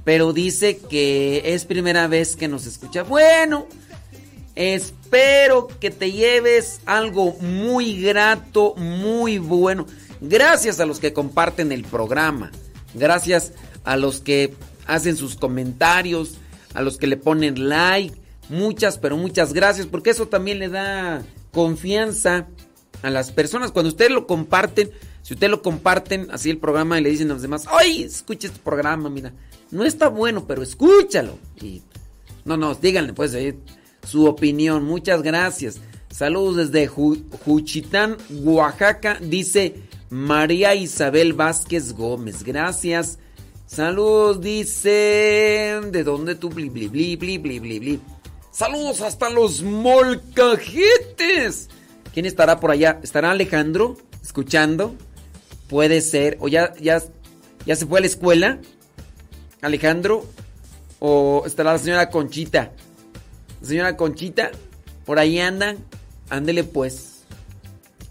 pero 0.03 0.33
dice 0.33 0.77
que 0.77 1.53
es 1.53 1.65
primera 1.65 2.07
vez 2.07 2.35
que 2.35 2.47
nos 2.47 2.65
escucha. 2.65 3.03
Bueno, 3.03 3.67
espero 4.55 5.67
que 5.79 5.91
te 5.91 6.11
lleves 6.11 6.81
algo 6.85 7.33
muy 7.39 8.01
grato, 8.01 8.73
muy 8.75 9.37
bueno. 9.37 9.85
Gracias 10.19 10.79
a 10.79 10.85
los 10.85 10.99
que 10.99 11.13
comparten 11.13 11.71
el 11.71 11.83
programa. 11.83 12.51
Gracias 12.95 13.53
a 13.83 13.95
los 13.95 14.19
que 14.19 14.55
hacen 14.87 15.15
sus 15.15 15.35
comentarios, 15.35 16.35
a 16.73 16.81
los 16.81 16.97
que 16.97 17.07
le 17.07 17.17
ponen 17.17 17.69
like. 17.69 18.24
Muchas, 18.49 18.97
pero 18.97 19.17
muchas 19.17 19.53
gracias, 19.53 19.87
porque 19.87 20.11
eso 20.11 20.27
también 20.27 20.59
le 20.59 20.69
da 20.69 21.23
confianza 21.51 22.47
a 23.01 23.09
las 23.09 23.31
personas. 23.31 23.71
Cuando 23.71 23.89
ustedes 23.89 24.11
lo 24.11 24.27
comparten, 24.27 24.91
si 25.21 25.33
ustedes 25.33 25.51
lo 25.51 25.61
comparten 25.61 26.27
así 26.31 26.49
el 26.49 26.57
programa 26.57 26.99
y 26.99 27.03
le 27.03 27.09
dicen 27.09 27.31
a 27.31 27.33
los 27.33 27.41
demás, 27.41 27.65
¡ay! 27.71 28.03
Escucha 28.03 28.47
este 28.47 28.59
programa, 28.59 29.09
mira. 29.09 29.33
No 29.71 29.83
está 29.83 30.09
bueno, 30.09 30.45
pero 30.47 30.61
escúchalo. 30.61 31.37
Y 31.61 31.81
no, 32.45 32.57
no, 32.57 32.75
díganle 32.75 33.13
pues 33.13 33.33
eh, 33.33 33.57
su 34.05 34.25
opinión. 34.25 34.83
Muchas 34.83 35.23
gracias. 35.23 35.79
Saludos 36.09 36.71
desde 36.71 36.87
Juchitán, 36.87 38.17
Oaxaca, 38.43 39.17
dice 39.19 39.75
María 40.09 40.75
Isabel 40.75 41.33
Vázquez 41.33 41.93
Gómez. 41.93 42.43
Gracias. 42.43 43.19
Saludos, 43.65 44.39
dice. 44.39 45.81
¿De 45.91 46.03
dónde 46.03 46.35
tú? 46.35 46.49
Bli, 46.49 46.69
bli, 46.69 46.87
bli, 46.87 47.15
bli, 47.15 47.37
bli, 47.37 47.59
bli, 47.59 47.79
bli. 47.79 47.99
Saludos 48.55 49.01
hasta 49.01 49.29
los 49.29 49.61
molcajetes. 49.63 50.47
¿Quién 52.13 52.25
estará 52.25 52.61
por 52.61 52.71
allá? 52.71 53.01
¿Estará 53.03 53.31
Alejandro 53.31 53.97
escuchando? 54.23 54.95
Puede 55.67 55.99
ser. 55.99 56.37
¿O 56.39 56.47
ya, 56.47 56.73
ya, 56.79 57.03
ya 57.65 57.75
se 57.75 57.85
fue 57.85 57.97
a 57.97 58.01
la 58.01 58.07
escuela? 58.07 58.59
Alejandro. 59.61 60.25
¿O 60.99 61.43
estará 61.45 61.73
la 61.73 61.79
señora 61.79 62.09
Conchita? 62.09 62.71
señora 63.61 63.97
Conchita, 63.97 64.51
por 65.05 65.19
ahí 65.19 65.37
anda. 65.37 65.75
Ándele 66.29 66.63
pues. 66.63 67.25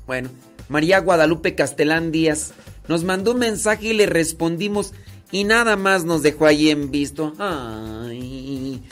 Bueno, 0.07 0.29
María 0.69 0.99
Guadalupe 0.99 1.55
Castelán 1.55 2.13
Díaz 2.13 2.53
nos 2.87 3.03
mandó 3.03 3.33
un 3.33 3.39
mensaje 3.39 3.87
y 3.87 3.95
le 3.95 4.05
respondimos 4.05 4.93
y 5.33 5.45
nada 5.45 5.77
más 5.77 6.05
nos 6.05 6.23
dejó 6.23 6.45
ahí 6.45 6.69
en 6.69 6.91
visto. 6.91 7.33
Ay. 7.39 8.83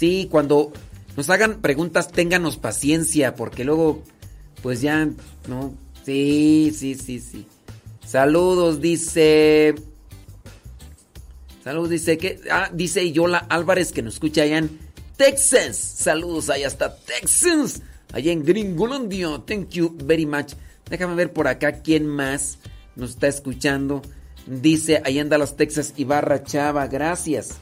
Sí, 0.00 0.28
cuando 0.30 0.72
nos 1.14 1.28
hagan 1.28 1.60
preguntas, 1.60 2.10
ténganos 2.10 2.56
paciencia, 2.56 3.34
porque 3.34 3.64
luego, 3.64 4.02
pues 4.62 4.80
ya, 4.80 5.10
no. 5.46 5.74
Sí, 6.06 6.72
sí, 6.74 6.94
sí, 6.94 7.20
sí. 7.20 7.46
Saludos, 8.06 8.80
dice. 8.80 9.74
Saludos, 11.62 11.90
dice 11.90 12.16
que. 12.16 12.40
Ah, 12.50 12.70
dice 12.72 13.12
Yola 13.12 13.44
Álvarez 13.50 13.92
que 13.92 14.00
nos 14.00 14.14
escucha 14.14 14.40
allá 14.40 14.56
en 14.56 14.78
Texas. 15.18 15.76
Saludos 15.76 16.48
allá 16.48 16.68
hasta 16.68 16.96
Texas. 16.96 17.82
Allá 18.10 18.32
en 18.32 18.42
Gringolandia. 18.42 19.28
Thank 19.46 19.68
you 19.72 19.94
very 20.02 20.24
much. 20.24 20.54
Déjame 20.88 21.14
ver 21.14 21.30
por 21.30 21.46
acá 21.46 21.82
quién 21.82 22.06
más 22.06 22.58
nos 22.96 23.10
está 23.10 23.28
escuchando. 23.28 24.00
Dice, 24.46 25.02
ahí 25.04 25.18
anda 25.18 25.36
los 25.36 25.58
Texas 25.58 25.92
Ibarra 25.98 26.42
Chava. 26.42 26.86
Gracias. 26.86 27.58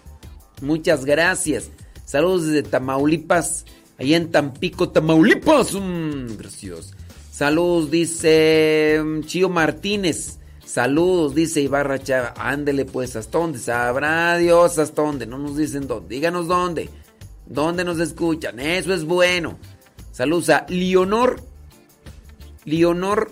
Muchas 0.63 1.05
gracias. 1.05 1.73
Saludos 2.09 2.47
desde 2.47 2.63
Tamaulipas. 2.63 3.67
Allá 3.99 4.17
en 4.17 4.31
Tampico, 4.31 4.89
Tamaulipas. 4.89 5.75
Mm, 5.75 6.39
gracias. 6.39 6.95
Saludos, 7.31 7.91
dice 7.91 8.99
mm, 9.05 9.21
Chío 9.25 9.51
Martínez. 9.51 10.39
Saludos, 10.65 11.35
dice 11.35 11.61
Ibarra 11.61 12.03
Chava. 12.03 12.33
Ándele 12.39 12.87
pues, 12.87 13.15
¿hasta 13.15 13.37
dónde? 13.37 13.59
Sabrá 13.59 14.39
Dios 14.39 14.79
hasta 14.79 15.03
dónde. 15.03 15.27
No 15.27 15.37
nos 15.37 15.59
dicen 15.59 15.87
dónde. 15.87 16.15
Díganos 16.15 16.49
dónde. 16.49 16.89
¿Dónde 17.45 17.85
nos 17.85 18.01
escuchan? 18.01 18.59
Eso 18.59 18.95
es 18.95 19.05
bueno. 19.05 19.59
Saludos 20.11 20.49
a 20.49 20.65
Leonor. 20.71 21.43
Leonor, 22.65 23.31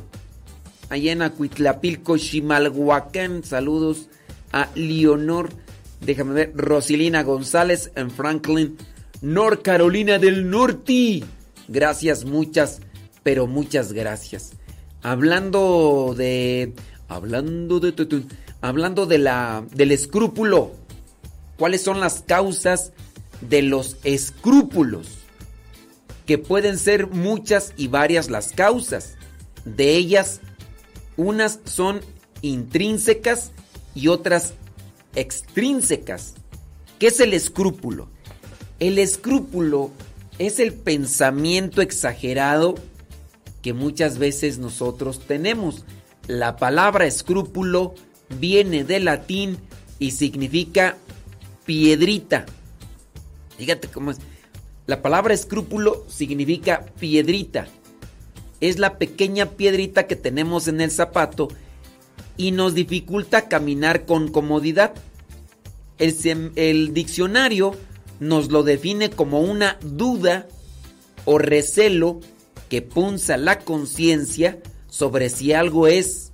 allá 0.90 1.12
en 1.12 1.22
Acuitlapilco, 1.22 2.18
Chimalhuacán. 2.18 3.42
Saludos 3.42 4.10
a 4.52 4.68
Leonor. 4.74 5.48
Déjame 6.00 6.34
ver. 6.34 6.52
Rosilina 6.54 7.22
González 7.22 7.90
en 7.94 8.10
Franklin, 8.10 8.76
North 9.20 9.62
Carolina 9.62 10.18
del 10.18 10.50
Norte. 10.50 11.24
Gracias, 11.68 12.24
muchas, 12.24 12.80
pero 13.22 13.46
muchas 13.46 13.92
gracias. 13.92 14.52
Hablando 15.02 16.14
de. 16.16 16.74
Hablando 17.08 17.80
de. 17.80 18.24
Hablando 18.60 19.06
de 19.06 19.18
la. 19.18 19.64
del 19.72 19.92
escrúpulo. 19.92 20.72
¿Cuáles 21.58 21.82
son 21.82 22.00
las 22.00 22.22
causas 22.22 22.92
de 23.40 23.62
los 23.62 23.96
escrúpulos? 24.04 25.08
Que 26.26 26.38
pueden 26.38 26.76
ser 26.78 27.06
muchas 27.06 27.72
y 27.76 27.88
varias 27.88 28.30
las 28.30 28.52
causas. 28.52 29.14
De 29.64 29.96
ellas, 29.96 30.40
unas 31.16 31.60
son 31.64 32.00
intrínsecas 32.42 33.52
y 33.94 34.08
otras 34.08 34.54
extrínsecas. 35.16 36.34
¿Qué 36.98 37.08
es 37.08 37.18
el 37.20 37.34
escrúpulo? 37.34 38.08
El 38.78 38.98
escrúpulo 38.98 39.90
es 40.38 40.60
el 40.60 40.72
pensamiento 40.74 41.82
exagerado 41.82 42.76
que 43.62 43.72
muchas 43.72 44.18
veces 44.18 44.58
nosotros 44.58 45.20
tenemos. 45.26 45.84
La 46.28 46.56
palabra 46.56 47.06
escrúpulo 47.06 47.94
viene 48.38 48.84
del 48.84 49.06
latín 49.06 49.58
y 49.98 50.12
significa 50.12 50.96
piedrita. 51.64 52.46
Fíjate 53.58 53.88
cómo 53.88 54.12
es. 54.12 54.18
La 54.86 55.02
palabra 55.02 55.34
escrúpulo 55.34 56.04
significa 56.08 56.86
piedrita. 57.00 57.66
Es 58.60 58.78
la 58.78 58.98
pequeña 58.98 59.46
piedrita 59.46 60.06
que 60.06 60.16
tenemos 60.16 60.68
en 60.68 60.80
el 60.80 60.90
zapato 60.90 61.48
y 62.36 62.50
nos 62.50 62.74
dificulta 62.74 63.48
caminar 63.48 64.04
con 64.04 64.28
comodidad. 64.28 64.94
El, 65.98 66.92
diccionario 66.92 67.74
nos 68.20 68.50
lo 68.50 68.62
define 68.62 69.10
como 69.10 69.40
una 69.40 69.78
duda 69.82 70.46
o 71.24 71.38
recelo 71.38 72.20
que 72.68 72.82
punza 72.82 73.36
la 73.36 73.60
conciencia 73.60 74.58
sobre 74.88 75.30
si 75.30 75.52
algo 75.52 75.86
es 75.86 76.32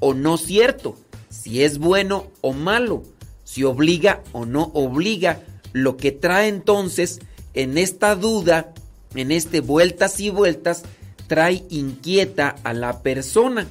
o 0.00 0.14
no 0.14 0.36
cierto, 0.36 0.96
si 1.30 1.62
es 1.62 1.78
bueno 1.78 2.26
o 2.40 2.52
malo, 2.52 3.02
si 3.44 3.64
obliga 3.64 4.22
o 4.32 4.46
no 4.46 4.70
obliga, 4.74 5.42
lo 5.72 5.96
que 5.96 6.12
trae 6.12 6.48
entonces 6.48 7.20
en 7.54 7.78
esta 7.78 8.14
duda, 8.14 8.72
en 9.14 9.32
este 9.32 9.60
vueltas 9.60 10.20
y 10.20 10.30
vueltas, 10.30 10.82
trae 11.26 11.64
inquieta 11.70 12.56
a 12.64 12.72
la 12.72 13.02
persona. 13.02 13.66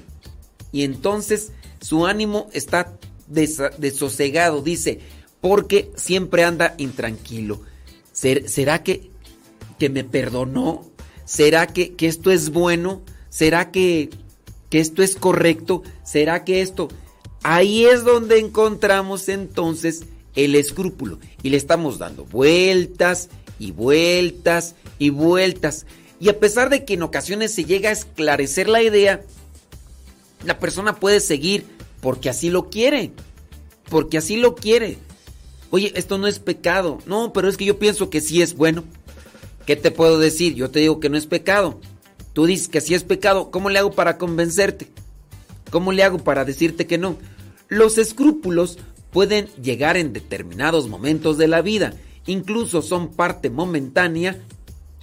Y 0.72 0.84
entonces 0.84 1.52
su 1.82 2.06
ánimo 2.06 2.50
está 2.54 2.98
desosegado, 3.28 4.62
dice, 4.62 5.00
porque 5.42 5.92
siempre 5.96 6.44
anda 6.44 6.76
intranquilo. 6.78 7.62
¿Será 8.12 8.84
que, 8.84 9.12
que 9.78 9.90
me 9.90 10.04
perdonó? 10.04 10.86
¿Será 11.26 11.68
que, 11.68 11.94
que 11.94 12.08
esto 12.08 12.32
es 12.32 12.50
bueno? 12.50 13.02
¿Será 13.30 13.72
que, 13.72 14.10
que 14.70 14.80
esto 14.80 15.04
es 15.04 15.16
correcto? 15.16 15.84
¿Será 16.04 16.44
que 16.44 16.62
esto... 16.62 16.88
Ahí 17.44 17.86
es 17.86 18.04
donde 18.04 18.40
encontramos 18.40 19.30
entonces 19.30 20.04
el 20.36 20.56
escrúpulo 20.56 21.20
y 21.44 21.50
le 21.50 21.58
estamos 21.58 22.00
dando 22.00 22.26
vueltas 22.26 23.30
y 23.60 23.72
vueltas 23.72 24.76
y 25.00 25.12
vueltas. 25.12 25.86
Y 26.20 26.30
a 26.30 26.40
pesar 26.40 26.70
de 26.70 26.84
que 26.84 26.96
en 26.96 27.04
ocasiones 27.04 27.54
se 27.54 27.66
llega 27.66 27.90
a 27.90 27.94
esclarecer 27.94 28.68
la 28.68 28.82
idea, 28.82 29.22
la 30.48 30.60
persona 30.60 30.96
puede 30.96 31.20
seguir 31.20 31.66
porque 32.02 32.30
así 32.30 32.50
lo 32.50 32.70
quiere. 32.70 33.12
Porque 33.90 34.18
así 34.18 34.38
lo 34.38 34.56
quiere. 34.56 34.98
Oye, 35.70 35.92
esto 35.96 36.18
no 36.18 36.26
es 36.26 36.40
pecado. 36.40 37.00
No, 37.06 37.34
pero 37.34 37.50
es 37.50 37.58
que 37.58 37.66
yo 37.66 37.78
pienso 37.78 38.10
que 38.10 38.22
sí 38.22 38.42
es 38.42 38.56
bueno. 38.56 38.86
¿Qué 39.66 39.76
te 39.76 39.92
puedo 39.92 40.18
decir? 40.18 40.56
Yo 40.56 40.72
te 40.72 40.80
digo 40.80 41.02
que 41.02 41.10
no 41.10 41.18
es 41.18 41.28
pecado. 41.28 41.82
Tú 42.32 42.46
dices 42.46 42.70
que 42.70 42.80
sí 42.80 42.94
es 42.96 43.04
pecado. 43.04 43.52
¿Cómo 43.52 43.70
le 43.70 43.78
hago 43.80 43.92
para 43.92 44.18
convencerte? 44.18 44.88
¿Cómo 45.70 45.92
le 45.92 46.04
hago 46.04 46.20
para 46.20 46.46
decirte 46.46 46.88
que 46.88 46.98
no? 46.98 47.18
Los 47.68 47.98
escrúpulos 47.98 48.80
pueden 49.12 49.48
llegar 49.62 49.98
en 49.98 50.14
determinados 50.14 50.88
momentos 50.88 51.38
de 51.38 51.50
la 51.50 51.62
vida. 51.62 51.94
Incluso 52.26 52.82
son 52.82 53.10
parte 53.10 53.50
momentánea 53.50 54.40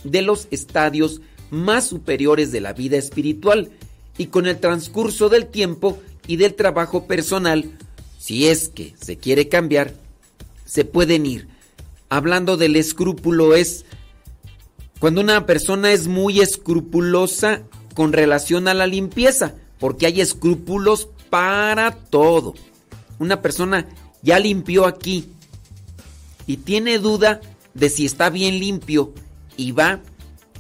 de 0.05 0.23
los 0.23 0.49
estadios 0.51 1.21
más 1.51 1.87
superiores 1.87 2.51
de 2.51 2.63
la 2.63 2.73
vida 2.73 2.97
espiritual. 2.97 3.71
Y 4.17 4.27
con 4.27 4.47
el 4.47 4.61
transcurso 4.61 5.29
del 5.29 5.47
tiempo 5.47 5.99
y 6.27 6.37
del 6.37 6.55
trabajo 6.55 7.07
personal, 7.07 7.71
si 8.19 8.47
es 8.47 8.69
que 8.69 8.95
se 9.01 9.17
quiere 9.17 9.49
cambiar, 9.49 9.95
se 10.65 10.85
pueden 10.85 11.27
ir. 11.27 11.49
Hablando 12.09 12.57
del 12.57 12.77
escrúpulo 12.77 13.55
es 13.55 13.85
Cuando 15.01 15.21
una 15.21 15.47
persona 15.47 15.93
es 15.93 16.07
muy 16.07 16.41
escrupulosa 16.41 17.63
con 17.95 18.13
relación 18.13 18.69
a 18.69 18.75
la 18.75 18.87
limpieza, 18.87 19.55
porque 19.79 20.07
hay 20.07 20.21
escrúpulos 20.21 21.09
para 21.31 21.93
todo. 21.95 22.55
Una 23.19 23.43
persona 23.43 23.87
ya 24.23 24.39
limpió 24.39 24.87
aquí 24.87 25.29
y 26.47 26.59
tiene 26.59 26.99
duda 26.99 27.41
de 27.75 27.91
si 27.91 28.07
está 28.07 28.31
bien 28.31 28.59
limpio 28.59 29.13
y 29.57 29.73
va 29.73 30.01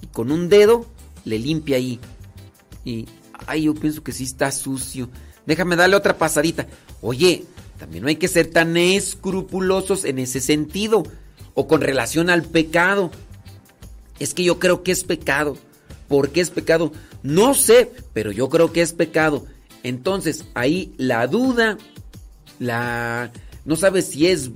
y 0.02 0.06
con 0.09 0.31
un 0.31 0.48
dedo 0.48 0.86
le 1.24 1.39
limpia 1.39 1.76
ahí. 1.76 2.01
Y, 2.85 3.06
ay, 3.47 3.65
yo 3.65 3.75
pienso 3.75 4.03
que 4.03 4.12
sí 4.12 4.25
está 4.25 4.51
sucio. 4.53 5.09
Déjame 5.47 5.77
darle 5.77 5.97
otra 5.97 6.16
pasadita. 6.16 6.66
Oye, 7.01 7.45
también 7.79 8.03
no 8.03 8.09
hay 8.09 8.16
que 8.16 8.29
ser 8.29 8.49
tan 8.49 8.77
escrupulosos 8.77 10.05
en 10.05 10.19
ese 10.19 10.41
sentido 10.41 11.05
o 11.55 11.66
con 11.66 11.81
relación 11.81 12.31
al 12.31 12.43
pecado. 12.43 13.11
Es 14.19 14.35
que 14.35 14.45
yo 14.45 14.59
creo 14.59 14.83
que 14.83 14.93
es 14.93 15.05
pecado. 15.05 15.57
¿Por 16.09 16.31
qué 16.31 16.41
es 16.41 16.51
pecado? 16.51 16.93
No 17.23 17.55
sé, 17.55 17.91
pero 18.12 18.31
yo 18.33 18.49
creo 18.49 18.73
que 18.73 18.83
es 18.83 18.93
pecado. 18.93 19.47
Entonces, 19.83 20.45
ahí 20.55 20.95
la 20.97 21.27
duda, 21.27 21.79
la 22.59 23.33
no 23.65 23.77
sabes 23.77 24.07
si 24.07 24.27
es 24.27 24.51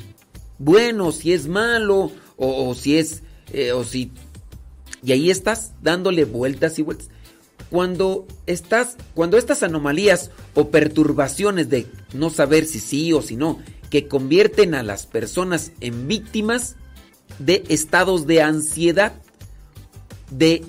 bueno, 0.58 1.12
si 1.12 1.32
es 1.32 1.48
malo 1.48 2.12
o, 2.36 2.74
si 2.74 2.98
es 2.98 3.22
eh, 3.52 3.72
o 3.72 3.84
si 3.84 4.12
y 5.02 5.12
ahí 5.12 5.30
estás 5.30 5.72
dándole 5.80 6.24
vueltas 6.24 6.78
y 6.78 6.82
vueltas. 6.82 7.08
Cuando 7.70 8.26
estás 8.46 8.96
cuando 9.14 9.36
estas 9.36 9.62
anomalías 9.62 10.30
o 10.54 10.70
perturbaciones 10.70 11.68
de 11.68 11.86
no 12.14 12.30
saber 12.30 12.64
si 12.66 12.80
sí 12.80 13.12
o 13.12 13.22
si 13.22 13.36
no 13.36 13.58
que 13.90 14.06
convierten 14.06 14.74
a 14.74 14.82
las 14.82 15.06
personas 15.06 15.72
en 15.80 16.08
víctimas 16.08 16.76
de 17.38 17.64
estados 17.68 18.26
de 18.26 18.42
ansiedad, 18.42 19.12
de 20.30 20.64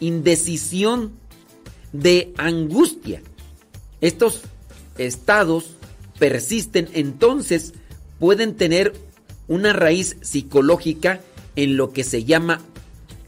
indecisión, 0.00 1.12
de 1.92 2.32
angustia. 2.36 3.22
Estos 4.00 4.42
estados 4.98 5.76
persisten, 6.18 6.88
entonces 6.92 7.74
pueden 8.18 8.56
tener 8.56 8.94
una 9.48 9.72
raíz 9.72 10.16
psicológica 10.22 11.20
en 11.54 11.76
lo 11.76 11.92
que 11.92 12.04
se 12.04 12.24
llama 12.24 12.60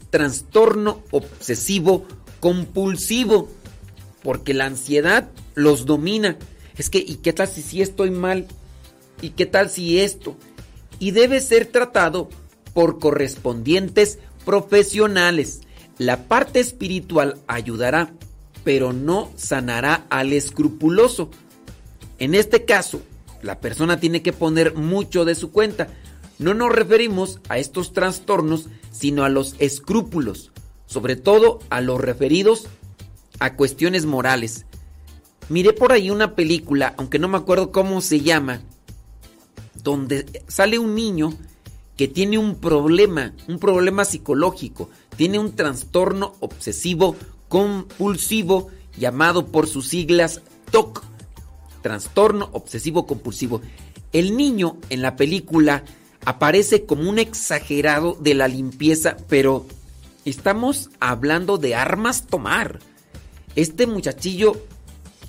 trastorno 0.09 1.03
obsesivo 1.11 2.05
compulsivo, 2.39 3.49
porque 4.23 4.53
la 4.53 4.65
ansiedad 4.65 5.29
los 5.55 5.85
domina. 5.85 6.37
Es 6.77 6.89
que, 6.89 6.99
¿y 6.99 7.15
qué 7.15 7.33
tal 7.33 7.47
si, 7.47 7.81
estoy 7.81 8.11
mal? 8.11 8.47
¿Y 9.21 9.31
qué 9.31 9.45
tal 9.45 9.69
si 9.69 9.99
esto? 9.99 10.35
Y 10.97 11.11
debe 11.11 11.41
ser 11.41 11.65
tratado 11.65 12.29
por 12.73 12.99
correspondientes 12.99 14.19
profesionales. 14.45 15.61
La 15.97 16.27
parte 16.27 16.59
espiritual 16.59 17.37
ayudará, 17.47 18.13
pero 18.63 18.93
no 18.93 19.31
sanará 19.35 20.05
al 20.09 20.31
escrupuloso. 20.31 21.29
En 22.19 22.35
este 22.35 22.65
caso, 22.65 23.01
la 23.41 23.59
persona 23.59 23.99
tiene 23.99 24.21
que 24.21 24.33
poner 24.33 24.75
mucho 24.75 25.25
de 25.25 25.35
su 25.35 25.51
cuenta. 25.51 25.89
No 26.37 26.53
nos 26.53 26.71
referimos 26.71 27.39
a 27.49 27.57
estos 27.57 27.91
trastornos, 27.91 28.67
sino 28.91 29.25
a 29.25 29.29
los 29.29 29.55
escrúpulos, 29.59 30.51
sobre 30.89 31.15
todo 31.15 31.59
a 31.69 31.81
los 31.81 32.01
referidos 32.01 32.67
a 33.39 33.53
cuestiones 33.55 34.05
morales. 34.05 34.65
Miré 35.47 35.71
por 35.71 35.91
ahí 35.91 36.09
una 36.09 36.35
película, 36.35 36.95
aunque 36.97 37.19
no 37.19 37.27
me 37.27 37.37
acuerdo 37.37 37.71
cómo 37.71 38.01
se 38.01 38.21
llama, 38.21 38.61
donde 39.83 40.43
sale 40.47 40.79
un 40.79 40.95
niño 40.95 41.33
que 41.95 42.07
tiene 42.07 42.37
un 42.37 42.55
problema, 42.55 43.33
un 43.47 43.59
problema 43.59 44.03
psicológico, 44.03 44.89
tiene 45.15 45.37
un 45.37 45.55
trastorno 45.55 46.33
obsesivo 46.39 47.15
compulsivo 47.47 48.69
llamado 48.97 49.47
por 49.47 49.67
sus 49.67 49.87
siglas 49.87 50.41
TOC, 50.71 51.03
trastorno 51.83 52.49
obsesivo 52.53 53.05
compulsivo. 53.05 53.61
El 54.11 54.35
niño 54.35 54.77
en 54.89 55.03
la 55.03 55.15
película 55.15 55.83
aparece 56.25 56.85
como 56.85 57.07
un 57.07 57.19
exagerado 57.19 58.17
de 58.19 58.33
la 58.33 58.47
limpieza, 58.47 59.17
pero 59.27 59.65
estamos 60.29 60.89
hablando 60.99 61.57
de 61.57 61.75
armas 61.75 62.27
tomar. 62.27 62.79
Este 63.55 63.87
muchachillo, 63.87 64.53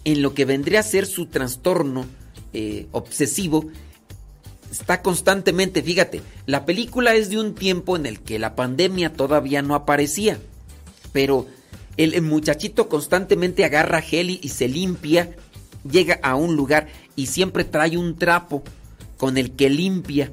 en 0.04 0.22
lo 0.22 0.34
que 0.34 0.44
vendría 0.44 0.80
a 0.80 0.84
ser 0.84 1.06
su 1.06 1.26
trastorno 1.26 2.06
eh, 2.52 2.86
obsesivo, 2.92 3.66
está 4.70 5.02
constantemente, 5.02 5.82
fíjate, 5.82 6.22
la 6.46 6.64
película 6.64 7.14
es 7.14 7.30
de 7.30 7.38
un 7.38 7.54
tiempo 7.54 7.96
en 7.96 8.06
el 8.06 8.20
que 8.20 8.38
la 8.38 8.54
pandemia 8.54 9.12
todavía 9.12 9.62
no 9.62 9.74
aparecía, 9.74 10.38
pero 11.12 11.46
el 11.96 12.22
muchachito 12.22 12.88
constantemente 12.88 13.64
agarra 13.64 14.00
gel 14.00 14.30
y 14.30 14.48
se 14.48 14.68
limpia, 14.68 15.34
llega 15.90 16.18
a 16.22 16.34
un 16.34 16.56
lugar 16.56 16.88
y 17.16 17.26
siempre 17.26 17.64
trae 17.64 17.98
un 17.98 18.16
trapo 18.16 18.62
con 19.16 19.36
el 19.36 19.52
que 19.52 19.68
limpia. 19.68 20.32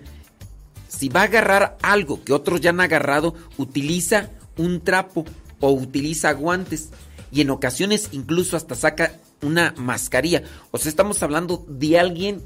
Si 0.87 1.09
va 1.09 1.21
a 1.21 1.25
agarrar 1.25 1.77
algo 1.81 2.23
que 2.23 2.31
otros 2.31 2.61
ya 2.61 2.69
han 2.69 2.79
agarrado, 2.79 3.35
utiliza 3.57 4.29
un 4.57 4.81
trapo 4.81 5.25
o 5.59 5.71
utiliza 5.71 6.31
guantes 6.33 6.89
y 7.31 7.41
en 7.41 7.49
ocasiones 7.49 8.09
incluso 8.11 8.57
hasta 8.57 8.75
saca 8.75 9.13
una 9.41 9.73
mascarilla. 9.77 10.43
O 10.71 10.77
sea, 10.77 10.89
estamos 10.89 11.21
hablando 11.23 11.65
de 11.67 11.99
alguien 11.99 12.41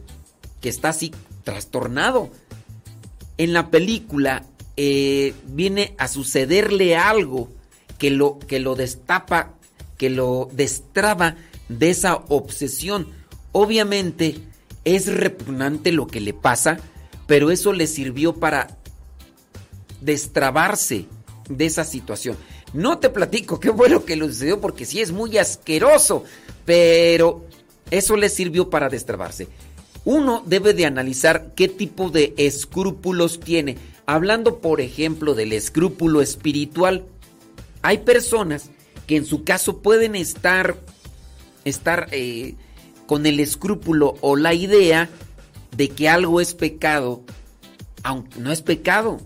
que 0.59 0.69
está 0.69 0.89
así 0.89 1.11
trastornado. 1.43 2.29
En 3.37 3.53
la 3.53 3.69
película 3.69 4.45
eh, 4.77 5.33
viene 5.47 5.95
a 5.97 6.07
sucederle 6.07 6.95
algo 6.95 7.49
que 7.97 8.09
lo, 8.09 8.39
que 8.39 8.59
lo 8.59 8.75
destapa, 8.75 9.53
que 9.97 10.09
lo 10.09 10.49
destraba 10.53 11.35
de 11.69 11.89
esa 11.89 12.15
obsesión. 12.15 13.07
Obviamente 13.51 14.39
es 14.83 15.07
repugnante 15.07 15.91
lo 15.91 16.07
que 16.07 16.21
le 16.21 16.33
pasa, 16.33 16.79
pero 17.27 17.51
eso 17.51 17.73
le 17.73 17.87
sirvió 17.87 18.35
para 18.35 18.77
destrabarse 20.01 21.05
de 21.57 21.65
esa 21.65 21.83
situación. 21.83 22.37
No 22.73 22.99
te 22.99 23.09
platico 23.09 23.59
qué 23.59 23.71
fue 23.71 23.89
lo 23.89 24.05
que 24.05 24.15
le 24.15 24.27
sucedió 24.27 24.61
porque 24.61 24.85
sí 24.85 25.01
es 25.01 25.11
muy 25.11 25.37
asqueroso, 25.37 26.23
pero 26.65 27.45
eso 27.89 28.15
le 28.15 28.29
sirvió 28.29 28.69
para 28.69 28.89
destrabarse. 28.89 29.47
Uno 30.03 30.43
debe 30.45 30.73
de 30.73 30.85
analizar 30.85 31.53
qué 31.55 31.67
tipo 31.67 32.09
de 32.09 32.33
escrúpulos 32.37 33.39
tiene. 33.39 33.77
Hablando, 34.05 34.59
por 34.59 34.81
ejemplo, 34.81 35.35
del 35.35 35.53
escrúpulo 35.53 36.21
espiritual, 36.21 37.05
hay 37.81 37.99
personas 37.99 38.71
que 39.05 39.17
en 39.17 39.25
su 39.25 39.43
caso 39.43 39.81
pueden 39.81 40.15
estar, 40.15 40.77
estar 41.65 42.07
eh, 42.11 42.55
con 43.05 43.25
el 43.25 43.39
escrúpulo 43.39 44.15
o 44.21 44.35
la 44.35 44.53
idea 44.53 45.09
de 45.75 45.89
que 45.89 46.09
algo 46.09 46.41
es 46.41 46.53
pecado, 46.53 47.21
aunque 48.03 48.39
no 48.39 48.51
es 48.51 48.61
pecado. 48.61 49.21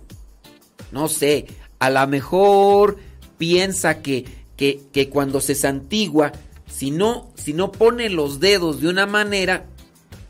No 0.91 1.08
sé, 1.08 1.48
a 1.85 1.89
lo 1.91 2.07
mejor 2.07 2.97
piensa 3.38 4.01
que, 4.01 4.25
que, 4.57 4.81
que 4.91 5.09
cuando 5.09 5.39
se 5.39 5.53
santigua, 5.53 6.31
si 6.67 6.89
no, 6.89 7.31
si 7.35 7.53
no 7.53 7.72
pone 7.72 8.09
los 8.09 8.39
dedos 8.39 8.81
de 8.81 8.88
una 8.88 9.05
manera, 9.05 9.65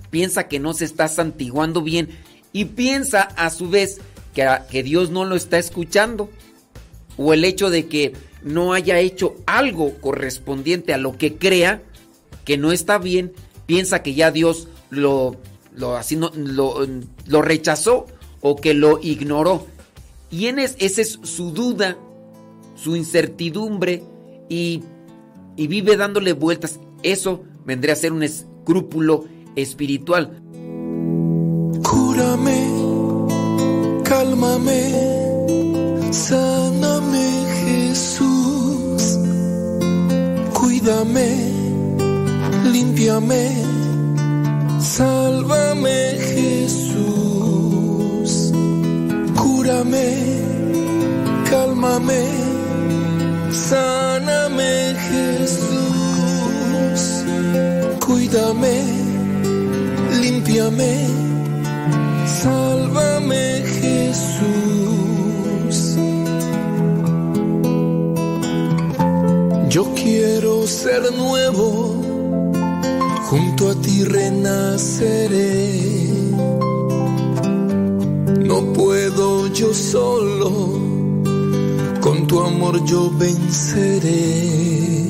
piensa 0.09 0.49
que 0.49 0.59
no 0.59 0.73
se 0.73 0.83
está 0.83 1.07
santiguando 1.07 1.81
bien 1.81 2.09
y 2.51 2.65
piensa 2.65 3.21
a 3.21 3.49
su 3.49 3.69
vez 3.69 4.01
que, 4.33 4.45
que 4.69 4.83
Dios 4.83 5.11
no 5.11 5.23
lo 5.23 5.37
está 5.37 5.57
escuchando. 5.57 6.29
O 7.17 7.31
el 7.33 7.45
hecho 7.45 7.69
de 7.69 7.87
que 7.87 8.11
no 8.43 8.73
haya 8.73 8.99
hecho 8.99 9.35
algo 9.45 9.95
correspondiente 10.01 10.93
a 10.93 10.97
lo 10.97 11.17
que 11.17 11.37
crea 11.37 11.81
que 12.43 12.57
no 12.57 12.73
está 12.73 12.97
bien, 12.97 13.31
piensa 13.65 14.03
que 14.03 14.13
ya 14.13 14.31
Dios 14.31 14.67
lo, 14.89 15.37
lo, 15.73 15.95
así 15.95 16.17
no, 16.17 16.31
lo, 16.35 16.85
lo 17.25 17.41
rechazó 17.41 18.07
o 18.41 18.57
que 18.57 18.73
lo 18.73 18.99
ignoró. 19.01 19.65
Y 20.35 20.47
en 20.47 20.59
es, 20.59 20.75
esa 20.79 21.01
es 21.01 21.17
su 21.23 21.51
duda, 21.51 21.97
su 22.75 22.97
incertidumbre 22.97 24.03
y, 24.49 24.83
y 25.55 25.67
vive 25.67 25.95
dándole 25.95 26.33
vueltas. 26.33 26.77
Eso 27.03 27.43
vendría 27.65 27.93
a 27.93 27.95
ser 27.95 28.11
un 28.11 28.21
escrúpulo 28.21 29.23
espiritual. 29.55 30.41
Cúrame, 31.89 32.67
cálmame, 34.03 34.91
sáname 36.11 37.29
Jesús, 37.63 39.17
cuídame, 40.53 41.29
límpiame, 42.73 43.51
sálvame 44.81 46.17
Jesús, 46.19 46.84
cálmame, 51.49 52.23
sáname 53.51 54.93
Jesús, 55.09 57.01
cuídame 58.05 58.75
límpiame, 60.21 60.93
sálvame 62.41 63.63
Jesús. 63.81 65.77
Yo 69.69 69.83
quiero 69.95 70.67
ser 70.67 71.11
nuevo, 71.13 71.95
junto 73.29 73.71
a 73.71 73.75
ti 73.81 74.03
renaceré. 74.03 76.04
No 78.55 78.71
puedo 78.71 79.47
yo 79.47 79.73
solo, 79.73 80.49
con 81.99 82.25
tu 82.25 82.39
amor 82.39 82.85
yo 82.85 83.11
venceré. 83.11 85.09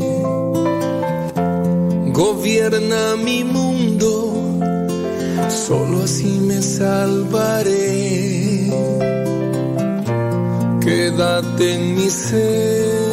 Gobierna 2.12 3.16
mi 3.24 3.44
mundo, 3.44 4.34
solo 5.48 6.06
así 6.06 6.40
me 6.48 6.60
salvaré. 6.60 8.68
Quédate 10.82 11.76
en 11.76 11.96
mi 11.98 12.10
ser. 12.10 13.05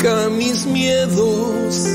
Arranca 0.00 0.30
mis 0.30 0.64
miedos, 0.66 1.86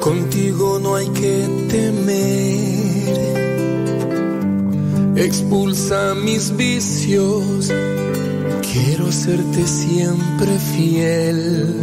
contigo 0.00 0.78
no 0.78 0.96
hay 0.96 1.08
que 1.08 1.46
temer. 1.70 2.76
Expulsa 5.16 6.14
mis 6.14 6.54
vicios, 6.54 7.72
quiero 8.70 9.10
serte 9.10 9.66
siempre 9.66 10.58
fiel. 10.58 11.74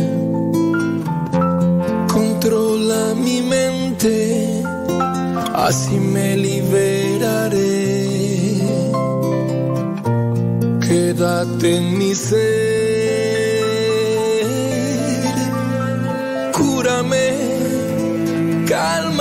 Controla 2.14 3.16
mi 3.16 3.42
mente, 3.42 4.62
así 5.56 5.96
me 5.96 6.38
liberaré. 6.38 8.08
Quédate 10.88 11.78
en 11.78 11.98
mi 11.98 12.14
ser, 12.14 12.93
cúrame, 16.94 18.66
cálmame 18.68 19.13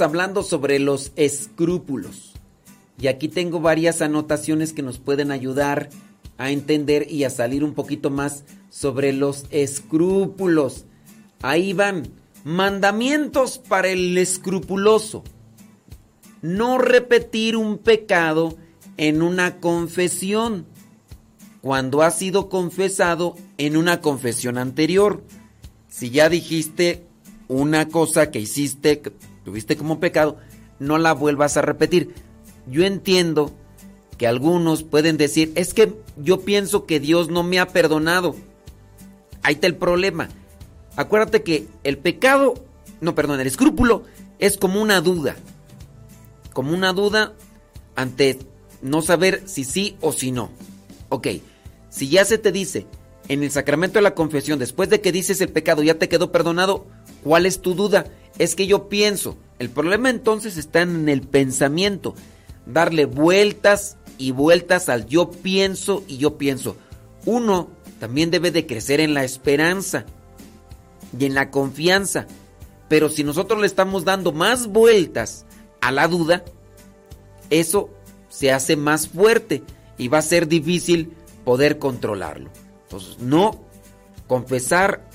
hablando 0.00 0.42
sobre 0.42 0.78
los 0.78 1.12
escrúpulos. 1.16 2.32
Y 2.98 3.08
aquí 3.08 3.28
tengo 3.28 3.60
varias 3.60 4.02
anotaciones 4.02 4.72
que 4.72 4.82
nos 4.82 4.98
pueden 4.98 5.30
ayudar 5.30 5.90
a 6.38 6.50
entender 6.50 7.10
y 7.10 7.24
a 7.24 7.30
salir 7.30 7.64
un 7.64 7.74
poquito 7.74 8.10
más 8.10 8.44
sobre 8.70 9.12
los 9.12 9.44
escrúpulos. 9.50 10.84
Ahí 11.42 11.72
van. 11.72 12.08
Mandamientos 12.44 13.58
para 13.58 13.88
el 13.88 14.16
escrupuloso. 14.18 15.24
No 16.42 16.78
repetir 16.78 17.56
un 17.56 17.78
pecado 17.78 18.56
en 18.96 19.22
una 19.22 19.60
confesión 19.60 20.66
cuando 21.62 22.02
ha 22.02 22.10
sido 22.10 22.50
confesado 22.50 23.36
en 23.56 23.78
una 23.78 24.02
confesión 24.02 24.58
anterior. 24.58 25.22
Si 25.88 26.10
ya 26.10 26.28
dijiste 26.28 27.06
una 27.48 27.88
cosa 27.88 28.30
que 28.30 28.40
hiciste, 28.40 29.00
tuviste 29.44 29.76
como 29.76 30.00
pecado, 30.00 30.38
no 30.78 30.98
la 30.98 31.12
vuelvas 31.12 31.56
a 31.56 31.62
repetir. 31.62 32.14
Yo 32.66 32.84
entiendo 32.84 33.52
que 34.16 34.26
algunos 34.26 34.82
pueden 34.82 35.16
decir, 35.16 35.52
es 35.54 35.74
que 35.74 35.94
yo 36.16 36.40
pienso 36.40 36.86
que 36.86 37.00
Dios 37.00 37.28
no 37.28 37.42
me 37.42 37.58
ha 37.58 37.68
perdonado. 37.68 38.36
Ahí 39.42 39.54
está 39.54 39.66
el 39.66 39.76
problema. 39.76 40.28
Acuérdate 40.96 41.42
que 41.42 41.66
el 41.82 41.98
pecado, 41.98 42.54
no, 43.00 43.14
perdón, 43.14 43.40
el 43.40 43.46
escrúpulo 43.46 44.04
es 44.38 44.56
como 44.56 44.80
una 44.80 45.00
duda. 45.00 45.36
Como 46.52 46.72
una 46.72 46.92
duda 46.92 47.34
ante 47.96 48.38
no 48.80 49.02
saber 49.02 49.42
si 49.46 49.64
sí 49.64 49.96
o 50.00 50.12
si 50.12 50.30
no. 50.30 50.50
Ok, 51.08 51.28
si 51.90 52.08
ya 52.08 52.24
se 52.24 52.38
te 52.38 52.52
dice 52.52 52.86
en 53.28 53.42
el 53.42 53.50
sacramento 53.50 53.98
de 53.98 54.02
la 54.02 54.14
confesión, 54.14 54.58
después 54.58 54.90
de 54.90 55.00
que 55.00 55.12
dices 55.12 55.40
el 55.40 55.48
pecado 55.48 55.82
ya 55.82 55.94
te 55.94 56.08
quedó 56.08 56.30
perdonado, 56.30 56.86
¿cuál 57.24 57.46
es 57.46 57.60
tu 57.60 57.74
duda? 57.74 58.04
Es 58.38 58.54
que 58.54 58.66
yo 58.68 58.88
pienso, 58.88 59.36
El 59.58 59.70
problema 59.70 60.10
entonces 60.10 60.56
está 60.56 60.82
en 60.82 61.08
el 61.08 61.22
pensamiento. 61.22 62.14
Darle 62.66 63.06
vueltas 63.06 63.96
y 64.18 64.32
vueltas 64.32 64.88
al 64.88 65.06
yo 65.06 65.30
pienso 65.30 66.02
y 66.08 66.18
yo 66.18 66.38
pienso. 66.38 66.76
Uno 67.24 67.68
también 68.00 68.30
debe 68.30 68.50
de 68.50 68.66
crecer 68.66 69.00
en 69.00 69.14
la 69.14 69.24
esperanza 69.24 70.06
y 71.18 71.24
en 71.24 71.34
la 71.34 71.50
confianza. 71.50 72.26
Pero 72.88 73.08
si 73.08 73.24
nosotros 73.24 73.60
le 73.60 73.66
estamos 73.66 74.04
dando 74.04 74.32
más 74.32 74.66
vueltas 74.66 75.46
a 75.80 75.92
la 75.92 76.08
duda, 76.08 76.44
eso 77.50 77.90
se 78.28 78.52
hace 78.52 78.76
más 78.76 79.08
fuerte 79.08 79.62
y 79.96 80.08
va 80.08 80.18
a 80.18 80.22
ser 80.22 80.48
difícil 80.48 81.12
poder 81.44 81.78
controlarlo. 81.78 82.50
Entonces, 82.82 83.18
no 83.20 83.60
confesar 84.26 85.08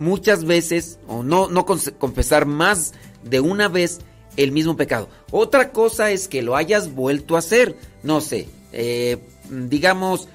muchas 0.00 0.44
veces 0.44 0.98
o 1.06 1.22
no, 1.22 1.48
no 1.48 1.64
confesar 1.64 2.46
más 2.46 2.92
de 3.22 3.38
una 3.38 3.68
vez 3.68 4.00
el 4.36 4.50
mismo 4.50 4.76
pecado. 4.76 5.08
Otra 5.30 5.70
cosa 5.70 6.10
es 6.10 6.26
que 6.26 6.42
lo 6.42 6.56
hayas 6.56 6.92
vuelto 6.94 7.36
a 7.36 7.40
hacer. 7.40 7.76
No 8.02 8.20
sé, 8.20 8.48
eh, 8.72 9.18
digamos, 9.48 10.28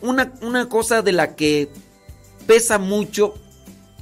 una, 0.00 0.32
una 0.42 0.68
cosa 0.68 1.02
de 1.02 1.12
la 1.12 1.34
que 1.34 1.68
pesa 2.46 2.78
mucho 2.78 3.34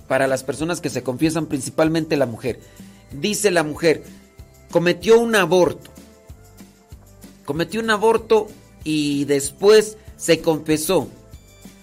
para 0.09 0.27
las 0.27 0.45
personas 0.45 0.81
que 0.81 0.91
se 0.91 1.03
confiesan, 1.03 1.47
principalmente 1.47 2.17
la 2.17 2.27
mujer. 2.27 2.61
Dice 3.13 3.51
la 3.51 3.63
mujer, 3.63 4.03
cometió 4.71 5.19
un 5.21 5.35
aborto. 5.37 5.91
Cometió 7.45 7.81
un 7.81 7.91
aborto 7.91 8.49
y 8.83 9.25
después 9.25 9.97
se 10.17 10.41
confesó. 10.41 11.09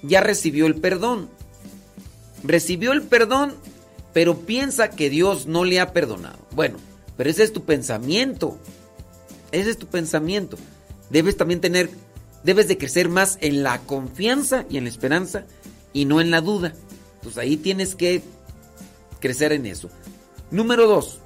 Ya 0.03 0.21
recibió 0.21 0.65
el 0.65 0.75
perdón. 0.75 1.29
Recibió 2.43 2.91
el 2.91 3.03
perdón, 3.03 3.55
pero 4.13 4.39
piensa 4.39 4.89
que 4.89 5.09
Dios 5.09 5.45
no 5.45 5.63
le 5.63 5.79
ha 5.79 5.93
perdonado. 5.93 6.39
Bueno, 6.51 6.77
pero 7.17 7.29
ese 7.29 7.43
es 7.43 7.53
tu 7.53 7.63
pensamiento. 7.63 8.57
Ese 9.51 9.69
es 9.69 9.77
tu 9.77 9.87
pensamiento. 9.87 10.57
Debes 11.09 11.37
también 11.37 11.61
tener, 11.61 11.89
debes 12.43 12.67
de 12.67 12.77
crecer 12.77 13.09
más 13.09 13.37
en 13.41 13.63
la 13.63 13.79
confianza 13.79 14.65
y 14.69 14.77
en 14.77 14.85
la 14.85 14.89
esperanza 14.89 15.45
y 15.93 16.05
no 16.05 16.21
en 16.21 16.31
la 16.31 16.41
duda. 16.41 16.73
Pues 17.21 17.37
ahí 17.37 17.57
tienes 17.57 17.95
que 17.95 18.23
crecer 19.19 19.51
en 19.51 19.65
eso. 19.65 19.89
Número 20.49 20.87
dos, 20.87 21.19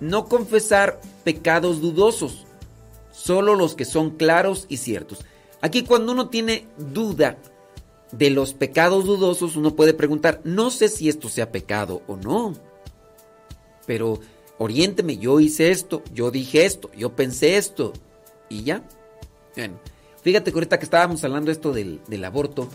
no 0.00 0.26
confesar 0.28 1.00
pecados 1.22 1.80
dudosos, 1.80 2.46
solo 3.12 3.54
los 3.54 3.74
que 3.74 3.84
son 3.84 4.10
claros 4.10 4.66
y 4.68 4.78
ciertos. 4.78 5.24
Aquí 5.60 5.84
cuando 5.84 6.12
uno 6.12 6.28
tiene 6.28 6.66
duda 6.76 7.38
de 8.18 8.30
los 8.30 8.54
pecados 8.54 9.04
dudosos, 9.04 9.56
uno 9.56 9.74
puede 9.74 9.94
preguntar, 9.94 10.40
no 10.44 10.70
sé 10.70 10.88
si 10.88 11.08
esto 11.08 11.28
sea 11.28 11.50
pecado 11.50 12.02
o 12.06 12.16
no, 12.16 12.54
pero 13.86 14.20
oriénteme, 14.58 15.16
yo 15.16 15.40
hice 15.40 15.70
esto, 15.70 16.02
yo 16.12 16.30
dije 16.30 16.64
esto, 16.64 16.90
yo 16.96 17.16
pensé 17.16 17.56
esto, 17.56 17.92
y 18.48 18.62
ya. 18.62 18.84
Bueno, 19.56 19.80
fíjate 20.22 20.50
que 20.50 20.56
ahorita 20.56 20.78
que 20.78 20.84
estábamos 20.84 21.24
hablando 21.24 21.50
esto 21.50 21.72
del, 21.72 22.00
del 22.06 22.24
aborto, 22.24 22.68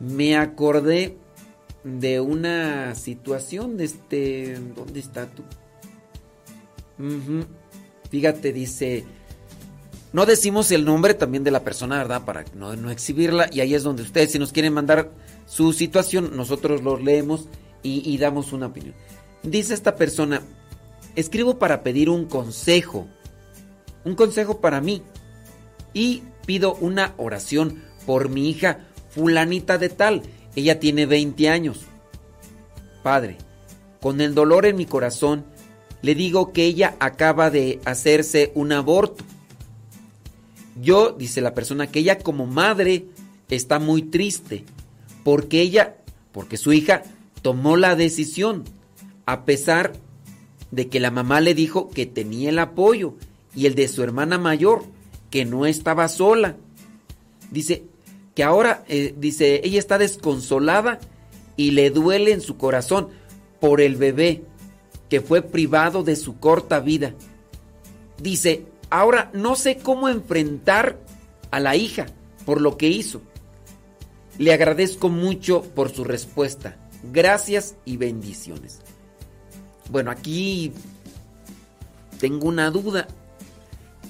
me 0.00 0.36
acordé 0.36 1.16
de 1.84 2.20
una 2.20 2.94
situación, 2.94 3.76
de 3.76 3.84
este, 3.84 4.58
¿dónde 4.74 5.00
está 5.00 5.26
tú? 5.26 5.42
Fíjate, 8.10 8.52
dice, 8.52 9.04
no 10.12 10.26
decimos 10.26 10.70
el 10.72 10.84
nombre 10.84 11.14
también 11.14 11.44
de 11.44 11.50
la 11.50 11.62
persona, 11.62 11.98
¿verdad? 11.98 12.24
Para 12.24 12.44
no, 12.54 12.74
no 12.76 12.90
exhibirla, 12.90 13.48
y 13.52 13.60
ahí 13.60 13.74
es 13.74 13.82
donde 13.82 14.02
ustedes, 14.02 14.32
si 14.32 14.38
nos 14.38 14.52
quieren 14.52 14.72
mandar 14.72 15.10
su 15.46 15.72
situación, 15.72 16.36
nosotros 16.36 16.82
lo 16.82 16.98
leemos 16.98 17.46
y, 17.82 18.02
y 18.08 18.18
damos 18.18 18.52
una 18.52 18.66
opinión. 18.66 18.94
Dice 19.42 19.74
esta 19.74 19.96
persona, 19.96 20.42
escribo 21.16 21.58
para 21.58 21.82
pedir 21.82 22.10
un 22.10 22.26
consejo, 22.26 23.06
un 24.04 24.14
consejo 24.14 24.60
para 24.60 24.80
mí, 24.80 25.02
y 25.92 26.22
pido 26.46 26.74
una 26.74 27.14
oración 27.16 27.82
por 28.06 28.28
mi 28.28 28.48
hija 28.50 28.86
fulanita 29.10 29.78
de 29.78 29.88
tal. 29.88 30.22
Ella 30.56 30.80
tiene 30.80 31.06
20 31.06 31.48
años. 31.48 31.82
Padre, 33.02 33.38
con 34.00 34.20
el 34.20 34.34
dolor 34.34 34.66
en 34.66 34.76
mi 34.76 34.86
corazón, 34.86 35.44
le 36.02 36.14
digo 36.14 36.52
que 36.52 36.64
ella 36.64 36.96
acaba 36.98 37.50
de 37.50 37.80
hacerse 37.84 38.52
un 38.54 38.72
aborto. 38.72 39.24
Yo, 40.80 41.12
dice 41.12 41.40
la 41.40 41.54
persona, 41.54 41.88
que 41.88 42.00
ella 42.00 42.18
como 42.18 42.46
madre 42.46 43.06
está 43.48 43.78
muy 43.78 44.02
triste 44.02 44.64
porque 45.24 45.60
ella, 45.60 45.96
porque 46.32 46.56
su 46.56 46.72
hija 46.72 47.02
tomó 47.42 47.76
la 47.76 47.96
decisión 47.96 48.64
a 49.26 49.44
pesar 49.44 49.92
de 50.70 50.88
que 50.88 51.00
la 51.00 51.10
mamá 51.10 51.40
le 51.40 51.54
dijo 51.54 51.90
que 51.90 52.06
tenía 52.06 52.50
el 52.50 52.58
apoyo 52.58 53.14
y 53.54 53.66
el 53.66 53.74
de 53.74 53.88
su 53.88 54.02
hermana 54.02 54.38
mayor, 54.38 54.84
que 55.30 55.44
no 55.44 55.66
estaba 55.66 56.08
sola. 56.08 56.56
Dice 57.50 57.84
que 58.34 58.44
ahora, 58.44 58.84
eh, 58.88 59.14
dice, 59.16 59.60
ella 59.64 59.78
está 59.78 59.98
desconsolada 59.98 61.00
y 61.56 61.72
le 61.72 61.90
duele 61.90 62.32
en 62.32 62.40
su 62.40 62.56
corazón 62.56 63.08
por 63.60 63.80
el 63.80 63.96
bebé 63.96 64.42
que 65.08 65.20
fue 65.20 65.42
privado 65.42 66.02
de 66.04 66.16
su 66.16 66.38
corta 66.38 66.80
vida. 66.80 67.14
Dice, 68.18 68.66
ahora 68.90 69.30
no 69.32 69.56
sé 69.56 69.78
cómo 69.78 70.08
enfrentar 70.08 70.98
a 71.50 71.60
la 71.60 71.76
hija 71.76 72.06
por 72.44 72.60
lo 72.60 72.76
que 72.76 72.88
hizo. 72.88 73.22
Le 74.38 74.52
agradezco 74.52 75.08
mucho 75.08 75.62
por 75.62 75.90
su 75.90 76.04
respuesta. 76.04 76.76
Gracias 77.12 77.76
y 77.84 77.96
bendiciones. 77.96 78.80
Bueno, 79.90 80.10
aquí 80.10 80.72
tengo 82.18 82.48
una 82.48 82.70
duda. 82.70 83.08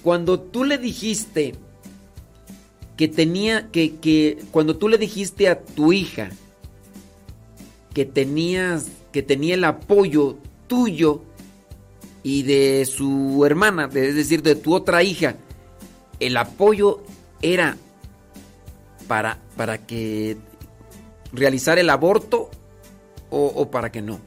Cuando 0.02 0.40
tú 0.40 0.64
le 0.64 0.78
dijiste 0.78 1.54
que 2.96 3.08
tenía 3.08 3.70
que, 3.70 3.96
que 3.96 4.42
cuando 4.50 4.76
tú 4.76 4.88
le 4.88 4.98
dijiste 4.98 5.48
a 5.48 5.60
tu 5.62 5.92
hija 5.92 6.30
que 7.94 8.04
tenías 8.04 8.88
que 9.10 9.22
tenía 9.22 9.54
el 9.54 9.64
apoyo 9.64 10.36
tuyo 10.66 11.22
y 12.22 12.42
de 12.42 12.84
su 12.86 13.44
hermana, 13.46 13.88
es 13.92 14.14
decir, 14.14 14.42
de 14.42 14.54
tu 14.54 14.74
otra 14.74 15.02
hija, 15.02 15.36
el 16.18 16.36
apoyo 16.36 17.02
era 17.40 17.76
para, 19.08 19.38
para 19.56 19.78
que 19.86 20.36
realizara 21.32 21.80
el 21.80 21.90
aborto 21.90 22.50
o, 23.30 23.46
o 23.46 23.70
para 23.70 23.90
que 23.90 24.02
no. 24.02 24.20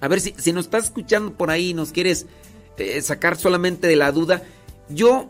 A 0.00 0.08
ver 0.08 0.20
si, 0.20 0.34
si 0.38 0.52
nos 0.52 0.66
estás 0.66 0.84
escuchando 0.84 1.34
por 1.34 1.50
ahí 1.50 1.70
y 1.70 1.74
nos 1.74 1.92
quieres 1.92 2.26
eh, 2.78 3.00
sacar 3.02 3.36
solamente 3.36 3.86
de 3.86 3.96
la 3.96 4.12
duda, 4.12 4.42
yo 4.88 5.28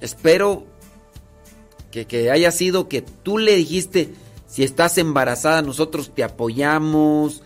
espero 0.00 0.64
que, 1.90 2.06
que 2.06 2.30
haya 2.30 2.52
sido 2.52 2.88
que 2.88 3.02
tú 3.02 3.38
le 3.38 3.56
dijiste, 3.56 4.14
si 4.46 4.62
estás 4.62 4.96
embarazada, 4.98 5.62
nosotros 5.62 6.12
te 6.14 6.24
apoyamos, 6.24 7.42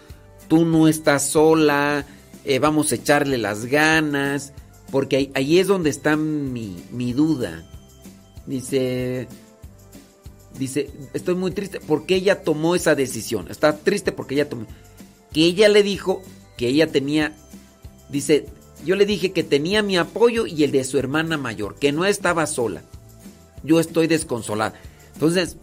tú 0.49 0.65
no 0.65 0.87
estás 0.87 1.31
sola, 1.31 2.07
eh, 2.45 2.59
vamos 2.59 2.93
a 2.93 2.97
echarle 2.97 3.39
las 3.39 3.67
ganas, 3.67 4.53
porque 4.91 5.17
ahí, 5.17 5.31
ahí 5.35 5.59
es 5.59 5.67
donde 5.67 5.91
está 5.91 6.17
mi, 6.17 6.77
mi 6.91 7.13
duda. 7.13 7.65
Dice, 8.47 9.27
dice, 10.59 10.91
estoy 11.15 11.35
muy 11.35 11.51
triste 11.51 11.81
porque 11.81 12.17
ella 12.17 12.43
tomó 12.43 12.75
esa 12.75 12.95
decisión. 12.95 13.51
Está 13.51 13.79
triste 13.79 14.13
porque 14.13 14.35
ella 14.35 14.49
tomó. 14.49 14.67
Que 15.33 15.45
ella 15.45 15.69
le 15.69 15.83
dijo 15.83 16.23
que 16.57 16.69
ella 16.69 16.93
tenía, 16.93 17.35
dice, 18.09 18.47
yo 18.85 18.97
le 18.97 19.07
dije 19.07 19.33
que 19.33 19.43
tenía 19.43 19.83
mi 19.83 19.97
apoyo 19.97 20.47
y 20.47 20.65
el 20.65 20.71
de 20.71 20.85
su 20.85 20.99
hermana 20.99 21.39
mayor, 21.39 21.77
que 21.77 21.93
no 21.93 22.05
estaba 22.05 22.47
sola. 22.47 22.83
Yo 23.63 23.81
estoy 23.81 24.07
desconsolada. 24.07 24.75
Entonces, 25.15 25.57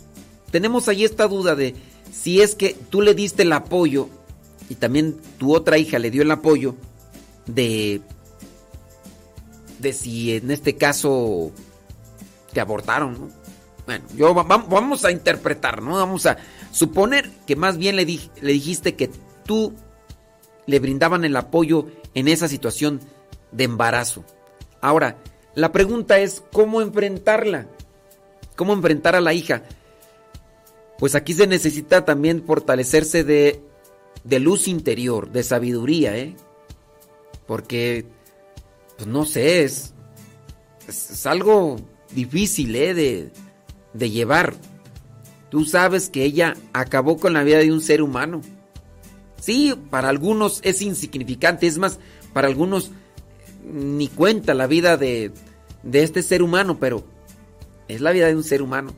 tenemos 0.50 0.88
ahí 0.88 1.06
esta 1.06 1.28
duda 1.28 1.56
de 1.56 1.76
si 2.12 2.42
es 2.42 2.56
que 2.56 2.76
tú 2.90 3.02
le 3.02 3.14
diste 3.14 3.44
el 3.44 3.54
apoyo 3.54 4.10
y 4.72 4.76
también 4.76 5.18
tu 5.38 5.54
otra 5.54 5.78
hija 5.78 6.00
le 6.00 6.10
dio 6.12 6.22
el 6.22 6.32
apoyo 6.32 6.76
de 7.46 8.02
de 9.80 9.92
si 9.94 10.36
en 10.38 10.50
este 10.52 10.78
caso 10.78 11.52
te 12.54 12.62
abortaron, 12.62 13.14
¿no? 13.14 13.30
Bueno, 13.86 14.06
yo 14.16 14.34
va- 14.34 14.44
va- 14.44 14.58
vamos 14.70 15.04
a 15.04 15.12
interpretar, 15.12 15.82
¿no? 15.82 15.96
Vamos 15.96 16.26
a 16.26 16.38
suponer 16.72 17.30
que 17.48 17.56
más 17.56 17.78
bien 17.78 17.96
le, 17.96 18.08
dij- 18.08 18.30
le 18.42 18.54
dijiste 18.54 18.96
que 18.96 19.10
tú 19.44 19.74
le 20.68 20.80
brindaban 20.80 21.26
el 21.26 21.36
apoyo 21.36 21.88
en 22.14 22.28
esa 22.28 22.48
situación 22.48 23.02
de 23.52 23.64
embarazo. 23.66 24.24
Ahora, 24.82 25.18
la 25.56 25.72
pregunta 25.72 26.20
es 26.20 26.44
cómo 26.54 26.82
enfrentarla. 26.82 27.68
¿Cómo 28.56 28.74
enfrentar 28.74 29.16
a 29.16 29.22
la 29.22 29.34
hija? 29.34 29.64
Pues 31.00 31.16
aquí 31.16 31.34
se 31.34 31.48
necesita 31.48 32.06
también 32.06 32.44
fortalecerse 32.46 33.24
de, 33.24 33.62
de 34.24 34.40
luz 34.40 34.68
interior, 34.68 35.32
de 35.32 35.44
sabiduría, 35.44 36.18
¿eh? 36.18 36.36
Porque, 37.48 38.06
pues 38.98 39.08
no 39.08 39.26
sé, 39.26 39.64
es, 39.64 39.94
es, 40.88 41.26
algo 41.26 41.78
difícil, 42.12 42.76
¿eh? 42.76 42.94
De, 42.94 43.32
de 43.94 44.10
llevar. 44.10 44.56
Tú 45.50 45.66
sabes 45.66 46.10
que 46.10 46.24
ella 46.24 46.56
acabó 46.74 47.18
con 47.18 47.34
la 47.34 47.44
vida 47.44 47.58
de 47.58 47.72
un 47.72 47.82
ser 47.82 48.02
humano. 48.02 48.42
Sí, 49.40 49.74
para 49.90 50.10
algunos 50.10 50.62
es 50.64 50.82
insignificante, 50.82 51.68
es 51.68 51.78
más, 51.78 52.00
para 52.32 52.48
algunos 52.48 52.92
ni 53.64 54.08
cuenta 54.08 54.54
la 54.54 54.68
vida 54.68 54.98
de, 54.98 55.32
de 55.84 56.04
este 56.04 56.24
ser 56.24 56.44
humano, 56.44 56.80
pero 56.80 57.04
es 57.88 58.02
la 58.02 58.12
vida 58.12 58.28
de 58.28 58.36
un 58.36 58.44
ser 58.44 58.62
humano. 58.62 58.94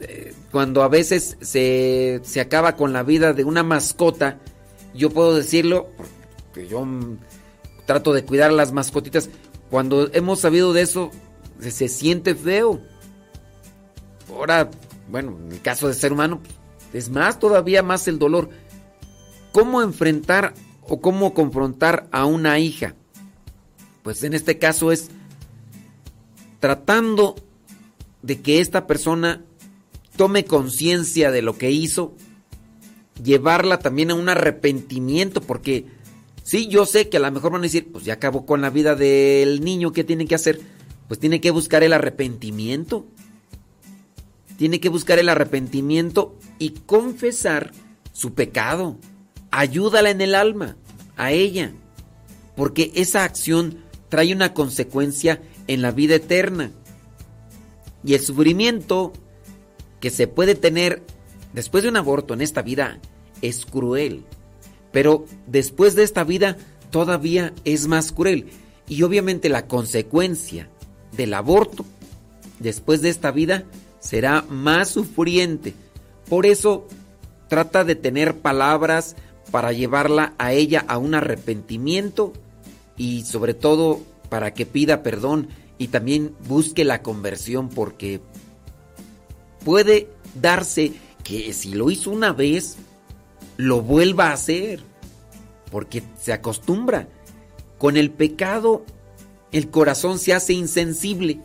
Eh, 0.00 0.34
Cuando 0.50 0.82
a 0.82 0.88
veces 0.88 1.36
se, 1.40 2.20
se 2.22 2.40
acaba 2.40 2.76
con 2.76 2.92
la 2.92 3.02
vida 3.02 3.32
de 3.32 3.44
una 3.44 3.62
mascota, 3.62 4.38
yo 4.94 5.10
puedo 5.10 5.34
decirlo, 5.34 5.88
porque 6.46 6.68
yo 6.68 6.84
mm, 6.84 7.18
trato 7.86 8.12
de 8.12 8.24
cuidar 8.24 8.52
las 8.52 8.72
mascotitas, 8.72 9.28
cuando 9.70 10.10
hemos 10.12 10.40
sabido 10.40 10.72
de 10.72 10.82
eso, 10.82 11.10
se, 11.60 11.70
se 11.70 11.88
siente 11.88 12.34
feo. 12.34 12.80
Ahora, 14.28 14.70
bueno, 15.10 15.36
en 15.44 15.52
el 15.52 15.60
caso 15.60 15.88
de 15.88 15.94
ser 15.94 16.12
humano, 16.12 16.40
es 16.92 17.10
más, 17.10 17.38
todavía 17.38 17.82
más 17.82 18.08
el 18.08 18.18
dolor. 18.18 18.50
¿Cómo 19.52 19.82
enfrentar 19.82 20.54
o 20.82 21.00
cómo 21.00 21.34
confrontar 21.34 22.08
a 22.12 22.24
una 22.24 22.58
hija? 22.58 22.94
Pues 24.02 24.22
en 24.22 24.32
este 24.34 24.58
caso 24.58 24.92
es 24.92 25.10
tratando 26.60 27.36
de 28.22 28.40
que 28.40 28.60
esta 28.60 28.86
persona 28.86 29.42
tome 30.18 30.44
conciencia 30.44 31.30
de 31.30 31.42
lo 31.42 31.56
que 31.56 31.70
hizo, 31.70 32.12
llevarla 33.22 33.78
también 33.78 34.10
a 34.10 34.16
un 34.16 34.28
arrepentimiento, 34.28 35.40
porque 35.40 35.86
sí, 36.42 36.66
yo 36.66 36.86
sé 36.86 37.08
que 37.08 37.18
a 37.18 37.20
lo 37.20 37.30
mejor 37.30 37.52
van 37.52 37.60
a 37.60 37.62
decir, 37.62 37.92
pues 37.92 38.04
ya 38.04 38.14
acabó 38.14 38.44
con 38.44 38.60
la 38.60 38.68
vida 38.68 38.96
del 38.96 39.64
niño, 39.64 39.92
¿qué 39.92 40.02
tiene 40.02 40.26
que 40.26 40.34
hacer? 40.34 40.60
Pues 41.06 41.20
tiene 41.20 41.40
que 41.40 41.52
buscar 41.52 41.84
el 41.84 41.92
arrepentimiento. 41.92 43.06
Tiene 44.56 44.80
que 44.80 44.88
buscar 44.88 45.20
el 45.20 45.28
arrepentimiento 45.28 46.36
y 46.58 46.70
confesar 46.70 47.70
su 48.12 48.34
pecado. 48.34 48.98
Ayúdala 49.52 50.10
en 50.10 50.20
el 50.20 50.34
alma, 50.34 50.76
a 51.16 51.30
ella, 51.30 51.72
porque 52.56 52.90
esa 52.96 53.22
acción 53.22 53.84
trae 54.08 54.34
una 54.34 54.52
consecuencia 54.52 55.40
en 55.68 55.80
la 55.80 55.92
vida 55.92 56.16
eterna. 56.16 56.72
Y 58.02 58.14
el 58.14 58.20
sufrimiento 58.20 59.12
que 60.00 60.10
se 60.10 60.26
puede 60.26 60.54
tener 60.54 61.02
después 61.52 61.82
de 61.82 61.90
un 61.90 61.96
aborto 61.96 62.34
en 62.34 62.40
esta 62.40 62.62
vida 62.62 62.98
es 63.42 63.66
cruel. 63.66 64.24
Pero 64.92 65.26
después 65.46 65.94
de 65.94 66.02
esta 66.02 66.24
vida 66.24 66.56
todavía 66.90 67.52
es 67.64 67.86
más 67.86 68.12
cruel. 68.12 68.46
Y 68.88 69.02
obviamente 69.02 69.48
la 69.48 69.66
consecuencia 69.66 70.68
del 71.16 71.34
aborto 71.34 71.84
después 72.58 73.02
de 73.02 73.10
esta 73.10 73.30
vida 73.30 73.64
será 74.00 74.42
más 74.48 74.88
sufriente. 74.88 75.74
Por 76.28 76.46
eso 76.46 76.86
trata 77.48 77.84
de 77.84 77.94
tener 77.94 78.38
palabras 78.38 79.16
para 79.50 79.72
llevarla 79.72 80.34
a 80.38 80.52
ella 80.52 80.84
a 80.88 80.98
un 80.98 81.14
arrepentimiento 81.14 82.32
y 82.96 83.24
sobre 83.24 83.54
todo 83.54 84.00
para 84.28 84.52
que 84.52 84.66
pida 84.66 85.02
perdón 85.02 85.48
y 85.78 85.88
también 85.88 86.34
busque 86.46 86.84
la 86.84 87.02
conversión 87.02 87.68
porque 87.68 88.20
puede 89.64 90.08
darse 90.34 90.92
que 91.24 91.52
si 91.52 91.74
lo 91.74 91.90
hizo 91.90 92.10
una 92.10 92.32
vez, 92.32 92.76
lo 93.56 93.82
vuelva 93.82 94.28
a 94.28 94.32
hacer, 94.32 94.80
porque 95.70 96.02
se 96.20 96.32
acostumbra. 96.32 97.08
Con 97.76 97.96
el 97.96 98.10
pecado, 98.10 98.84
el 99.52 99.70
corazón 99.70 100.18
se 100.18 100.32
hace 100.32 100.52
insensible. 100.52 101.40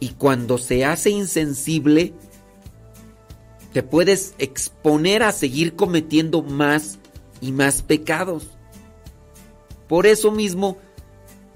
Y 0.00 0.10
cuando 0.10 0.58
se 0.58 0.84
hace 0.84 1.10
insensible, 1.10 2.14
te 3.72 3.82
puedes 3.82 4.34
exponer 4.38 5.22
a 5.22 5.32
seguir 5.32 5.76
cometiendo 5.76 6.42
más 6.42 6.98
y 7.40 7.52
más 7.52 7.82
pecados. 7.82 8.48
Por 9.88 10.06
eso 10.06 10.30
mismo, 10.30 10.78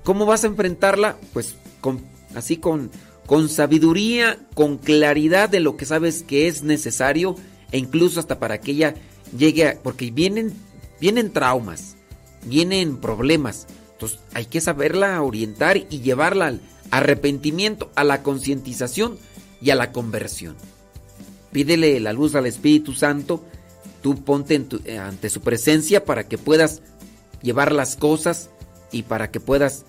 ¿cómo 0.04 0.26
vas 0.26 0.44
a 0.44 0.48
enfrentarla? 0.48 1.16
Pues 1.32 1.54
con, 1.80 2.04
así 2.34 2.56
con, 2.56 2.90
con 3.28 3.50
sabiduría, 3.50 4.38
con 4.54 4.78
claridad 4.78 5.50
de 5.50 5.60
lo 5.60 5.76
que 5.76 5.84
sabes 5.84 6.22
que 6.22 6.48
es 6.48 6.62
necesario 6.62 7.36
e 7.70 7.76
incluso 7.76 8.20
hasta 8.20 8.38
para 8.38 8.58
que 8.58 8.70
ella 8.70 8.94
llegue 9.36 9.68
a, 9.68 9.78
porque 9.82 10.10
vienen 10.10 10.54
vienen 10.98 11.30
traumas, 11.30 11.96
vienen 12.46 12.96
problemas. 12.96 13.66
Entonces, 13.92 14.18
hay 14.32 14.46
que 14.46 14.62
saberla 14.62 15.20
orientar 15.20 15.76
y 15.76 16.00
llevarla 16.00 16.46
al 16.46 16.62
arrepentimiento, 16.90 17.90
a 17.96 18.02
la 18.02 18.22
concientización 18.22 19.18
y 19.60 19.70
a 19.70 19.74
la 19.74 19.92
conversión. 19.92 20.56
Pídele 21.52 22.00
la 22.00 22.14
luz 22.14 22.34
al 22.34 22.46
Espíritu 22.46 22.94
Santo, 22.94 23.44
tú 24.02 24.24
ponte 24.24 24.64
eh, 24.86 24.96
ante 24.96 25.28
su 25.28 25.42
presencia 25.42 26.06
para 26.06 26.26
que 26.26 26.38
puedas 26.38 26.80
llevar 27.42 27.72
las 27.72 27.94
cosas 27.96 28.48
y 28.90 29.02
para 29.02 29.30
que 29.30 29.38
puedas 29.38 29.84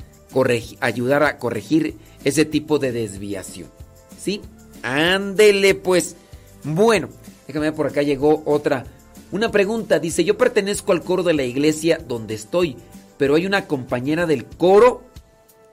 ayudar 0.82 1.24
a 1.24 1.38
corregir 1.38 1.96
ese 2.24 2.46
tipo 2.46 2.80
de 2.80 2.92
desviación. 2.92 3.70
¿Sí? 4.18 4.42
Ándele 4.84 5.76
pues. 5.76 6.16
Bueno, 6.64 7.10
déjame 7.48 7.68
ver 7.68 7.76
por 7.76 7.88
acá 7.88 8.02
llegó 8.02 8.44
otra. 8.46 8.86
Una 9.32 9.52
pregunta, 9.52 10.00
dice, 10.00 10.24
yo 10.24 10.38
pertenezco 10.38 10.92
al 10.92 11.04
coro 11.04 11.24
de 11.24 11.34
la 11.34 11.44
iglesia 11.44 12.00
donde 12.06 12.34
estoy, 12.34 12.78
pero 13.18 13.36
hay 13.36 13.46
una 13.46 13.68
compañera 13.68 14.26
del 14.26 14.46
coro 14.46 15.04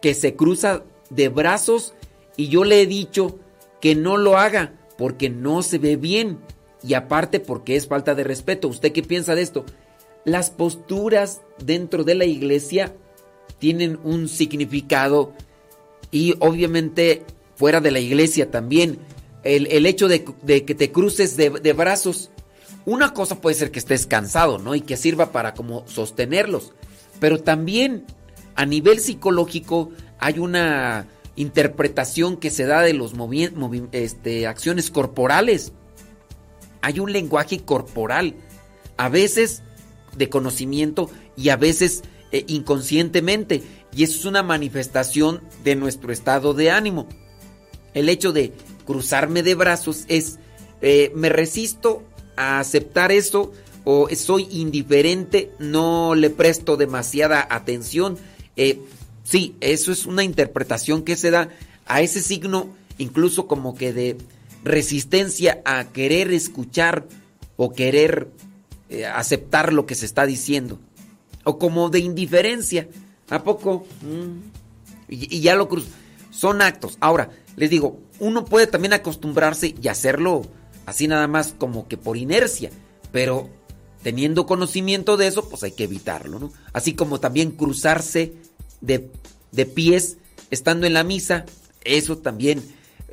que 0.02 0.14
se 0.14 0.36
cruza 0.36 0.82
de 1.10 1.28
brazos 1.28 1.94
y 2.36 2.48
yo 2.48 2.64
le 2.64 2.82
he 2.82 2.86
dicho 2.86 3.38
que 3.80 3.94
no 3.94 4.16
lo 4.16 4.36
haga 4.36 4.74
porque 4.98 5.30
no 5.30 5.62
se 5.62 5.78
ve 5.78 5.96
bien 5.96 6.38
y 6.82 6.94
aparte 6.94 7.40
porque 7.40 7.76
es 7.76 7.86
falta 7.86 8.14
de 8.14 8.24
respeto. 8.24 8.68
¿Usted 8.68 8.92
qué 8.92 9.02
piensa 9.02 9.34
de 9.34 9.42
esto? 9.42 9.64
Las 10.24 10.50
posturas 10.50 11.40
dentro 11.58 12.04
de 12.04 12.14
la 12.14 12.24
iglesia 12.24 12.94
tienen 13.58 13.98
un 14.04 14.28
significado 14.28 15.32
y 16.10 16.34
obviamente 16.40 17.24
fuera 17.56 17.80
de 17.80 17.90
la 17.90 18.00
iglesia 18.00 18.50
también. 18.50 18.98
El, 19.44 19.68
el 19.68 19.86
hecho 19.86 20.08
de, 20.08 20.24
que 20.24 20.74
te 20.74 20.90
cruces 20.90 21.36
de, 21.36 21.50
de 21.50 21.72
brazos, 21.72 22.30
una 22.84 23.14
cosa 23.14 23.40
puede 23.40 23.54
ser 23.54 23.70
que 23.70 23.78
estés 23.78 24.06
cansado, 24.06 24.58
¿no? 24.58 24.74
Y 24.74 24.80
que 24.80 24.96
sirva 24.96 25.30
para 25.30 25.54
como 25.54 25.86
sostenerlos. 25.86 26.72
Pero 27.20 27.40
también 27.42 28.04
a 28.56 28.66
nivel 28.66 29.00
psicológico 29.00 29.90
hay 30.18 30.38
una 30.38 31.06
interpretación 31.36 32.38
que 32.38 32.50
se 32.50 32.66
da 32.66 32.82
de 32.82 32.94
los 32.94 33.12
este, 33.92 34.46
acciones 34.46 34.90
corporales. 34.90 35.72
Hay 36.80 36.98
un 36.98 37.12
lenguaje 37.12 37.60
corporal, 37.60 38.34
a 38.96 39.08
veces 39.08 39.62
de 40.16 40.28
conocimiento 40.28 41.10
y 41.36 41.50
a 41.50 41.56
veces 41.56 42.02
eh, 42.32 42.44
inconscientemente. 42.48 43.62
Y 43.96 44.02
eso 44.02 44.18
es 44.18 44.24
una 44.26 44.42
manifestación 44.42 45.40
de 45.64 45.74
nuestro 45.74 46.12
estado 46.12 46.52
de 46.52 46.70
ánimo. 46.70 47.08
El 47.94 48.10
hecho 48.10 48.30
de 48.32 48.52
cruzarme 48.84 49.42
de 49.42 49.54
brazos 49.54 50.04
es, 50.08 50.38
eh, 50.82 51.10
me 51.14 51.30
resisto 51.30 52.02
a 52.36 52.60
aceptar 52.60 53.10
eso 53.10 53.52
o 53.84 54.08
soy 54.14 54.48
indiferente, 54.50 55.50
no 55.58 56.14
le 56.14 56.28
presto 56.28 56.76
demasiada 56.76 57.46
atención. 57.48 58.18
Eh, 58.56 58.80
sí, 59.24 59.56
eso 59.60 59.92
es 59.92 60.04
una 60.04 60.24
interpretación 60.24 61.02
que 61.02 61.16
se 61.16 61.30
da 61.30 61.48
a 61.86 62.02
ese 62.02 62.20
signo, 62.20 62.68
incluso 62.98 63.46
como 63.46 63.74
que 63.74 63.94
de 63.94 64.18
resistencia 64.62 65.62
a 65.64 65.84
querer 65.84 66.32
escuchar 66.32 67.06
o 67.56 67.72
querer 67.72 68.28
eh, 68.90 69.06
aceptar 69.06 69.72
lo 69.72 69.86
que 69.86 69.94
se 69.94 70.04
está 70.04 70.26
diciendo. 70.26 70.78
O 71.44 71.58
como 71.58 71.88
de 71.88 72.00
indiferencia. 72.00 72.88
¿A 73.30 73.42
poco? 73.42 73.86
Mm. 74.02 74.40
Y, 75.08 75.40
ya 75.40 75.54
lo 75.54 75.68
cruzo. 75.68 75.88
Son 76.30 76.62
actos. 76.62 76.96
Ahora, 77.00 77.30
les 77.56 77.70
digo, 77.70 78.00
uno 78.18 78.44
puede 78.44 78.66
también 78.66 78.92
acostumbrarse 78.92 79.74
y 79.80 79.88
hacerlo 79.88 80.42
así 80.84 81.08
nada 81.08 81.26
más 81.26 81.54
como 81.56 81.88
que 81.88 81.96
por 81.96 82.16
inercia. 82.16 82.70
Pero 83.12 83.48
teniendo 84.02 84.46
conocimiento 84.46 85.16
de 85.16 85.26
eso, 85.26 85.48
pues 85.48 85.62
hay 85.62 85.72
que 85.72 85.84
evitarlo, 85.84 86.38
¿no? 86.38 86.52
Así 86.72 86.94
como 86.94 87.20
también 87.20 87.52
cruzarse 87.52 88.34
de, 88.80 89.10
de 89.52 89.66
pies 89.66 90.18
estando 90.50 90.86
en 90.86 90.94
la 90.94 91.02
misa, 91.02 91.44
eso 91.84 92.18
también 92.18 92.62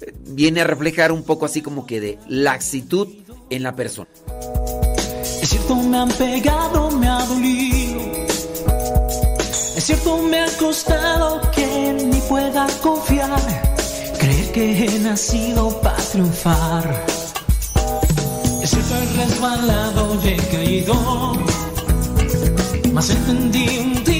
eh, 0.01 0.14
viene 0.27 0.61
a 0.61 0.66
reflejar 0.66 1.11
un 1.11 1.24
poco 1.24 1.45
así 1.45 1.61
como 1.61 1.85
que 1.85 2.00
de 2.00 2.19
laxitud 2.27 3.08
en 3.50 3.64
la 3.64 3.75
persona. 3.75 4.09
Es 5.42 5.50
cierto, 5.50 5.75
me 5.75 5.98
han 5.98 6.09
pegado, 6.09 6.92
me 6.92 7.08
ha 7.08 7.25
dolido. 7.25 7.73
Es 9.84 9.88
cierto, 9.88 10.22
me 10.22 10.40
ha 10.40 10.48
costado 10.58 11.42
que 11.52 11.92
ni 12.06 12.22
pueda 12.22 12.66
confiar. 12.82 13.38
Creer 14.18 14.52
que 14.53 14.86
he 14.86 15.00
nacido 15.00 15.82
para 15.82 15.98
triunfar. 15.98 17.06
Es 18.62 18.70
cierto, 18.70 18.95
he 18.95 19.26
resbalado 19.26 20.18
y 20.24 20.28
he 20.30 20.38
caído. 20.38 21.34
Mas 22.94 23.10
entendí 23.10 23.78
un 23.80 24.03
día 24.06 24.12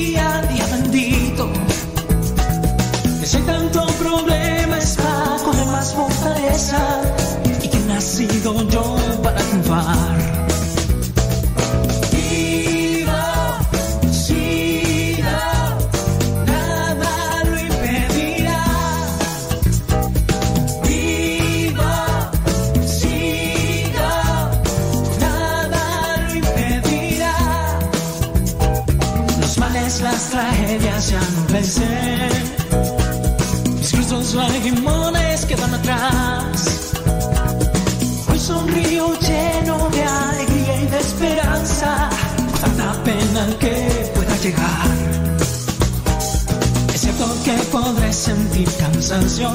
sentir 48.24 48.70
cansancio. 48.78 49.50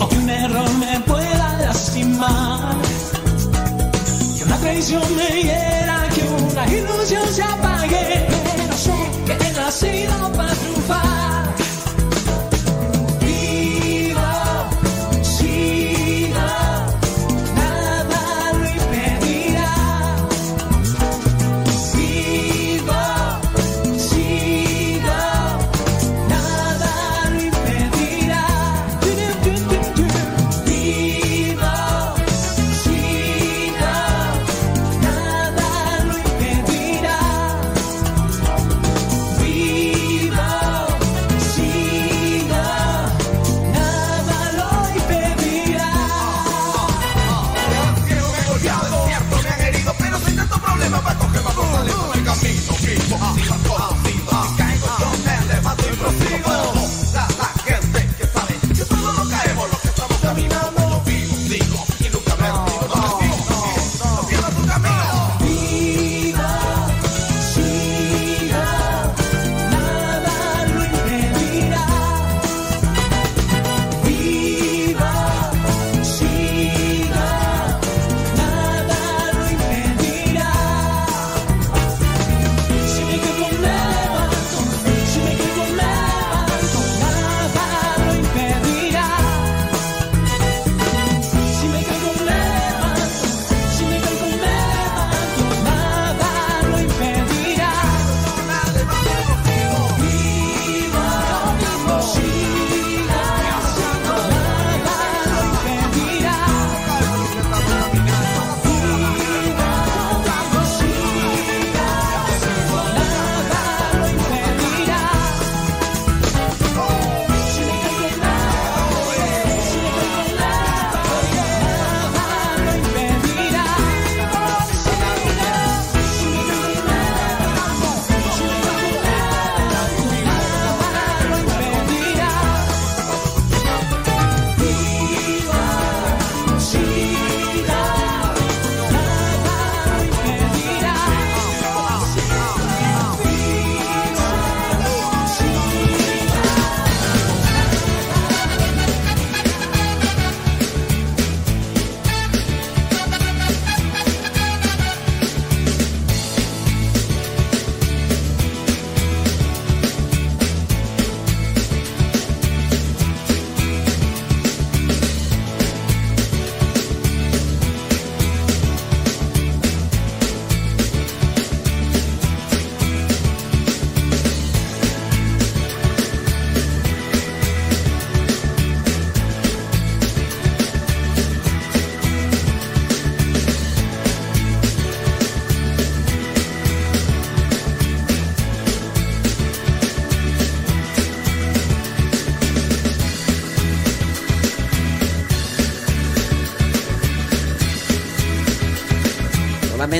O 0.00 0.08
que 0.08 0.16
un 0.16 0.30
error 0.30 0.70
me 0.78 0.98
pueda 1.00 1.58
lastimar. 1.58 2.74
Que 4.36 4.44
una 4.44 4.56
traición 4.56 5.02
me 5.14 5.42
hiera, 5.42 6.08
que 6.14 6.22
una 6.22 6.64
ilusión 6.72 7.28
se 7.28 7.42
apague. 7.42 8.26
No 8.70 8.76
sé 8.76 8.96
que 9.26 9.32
he 9.32 9.52
nacido 9.52 10.32
para 10.32 10.54
triunfar. 10.54 11.05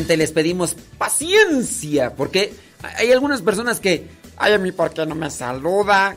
Solamente 0.07 0.17
les 0.19 0.31
pedimos 0.31 0.77
paciencia, 0.99 2.15
porque 2.15 2.55
hay 2.97 3.11
algunas 3.11 3.43
personas 3.43 3.81
que, 3.81 4.09
Ay, 4.37 4.53
a 4.53 4.59
mí, 4.59 4.71
¿por 4.71 4.93
qué 4.93 5.05
no 5.05 5.17
me 5.17 5.31
saluda? 5.31 6.15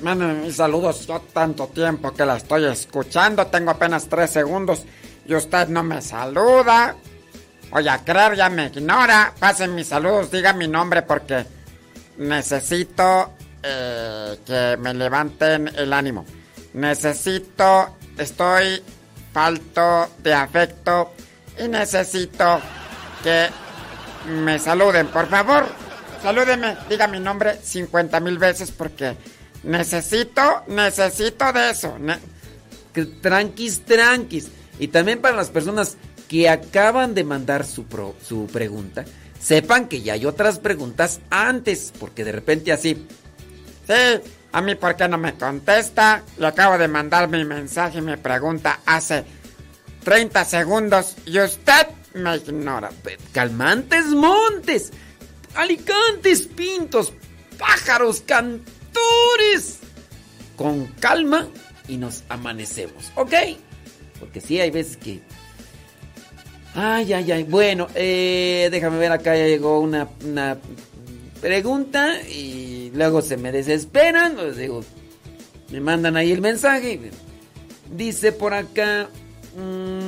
Manden 0.00 0.42
mis 0.42 0.56
saludos, 0.56 1.06
yo 1.06 1.20
tanto 1.34 1.66
tiempo 1.66 2.14
que 2.14 2.24
la 2.24 2.36
estoy 2.36 2.64
escuchando, 2.64 3.46
tengo 3.48 3.72
apenas 3.72 4.08
tres 4.08 4.30
segundos 4.30 4.84
y 5.26 5.34
usted 5.34 5.68
no 5.68 5.82
me 5.82 6.00
saluda. 6.00 6.96
Oye, 7.72 7.90
a 7.90 8.02
creer 8.04 8.36
ya 8.36 8.48
me 8.48 8.66
ignora. 8.68 9.34
Pasen 9.38 9.74
mis 9.74 9.88
saludos, 9.88 10.30
diga 10.30 10.54
mi 10.54 10.68
nombre 10.68 11.02
porque 11.02 11.44
necesito 12.16 13.32
eh, 13.62 14.38
que 14.46 14.76
me 14.78 14.94
levanten 14.94 15.68
el 15.76 15.92
ánimo. 15.92 16.24
Necesito, 16.72 17.96
estoy 18.16 18.82
falto 19.32 20.08
de 20.22 20.32
afecto 20.32 21.12
y 21.58 21.68
necesito 21.68 22.60
que 23.26 23.48
me 24.30 24.56
saluden, 24.60 25.08
por 25.08 25.26
favor. 25.28 25.66
Salúdeme, 26.22 26.76
diga 26.88 27.08
mi 27.08 27.18
nombre 27.18 27.58
50 27.60 28.20
mil 28.20 28.38
veces 28.38 28.70
porque 28.70 29.16
necesito, 29.64 30.62
necesito 30.68 31.52
de 31.52 31.70
eso. 31.70 31.98
Ne- 31.98 32.18
tranquis, 33.20 33.84
tranquis. 33.84 34.48
Y 34.78 34.88
también 34.88 35.20
para 35.20 35.34
las 35.36 35.50
personas 35.50 35.96
que 36.28 36.48
acaban 36.48 37.14
de 37.14 37.24
mandar 37.24 37.64
su, 37.66 37.84
pro- 37.84 38.14
su 38.24 38.46
pregunta, 38.46 39.04
sepan 39.40 39.88
que 39.88 40.02
ya 40.02 40.12
hay 40.14 40.24
otras 40.24 40.58
preguntas 40.60 41.20
antes, 41.30 41.92
porque 41.98 42.24
de 42.24 42.32
repente 42.32 42.72
así, 42.72 43.06
Sí, 43.86 44.20
a 44.52 44.60
mí 44.62 44.74
por 44.76 44.96
qué 44.96 45.06
no 45.08 45.16
me 45.18 45.34
contesta. 45.34 46.22
Le 46.38 46.46
acabo 46.48 46.76
de 46.78 46.88
mandar 46.88 47.28
mi 47.28 47.44
mensaje 47.44 47.98
y 47.98 48.02
me 48.02 48.18
pregunta 48.18 48.80
hace 48.86 49.24
30 50.04 50.44
segundos 50.44 51.14
y 51.24 51.38
usted 51.38 51.86
me 52.16 52.36
ignora. 52.36 52.90
calmantes 53.32 54.06
montes, 54.06 54.92
alicantes 55.54 56.42
pintos, 56.42 57.12
pájaros 57.58 58.20
cantores. 58.20 59.80
Con 60.56 60.86
calma 61.00 61.48
y 61.88 61.96
nos 61.96 62.24
amanecemos, 62.28 63.12
¿ok? 63.14 63.34
Porque 64.18 64.40
sí, 64.40 64.60
hay 64.60 64.70
veces 64.70 64.96
que... 64.96 65.20
Ay, 66.74 67.12
ay, 67.12 67.32
ay. 67.32 67.44
Bueno, 67.44 67.88
eh, 67.94 68.68
déjame 68.70 68.98
ver, 68.98 69.12
acá 69.12 69.36
ya 69.36 69.46
llegó 69.46 69.80
una, 69.80 70.08
una 70.24 70.58
pregunta 71.40 72.20
y 72.22 72.66
Luego 72.96 73.20
se 73.20 73.36
me 73.36 73.52
desesperan, 73.52 74.36
pues 74.36 74.56
me 75.70 75.80
mandan 75.80 76.16
ahí 76.16 76.32
el 76.32 76.40
mensaje. 76.40 76.98
Dice 77.94 78.32
por 78.32 78.54
acá, 78.54 79.10
mm, 79.54 80.05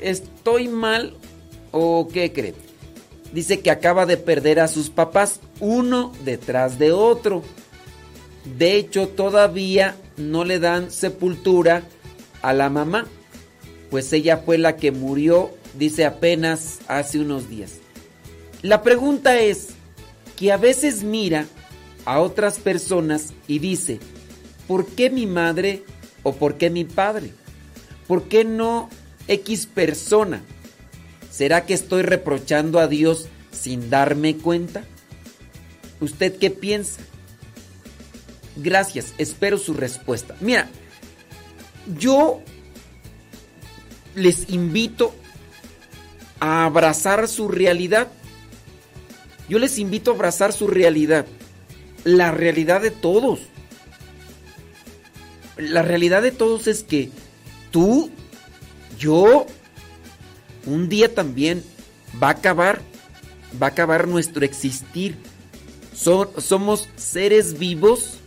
¿estoy 0.00 0.68
mal 0.68 1.14
o 1.72 2.08
qué 2.12 2.32
cree? 2.32 2.54
Dice 3.32 3.60
que 3.60 3.70
acaba 3.70 4.06
de 4.06 4.16
perder 4.16 4.60
a 4.60 4.68
sus 4.68 4.90
papás 4.90 5.40
uno 5.60 6.12
detrás 6.24 6.78
de 6.78 6.92
otro. 6.92 7.42
De 8.58 8.76
hecho, 8.76 9.08
todavía 9.08 9.94
no 10.16 10.44
le 10.44 10.58
dan 10.58 10.90
sepultura 10.90 11.84
a 12.42 12.52
la 12.52 12.70
mamá, 12.70 13.06
pues 13.90 14.12
ella 14.12 14.38
fue 14.38 14.58
la 14.58 14.76
que 14.76 14.92
murió, 14.92 15.50
dice 15.78 16.04
apenas 16.04 16.80
hace 16.88 17.20
unos 17.20 17.48
días. 17.48 17.74
La 18.62 18.82
pregunta 18.82 19.40
es 19.40 19.68
que 20.36 20.52
a 20.52 20.56
veces 20.56 21.02
mira 21.02 21.46
a 22.04 22.20
otras 22.20 22.58
personas 22.58 23.32
y 23.46 23.58
dice, 23.58 24.00
¿por 24.66 24.86
qué 24.86 25.10
mi 25.10 25.26
madre 25.26 25.82
o 26.22 26.34
por 26.34 26.56
qué 26.56 26.70
mi 26.70 26.84
padre? 26.84 27.32
¿Por 28.06 28.24
qué 28.24 28.44
no 28.44 28.88
X 29.28 29.66
persona? 29.66 30.42
¿Será 31.30 31.64
que 31.64 31.74
estoy 31.74 32.02
reprochando 32.02 32.78
a 32.80 32.88
Dios 32.88 33.28
sin 33.52 33.90
darme 33.90 34.36
cuenta? 34.36 34.84
¿Usted 36.00 36.36
qué 36.38 36.50
piensa? 36.50 37.00
Gracias, 38.56 39.14
espero 39.18 39.58
su 39.58 39.74
respuesta. 39.74 40.36
Mira, 40.40 40.68
yo 41.98 42.42
les 44.14 44.50
invito 44.50 45.14
a 46.40 46.64
abrazar 46.64 47.28
su 47.28 47.48
realidad. 47.48 48.08
Yo 49.48 49.58
les 49.58 49.78
invito 49.78 50.10
a 50.10 50.14
abrazar 50.14 50.52
su 50.52 50.66
realidad. 50.66 51.26
La 52.04 52.32
realidad 52.32 52.80
de 52.80 52.90
todos. 52.90 53.40
La 55.56 55.82
realidad 55.82 56.22
de 56.22 56.32
todos 56.32 56.66
es 56.66 56.82
que 56.82 57.10
tú, 57.70 58.10
yo, 59.00 59.46
un 60.66 60.88
día 60.88 61.12
también 61.12 61.64
va 62.22 62.28
a 62.28 62.32
acabar, 62.32 62.82
va 63.60 63.68
a 63.68 63.70
acabar 63.70 64.06
nuestro 64.06 64.44
existir. 64.44 65.16
somos 65.92 66.88
seres 66.96 67.58
vivos, 67.58 68.18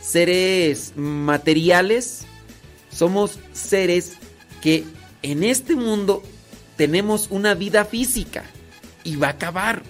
seres 0.00 0.92
materiales, 0.96 2.22
somos 2.90 3.38
seres 3.52 4.12
que 4.62 4.84
en 5.22 5.42
este 5.44 5.74
mundo 5.74 6.22
tenemos 6.76 7.26
una 7.30 7.54
vida 7.54 7.84
física 7.84 8.44
y 9.04 9.16
va 9.16 9.28
a 9.28 9.30
acabar. 9.30 9.82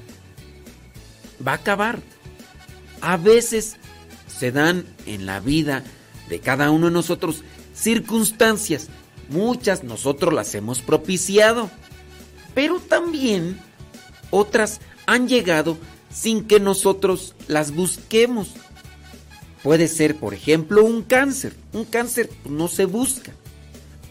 Va 1.46 1.52
a 1.52 1.56
acabar. 1.56 2.00
A 3.00 3.16
veces 3.16 3.76
se 4.26 4.50
dan 4.50 4.86
en 5.06 5.26
la 5.26 5.40
vida 5.40 5.84
de 6.28 6.40
cada 6.40 6.70
uno 6.70 6.86
de 6.86 6.92
nosotros 6.92 7.42
circunstancias. 7.74 8.88
Muchas 9.30 9.84
nosotros 9.84 10.34
las 10.34 10.54
hemos 10.54 10.80
propiciado. 10.80 11.70
Pero 12.54 12.80
también 12.80 13.58
otras 14.30 14.80
han 15.06 15.28
llegado 15.28 15.78
sin 16.12 16.44
que 16.44 16.60
nosotros 16.60 17.34
las 17.48 17.72
busquemos. 17.72 18.50
Puede 19.62 19.88
ser, 19.88 20.16
por 20.16 20.34
ejemplo, 20.34 20.84
un 20.84 21.02
cáncer. 21.02 21.54
Un 21.72 21.84
cáncer 21.84 22.30
no 22.48 22.68
se 22.68 22.86
busca. 22.86 23.32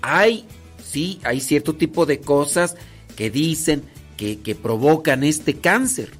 Hay, 0.02 0.46
sí, 0.84 1.20
hay 1.24 1.42
cierto 1.42 1.76
tipo 1.76 2.06
de 2.06 2.20
cosas 2.22 2.76
que 3.16 3.30
dicen 3.30 3.84
que, 4.16 4.40
que 4.40 4.56
provocan 4.56 5.24
este 5.24 5.56
cáncer. 5.56 6.12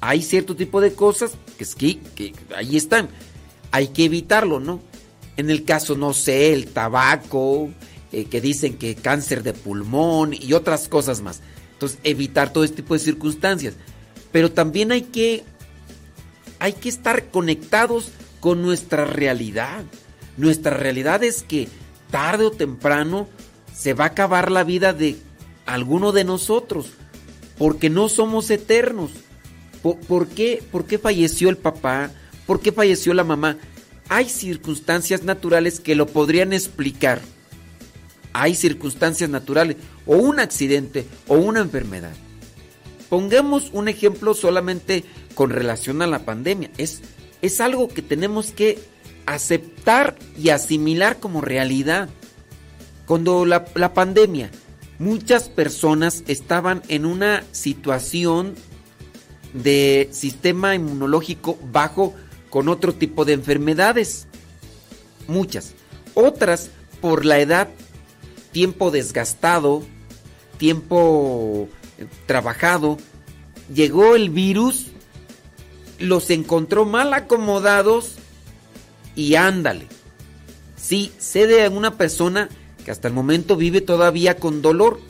Hay 0.00 0.22
cierto 0.22 0.54
tipo 0.54 0.80
de 0.80 0.92
cosas 0.92 1.32
que, 1.56 1.64
que, 1.76 1.98
que 2.14 2.34
ahí 2.54 2.76
están. 2.76 3.08
Hay 3.72 3.88
que 3.88 4.04
evitarlo, 4.04 4.60
¿no? 4.60 4.80
En 5.36 5.50
el 5.50 5.64
caso, 5.64 5.96
no 5.96 6.12
sé, 6.14 6.52
el 6.52 6.68
tabaco, 6.68 7.70
eh, 8.12 8.24
que 8.24 8.40
dicen 8.40 8.78
que 8.78 8.94
cáncer 8.94 9.42
de 9.42 9.52
pulmón 9.52 10.32
y 10.32 10.52
otras 10.52 10.88
cosas 10.88 11.20
más. 11.20 11.40
Entonces, 11.72 11.98
evitar 12.04 12.52
todo 12.52 12.64
este 12.64 12.76
tipo 12.76 12.94
de 12.94 13.00
circunstancias. 13.00 13.74
Pero 14.32 14.50
también 14.50 14.92
hay 14.92 15.02
que, 15.02 15.44
hay 16.58 16.72
que 16.72 16.88
estar 16.88 17.30
conectados 17.30 18.10
con 18.40 18.62
nuestra 18.62 19.04
realidad. 19.04 19.84
Nuestra 20.36 20.76
realidad 20.76 21.22
es 21.22 21.42
que 21.42 21.68
tarde 22.10 22.46
o 22.46 22.50
temprano 22.50 23.28
se 23.74 23.94
va 23.94 24.04
a 24.04 24.08
acabar 24.08 24.50
la 24.50 24.64
vida 24.64 24.92
de 24.92 25.16
alguno 25.66 26.12
de 26.12 26.24
nosotros, 26.24 26.92
porque 27.58 27.90
no 27.90 28.08
somos 28.08 28.50
eternos. 28.50 29.10
¿Por, 29.82 30.26
qué, 30.28 30.62
¿Por 30.72 30.86
qué 30.86 30.98
falleció 30.98 31.48
el 31.48 31.56
papá? 31.56 32.10
¿Por 32.46 32.60
qué 32.60 32.72
falleció 32.72 33.14
la 33.14 33.24
mamá? 33.24 33.56
Hay 34.08 34.28
circunstancias 34.28 35.22
naturales 35.22 35.78
que 35.78 35.94
lo 35.94 36.06
podrían 36.06 36.52
explicar. 36.52 37.20
Hay 38.40 38.54
circunstancias 38.54 39.28
naturales, 39.28 39.76
o 40.06 40.16
un 40.16 40.38
accidente, 40.38 41.04
o 41.26 41.34
una 41.34 41.58
enfermedad. 41.58 42.12
Pongamos 43.08 43.70
un 43.72 43.88
ejemplo 43.88 44.32
solamente 44.32 45.02
con 45.34 45.50
relación 45.50 46.02
a 46.02 46.06
la 46.06 46.20
pandemia. 46.20 46.70
Es, 46.78 47.00
es 47.42 47.60
algo 47.60 47.88
que 47.88 48.00
tenemos 48.00 48.52
que 48.52 48.78
aceptar 49.26 50.16
y 50.38 50.50
asimilar 50.50 51.18
como 51.18 51.40
realidad. 51.40 52.10
Cuando 53.06 53.44
la, 53.44 53.64
la 53.74 53.92
pandemia, 53.92 54.52
muchas 55.00 55.48
personas 55.48 56.22
estaban 56.28 56.82
en 56.86 57.06
una 57.06 57.42
situación 57.50 58.54
de 59.52 60.10
sistema 60.12 60.76
inmunológico 60.76 61.58
bajo 61.72 62.14
con 62.50 62.68
otro 62.68 62.94
tipo 62.94 63.24
de 63.24 63.32
enfermedades. 63.32 64.28
Muchas. 65.26 65.74
Otras 66.14 66.70
por 67.00 67.24
la 67.24 67.40
edad, 67.40 67.68
tiempo 68.52 68.90
desgastado, 68.90 69.82
tiempo 70.58 71.68
eh, 71.98 72.06
trabajado. 72.26 72.98
Llegó 73.72 74.14
el 74.14 74.30
virus, 74.30 74.86
los 75.98 76.30
encontró 76.30 76.84
mal 76.84 77.12
acomodados 77.14 78.14
y 79.14 79.34
ándale. 79.34 79.86
Sí, 80.76 81.12
sé 81.18 81.46
de 81.46 81.68
una 81.68 81.96
persona 81.96 82.48
que 82.84 82.90
hasta 82.90 83.08
el 83.08 83.14
momento 83.14 83.56
vive 83.56 83.80
todavía 83.80 84.36
con 84.36 84.62
dolor. 84.62 85.00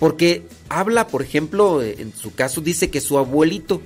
Porque 0.00 0.46
habla, 0.68 1.06
por 1.06 1.22
ejemplo, 1.22 1.82
en 1.82 2.12
su 2.14 2.34
caso 2.34 2.60
dice 2.60 2.90
que 2.90 3.00
su 3.00 3.16
abuelito, 3.16 3.80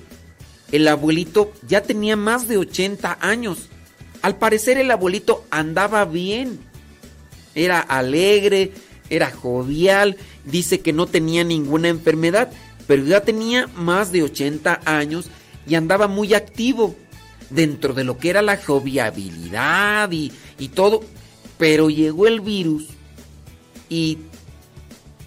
el 0.73 0.89
abuelito 0.89 1.53
ya 1.67 1.83
tenía 1.83 2.17
más 2.17 2.49
de 2.49 2.57
80 2.57 3.19
años. 3.21 3.69
Al 4.23 4.37
parecer 4.37 4.79
el 4.79 4.91
abuelito 4.91 5.45
andaba 5.51 6.05
bien. 6.05 6.59
Era 7.59 7.81
alegre, 7.81 8.73
era 9.11 9.31
jovial, 9.31 10.17
dice 10.45 10.81
que 10.81 10.93
no 10.93 11.07
tenía 11.07 11.45
ninguna 11.45 11.89
enfermedad, 11.89 12.51
pero 12.87 13.05
ya 13.05 13.21
tenía 13.23 13.67
más 13.75 14.13
de 14.13 14.23
80 14.23 14.81
años 14.85 15.29
y 15.67 15.75
andaba 15.75 16.09
muy 16.09 16.35
activo 16.35 16.95
dentro 17.51 17.95
de 17.95 18.05
lo 18.05 18.19
que 18.19 18.31
era 18.31 18.43
la 18.43 18.57
joviabilidad 18.57 20.11
y, 20.13 20.33
y 20.59 20.69
todo. 20.69 21.03
Pero 21.59 21.91
llegó 21.91 22.27
el 22.27 22.41
virus 22.41 22.87
y 23.89 24.19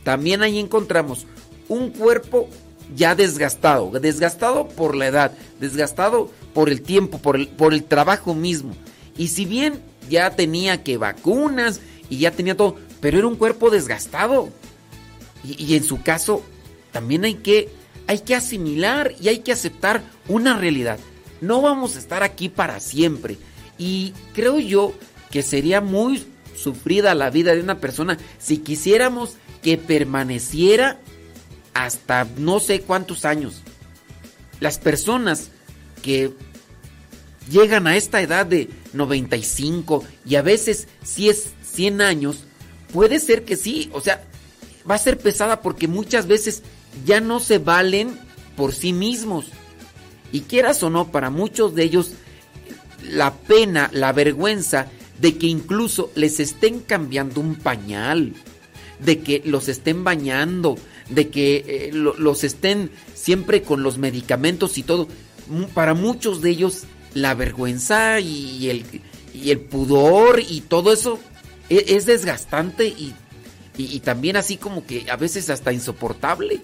también 0.04 0.42
ahí 0.42 0.60
encontramos 0.60 1.26
un 1.68 1.90
cuerpo 1.90 2.50
ya 2.96 3.16
desgastado, 3.16 3.92
desgastado 4.00 4.68
por 4.68 4.96
la 4.96 5.08
edad, 5.08 5.32
desgastado 5.60 6.30
por 6.54 6.70
el 6.70 6.82
tiempo, 6.82 7.20
por 7.20 7.36
el, 7.36 7.48
por 7.48 7.74
el 7.74 7.84
trabajo 7.84 8.34
mismo. 8.34 8.74
Y 9.18 9.30
si 9.30 9.46
bien 9.46 9.82
ya 10.10 10.36
tenía 10.36 10.84
que 10.84 10.98
vacunas 10.98 11.80
y 12.12 12.18
ya 12.18 12.32
tenía 12.32 12.58
todo, 12.58 12.76
pero 13.00 13.18
era 13.18 13.28
un 13.28 13.38
cuerpo 13.38 13.70
desgastado. 13.70 14.50
Y, 15.46 15.76
en 15.76 15.84
su 15.86 16.04
caso, 16.04 16.44
también 16.92 17.24
hay 17.24 17.36
que, 17.36 17.70
hay 18.06 18.20
que 18.20 18.36
asimilar 18.36 19.16
y 19.20 19.30
hay 19.30 19.40
que 19.40 19.54
aceptar 19.54 20.04
una 20.28 20.58
realidad. 20.58 21.00
No 21.40 21.62
vamos 21.62 21.96
a 21.96 22.00
estar 22.00 22.22
aquí 22.22 22.50
para 22.50 22.82
siempre. 22.82 23.38
Y 23.78 24.14
creo 24.34 24.60
yo 24.60 24.94
que 25.32 25.42
sería 25.42 25.80
muy 25.80 26.28
sufrida 26.56 27.16
la 27.16 27.30
vida 27.30 27.56
de 27.56 27.62
una 27.62 27.80
persona 27.80 28.18
si 28.40 28.58
quisiéramos 28.58 29.38
que 29.64 29.78
permaneciera 29.78 31.00
hasta 31.74 32.28
no 32.38 32.60
sé 32.60 32.82
cuántos 32.82 33.24
años. 33.24 33.62
Las 34.60 34.80
personas 34.80 35.50
que 36.04 36.34
llegan 37.50 37.88
a 37.88 37.96
esta 37.96 38.22
edad 38.22 38.46
de 38.46 38.70
95 38.92 40.04
y 40.26 40.36
a 40.36 40.42
veces 40.42 40.90
si 41.04 41.30
es 41.30 41.52
100 41.74 42.02
años, 42.02 42.44
puede 42.94 43.20
ser 43.20 43.44
que 43.44 43.56
sí, 43.56 43.90
o 43.94 44.02
sea, 44.02 44.24
va 44.90 44.96
a 44.96 45.00
ser 45.00 45.18
pesada 45.18 45.62
porque 45.62 45.88
muchas 45.88 46.28
veces 46.28 46.64
ya 47.06 47.22
no 47.22 47.40
se 47.40 47.58
valen 47.58 48.18
por 48.56 48.74
sí 48.74 48.94
mismos. 48.94 49.46
Y 50.32 50.42
quieras 50.42 50.82
o 50.84 50.90
no, 50.90 51.12
para 51.12 51.30
muchos 51.30 51.76
de 51.76 51.84
ellos, 51.84 52.12
la 53.10 53.34
pena, 53.34 53.90
la 53.94 54.14
vergüenza 54.14 54.88
de 55.20 55.38
que 55.38 55.48
incluso 55.48 56.12
les 56.16 56.40
estén 56.40 56.80
cambiando 56.80 57.42
un 57.42 57.56
pañal, 57.56 58.34
de 59.00 59.20
que 59.20 59.42
los 59.46 59.68
estén 59.68 60.04
bañando, 60.04 60.78
de 61.10 61.30
que 61.30 61.66
eh, 61.68 61.90
lo, 61.94 62.16
los 62.18 62.44
estén 62.44 62.92
siempre 63.14 63.62
con 63.62 63.84
los 63.84 63.98
medicamentos 63.98 64.78
y 64.78 64.84
todo, 64.84 65.08
para 65.74 65.94
muchos 65.94 66.42
de 66.42 66.52
ellos 66.52 66.84
la 67.14 67.34
vergüenza 67.34 68.20
y 68.20 68.70
el, 68.70 68.86
y 69.34 69.52
el 69.52 69.60
pudor 69.60 70.42
y 70.48 70.62
todo 70.62 70.94
eso 70.94 71.20
es, 71.78 72.06
desgastante 72.06 72.88
y, 72.88 73.14
y- 73.78 73.96
y 73.96 74.00
también 74.02 74.36
así 74.36 74.58
como 74.58 74.86
que 74.86 75.10
a 75.10 75.16
veces 75.16 75.50
hasta 75.50 75.72
insoportable. 75.74 76.60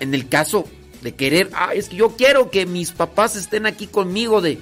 En 0.00 0.14
el 0.14 0.28
caso 0.28 0.64
de 1.02 1.14
querer, 1.14 1.50
ah, 1.54 1.72
es 1.74 1.88
que 1.88 1.96
yo 1.96 2.16
quiero 2.16 2.50
que 2.50 2.66
mis 2.66 2.92
papás 2.92 3.36
estén 3.36 3.66
aquí 3.66 3.86
conmigo, 3.86 4.40
de 4.40 4.58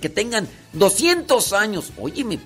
que 0.00 0.08
tengan 0.08 0.48
200 0.72 1.52
años. 1.52 1.92
Óyeme, 1.98 2.38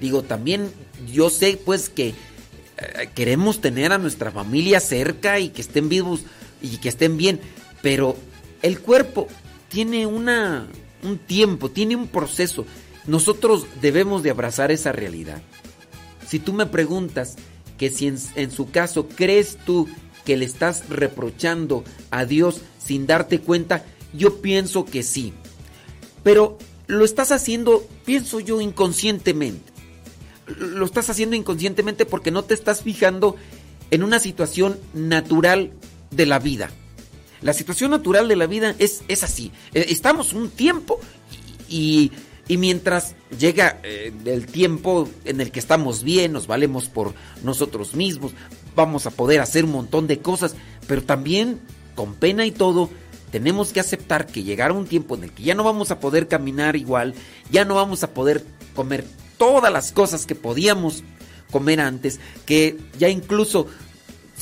digo, 0.00 0.22
también 0.22 0.70
yo 1.12 1.30
sé 1.30 1.58
pues 1.64 1.88
que 1.88 2.08
eh, 2.08 3.08
queremos 3.14 3.60
tener 3.60 3.92
a 3.92 3.98
nuestra 3.98 4.30
familia 4.30 4.80
cerca 4.80 5.38
y 5.38 5.48
que 5.50 5.62
estén 5.62 5.88
vivos 5.88 6.22
y 6.60 6.76
que 6.78 6.88
estén 6.88 7.16
bien, 7.16 7.40
pero 7.82 8.16
el 8.62 8.80
cuerpo 8.80 9.28
tiene 9.68 10.06
una 10.06 10.66
un 11.02 11.18
tiempo, 11.18 11.70
tiene 11.70 11.94
un 11.94 12.08
proceso. 12.08 12.66
Nosotros 13.06 13.66
debemos 13.80 14.22
de 14.22 14.30
abrazar 14.30 14.70
esa 14.70 14.92
realidad. 14.92 15.42
Si 16.26 16.38
tú 16.38 16.52
me 16.52 16.66
preguntas 16.66 17.36
que 17.78 17.90
si 17.90 18.06
en, 18.06 18.50
su 18.50 18.70
caso 18.70 19.08
crees 19.08 19.58
tú 19.64 19.88
que 20.24 20.36
le 20.36 20.44
estás 20.44 20.88
reprochando 20.88 21.84
a 22.10 22.24
Dios 22.24 22.62
sin 22.82 23.06
darte 23.06 23.40
cuenta, 23.40 23.84
yo 24.12 24.40
pienso 24.40 24.84
que 24.84 25.02
sí. 25.02 25.32
Pero 26.24 26.58
lo 26.86 27.04
estás 27.04 27.30
haciendo, 27.30 27.86
pienso 28.04 28.40
yo, 28.40 28.60
inconscientemente. 28.60 29.72
Lo 30.58 30.84
estás 30.84 31.10
haciendo 31.10 31.36
inconscientemente 31.36 32.06
porque 32.06 32.30
no 32.30 32.44
te 32.44 32.54
estás 32.54 32.82
fijando 32.82 33.36
en 33.90 34.02
una 34.02 34.18
situación 34.18 34.78
natural 34.94 35.72
de 36.10 36.26
la 36.26 36.38
vida. 36.38 36.70
La 37.42 37.52
situación 37.52 37.90
natural 37.90 38.26
de 38.28 38.36
la 38.36 38.46
vida 38.46 38.74
es, 38.78 39.02
es 39.08 39.22
así. 39.22 39.52
Eh, 39.74 39.86
Estamos 39.90 40.32
un 40.32 40.50
tiempo 40.50 40.98
y 41.68 42.10
mientras 42.48 43.14
llega 43.36 43.80
eh, 43.82 44.12
el 44.24 44.46
tiempo 44.46 45.08
en 45.24 45.40
el 45.40 45.50
que 45.50 45.58
estamos 45.58 46.04
bien, 46.04 46.32
nos 46.32 46.46
valemos 46.46 46.88
por 46.88 47.14
nosotros 47.42 47.94
mismos, 47.94 48.32
vamos 48.76 49.06
a 49.06 49.10
poder 49.10 49.40
hacer 49.40 49.64
un 49.64 49.72
montón 49.72 50.06
de 50.06 50.20
cosas, 50.20 50.54
pero 50.86 51.02
también 51.02 51.58
con 51.96 52.14
pena 52.14 52.46
y 52.46 52.52
todo, 52.52 52.88
tenemos 53.32 53.72
que 53.72 53.80
aceptar 53.80 54.26
que 54.26 54.44
llegará 54.44 54.72
un 54.72 54.86
tiempo 54.86 55.16
en 55.16 55.24
el 55.24 55.32
que 55.32 55.42
ya 55.42 55.54
no 55.54 55.64
vamos 55.64 55.90
a 55.90 55.98
poder 55.98 56.28
caminar 56.28 56.76
igual, 56.76 57.14
ya 57.50 57.64
no 57.64 57.74
vamos 57.74 58.04
a 58.04 58.14
poder 58.14 58.44
comer 58.74 59.04
todas 59.38 59.72
las 59.72 59.90
cosas 59.90 60.26
que 60.26 60.34
podíamos 60.34 61.02
comer 61.50 61.80
antes, 61.80 62.20
que 62.44 62.78
ya 62.98 63.08
incluso 63.08 63.66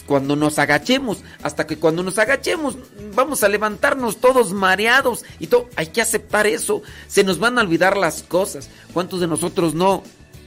cuando 0.03 0.37
nos 0.37 0.59
agachemos, 0.59 1.23
hasta 1.43 1.67
que 1.67 1.79
cuando 1.79 2.03
nos 2.03 2.19
agachemos 2.19 2.77
vamos 3.15 3.43
a 3.43 3.49
levantarnos 3.49 4.19
todos 4.19 4.53
mareados 4.53 5.25
y 5.39 5.47
todo, 5.47 5.69
hay 5.77 5.89
que 5.89 6.03
aceptar 6.03 6.47
eso, 6.47 6.83
se 7.07 7.25
nos 7.25 7.39
van 7.39 7.59
a 7.59 7.63
olvidar 7.63 7.97
las 7.97 8.23
cosas. 8.23 8.69
¿Cuántos 8.93 9.21
de 9.21 9.29
nosotros 9.29 9.75
no 9.75 10.03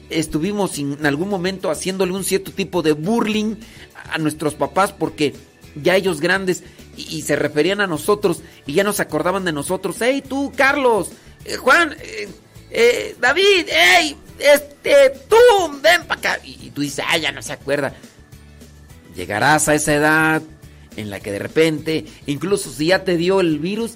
estuvimos 0.09 0.77
en 0.77 1.05
algún 1.05 1.29
momento 1.29 1.69
haciéndole 1.69 2.13
un 2.13 2.23
cierto 2.23 2.51
tipo 2.51 2.81
de 2.81 2.93
burling 2.93 3.55
a 4.11 4.17
nuestros 4.17 4.53
papás 4.53 4.93
porque 4.93 5.33
ya 5.75 5.95
ellos 5.95 6.21
grandes 6.21 6.63
y, 6.95 7.21
se 7.21 7.35
referían 7.35 7.81
a 7.81 7.87
nosotros 7.87 8.41
y 8.65 8.73
ya 8.73 8.83
nos 8.83 8.99
acordaban 8.99 9.45
de 9.45 9.51
nosotros, 9.51 9.97
hey 9.99 10.23
tú 10.27 10.51
Carlos, 10.55 11.09
eh, 11.45 11.55
Juan, 11.57 11.95
eh, 12.01 12.27
eh, 12.71 13.15
David, 13.19 13.67
hey, 13.67 14.17
este, 14.39 15.11
tú, 15.29 15.35
ven 15.81 16.05
para 16.05 16.19
acá. 16.19 16.39
Y, 16.43 16.57
y 16.67 16.71
tú 16.71 16.81
dices, 16.81 17.05
ah, 17.07 17.17
ya 17.17 17.31
no 17.31 17.41
se 17.41 17.53
acuerda 17.53 17.93
llegarás 19.17 19.67
a 19.67 19.75
esa 19.75 19.93
edad 19.93 20.41
en 20.95 21.09
la 21.09 21.19
que 21.19 21.31
de 21.31 21.39
repente, 21.39 22.05
incluso 22.25 22.71
si 22.71 22.87
ya 22.87 23.03
te 23.03 23.17
dio 23.17 23.41
el 23.41 23.59
virus 23.59 23.95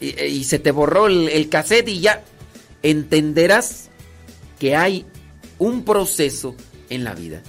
y, 0.00 0.18
y 0.22 0.44
se 0.44 0.58
te 0.58 0.70
borró 0.70 1.08
el, 1.08 1.28
el 1.28 1.48
cassette 1.48 1.88
y 1.88 2.00
ya 2.00 2.24
entenderás 2.82 3.90
que 4.58 4.76
hay 4.76 5.04
un 5.58 5.84
proceso 5.84 6.54
en 6.88 7.04
la 7.04 7.14
vida. 7.14 7.42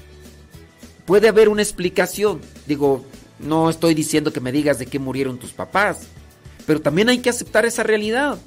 Puede 1.06 1.30
haber 1.30 1.50
una 1.50 1.61
explicación. 1.61 2.42
Digo, 2.66 3.06
no 3.40 3.69
estoy 3.69 3.93
diciendo 3.93 4.34
que 4.34 4.42
me 4.42 4.51
digas 4.51 4.80
de 4.80 4.88
qué 4.88 5.00
murieron 5.00 5.38
tus 5.38 5.53
papás, 5.53 6.08
pero 6.66 6.82
también 6.82 7.09
hay 7.09 7.19
que 7.19 7.30
aceptar 7.30 7.66
esa 7.66 7.84
realidad. 7.84 8.38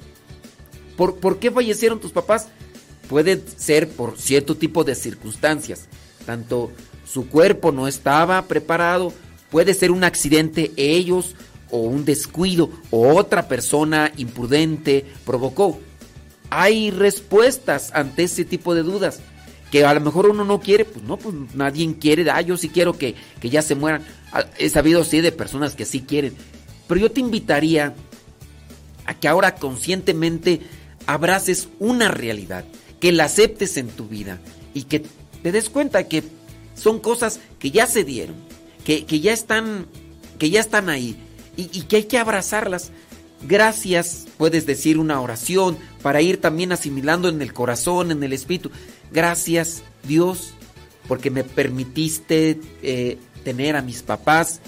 ¿Por, 0.95 1.15
por 1.17 1.39
qué 1.39 1.49
fallecieron 1.49 1.99
tus 1.99 2.11
papás? 2.11 2.47
Puede 3.09 3.41
ser 3.57 3.89
por 3.89 4.19
cierto 4.19 4.55
tipo 4.55 4.83
de 4.83 4.95
circunstancias, 4.95 5.87
tanto 6.25 6.71
su 7.05 7.27
cuerpo 7.27 7.71
no 7.71 7.87
estaba 7.87 8.41
preparado, 8.43 9.13
puede 9.49 9.73
ser 9.73 9.91
un 9.91 10.03
accidente 10.03 10.71
ellos 10.77 11.35
o 11.69 11.79
un 11.79 12.05
descuido 12.05 12.69
o 12.89 13.15
otra 13.15 13.47
persona 13.47 14.11
imprudente 14.17 15.05
provocó. 15.25 15.79
Hay 16.49 16.91
respuestas 16.91 17.91
ante 17.93 18.23
ese 18.23 18.45
tipo 18.45 18.75
de 18.75 18.83
dudas 18.83 19.21
que 19.71 19.85
a 19.85 19.93
lo 19.93 20.01
mejor 20.01 20.27
uno 20.29 20.43
no 20.43 20.59
quiere, 20.59 20.83
pues 20.83 21.03
no, 21.05 21.17
pues 21.17 21.33
nadie 21.53 21.95
quiere, 21.95 22.29
ah, 22.29 22.41
yo 22.41 22.57
sí 22.57 22.67
quiero 22.69 22.97
que, 22.97 23.15
que 23.39 23.49
ya 23.49 23.61
se 23.61 23.73
mueran. 23.73 24.03
Ah, 24.33 24.45
He 24.57 24.69
sabido 24.69 25.03
sí 25.05 25.21
de 25.21 25.31
personas 25.31 25.75
que 25.75 25.85
sí 25.85 26.01
quieren, 26.01 26.33
pero 26.87 26.99
yo 26.99 27.11
te 27.11 27.21
invitaría 27.21 27.95
a 29.05 29.13
que 29.13 29.29
ahora 29.29 29.55
conscientemente 29.55 30.59
abraces 31.05 31.69
una 31.79 32.09
realidad, 32.09 32.65
que 32.99 33.13
la 33.13 33.25
aceptes 33.25 33.77
en 33.77 33.87
tu 33.87 34.07
vida 34.07 34.39
y 34.73 34.83
que 34.83 35.03
te 35.41 35.51
des 35.53 35.69
cuenta 35.69 36.07
que 36.07 36.23
son 36.75 36.99
cosas 36.99 37.39
que 37.59 37.71
ya 37.71 37.87
se 37.87 38.03
dieron, 38.03 38.35
que, 38.83 39.05
que 39.05 39.19
ya 39.19 39.33
están, 39.33 39.85
que 40.37 40.49
ya 40.49 40.59
están 40.59 40.89
ahí 40.89 41.17
y, 41.55 41.81
que 41.83 41.97
hay 41.97 42.03
que 42.03 42.17
abrazarlas. 42.17 42.91
Gracias, 43.47 44.27
puedes 44.37 44.65
decir 44.65 44.97
una 44.99 45.19
oración 45.19 45.77
para 46.01 46.21
ir 46.21 46.39
también 46.39 46.71
asimilando 46.71 47.27
en 47.27 47.41
el 47.41 47.53
corazón, 47.53 48.11
en 48.11 48.23
el 48.23 48.33
espíritu. 48.33 48.69
Gracias, 49.11 49.83
Dios, 50.03 50.53
porque 51.07 51.31
me 51.31 51.43
permitiste 51.43 52.59
eh, 52.83 53.17
tener 53.43 53.75
a 53.75 53.81
mis 53.81 54.03
papás. 54.03 54.61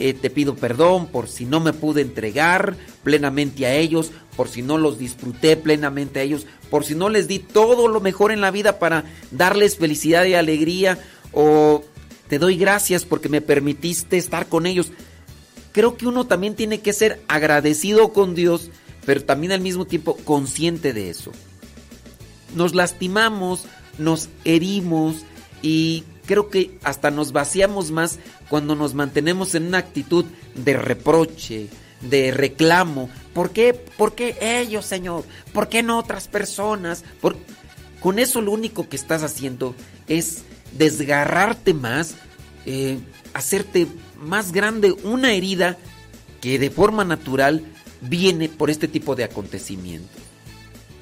Eh, 0.00 0.14
te 0.14 0.30
pido 0.30 0.54
perdón 0.54 1.08
por 1.08 1.28
si 1.28 1.44
no 1.44 1.58
me 1.58 1.72
pude 1.72 2.02
entregar 2.02 2.76
plenamente 3.02 3.66
a 3.66 3.74
ellos, 3.74 4.12
por 4.36 4.48
si 4.48 4.62
no 4.62 4.78
los 4.78 4.98
disfruté 4.98 5.56
plenamente 5.56 6.20
a 6.20 6.22
ellos, 6.22 6.46
por 6.70 6.84
si 6.84 6.94
no 6.94 7.08
les 7.08 7.26
di 7.26 7.40
todo 7.40 7.88
lo 7.88 8.00
mejor 8.00 8.30
en 8.30 8.40
la 8.40 8.52
vida 8.52 8.78
para 8.78 9.04
darles 9.32 9.76
felicidad 9.76 10.24
y 10.26 10.34
alegría, 10.34 10.98
o 11.32 11.84
te 12.28 12.38
doy 12.38 12.56
gracias 12.56 13.04
porque 13.04 13.28
me 13.28 13.40
permitiste 13.40 14.16
estar 14.16 14.48
con 14.48 14.66
ellos. 14.66 14.92
Creo 15.72 15.96
que 15.96 16.06
uno 16.06 16.26
también 16.26 16.54
tiene 16.54 16.80
que 16.80 16.92
ser 16.92 17.22
agradecido 17.28 18.12
con 18.12 18.34
Dios, 18.34 18.70
pero 19.06 19.24
también 19.24 19.52
al 19.52 19.60
mismo 19.60 19.86
tiempo 19.86 20.16
consciente 20.24 20.92
de 20.92 21.10
eso. 21.10 21.32
Nos 22.54 22.74
lastimamos, 22.74 23.64
nos 23.98 24.28
herimos 24.44 25.24
y 25.62 26.04
creo 26.26 26.50
que 26.50 26.78
hasta 26.82 27.10
nos 27.10 27.32
vaciamos 27.32 27.90
más 27.90 28.18
cuando 28.48 28.74
nos 28.74 28.94
mantenemos 28.94 29.54
en 29.54 29.66
una 29.66 29.78
actitud 29.78 30.24
de 30.54 30.76
reproche, 30.76 31.68
de 32.02 32.30
reclamo. 32.30 33.08
¿Por 33.32 33.50
qué? 33.50 33.74
¿Por 33.74 34.14
qué 34.14 34.36
ellos, 34.40 34.84
Señor? 34.84 35.24
¿Por 35.52 35.68
qué 35.68 35.82
no 35.82 35.98
otras 35.98 36.28
personas? 36.28 37.04
Por... 37.20 37.36
Con 38.00 38.18
eso 38.18 38.40
lo 38.40 38.52
único 38.52 38.88
que 38.88 38.96
estás 38.96 39.22
haciendo 39.22 39.74
es 40.06 40.44
desgarrarte 40.72 41.74
más, 41.74 42.16
eh, 42.66 42.98
hacerte 43.34 43.86
más 44.20 44.52
grande 44.52 44.92
una 45.04 45.32
herida 45.32 45.76
que 46.40 46.58
de 46.58 46.70
forma 46.70 47.04
natural 47.04 47.64
viene 48.00 48.48
por 48.48 48.70
este 48.70 48.88
tipo 48.88 49.16
de 49.16 49.24
acontecimientos. 49.24 50.22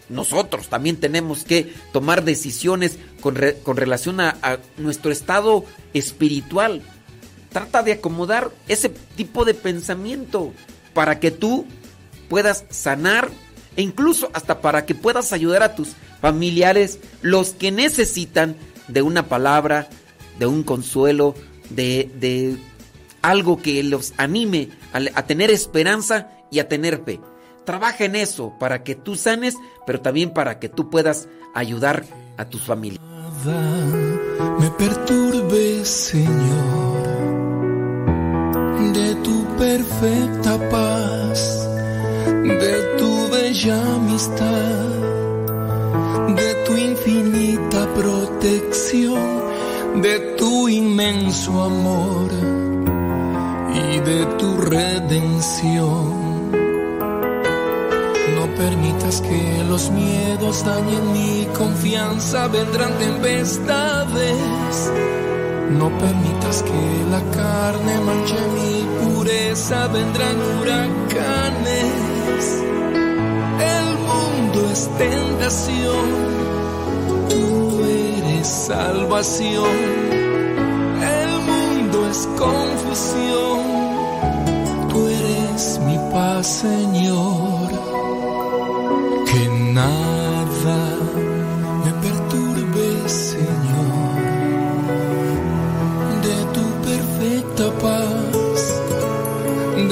Nosotros 0.08 0.68
también 0.68 0.96
tenemos 0.96 1.44
que 1.44 1.74
tomar 1.92 2.24
decisiones 2.24 2.98
con, 3.20 3.36
con 3.64 3.76
relación 3.76 4.20
a 4.20 4.58
nuestro 4.76 5.10
estado 5.10 5.64
espiritual. 5.94 6.82
Trata 7.50 7.82
de 7.82 7.92
acomodar 7.92 8.52
ese 8.68 8.90
tipo 9.16 9.44
de 9.44 9.54
pensamiento 9.54 10.52
para 10.94 11.18
que 11.18 11.32
tú 11.32 11.66
puedas 12.28 12.64
sanar 12.70 13.30
e 13.76 13.82
incluso 13.82 14.30
hasta 14.32 14.60
para 14.60 14.86
que 14.86 14.94
puedas 14.94 15.32
ayudar 15.32 15.62
a 15.62 15.74
tus 15.74 15.90
familiares, 16.20 16.98
los 17.20 17.50
que 17.50 17.70
necesitan 17.70 18.56
de 18.88 19.02
una 19.02 19.28
palabra, 19.28 19.88
de 20.38 20.46
un 20.46 20.62
consuelo, 20.62 21.34
de, 21.70 22.10
de 22.18 22.56
algo 23.26 23.60
que 23.60 23.82
los 23.82 24.14
anime 24.18 24.68
a, 24.92 25.22
tener 25.24 25.50
esperanza 25.50 26.28
y 26.50 26.60
a 26.60 26.68
tener 26.68 27.02
fe. 27.04 27.20
Trabaja 27.64 28.04
en 28.04 28.14
eso 28.14 28.54
para 28.60 28.84
que 28.84 28.94
tú 28.94 29.16
sanes, 29.16 29.56
pero 29.84 30.00
también 30.00 30.30
para 30.30 30.60
que 30.60 30.68
tú 30.68 30.90
puedas 30.90 31.28
ayudar 31.54 32.04
a 32.36 32.44
tus 32.44 32.62
familias. 32.62 33.00
me 34.60 34.70
perturbe, 34.70 35.84
Señor, 35.84 37.06
de 38.92 39.14
tu 39.16 39.44
perfecta 39.58 40.70
paz, 40.70 41.68
de 42.44 42.96
tu 42.98 43.28
bella 43.28 43.94
amistad, 43.96 44.88
de 46.36 46.55
infinita 46.86 47.86
protección, 47.94 49.42
de 50.02 50.18
tu 50.38 50.68
inmenso 50.68 51.62
amor 51.62 52.30
y 53.74 53.98
de 54.00 54.26
tu 54.38 54.56
redención. 54.58 56.26
permitas 58.56 59.20
que 59.20 59.64
los 59.68 59.90
miedos 59.90 60.64
dañen 60.64 61.12
mi 61.12 61.46
confianza, 61.56 62.48
vendrán 62.48 62.92
tempestades. 62.98 64.92
No 65.78 65.88
permitas 65.98 66.62
que 66.62 67.04
la 67.10 67.22
carne 67.32 68.00
manche 68.00 68.36
mi 68.56 69.14
pureza, 69.14 69.88
vendrán 69.88 70.36
huracanes. 70.58 71.92
El 73.76 73.88
mundo 74.08 74.70
es 74.72 74.88
tentación, 74.96 76.06
salvación. 78.46 79.76
El 81.18 81.30
mundo 81.50 82.08
es 82.10 82.28
confusión, 82.38 83.62
tú 84.88 85.06
eres 85.08 85.80
mi 85.86 85.98
paz, 86.12 86.46
Señor. 86.46 87.68
Que 89.30 89.48
nada 89.72 90.80
me 91.84 91.92
perturbe, 92.04 93.08
Señor, 93.08 94.14
de 96.26 96.36
tu 96.54 96.64
perfecta 96.88 97.66
paz, 97.84 98.60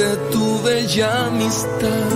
de 0.00 0.10
tu 0.32 0.62
bella 0.62 1.26
amistad, 1.26 2.10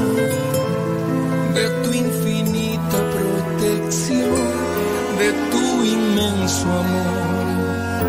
de 1.55 1.65
tu 1.83 1.91
infinita 1.93 2.99
protección, 3.15 4.39
de 5.19 5.29
tu 5.33 5.48
inmenso 6.59 6.69
amor 6.73 8.07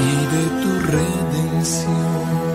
y 0.00 0.26
de 0.34 0.44
tu 0.62 0.70
redención. 0.92 2.53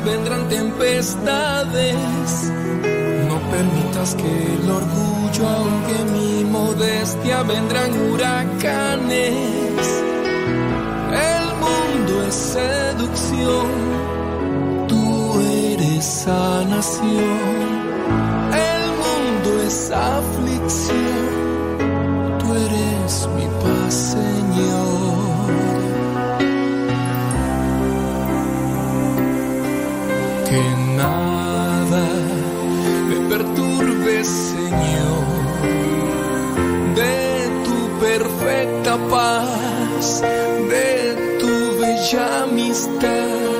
Vendrán 0.00 0.48
tempestades. 0.48 1.96
No 3.28 3.38
permitas 3.50 4.14
que 4.14 4.54
el 4.54 4.70
orgullo 4.70 5.48
ahogue 5.48 6.04
mi 6.12 6.44
modestia, 6.44 7.42
vendrán 7.42 7.90
huracanes. 8.10 9.34
El 11.30 11.46
mundo 11.64 12.22
es 12.28 12.34
seducción, 12.34 13.66
tú 14.88 15.40
eres 15.40 16.04
sanación. 16.04 17.12
El 18.70 18.84
mundo 19.02 19.62
es 19.66 19.90
aflicción, 19.90 21.28
tú 22.38 22.54
eres 22.54 23.28
mi 23.36 23.46
paz, 23.62 24.16
perfecta 38.92 38.98
paz, 39.10 40.22
de 40.68 41.38
tu 41.38 41.78
bella 41.80 42.42
amistad, 42.44 43.51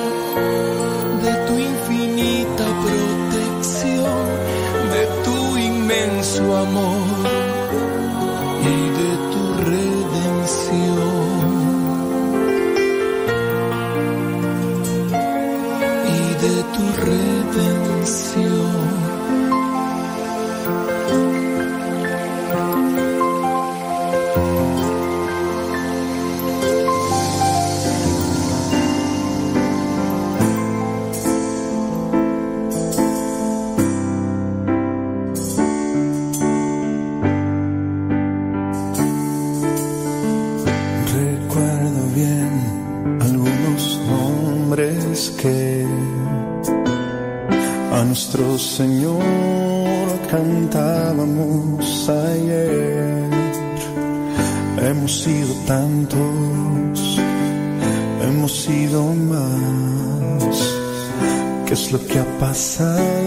que 61.99 62.19
ha 62.19 62.39
pasado? 62.39 63.22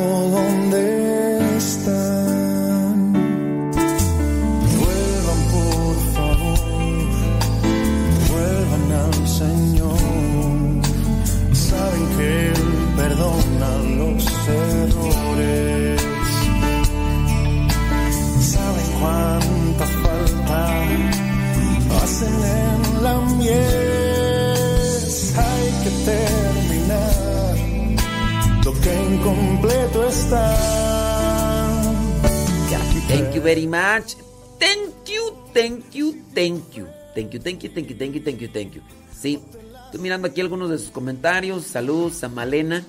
Thank 34.57 35.09
you, 35.09 35.35
thank 35.53 35.93
you, 35.93 36.15
thank 36.33 36.77
you. 36.77 36.87
Thank 37.13 37.33
you, 37.33 37.39
thank 37.39 37.63
you, 37.63 37.69
thank 37.69 37.89
you, 37.89 37.97
thank 37.97 38.15
you, 38.15 38.21
thank 38.21 38.41
you, 38.41 38.47
thank 38.47 38.75
you. 38.75 38.81
Sí, 39.11 39.39
estoy 39.85 39.99
mirando 39.99 40.27
aquí 40.27 40.39
algunos 40.39 40.69
de 40.69 40.77
sus 40.77 40.91
comentarios. 40.91 41.65
Saludos 41.65 42.23
a 42.23 42.29
Malena. 42.29 42.85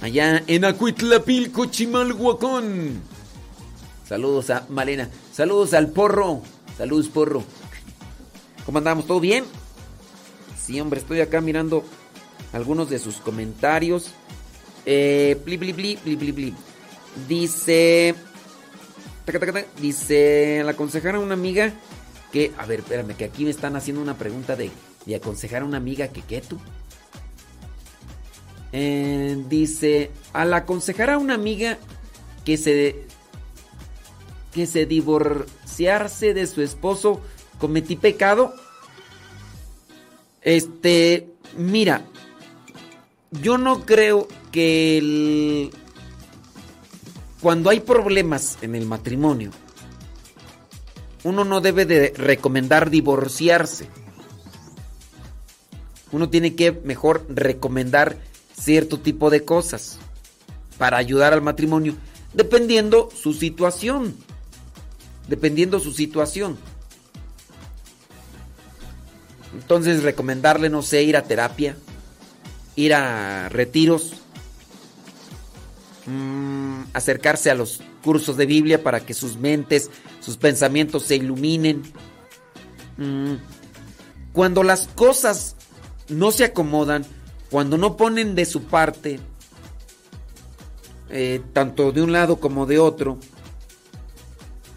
Allá 0.00 0.42
en 0.46 0.64
Acuitlapilco, 0.64 1.66
Chimalhuacán. 1.66 3.02
Saludos 4.08 4.50
a 4.50 4.66
Malena. 4.70 5.10
Saludos 5.32 5.74
al 5.74 5.88
porro. 5.88 6.40
Saludos, 6.78 7.08
porro. 7.08 7.42
¿Cómo 8.64 8.78
andamos? 8.78 9.06
¿Todo 9.06 9.20
bien? 9.20 9.44
Sí, 10.58 10.80
hombre, 10.80 11.00
estoy 11.00 11.20
acá 11.20 11.42
mirando 11.42 11.84
algunos 12.54 12.88
de 12.88 12.98
sus 12.98 13.16
comentarios. 13.16 14.12
Eh, 14.86 15.38
bli, 15.44 15.58
bli, 15.58 15.72
bli, 15.72 15.98
bli, 16.02 16.16
bli, 16.16 16.32
bli. 16.32 16.54
Dice. 17.28 18.14
Dice. 19.80 20.62
La 20.64 20.72
aconsejar 20.72 21.14
a 21.14 21.18
una 21.18 21.34
amiga 21.34 21.72
que. 22.32 22.52
A 22.58 22.66
ver, 22.66 22.80
espérame, 22.80 23.14
que 23.16 23.24
aquí 23.24 23.44
me 23.44 23.50
están 23.50 23.76
haciendo 23.76 24.02
una 24.02 24.16
pregunta 24.16 24.56
de, 24.56 24.70
de 25.06 25.14
aconsejar 25.14 25.62
a 25.62 25.64
una 25.64 25.78
amiga 25.78 26.08
que 26.08 26.22
qué 26.22 26.40
tú. 26.40 26.58
Eh, 28.72 29.42
dice. 29.48 30.10
Al 30.32 30.52
aconsejar 30.52 31.10
a 31.10 31.18
una 31.18 31.34
amiga 31.34 31.78
que 32.44 32.56
se. 32.56 33.06
que 34.52 34.66
se 34.66 34.86
divorciarse 34.86 36.34
de 36.34 36.46
su 36.46 36.60
esposo, 36.62 37.20
cometí 37.58 37.96
pecado. 37.96 38.54
Este. 40.42 41.28
Mira. 41.56 42.02
Yo 43.30 43.58
no 43.58 43.84
creo 43.84 44.28
que 44.52 44.98
el 44.98 45.70
cuando 47.44 47.68
hay 47.68 47.80
problemas 47.80 48.56
en 48.62 48.74
el 48.74 48.86
matrimonio, 48.86 49.50
uno 51.24 51.44
no 51.44 51.60
debe 51.60 51.84
de 51.84 52.14
recomendar 52.16 52.88
divorciarse. 52.88 53.86
Uno 56.10 56.30
tiene 56.30 56.54
que 56.54 56.72
mejor 56.72 57.26
recomendar 57.28 58.16
cierto 58.58 58.98
tipo 58.98 59.28
de 59.28 59.44
cosas 59.44 59.98
para 60.78 60.96
ayudar 60.96 61.34
al 61.34 61.42
matrimonio. 61.42 61.94
dependiendo 62.32 63.10
su 63.14 63.34
situación. 63.34 64.16
Dependiendo 65.28 65.80
su 65.80 65.92
situación. 65.92 66.56
Entonces 69.52 70.02
recomendarle, 70.02 70.70
no 70.70 70.80
sé, 70.80 71.02
ir 71.02 71.18
a 71.18 71.24
terapia, 71.24 71.76
ir 72.74 72.94
a 72.94 73.50
retiros, 73.50 74.23
mm, 76.06 76.82
acercarse 76.92 77.50
a 77.50 77.54
los 77.54 77.80
cursos 78.02 78.36
de 78.36 78.46
Biblia 78.46 78.82
para 78.82 79.00
que 79.00 79.14
sus 79.14 79.36
mentes, 79.36 79.90
sus 80.20 80.36
pensamientos 80.36 81.04
se 81.04 81.16
iluminen. 81.16 81.82
Mm, 82.96 83.34
cuando 84.32 84.62
las 84.62 84.88
cosas 84.88 85.56
no 86.08 86.32
se 86.32 86.44
acomodan, 86.44 87.04
cuando 87.50 87.78
no 87.78 87.96
ponen 87.96 88.34
de 88.34 88.44
su 88.44 88.64
parte, 88.64 89.20
eh, 91.10 91.40
tanto 91.52 91.92
de 91.92 92.02
un 92.02 92.12
lado 92.12 92.40
como 92.40 92.66
de 92.66 92.78
otro, 92.78 93.18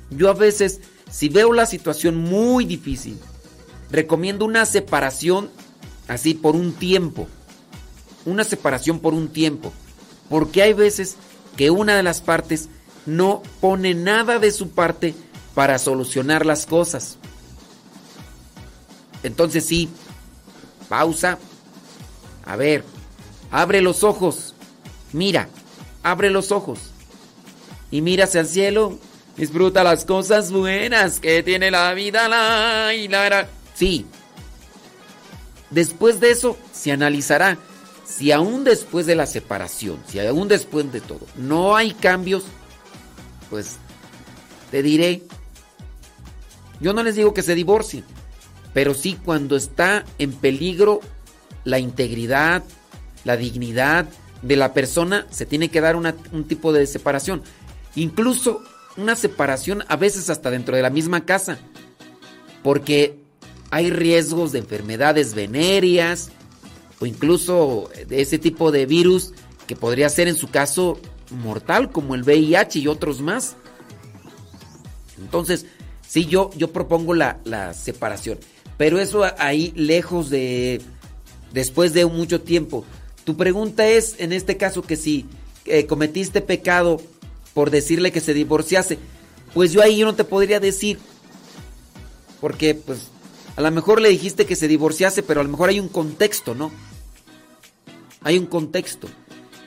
yo 0.09 0.29
a 0.29 0.33
veces, 0.33 0.81
si 1.09 1.29
veo 1.29 1.53
la 1.53 1.65
situación 1.65 2.17
muy 2.17 2.65
difícil, 2.65 3.17
recomiendo 3.91 4.45
una 4.45 4.65
separación 4.65 5.49
así 6.07 6.33
por 6.33 6.55
un 6.55 6.73
tiempo. 6.73 7.27
Una 8.25 8.43
separación 8.43 8.99
por 8.99 9.13
un 9.13 9.29
tiempo. 9.29 9.73
Porque 10.29 10.61
hay 10.61 10.73
veces 10.73 11.15
que 11.55 11.69
una 11.69 11.95
de 11.95 12.03
las 12.03 12.21
partes 12.21 12.69
no 13.05 13.41
pone 13.61 13.93
nada 13.93 14.39
de 14.39 14.51
su 14.51 14.69
parte 14.69 15.15
para 15.55 15.79
solucionar 15.79 16.45
las 16.45 16.65
cosas. 16.65 17.17
Entonces 19.23 19.65
sí, 19.65 19.89
pausa. 20.89 21.37
A 22.45 22.55
ver, 22.55 22.83
abre 23.51 23.81
los 23.81 24.03
ojos. 24.03 24.53
Mira, 25.13 25.49
abre 26.03 26.29
los 26.29 26.51
ojos. 26.51 26.91
Y 27.91 28.01
mira 28.01 28.25
hacia 28.25 28.41
el 28.41 28.47
cielo. 28.47 28.99
Disfruta 29.35 29.83
las 29.83 30.05
cosas 30.05 30.51
buenas 30.51 31.19
que 31.19 31.43
tiene 31.43 31.71
la 31.71 31.93
vida. 31.93 32.27
La, 32.27 32.93
y 32.93 33.07
la, 33.07 33.29
la. 33.29 33.47
Sí. 33.73 34.05
Después 35.69 36.19
de 36.19 36.31
eso 36.31 36.57
se 36.73 36.91
analizará 36.91 37.57
si 38.07 38.31
aún 38.31 38.63
después 38.63 39.05
de 39.05 39.15
la 39.15 39.25
separación, 39.25 39.99
si 40.07 40.19
aún 40.19 40.47
después 40.47 40.91
de 40.91 41.01
todo, 41.01 41.21
no 41.35 41.75
hay 41.75 41.91
cambios, 41.91 42.43
pues 43.49 43.75
te 44.71 44.81
diré, 44.81 45.23
yo 46.79 46.93
no 46.93 47.03
les 47.03 47.15
digo 47.15 47.33
que 47.33 47.41
se 47.41 47.53
divorcien, 47.55 48.05
pero 48.73 48.93
sí 48.93 49.17
cuando 49.23 49.55
está 49.55 50.05
en 50.19 50.31
peligro 50.31 51.01
la 51.65 51.79
integridad, 51.79 52.63
la 53.25 53.35
dignidad 53.35 54.05
de 54.41 54.55
la 54.55 54.73
persona, 54.73 55.27
se 55.29 55.45
tiene 55.45 55.69
que 55.69 55.81
dar 55.81 55.95
una- 55.95 56.15
un 56.31 56.45
tipo 56.47 56.71
de 56.71 56.85
separación. 56.87 57.41
Incluso 57.95 58.61
una 58.95 59.15
separación 59.15 59.83
a 59.89 59.95
veces 59.97 60.29
hasta 60.29 60.49
dentro 60.49 60.75
de 60.75 60.81
la 60.81 60.89
misma 60.89 61.25
casa, 61.25 61.57
porque 62.63 63.17
hay 63.69 63.89
riesgos 63.89 64.51
de 64.51 64.59
enfermedades 64.59 65.33
venéreas 65.33 66.29
o 66.99 67.05
incluso 67.05 67.89
de 68.07 68.21
ese 68.21 68.39
tipo 68.39 68.71
de 68.71 68.85
virus 68.85 69.33
que 69.67 69.75
podría 69.75 70.09
ser 70.09 70.27
en 70.27 70.35
su 70.35 70.47
caso 70.47 70.99
mortal 71.29 71.91
como 71.91 72.15
el 72.15 72.23
VIH 72.23 72.79
y 72.79 72.87
otros 72.87 73.21
más. 73.21 73.55
Entonces, 75.19 75.65
sí, 76.07 76.25
yo, 76.25 76.51
yo 76.55 76.71
propongo 76.71 77.13
la, 77.13 77.39
la 77.43 77.73
separación, 77.73 78.39
pero 78.77 78.99
eso 78.99 79.23
ahí 79.37 79.73
lejos 79.75 80.29
de, 80.29 80.81
después 81.53 81.93
de 81.93 82.05
mucho 82.05 82.41
tiempo. 82.41 82.85
Tu 83.25 83.35
pregunta 83.35 83.87
es, 83.87 84.15
en 84.19 84.31
este 84.31 84.57
caso, 84.57 84.81
que 84.81 84.95
si 84.95 85.25
eh, 85.65 85.85
cometiste 85.85 86.41
pecado 86.41 87.01
por 87.53 87.71
decirle 87.71 88.11
que 88.11 88.21
se 88.21 88.33
divorciase, 88.33 88.99
pues 89.53 89.71
yo 89.71 89.81
ahí 89.81 89.97
yo 89.97 90.05
no 90.05 90.15
te 90.15 90.23
podría 90.23 90.59
decir, 90.59 90.99
porque 92.39 92.75
pues 92.75 93.07
a 93.55 93.61
lo 93.61 93.71
mejor 93.71 93.99
le 93.99 94.09
dijiste 94.09 94.45
que 94.45 94.55
se 94.55 94.67
divorciase, 94.67 95.23
pero 95.23 95.41
a 95.41 95.43
lo 95.43 95.49
mejor 95.49 95.69
hay 95.69 95.79
un 95.79 95.89
contexto, 95.89 96.53
¿no? 96.53 96.71
Hay 98.27 98.37
un 98.37 98.45
contexto. 98.45 99.07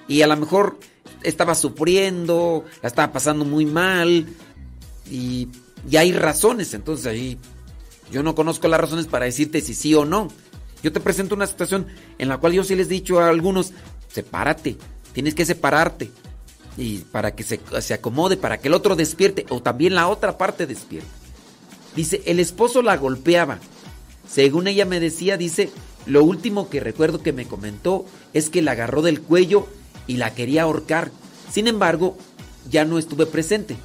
Y 0.06 0.20
a 0.20 0.26
lo 0.26 0.36
mejor 0.36 0.78
estaba 1.22 1.54
sufriendo, 1.54 2.66
la 2.82 2.88
estaba 2.88 3.10
pasando 3.10 3.46
muy 3.46 3.64
mal. 3.64 4.26
Y, 5.10 5.48
hay 5.96 6.12
razones. 6.12 6.74
Entonces 6.74 7.06
ahí 7.06 7.38
yo 8.12 8.22
no 8.22 8.34
conozco 8.34 8.68
las 8.68 8.78
razones 8.78 9.06
para 9.06 9.24
decirte 9.24 9.62
si 9.62 9.72
sí 9.72 9.94
o 9.94 10.04
no. 10.04 10.28
Yo 10.82 10.92
te 10.92 11.00
presento 11.00 11.34
una 11.34 11.46
situación 11.46 11.86
en 12.18 12.28
la 12.28 12.36
cual 12.36 12.52
yo 12.52 12.62
sí 12.62 12.74
les 12.74 12.88
he 12.88 12.90
dicho 12.90 13.18
a 13.18 13.30
algunos, 13.30 13.72
sepárate, 14.12 14.76
tienes 15.14 15.34
que 15.34 15.46
separarte. 15.46 16.10
Y 16.76 16.98
para 16.98 17.34
que 17.34 17.44
se, 17.44 17.60
se 17.80 17.94
acomode, 17.94 18.36
para 18.36 18.58
que 18.58 18.68
el 18.68 18.74
otro 18.74 18.94
despierte, 18.94 19.46
o 19.48 19.62
también 19.62 19.94
la 19.94 20.06
otra 20.06 20.36
parte 20.36 20.66
despierte. 20.66 21.08
Dice, 21.96 22.20
el 22.26 22.38
esposo 22.38 22.82
la 22.82 22.98
golpeaba. 22.98 23.58
Según 24.28 24.66
ella 24.66 24.84
me 24.84 25.00
decía, 25.00 25.38
dice, 25.38 25.70
lo 26.06 26.24
último 26.24 26.68
que 26.68 26.80
recuerdo 26.80 27.22
que 27.22 27.32
me 27.32 27.46
comentó 27.46 28.04
es 28.32 28.50
que 28.50 28.62
la 28.62 28.72
agarró 28.72 29.02
del 29.02 29.20
cuello 29.20 29.68
y 30.06 30.16
la 30.16 30.34
quería 30.34 30.62
ahorcar. 30.62 31.10
Sin 31.52 31.68
embargo, 31.68 32.16
ya 32.70 32.84
no 32.84 32.98
estuve 32.98 33.26
presente. 33.26 33.76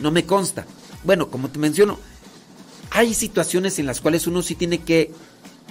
No 0.00 0.10
me 0.10 0.24
consta. 0.24 0.66
Bueno, 1.04 1.30
como 1.30 1.50
te 1.50 1.58
menciono, 1.58 1.98
hay 2.90 3.14
situaciones 3.14 3.78
en 3.78 3.86
las 3.86 4.00
cuales 4.00 4.26
uno 4.26 4.42
sí 4.42 4.54
tiene 4.54 4.80
que 4.80 5.12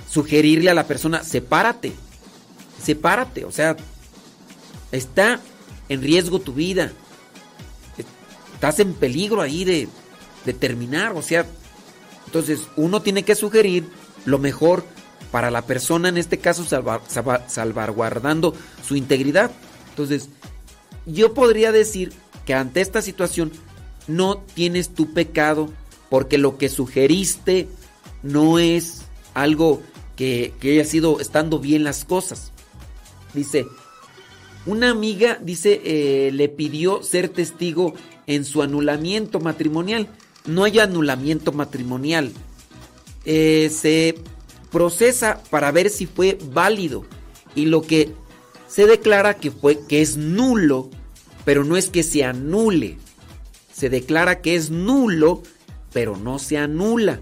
sugerirle 0.09 0.69
a 0.69 0.73
la 0.73 0.87
persona, 0.87 1.23
sepárate, 1.23 1.93
sepárate, 2.81 3.45
o 3.45 3.51
sea, 3.51 3.75
está 4.91 5.39
en 5.89 6.01
riesgo 6.01 6.39
tu 6.39 6.53
vida, 6.53 6.91
estás 8.53 8.79
en 8.79 8.93
peligro 8.93 9.41
ahí 9.41 9.65
de, 9.65 9.89
de 10.45 10.53
terminar, 10.53 11.13
o 11.13 11.21
sea, 11.21 11.45
entonces 12.25 12.61
uno 12.75 13.01
tiene 13.01 13.23
que 13.23 13.35
sugerir 13.35 13.89
lo 14.25 14.39
mejor 14.39 14.85
para 15.31 15.51
la 15.51 15.61
persona, 15.63 16.09
en 16.09 16.17
este 16.17 16.37
caso 16.37 16.63
salva- 16.63 17.01
salva- 17.07 17.47
salvaguardando 17.47 18.53
su 18.85 18.95
integridad. 18.95 19.51
Entonces, 19.89 20.29
yo 21.05 21.33
podría 21.33 21.71
decir 21.71 22.13
que 22.45 22.53
ante 22.53 22.81
esta 22.81 23.01
situación 23.01 23.51
no 24.07 24.37
tienes 24.37 24.89
tu 24.89 25.13
pecado 25.13 25.69
porque 26.09 26.37
lo 26.37 26.57
que 26.57 26.69
sugeriste 26.69 27.67
no 28.23 28.59
es 28.59 29.01
algo 29.33 29.81
que, 30.15 30.53
que 30.59 30.71
haya 30.71 30.85
sido 30.85 31.19
estando 31.19 31.59
bien 31.59 31.83
las 31.83 32.05
cosas. 32.05 32.51
Dice, 33.33 33.67
una 34.65 34.89
amiga, 34.89 35.37
dice, 35.41 35.81
eh, 35.83 36.31
le 36.31 36.49
pidió 36.49 37.03
ser 37.03 37.29
testigo 37.29 37.93
en 38.25 38.45
su 38.45 38.61
anulamiento 38.61 39.39
matrimonial. 39.39 40.07
No 40.45 40.63
hay 40.63 40.79
anulamiento 40.79 41.51
matrimonial. 41.51 42.31
Eh, 43.25 43.69
se 43.73 44.15
procesa 44.71 45.41
para 45.49 45.71
ver 45.71 45.89
si 45.89 46.05
fue 46.05 46.37
válido. 46.51 47.05
Y 47.55 47.65
lo 47.65 47.81
que 47.81 48.13
se 48.67 48.85
declara 48.85 49.35
que 49.35 49.51
fue 49.51 49.79
que 49.87 50.01
es 50.01 50.17
nulo, 50.17 50.89
pero 51.45 51.63
no 51.63 51.77
es 51.77 51.89
que 51.89 52.03
se 52.03 52.23
anule. 52.23 52.97
Se 53.73 53.89
declara 53.89 54.41
que 54.41 54.55
es 54.55 54.69
nulo, 54.69 55.43
pero 55.93 56.17
no 56.17 56.39
se 56.39 56.57
anula. 56.57 57.19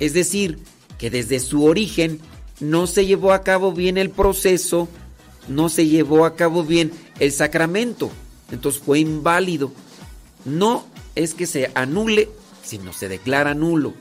Es 0.00 0.14
decir, 0.14 0.58
que 0.98 1.10
desde 1.10 1.40
su 1.40 1.64
origen 1.64 2.20
no 2.60 2.86
se 2.86 3.06
llevó 3.06 3.32
a 3.32 3.42
cabo 3.42 3.72
bien 3.72 3.98
el 3.98 4.10
proceso, 4.10 4.88
no 5.48 5.68
se 5.68 5.86
llevó 5.86 6.24
a 6.24 6.34
cabo 6.34 6.64
bien 6.64 6.92
el 7.20 7.32
sacramento. 7.32 8.10
Entonces 8.50 8.82
fue 8.82 9.00
inválido. 9.00 9.72
No 10.44 10.86
es 11.14 11.34
que 11.34 11.46
se 11.46 11.70
anule, 11.74 12.28
sino 12.62 12.92
se 12.92 13.08
declara 13.08 13.54
nulo. 13.54 13.94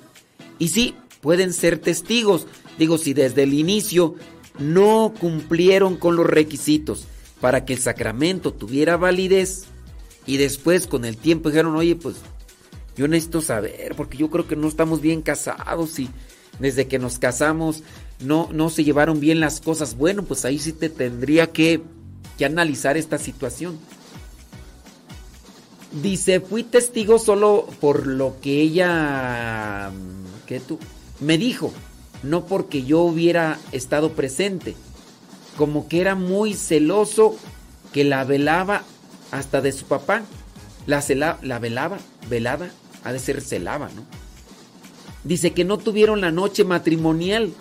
Y 0.59 0.69
sí, 0.69 0.95
pueden 1.27 1.51
ser 1.51 1.77
testigos. 1.77 2.47
Digo, 2.79 2.97
si 2.97 3.13
desde 3.13 3.43
el 3.43 3.53
inicio 3.53 4.15
no 4.59 5.13
cumplieron 5.19 5.97
con 5.97 6.15
los 6.15 6.25
requisitos 6.25 7.05
para 7.41 7.65
que 7.65 7.73
el 7.73 7.79
sacramento 7.79 8.53
tuviera 8.53 8.95
validez 8.95 9.65
y 10.25 10.37
después 10.37 10.87
con 10.87 11.03
el 11.03 11.17
tiempo 11.17 11.49
dijeron, 11.49 11.75
oye, 11.75 11.97
pues 11.97 12.15
yo 12.95 13.09
necesito 13.09 13.41
saber, 13.41 13.93
porque 13.97 14.17
yo 14.17 14.29
creo 14.29 14.47
que 14.47 14.55
no 14.55 14.69
estamos 14.69 15.01
bien 15.01 15.21
casados 15.21 15.99
y 15.99 16.09
desde 16.59 16.87
que 16.87 16.97
nos 16.97 17.19
casamos 17.19 17.83
no, 18.21 18.47
no 18.53 18.69
se 18.69 18.85
llevaron 18.85 19.19
bien 19.19 19.41
las 19.41 19.59
cosas. 19.59 19.97
Bueno, 19.97 20.23
pues 20.23 20.45
ahí 20.45 20.59
sí 20.59 20.71
te 20.71 20.87
tendría 20.87 21.51
que, 21.51 21.81
que 22.37 22.45
analizar 22.45 22.95
esta 22.95 23.17
situación. 23.17 23.77
Dice, 26.01 26.39
fui 26.39 26.63
testigo 26.63 27.19
solo 27.19 27.67
por 27.81 28.07
lo 28.07 28.37
que 28.39 28.61
ella... 28.61 29.91
¿Qué 30.45 30.61
tú? 30.61 30.79
Me 31.19 31.37
dijo, 31.37 31.71
no 32.23 32.45
porque 32.45 32.83
yo 32.83 33.01
hubiera 33.01 33.57
estado 33.71 34.11
presente. 34.13 34.75
Como 35.57 35.87
que 35.87 36.01
era 36.01 36.15
muy 36.15 36.53
celoso 36.53 37.35
que 37.93 38.03
la 38.03 38.23
velaba 38.23 38.83
hasta 39.31 39.61
de 39.61 39.71
su 39.71 39.85
papá. 39.85 40.23
La, 40.85 40.99
cela- 41.01 41.37
la 41.41 41.59
velaba, 41.59 41.97
velada, 42.29 42.69
ha 43.03 43.11
de 43.11 43.19
ser 43.19 43.41
celaba, 43.41 43.89
¿no? 43.95 44.03
Dice 45.23 45.51
que 45.51 45.65
no 45.65 45.77
tuvieron 45.77 46.21
la 46.21 46.31
noche 46.31 46.63
matrimonial 46.63 47.51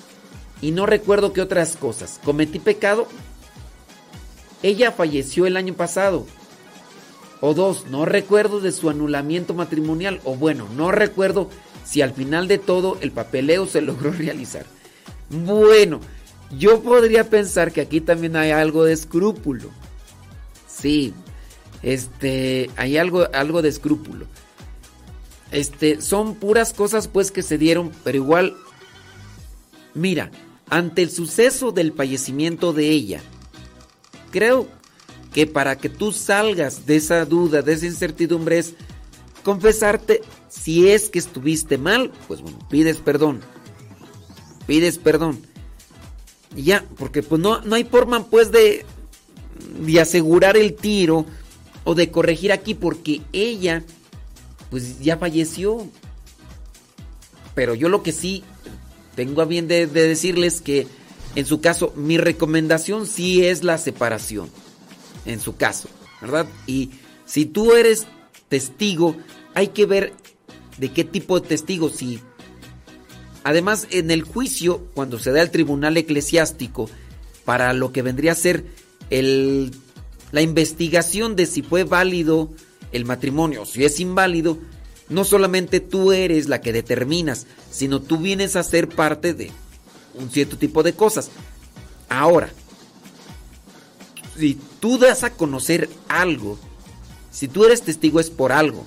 y 0.63 0.71
no 0.71 0.87
recuerdo 0.87 1.33
qué 1.33 1.41
otras 1.41 1.77
cosas. 1.77 2.21
¿Cometí 2.25 2.59
pecado? 2.61 3.09
Ella 4.63 4.93
falleció 4.93 5.47
el 5.47 5.57
año 5.57 5.75
pasado. 5.75 6.27
O 7.41 7.55
dos, 7.55 7.87
no 7.91 8.05
recuerdo 8.05 8.61
de 8.61 8.73
su 8.73 8.89
anulamiento 8.89 9.53
matrimonial. 9.55 10.21
O 10.25 10.37
bueno, 10.37 10.69
no 10.77 10.93
recuerdo 10.93 11.51
si 11.87 12.03
al 12.03 12.13
final 12.13 12.49
de 12.49 12.59
todo 12.59 12.99
el 13.01 13.13
papeleo 13.13 13.67
se 13.67 13.81
logró 13.81 14.11
realizar. 14.19 14.67
Bueno, 15.31 16.01
yo 16.59 16.83
podría 16.83 17.31
pensar 17.31 17.73
que 17.73 17.81
aquí 17.81 18.01
también 18.01 18.37
hay 18.37 18.51
algo 18.51 18.85
de 18.85 18.93
escrúpulo. 18.93 19.71
Sí, 20.69 21.15
este, 21.83 22.71
hay 22.77 22.99
algo, 22.99 23.27
algo 23.33 23.63
de 23.63 23.69
escrúpulo. 23.69 24.27
Este, 25.53 26.03
son 26.03 26.35
puras 26.35 26.73
cosas 26.73 27.09
pues 27.09 27.31
que 27.31 27.43
se 27.43 27.57
dieron, 27.57 27.93
pero 28.03 28.17
igual, 28.17 28.57
mira, 29.95 30.31
ante 30.69 31.03
el 31.03 31.11
suceso 31.11 31.71
del 31.71 31.93
fallecimiento 31.93 32.73
de 32.73 32.91
ella, 32.91 33.21
creo 34.33 34.67
que 35.33 35.47
para 35.47 35.77
que 35.77 35.89
tú 35.89 36.13
salgas 36.13 36.87
de 36.87 36.97
esa 36.97 37.25
duda, 37.25 37.63
de 37.63 37.75
esa 37.75 37.87
incertidumbre 37.87 38.59
es 38.59 38.75
confesarte 39.45 40.23
si 40.49 40.89
es 40.89 41.09
que 41.09 41.19
estuviste 41.19 41.79
mal, 41.79 42.13
pues 42.29 42.41
bueno, 42.41 42.59
pides 42.69 42.99
perdón. 42.99 43.41
Pides 44.67 44.99
perdón. 44.99 45.41
Y 46.55 46.65
ya, 46.65 46.85
porque 46.97 47.23
pues 47.23 47.41
no, 47.41 47.61
no 47.63 47.75
hay 47.75 47.85
forma 47.85 48.27
pues 48.27 48.51
de, 48.51 48.85
de 49.81 50.01
asegurar 50.01 50.57
el 50.57 50.75
tiro 50.75 51.27
o 51.85 51.95
de 51.95 52.11
corregir 52.11 52.53
aquí 52.53 52.75
porque 52.75 53.23
ella 53.33 53.83
pues 54.71 55.01
ya 55.01 55.19
falleció. 55.19 55.87
Pero 57.55 57.75
yo 57.75 57.89
lo 57.89 58.03
que 58.03 58.13
sí 58.13 58.45
tengo 59.15 59.41
a 59.41 59.47
bien 59.47 59.69
de, 59.69 59.87
de 59.87 60.09
decirles 60.09 60.61
que 60.61 60.87
en 61.35 61.47
su 61.47 61.61
caso 61.61 61.93
mi 61.97 62.19
recomendación 62.19 63.07
sí 63.07 63.45
es 63.45 63.65
la 63.65 63.79
separación. 63.79 64.51
En 65.25 65.41
su 65.41 65.57
caso, 65.57 65.89
¿verdad? 66.21 66.47
Y 66.67 66.91
si 67.25 67.47
tú 67.47 67.73
eres 67.73 68.07
testigo, 68.49 69.17
hay 69.55 69.69
que 69.69 69.87
ver 69.87 70.13
de 70.79 70.91
qué 70.91 71.05
tipo 71.05 71.41
de 71.41 71.49
testigo. 71.49 71.89
Si 71.91 72.21
además 73.45 73.87
en 73.91 74.11
el 74.11 74.23
juicio, 74.23 74.87
cuando 74.95 75.19
se 75.19 75.33
da 75.33 75.43
el 75.43 75.51
tribunal 75.51 75.97
eclesiástico 75.97 76.89
para 77.45 77.73
lo 77.73 77.93
que 77.93 78.03
vendría 78.03 78.33
a 78.33 78.37
ser 78.37 78.65
el, 79.11 79.73
la 80.33 80.43
investigación 80.43 81.37
de 81.37 81.47
si 81.47 81.63
fue 81.63 81.85
válido 81.85 82.51
el 82.93 83.05
matrimonio 83.05 83.65
si 83.67 83.85
es 83.85 84.01
inválido, 84.01 84.59
no 85.09 85.25
solamente 85.25 85.81
tú 85.81 86.13
eres 86.13 86.49
la 86.49 86.61
que 86.61 86.73
determinas, 86.73 87.47
sino 87.71 88.01
tú 88.01 88.19
vienes 88.19 88.57
a 88.57 88.63
ser 88.63 88.89
parte 88.89 89.35
de 89.35 89.51
un 90.15 90.31
cierto 90.31 90.57
tipo 90.57 90.83
de 90.83 90.95
cosas. 90.95 91.31
Ahora, 92.09 92.51
si 94.37 94.59
tú 94.81 94.99
das 94.99 95.23
a 95.23 95.31
conocer 95.31 95.89
algo, 96.09 96.59
si 97.31 97.49
tú 97.49 97.65
eres 97.65 97.83
testigo 97.83 98.19
es 98.19 98.31
por 98.31 98.53
algo. 98.53 98.85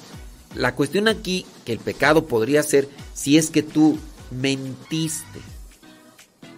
La 0.55 0.75
cuestión 0.75 1.07
aquí, 1.07 1.45
que 1.65 1.73
el 1.73 1.79
pecado 1.79 2.25
podría 2.25 2.63
ser 2.63 2.89
si 3.13 3.37
es 3.37 3.49
que 3.49 3.63
tú 3.63 3.97
mentiste, 4.31 5.39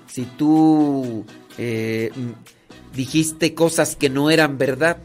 si 0.07 0.23
tú 0.23 1.25
eh, 1.57 2.11
dijiste 2.95 3.53
cosas 3.53 3.95
que 3.95 4.09
no 4.09 4.29
eran 4.29 4.57
verdad. 4.57 4.97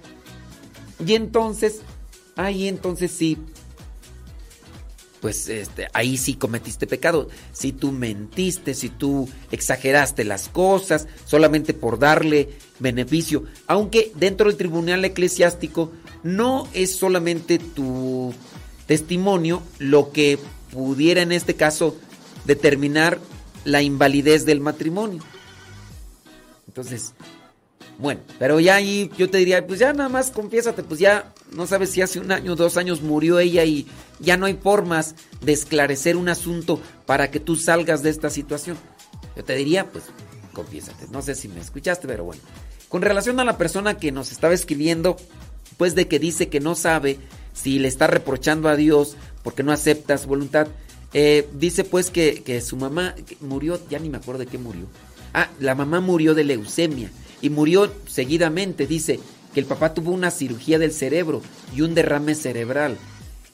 Y 1.04 1.14
entonces, 1.14 1.80
ahí 2.36 2.68
entonces 2.68 3.10
sí, 3.10 3.38
pues 5.20 5.48
este, 5.48 5.88
ahí 5.92 6.16
sí 6.16 6.34
cometiste 6.34 6.86
pecado. 6.86 7.28
Si 7.52 7.72
tú 7.72 7.92
mentiste, 7.92 8.74
si 8.74 8.88
tú 8.88 9.28
exageraste 9.50 10.24
las 10.24 10.48
cosas, 10.48 11.08
solamente 11.24 11.74
por 11.74 11.98
darle 11.98 12.50
beneficio. 12.78 13.44
Aunque 13.66 14.12
dentro 14.14 14.48
del 14.48 14.56
tribunal 14.56 15.04
eclesiástico 15.04 15.92
no 16.22 16.68
es 16.72 16.96
solamente 16.96 17.58
tu 17.58 18.32
testimonio 18.86 19.62
lo 19.78 20.12
que 20.12 20.38
pudiera 20.72 21.22
en 21.22 21.32
este 21.32 21.54
caso 21.54 21.96
determinar 22.44 23.18
la 23.64 23.82
invalidez 23.82 24.44
del 24.44 24.60
matrimonio. 24.60 25.22
Entonces, 26.68 27.14
bueno, 27.98 28.20
pero 28.38 28.60
ya 28.60 28.76
ahí 28.76 29.10
yo 29.16 29.30
te 29.30 29.38
diría, 29.38 29.66
pues 29.66 29.80
ya 29.80 29.92
nada 29.92 30.08
más 30.08 30.30
confiésate, 30.30 30.82
pues 30.82 31.00
ya 31.00 31.32
no 31.52 31.66
sabes 31.66 31.90
si 31.90 32.02
hace 32.02 32.20
un 32.20 32.30
año, 32.30 32.54
dos 32.54 32.76
años 32.76 33.00
murió 33.00 33.38
ella 33.38 33.64
y 33.64 33.86
ya 34.20 34.36
no 34.36 34.46
hay 34.46 34.54
formas 34.54 35.14
de 35.40 35.52
esclarecer 35.52 36.16
un 36.16 36.28
asunto 36.28 36.80
para 37.06 37.30
que 37.30 37.40
tú 37.40 37.56
salgas 37.56 38.02
de 38.02 38.10
esta 38.10 38.30
situación. 38.30 38.76
Yo 39.34 39.44
te 39.44 39.54
diría, 39.54 39.90
pues 39.90 40.04
confiésate. 40.52 41.06
No 41.10 41.22
sé 41.22 41.34
si 41.34 41.48
me 41.48 41.60
escuchaste, 41.60 42.06
pero 42.06 42.24
bueno. 42.24 42.42
Con 42.88 43.02
relación 43.02 43.40
a 43.40 43.44
la 43.44 43.58
persona 43.58 43.96
que 43.96 44.12
nos 44.12 44.30
estaba 44.30 44.54
escribiendo, 44.54 45.16
pues 45.76 45.94
de 45.94 46.08
que 46.08 46.18
dice 46.18 46.48
que 46.48 46.60
no 46.60 46.74
sabe 46.74 47.18
si 47.56 47.78
le 47.78 47.88
está 47.88 48.06
reprochando 48.06 48.68
a 48.68 48.76
Dios 48.76 49.16
porque 49.42 49.62
no 49.62 49.72
acepta 49.72 50.18
su 50.18 50.28
voluntad, 50.28 50.68
eh, 51.14 51.48
dice 51.54 51.84
pues 51.84 52.10
que, 52.10 52.60
su 52.60 52.76
mamá 52.76 53.14
murió, 53.40 53.80
ya 53.88 53.98
ni 53.98 54.10
me 54.10 54.18
acuerdo 54.18 54.40
de 54.40 54.46
qué 54.46 54.58
murió. 54.58 54.86
Ah, 55.32 55.48
la 55.60 55.74
mamá 55.74 56.00
murió 56.00 56.34
de 56.34 56.44
leucemia 56.44 57.10
y 57.40 57.50
murió 57.50 57.90
seguidamente. 58.06 58.86
Dice 58.86 59.20
que 59.54 59.60
el 59.60 59.66
papá 59.66 59.94
tuvo 59.94 60.10
una 60.10 60.30
cirugía 60.30 60.78
del 60.78 60.92
cerebro 60.92 61.40
y 61.74 61.80
un 61.80 61.94
derrame 61.94 62.34
cerebral. 62.34 62.98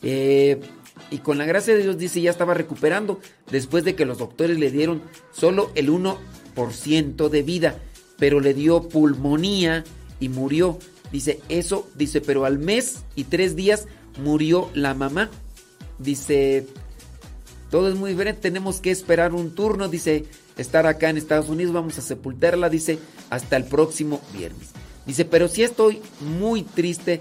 Eh, 0.03 0.61
y 1.11 1.19
con 1.19 1.39
la 1.39 1.45
gracia 1.45 1.75
de 1.75 1.83
Dios 1.83 1.99
dice 1.99 2.21
ya 2.21 2.31
estaba 2.31 2.55
recuperando 2.55 3.21
después 3.51 3.85
de 3.85 3.95
que 3.95 4.05
los 4.05 4.19
doctores 4.19 4.59
le 4.59 4.71
dieron 4.71 5.03
solo 5.33 5.71
el 5.75 5.91
1% 5.91 7.29
de 7.29 7.43
vida, 7.43 7.79
pero 8.19 8.41
le 8.41 8.55
dio 8.55 8.89
pulmonía 8.89 9.85
y 10.19 10.29
murió. 10.29 10.79
Dice 11.13 11.41
eso, 11.51 11.89
dice, 11.95 12.21
pero 12.23 12.47
al 12.47 12.59
mes 12.59 13.01
y 13.15 13.25
tres 13.25 13.55
días 13.55 13.87
murió 14.19 14.71
la 14.75 14.95
mamá. 14.95 15.31
Dice, 15.99 16.67
todo 17.71 17.89
es 17.89 17.95
muy 17.95 18.11
diferente, 18.11 18.41
tenemos 18.41 18.81
que 18.81 18.91
esperar 18.91 19.35
un 19.35 19.55
turno, 19.55 19.89
dice, 19.89 20.25
estar 20.57 20.87
acá 20.87 21.11
en 21.11 21.19
Estados 21.19 21.49
Unidos, 21.49 21.75
vamos 21.75 21.99
a 21.99 22.03
sepultarla, 22.03 22.69
dice, 22.69 22.99
hasta 23.31 23.57
el 23.57 23.65
próximo 23.65 24.21
viernes. 24.33 24.69
Dice, 25.07 25.25
pero 25.25 25.49
sí 25.49 25.63
estoy 25.63 26.01
muy 26.21 26.63
triste, 26.63 27.21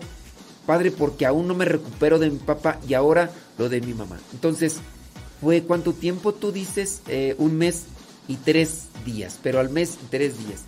padre, 0.65 0.91
porque 0.91 1.25
aún 1.25 1.47
no 1.47 1.53
me 1.53 1.65
recupero 1.65 2.17
de 2.19 2.29
mi 2.29 2.37
papá 2.37 2.79
y 2.87 2.93
ahora 2.93 3.31
lo 3.57 3.69
de 3.69 3.81
mi 3.81 3.93
mamá. 3.93 4.19
Entonces, 4.33 4.77
¿fue 5.41 5.63
cuánto 5.63 5.93
tiempo 5.93 6.33
tú 6.33 6.51
dices? 6.51 7.01
Eh, 7.07 7.35
un 7.37 7.57
mes 7.57 7.85
y 8.27 8.35
tres 8.35 8.87
días, 9.05 9.39
pero 9.41 9.59
al 9.59 9.69
mes 9.69 9.97
y 10.03 10.07
tres 10.09 10.37
días. 10.37 10.61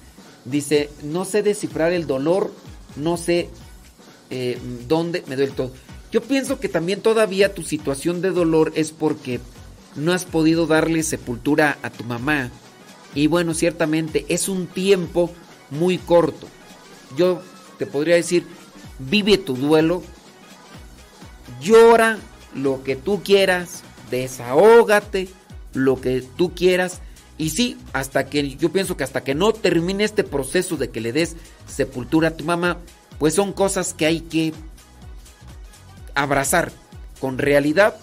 Dice, 0.46 0.90
no 1.04 1.24
sé 1.24 1.44
descifrar 1.44 1.94
el 1.94 2.08
dolor, 2.08 2.52
no 2.96 3.18
sé 3.18 3.50
eh, 4.30 4.60
dónde 4.88 5.24
me 5.28 5.36
duele 5.36 5.52
todo. 5.52 5.72
Yo 6.12 6.22
pienso 6.22 6.60
que 6.60 6.70
también 6.70 7.02
todavía 7.02 7.54
tu 7.54 7.64
situación 7.64 8.22
de 8.22 8.30
dolor 8.30 8.72
es 8.76 8.92
porque 8.92 9.40
no 9.96 10.14
has 10.14 10.26
podido 10.26 10.68
darle 10.68 11.04
sepultura 11.04 11.78
a 11.82 11.90
tu 11.90 12.04
mamá. 12.04 12.52
Y 13.16 13.28
bueno, 13.28 13.54
ciertamente 13.54 14.26
es 14.30 14.48
un 14.48 14.68
tiempo 14.68 15.32
muy 15.70 15.98
corto. 15.98 16.48
Yo 17.18 17.42
te 17.78 17.86
podría 17.86 18.16
decir, 18.16 18.46
vive 19.00 19.38
tu 19.38 19.56
duelo, 19.56 20.04
llora 21.62 22.20
lo 22.54 22.84
que 22.84 22.96
tú 22.96 23.22
quieras, 23.24 23.84
desahógate 24.10 25.30
lo 25.74 26.00
que 26.00 26.22
tú 26.22 26.54
quieras. 26.54 27.02
Y 27.38 27.50
sí, 27.50 27.78
hasta 27.94 28.28
que 28.28 28.56
yo 28.56 28.72
pienso 28.72 28.96
que 28.96 29.04
hasta 29.04 29.24
que 29.24 29.36
no 29.36 29.54
termine 29.54 30.04
este 30.04 30.24
proceso 30.24 30.78
de 30.78 30.90
que 30.90 31.02
le 31.02 31.12
des 31.12 31.36
sepultura 31.68 32.30
a 32.30 32.38
tu 32.38 32.44
mamá, 32.44 32.78
pues 33.18 33.34
son 33.34 33.54
cosas 33.54 33.94
que 33.94 34.06
hay 34.06 34.22
que 34.22 34.54
abrazar 36.16 36.72
con 37.20 37.38
realidad 37.38 37.96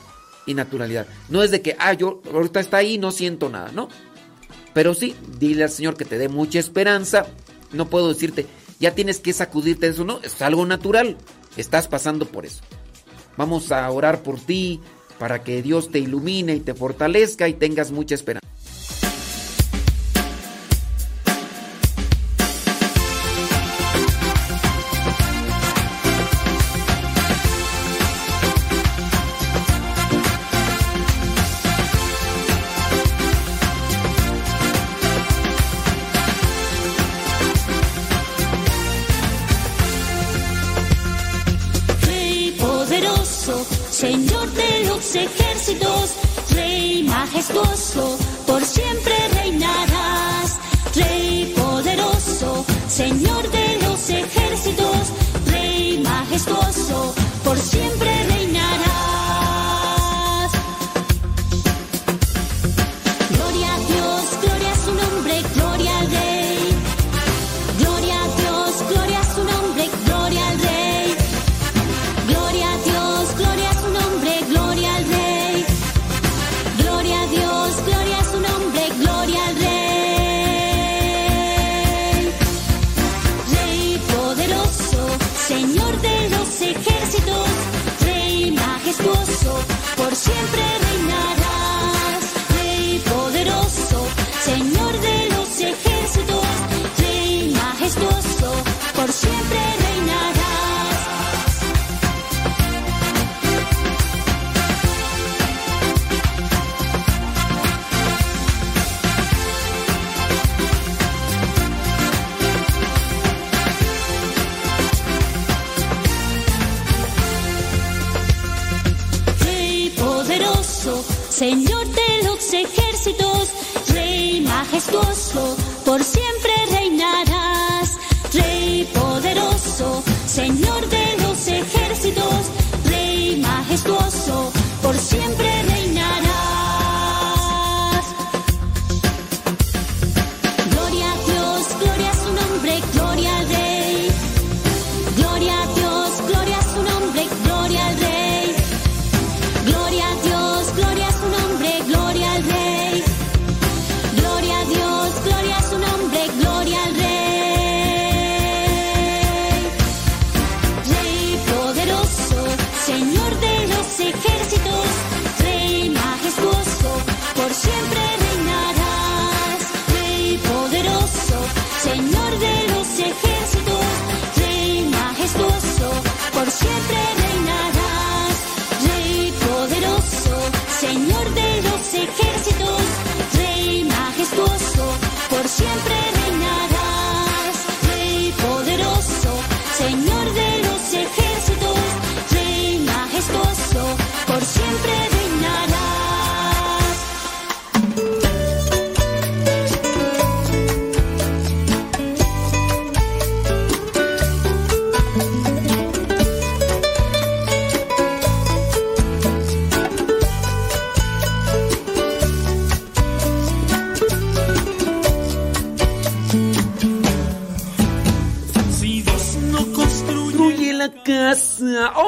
y 0.47 0.55
naturalidad. 0.55 1.07
No 1.29 1.43
es 1.43 1.51
de 1.51 1.63
que, 1.63 1.77
ah, 1.79 1.93
yo 1.93 2.23
ahorita 2.33 2.61
está 2.61 2.79
ahí 2.79 2.99
no 2.99 3.13
siento 3.13 3.49
nada, 3.49 3.71
¿no? 3.73 3.89
Pero 4.73 4.95
sí, 4.95 5.15
dile 5.39 5.65
al 5.65 5.71
Señor 5.71 5.97
que 5.97 6.05
te 6.05 6.19
dé 6.19 6.29
mucha 6.29 6.59
esperanza. 6.59 7.27
No 7.73 7.89
puedo 7.89 8.09
decirte, 8.09 8.47
ya 8.79 8.95
tienes 8.95 9.21
que 9.21 9.33
sacudirte 9.33 9.87
de 9.87 9.93
eso, 9.93 10.05
no, 10.05 10.21
es 10.23 10.41
algo 10.43 10.67
natural. 10.67 11.17
Estás 11.57 11.89
pasando 11.89 12.27
por 12.27 12.47
eso. 12.47 12.63
Vamos 13.37 13.73
a 13.73 13.89
orar 13.91 14.23
por 14.23 14.41
ti 14.41 14.81
para 15.19 15.43
que 15.43 15.63
Dios 15.63 15.91
te 15.91 15.99
ilumine 15.99 16.55
y 16.55 16.61
te 16.61 16.75
fortalezca 16.75 17.49
y 17.49 17.55
tengas 17.55 17.91
mucha 17.91 18.15
esperanza. 18.15 18.50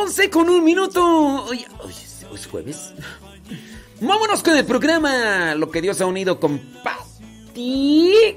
11 0.02 0.30
con 0.30 0.48
un 0.48 0.64
minuto. 0.64 1.44
Oye, 1.44 1.64
oye, 1.78 1.94
¿hoy 2.28 2.34
es 2.34 2.46
jueves. 2.48 2.92
Vámonos 4.00 4.42
con 4.42 4.56
el 4.56 4.64
programa 4.64 5.54
Lo 5.54 5.70
que 5.70 5.80
Dios 5.80 6.00
ha 6.00 6.06
unido 6.06 6.40
con 6.40 6.58
Pati 6.82 8.36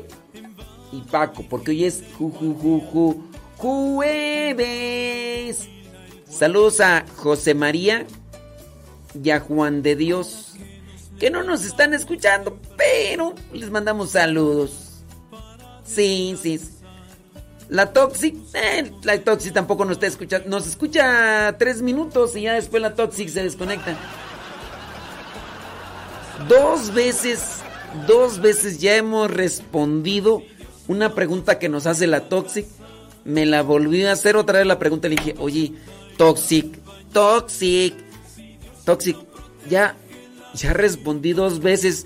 y 0.91 1.01
Paco, 1.09 1.43
porque 1.49 1.71
hoy 1.71 1.85
es 1.85 2.03
ju, 2.19 2.29
ju, 2.29 2.53
ju, 2.53 2.81
ju, 2.81 3.23
jueves. 3.57 4.57
Saludos 6.29 6.81
a 6.81 7.03
José 7.15 7.55
María 7.55 8.05
y 9.23 9.31
a 9.31 9.39
Juan 9.39 9.81
de 9.81 9.95
Dios, 9.95 10.53
que 11.19 11.31
no 11.31 11.41
nos 11.41 11.65
están 11.65 11.95
escuchando, 11.95 12.59
pero 12.77 13.33
les 13.53 13.71
mandamos 13.71 14.11
saludos. 14.11 15.01
Sí, 15.83 16.37
sí. 16.39 16.59
La 17.69 17.91
Toxic, 17.91 18.35
eh, 18.53 18.91
la 19.03 19.19
Toxic 19.19 19.53
tampoco 19.53 19.85
nos 19.85 19.93
está 19.93 20.07
escuchando. 20.07 20.47
Nos 20.49 20.67
escucha 20.67 21.55
tres 21.57 21.81
minutos 21.81 22.35
y 22.35 22.43
ya 22.43 22.53
después 22.53 22.81
la 22.81 22.93
Toxic 22.93 23.27
se 23.29 23.43
desconecta. 23.43 23.97
Dos 26.47 26.93
veces, 26.93 27.61
dos 28.07 28.39
veces 28.39 28.79
ya 28.79 28.95
hemos 28.95 29.31
respondido 29.31 30.43
una 30.87 31.15
pregunta 31.15 31.57
que 31.57 31.69
nos 31.69 31.87
hace 31.87 32.05
la 32.05 32.29
Toxic. 32.29 32.67
Me 33.23 33.47
la 33.47 33.63
volvió 33.63 34.09
a 34.09 34.11
hacer 34.11 34.35
otra 34.35 34.59
vez 34.59 34.67
la 34.67 34.77
pregunta. 34.77 35.07
Le 35.07 35.15
dije, 35.15 35.35
oye, 35.39 35.73
Toxic, 36.17 36.77
Toxic, 37.11 37.95
Toxic, 38.83 39.17
ya, 39.67 39.95
ya 40.53 40.73
respondí 40.73 41.33
dos 41.33 41.61
veces 41.61 42.05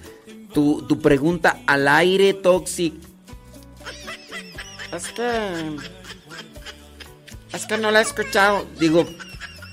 tu, 0.53 0.83
tu 0.88 0.99
pregunta 1.01 1.59
al 1.67 1.89
aire, 1.89 2.33
Toxic. 2.33 3.08
Es 4.91 5.07
que. 5.09 5.77
Es 7.53 7.65
que 7.65 7.77
no 7.77 7.91
la 7.91 7.99
he 7.99 8.03
escuchado. 8.03 8.65
Digo, 8.79 9.05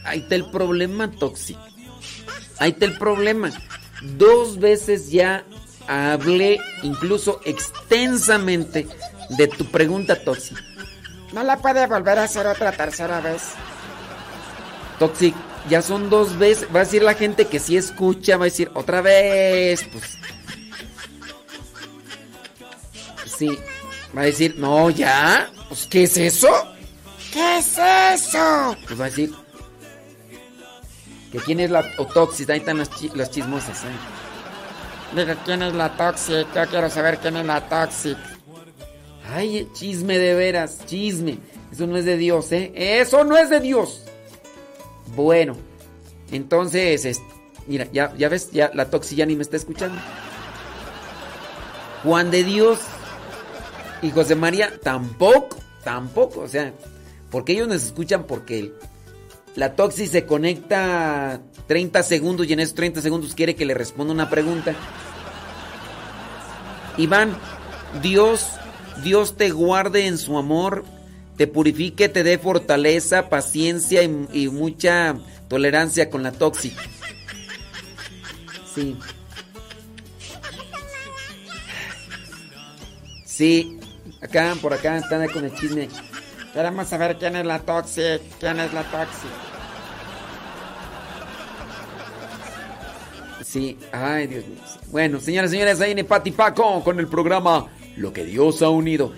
ahí 0.04 0.20
está 0.20 0.34
el 0.34 0.50
problema, 0.50 1.10
Toxic. 1.10 1.58
Ahí 2.58 2.70
está 2.70 2.86
el 2.86 2.96
problema. 2.98 3.50
Dos 4.02 4.58
veces 4.58 5.10
ya 5.10 5.44
hablé, 5.86 6.60
incluso 6.82 7.40
extensamente, 7.44 8.86
de 9.30 9.48
tu 9.48 9.70
pregunta, 9.70 10.22
Toxic. 10.22 10.58
No 11.32 11.42
la 11.42 11.58
puede 11.58 11.86
volver 11.86 12.18
a 12.18 12.24
hacer 12.24 12.46
otra 12.46 12.72
tercera 12.72 13.20
vez. 13.20 13.42
Toxic, 14.98 15.34
ya 15.68 15.82
son 15.82 16.08
dos 16.08 16.38
veces. 16.38 16.68
Va 16.74 16.80
a 16.80 16.84
decir 16.84 17.02
la 17.02 17.14
gente 17.14 17.46
que 17.46 17.58
sí 17.58 17.76
escucha, 17.76 18.36
va 18.36 18.44
a 18.44 18.48
decir 18.48 18.70
otra 18.74 19.00
vez. 19.02 19.84
Pues. 19.84 20.18
Sí. 23.26 23.58
Va 24.16 24.22
a 24.22 24.24
decir, 24.24 24.54
no, 24.58 24.88
ya. 24.90 25.50
Pues, 25.68 25.86
¿qué 25.86 26.04
es 26.04 26.16
eso? 26.16 26.48
¿Qué 27.32 27.58
es 27.58 27.76
eso? 27.78 28.76
Pues 28.86 28.98
va 29.00 29.04
a 29.06 29.08
decir. 29.08 29.32
Que 31.32 31.38
quién 31.38 31.60
es 31.60 31.70
la 31.70 31.82
Toxic. 31.96 32.48
Ahí 32.50 32.58
están 32.58 32.78
las, 32.78 32.90
chi- 32.90 33.10
las 33.14 33.30
chismosas. 33.30 33.84
¿eh? 33.84 35.14
Diga, 35.16 35.36
¿quién 35.44 35.62
es 35.62 35.74
la 35.74 35.94
Toxic? 35.96 36.46
Yo 36.54 36.66
quiero 36.66 36.88
saber 36.88 37.18
quién 37.18 37.36
es 37.36 37.44
la 37.46 37.68
Toxic. 37.68 38.16
Ay, 39.34 39.68
chisme 39.74 40.18
de 40.18 40.34
veras, 40.34 40.78
chisme. 40.86 41.38
Eso 41.72 41.86
no 41.86 41.96
es 41.96 42.04
de 42.04 42.16
Dios, 42.16 42.52
¿eh? 42.52 42.72
Eso 42.74 43.24
no 43.24 43.36
es 43.36 43.50
de 43.50 43.60
Dios. 43.60 44.02
Bueno, 45.14 45.56
entonces, 46.30 47.04
es- 47.04 47.20
mira, 47.66 47.86
ya, 47.92 48.14
ya 48.16 48.28
ves, 48.28 48.50
ya 48.52 48.70
la 48.72 48.88
Toxi 48.88 49.16
ya 49.16 49.26
ni 49.26 49.34
me 49.36 49.42
está 49.42 49.56
escuchando. 49.56 50.00
Juan 52.04 52.30
de 52.30 52.44
Dios 52.44 52.78
y 54.02 54.10
José 54.10 54.34
María 54.34 54.78
tampoco, 54.82 55.58
tampoco, 55.84 56.40
o 56.40 56.48
sea, 56.48 56.72
porque 57.30 57.52
ellos 57.52 57.68
nos 57.68 57.82
escuchan 57.84 58.24
porque 58.24 58.72
la 59.54 59.74
Toxi 59.74 60.06
se 60.06 60.26
conecta 60.26 61.40
30 61.66 62.02
segundos 62.02 62.46
y 62.46 62.52
en 62.52 62.60
esos 62.60 62.74
30 62.74 63.00
segundos 63.00 63.34
quiere 63.34 63.54
que 63.56 63.64
le 63.64 63.74
responda 63.74 64.12
una 64.12 64.30
pregunta. 64.30 64.74
Iván, 66.98 67.36
Dios, 68.02 68.46
Dios 69.02 69.36
te 69.36 69.50
guarde 69.50 70.06
en 70.06 70.18
su 70.18 70.38
amor, 70.38 70.84
te 71.36 71.46
purifique, 71.46 72.08
te 72.08 72.22
dé 72.22 72.38
fortaleza, 72.38 73.28
paciencia 73.28 74.02
y, 74.02 74.28
y 74.32 74.48
mucha 74.48 75.16
tolerancia 75.48 76.10
con 76.10 76.22
la 76.22 76.32
tóxica. 76.32 76.82
Sí. 78.74 78.96
Sí, 83.24 83.78
acá, 84.20 84.54
por 84.60 84.74
acá 84.74 84.98
están 84.98 85.28
con 85.28 85.44
el 85.44 85.54
chisme. 85.54 85.88
Queremos 86.52 86.88
saber 86.88 87.16
quién 87.18 87.36
es 87.36 87.46
la 87.46 87.58
Toxic. 87.58 88.20
¿Quién 88.40 88.60
es 88.60 88.72
la 88.72 88.82
Toxic? 88.84 89.30
Sí, 93.44 93.78
ay 93.92 94.26
Dios 94.26 94.46
mío. 94.46 94.58
Bueno, 94.90 95.20
señoras 95.20 95.50
y 95.50 95.54
señores, 95.54 95.80
ahí 95.80 95.92
en 95.92 96.04
Pati 96.04 96.30
Paco 96.30 96.82
con 96.82 96.98
el 96.98 97.08
programa 97.08 97.68
Lo 97.96 98.12
que 98.12 98.24
Dios 98.24 98.60
ha 98.62 98.70
unido. 98.70 99.12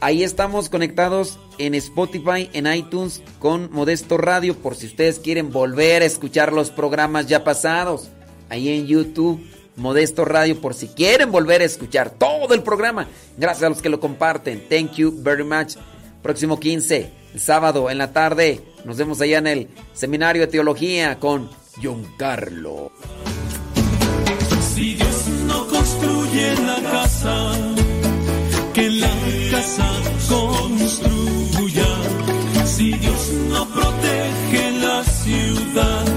Ahí 0.00 0.22
estamos 0.22 0.68
conectados 0.68 1.38
en 1.58 1.74
Spotify, 1.74 2.48
en 2.52 2.72
iTunes 2.72 3.22
con 3.40 3.70
Modesto 3.72 4.16
Radio 4.16 4.54
por 4.54 4.76
si 4.76 4.86
ustedes 4.86 5.18
quieren 5.18 5.50
volver 5.50 6.02
a 6.02 6.06
escuchar 6.06 6.52
los 6.52 6.70
programas 6.70 7.26
ya 7.26 7.42
pasados. 7.42 8.08
Ahí 8.48 8.68
en 8.68 8.86
YouTube, 8.86 9.44
Modesto 9.78 10.24
Radio 10.24 10.60
por 10.60 10.74
si 10.74 10.88
quieren 10.88 11.30
volver 11.30 11.62
a 11.62 11.64
escuchar 11.64 12.10
todo 12.10 12.52
el 12.54 12.62
programa. 12.62 13.08
Gracias 13.36 13.64
a 13.64 13.68
los 13.68 13.80
que 13.80 13.88
lo 13.88 14.00
comparten. 14.00 14.68
Thank 14.68 14.94
you 14.94 15.14
very 15.16 15.44
much. 15.44 15.76
Próximo 16.22 16.58
15, 16.58 17.12
el 17.34 17.40
sábado 17.40 17.88
en 17.88 17.98
la 17.98 18.12
tarde, 18.12 18.60
nos 18.84 18.96
vemos 18.96 19.20
allá 19.20 19.38
en 19.38 19.46
el 19.46 19.68
Seminario 19.94 20.42
de 20.42 20.48
Teología 20.48 21.18
con 21.18 21.48
John 21.82 22.06
Carlo. 22.16 22.92
Si 24.74 24.94
Dios 24.94 25.28
no 25.46 25.66
construye 25.66 26.54
la 26.56 26.90
casa, 26.90 27.52
que 28.74 28.90
la 28.90 29.10
casa 29.50 29.88
construya. 30.28 31.86
Si 32.78 32.92
Dios 32.92 33.30
no 33.48 33.68
protege 33.70 34.70
la 34.80 35.02
ciudad, 35.04 36.07